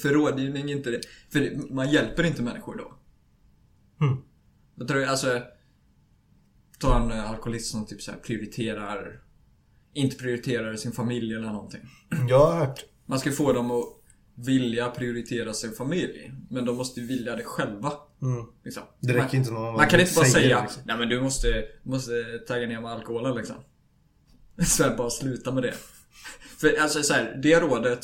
För 0.00 0.08
rådgivning 0.08 0.70
är 0.70 0.76
inte 0.76 0.90
det. 0.90 1.00
För 1.30 1.72
man 1.74 1.90
hjälper 1.90 2.24
inte 2.24 2.42
människor 2.42 2.76
då. 2.76 2.98
Mm. 4.06 4.22
Jag 4.74 4.88
tror, 4.88 5.04
alltså, 5.04 5.42
ta 6.78 7.02
en 7.02 7.10
eh, 7.10 7.30
alkoholist 7.30 7.70
som 7.70 7.86
typ 7.86 8.02
så 8.02 8.10
här 8.10 8.18
prioriterar, 8.18 9.20
inte 9.94 10.16
prioriterar 10.16 10.76
sin 10.76 10.92
familj 10.92 11.34
eller 11.34 11.52
någonting. 11.52 11.80
Jag 12.28 12.46
har 12.46 12.66
hört. 12.66 12.84
Man 13.06 13.18
ska 13.18 13.32
få 13.32 13.52
dem 13.52 13.70
att 13.70 13.84
vilja 14.34 14.90
prioritera 14.90 15.54
sin 15.54 15.72
familj. 15.72 16.32
Men 16.50 16.64
de 16.64 16.76
måste 16.76 17.00
ju 17.00 17.06
vilja 17.06 17.36
det 17.36 17.44
själva. 17.44 17.92
Mm. 18.22 18.46
Liksom. 18.64 18.82
Det 19.00 19.12
räcker 19.12 19.22
man, 19.22 19.36
inte 19.36 19.52
vad 19.52 19.74
Man 19.74 19.88
kan 19.88 20.00
inte 20.00 20.14
bara 20.16 20.24
säga 20.24 20.62
liksom. 20.62 20.82
Nej 20.86 20.98
men 20.98 21.08
du 21.08 21.20
måste, 21.20 21.64
måste 21.82 22.38
tagga 22.48 22.66
ner 22.66 22.80
med 22.80 22.90
alkoholen 22.90 23.36
liksom. 23.36 23.56
Så 24.66 24.94
bara 24.96 25.10
sluta 25.10 25.52
med 25.52 25.62
det. 25.62 25.74
För 26.58 26.80
alltså 26.82 27.02
så 27.02 27.14
här, 27.14 27.40
det 27.42 27.60
rådet 27.60 28.00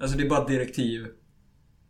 Alltså 0.00 0.16
det 0.18 0.24
är 0.24 0.28
bara 0.28 0.44
direktiv 0.48 1.06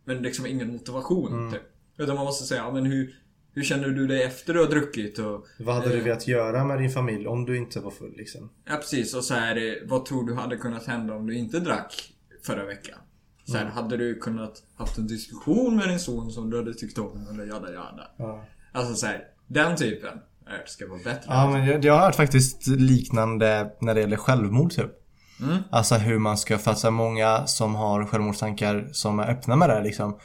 Men 0.05 0.17
liksom 0.17 0.45
ingen 0.45 0.67
motivation 0.71 1.33
Mm. 1.33 1.51
typ. 1.51 1.61
Utan 1.97 2.15
man 2.15 2.25
måste 2.25 2.45
säga, 2.45 2.61
ja, 2.61 2.71
men 2.71 2.85
hur 2.85 3.15
Hur 3.53 3.63
känner 3.63 3.87
du 3.87 4.07
dig 4.07 4.23
efter 4.23 4.53
du 4.53 4.59
har 4.59 4.67
druckit 4.67 5.19
och 5.19 5.45
Vad 5.59 5.75
hade 5.75 5.89
du 5.89 5.97
eh, 5.97 6.03
velat 6.03 6.27
göra 6.27 6.63
med 6.65 6.79
din 6.79 6.89
familj 6.91 7.27
om 7.27 7.45
du 7.45 7.57
inte 7.57 7.79
var 7.79 7.91
full 7.91 8.13
liksom? 8.17 8.49
Ja 8.69 8.75
precis 8.75 9.13
och 9.15 9.23
så 9.23 9.33
här, 9.33 9.55
eh, 9.55 9.73
vad 9.89 10.05
tror 10.05 10.27
du 10.27 10.33
hade 10.35 10.57
kunnat 10.57 10.85
hända 10.87 11.15
om 11.15 11.27
du 11.27 11.35
inte 11.35 11.59
drack 11.59 12.13
förra 12.45 12.65
veckan? 12.65 12.97
Så 13.45 13.57
Mm. 13.57 13.67
här, 13.67 13.73
hade 13.81 13.97
du 13.97 14.15
kunnat 14.19 14.63
haft 14.75 14.97
en 14.97 15.07
diskussion 15.07 15.75
med 15.75 15.89
din 15.89 15.99
son 15.99 16.31
som 16.31 16.49
du 16.49 16.57
hade 16.57 16.73
tyckt 16.73 16.97
om 16.97 17.27
eller 17.33 17.45
jada 17.45 17.73
jada. 17.73 18.11
Ja. 18.17 18.45
Alltså 18.71 18.93
så 18.95 19.05
här, 19.05 19.23
den 19.47 19.75
typen 19.77 20.17
är, 20.45 20.63
ska 20.65 20.87
vara 20.87 20.97
bättre. 20.97 21.23
Ja 21.27 21.49
men 21.51 21.65
jag, 21.67 21.85
jag 21.85 21.93
har 21.93 21.99
hört 22.05 22.15
faktiskt 22.15 22.67
liknande 22.67 23.71
när 23.81 23.93
det 23.95 24.01
gäller 24.01 24.17
självmord 24.17 24.71
typ. 24.71 24.91
Mm. 25.41 25.57
Alltså 25.71 25.95
hur 25.95 26.19
man 26.19 26.37
ska, 26.37 26.57
för 26.57 26.71
att 26.71 26.79
så 26.79 26.91
många 26.91 27.47
som 27.47 27.75
har 27.75 28.05
självmordstankar 28.05 28.89
som 28.91 29.19
är 29.19 29.29
öppna 29.31 29.55
med 29.55 29.69
det 29.69 29.81
liksom. 29.83 30.17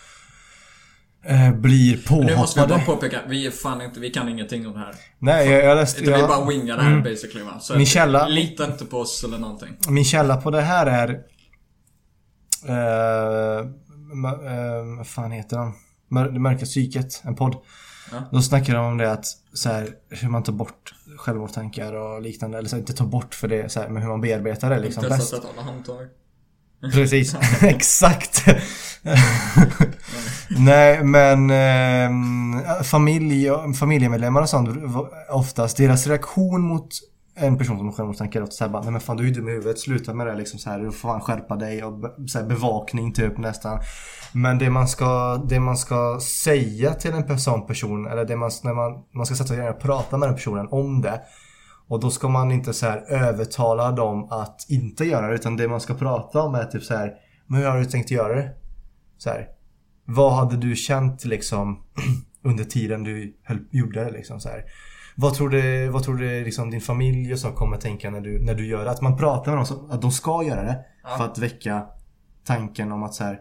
Eh, 1.24 1.52
blir 1.52 2.24
Nu 2.26 2.36
måste 2.36 2.60
vi 2.60 2.66
bara 2.66 2.78
påhoppade. 2.78 2.97
påpeka, 3.10 3.20
vi 3.28 3.47
är 3.47 3.51
fan 3.51 3.82
inte, 3.82 4.01
vi 4.01 4.10
kan 4.10 4.28
ingenting 4.28 4.66
om 4.66 4.72
det 4.72 4.78
här. 4.78 4.94
Nej 5.18 5.51
jag, 5.51 5.64
jag 5.64 5.76
läste, 5.76 6.01
Utan 6.01 6.14
vi 6.14 6.20
jag, 6.20 6.28
bara 6.28 6.47
wingar 6.47 6.76
det 6.76 6.82
här 6.82 7.01
basically 7.01 7.44
va. 7.44 7.59
Så 7.60 7.76
Min 7.76 7.86
källa- 7.86 8.28
Lita 8.28 8.64
inte 8.66 8.84
på 8.84 8.98
oss 8.98 9.24
eller 9.24 9.38
någonting. 9.38 9.76
min 9.88 10.05
källa 10.05 10.36
på 10.36 10.51
det 10.51 10.60
här 10.62 10.86
är... 10.86 11.22
Ma- 14.14 14.47
eh, 14.47 14.97
vad 14.97 15.06
fan 15.06 15.30
heter? 15.30 15.72
Mör, 16.09 16.30
det 16.30 16.38
mörka 16.40 16.64
psyket, 16.64 17.22
en 17.24 17.34
podd. 17.36 17.56
Ja. 18.12 18.22
Då 18.32 18.43
snackar 18.43 18.74
de 18.74 18.86
om 18.86 18.98
det 18.98 19.12
att 19.12 19.26
så 19.55 19.68
här, 19.68 19.88
hur 20.10 20.28
man 20.28 20.43
tar 20.43 20.52
bort 20.52 20.94
självmordstankar 21.16 21.93
och 21.93 22.22
liknande. 22.22 22.59
Eller 22.59 22.68
så 22.68 22.76
inte 22.76 22.93
tar 22.93 23.06
bort 23.06 23.34
för 23.34 23.48
det, 23.48 23.72
så 23.72 23.80
här, 23.80 23.88
men 23.88 24.02
hur 24.02 24.09
man 24.09 24.20
bearbetar 24.20 24.70
det 24.70 24.78
liksom 24.78 25.02
bäst. 25.02 25.20
Testat 25.20 25.38
att 25.38 25.47
hålla 25.47 25.62
handtag. 25.62 26.06
Precis, 26.93 27.34
exakt. 27.62 28.44
Nej 30.48 31.05
men 31.05 31.51
eh, 31.51 32.82
familj, 32.82 33.48
familjemedlemmar 33.78 34.43
och 34.43 34.48
sånt, 34.48 34.94
oftast 35.30 35.76
deras 35.76 36.06
reaktion 36.06 36.60
mot 36.60 36.88
en 37.39 37.59
person 37.59 37.79
som 37.79 37.87
har 37.87 37.93
självmordstankar 37.93 38.41
är 38.41 38.45
ofta 38.45 38.55
såhär 38.55 38.71
bara, 38.71 38.83
nej 38.83 38.93
men 38.93 39.01
fan 39.01 39.17
du 39.17 39.23
är 39.23 39.29
ju 39.29 39.35
dum 39.35 39.49
i 39.49 39.53
huvudet, 39.53 39.79
sluta 39.79 40.15
med 40.15 40.27
det 40.27 40.35
liksom 40.35 40.59
så 40.59 40.71
här, 40.71 40.79
du 40.79 40.93
får 40.93 41.09
fan 41.09 41.21
skärpa 41.21 41.57
dig 41.57 41.85
och 41.85 42.05
så 42.27 42.39
här, 42.39 42.47
bevakning 42.47 43.13
typ 43.13 43.39
nästan. 43.39 43.79
Men 44.33 44.59
det 44.59 44.71
man 44.71 44.89
ska, 44.89 45.37
det 45.37 45.61
man 45.61 45.77
ska 45.77 46.21
säga 46.21 46.95
till 46.95 47.13
en 47.13 47.39
sån 47.39 47.67
person 47.67 48.07
eller 48.07 48.25
det 48.25 48.37
man, 48.37 48.51
när 48.65 48.75
man, 48.75 49.05
man 49.15 49.27
ska 49.27 49.35
sätta 49.35 49.49
sig 49.49 49.59
ner 49.59 49.71
och 49.71 49.81
prata 49.81 50.17
med 50.17 50.29
den 50.29 50.37
personen 50.37 50.69
om 50.71 51.03
det. 51.03 51.21
Och 51.89 52.01
då 52.01 52.11
ska 52.11 52.29
man 52.29 52.53
inte 52.53 52.73
så 52.73 52.87
här 52.87 53.05
övertala 53.09 53.93
dem 53.93 54.29
att 54.31 54.67
inte 54.69 55.05
göra 55.05 55.29
det 55.29 55.35
utan 55.35 55.57
det 55.57 55.69
man 55.69 55.81
ska 55.81 55.95
prata 55.95 56.43
om 56.43 56.55
är 56.55 56.65
typ 56.65 56.83
så 56.83 56.95
här 56.95 57.15
Men 57.47 57.61
hur 57.61 57.69
har 57.69 57.79
du 57.79 57.85
tänkt 57.85 58.11
göra 58.11 58.35
det? 58.35 58.53
Så 59.19 59.31
här, 59.31 59.49
Vad 60.05 60.33
hade 60.33 60.57
du 60.57 60.77
känt 60.77 61.25
liksom 61.25 61.83
under 62.43 62.65
tiden 62.65 63.05
du 63.05 63.37
höll, 63.43 63.59
gjorde 63.71 64.05
det 64.05 64.11
liksom 64.11 64.41
så 64.41 64.49
här. 64.49 64.65
Vad 65.18 65.34
tror 65.34 65.48
du, 65.51 65.88
vad 65.88 66.02
tror 66.02 66.16
du 66.16 66.44
liksom 66.44 66.70
din 66.70 66.80
familj 66.80 67.32
och 67.32 67.38
så 67.38 67.52
kommer 67.52 67.76
tänka 67.76 68.10
när 68.10 68.20
du, 68.20 68.38
när 68.44 68.55
du 68.55 68.66
gör 68.66 68.84
det? 68.84 68.90
Att 68.90 69.01
man 69.01 69.16
pratar 69.16 69.51
med 69.51 69.59
dem 69.59 69.66
så 69.66 69.88
att 69.90 70.02
de 70.02 70.10
ska 70.12 70.43
göra 70.44 70.62
det 70.62 70.84
Ja. 71.02 71.16
för 71.16 71.24
att 71.24 71.38
väcka 71.38 71.86
tanken 72.44 72.93
om 72.93 73.02
att 73.02 73.14
så 73.14 73.24
här 73.24 73.40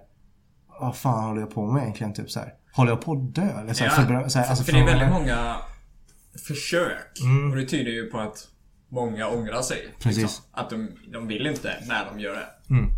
Vad 0.82 0.96
fan 0.96 1.24
håller 1.24 1.42
jag 1.42 1.52
på 1.54 1.72
med 1.72 1.82
egentligen? 1.84 2.14
Typ 2.14 2.32
så 2.32 2.40
här. 2.40 2.54
Håller 2.74 2.92
jag 2.92 3.02
på 3.02 3.12
att 3.14 3.36
dö? 3.36 3.60
Eller 3.62 3.74
så 3.74 3.84
här, 3.84 3.92
förbra- 4.04 4.28
så 4.28 4.40
här, 4.40 4.50
alltså 4.50 4.64
för 4.64 4.72
det 4.74 4.80
är 4.80 4.86
väldigt 4.86 5.10
många 5.10 5.56
försök. 6.48 7.20
Mm. 7.24 7.52
Och 7.52 7.58
det 7.58 7.66
tyder 7.66 7.92
ju 7.92 8.06
på 8.12 8.20
att 8.20 8.48
många 8.90 9.28
ångrar 9.28 9.62
sig. 9.62 9.88
Precis. 10.00 10.22
Liksom. 10.22 10.46
Att 10.52 10.70
de, 10.70 10.90
de 11.14 11.28
vill 11.28 11.48
inte 11.48 11.74
när 11.88 12.06
de 12.06 12.20
gör 12.20 12.34
det. 12.36 12.74
Mm. 12.74 12.90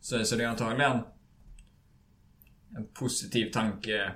Så, 0.00 0.24
så 0.24 0.36
det 0.36 0.44
är 0.44 0.48
antagligen 0.48 0.92
en 2.76 2.86
positiv 2.98 3.50
tanke. 3.52 4.12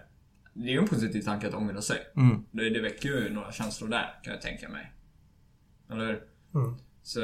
Det 0.58 0.68
är 0.68 0.72
ju 0.72 0.78
en 0.78 0.88
positiv 0.88 1.22
tanke 1.22 1.48
att 1.48 1.54
ångra 1.54 1.82
sig. 1.82 1.98
Mm. 2.16 2.44
Det, 2.50 2.70
det 2.70 2.80
väcker 2.80 3.08
ju 3.08 3.30
några 3.30 3.52
känslor 3.52 3.88
där, 3.88 4.20
kan 4.22 4.32
jag 4.32 4.42
tänka 4.42 4.68
mig. 4.68 4.92
Eller 5.90 6.06
hur? 6.06 6.22
Mm. 6.54 6.78
Så... 7.02 7.20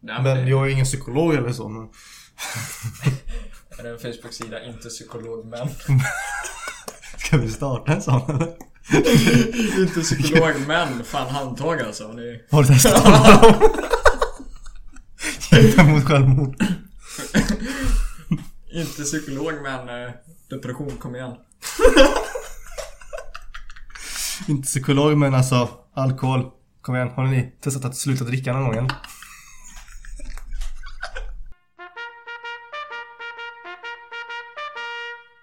Ja, 0.00 0.22
Men 0.22 0.24
det, 0.36 0.50
jag 0.50 0.66
är 0.66 0.70
ingen 0.70 0.84
psykolog 0.84 1.34
eller 1.34 1.52
så 1.52 1.68
men 1.68 1.82
Är 3.78 3.82
det 3.82 3.90
en 3.90 3.98
Facebook-sida, 3.98 4.64
inte 4.64 4.88
psykolog 4.88 5.46
men... 5.46 5.68
Ska 7.18 7.36
vi 7.36 7.50
starta 7.50 7.92
en 7.92 8.02
sån 8.02 8.30
eller? 8.30 8.56
inte 9.80 10.00
psykolog 10.00 10.54
men, 10.66 11.04
fan 11.04 11.28
handtag 11.34 11.80
alltså. 11.80 12.12
Ni... 12.12 12.44
Har 12.50 12.62
du 12.62 12.68
testat 12.68 13.04
dem? 13.04 13.70
Hjälpa 15.52 15.84
mot 15.84 16.04
självmord. 16.04 16.62
Inte 18.72 19.02
psykolog 19.02 19.52
men 19.62 19.88
eh, 19.88 20.10
depression, 20.50 20.96
kom 20.96 21.16
igen. 21.16 21.36
Inte 24.48 24.66
psykolog 24.66 25.18
men 25.18 25.34
alltså 25.34 25.68
alkohol. 25.94 26.50
Kom 26.82 26.94
igen, 26.96 27.10
har 27.16 27.24
ni 27.24 27.52
testat 27.62 27.84
att 27.84 27.96
sluta 27.96 28.24
dricka 28.24 28.52
någon 28.52 28.64
gång 28.64 28.76
än? 28.76 28.88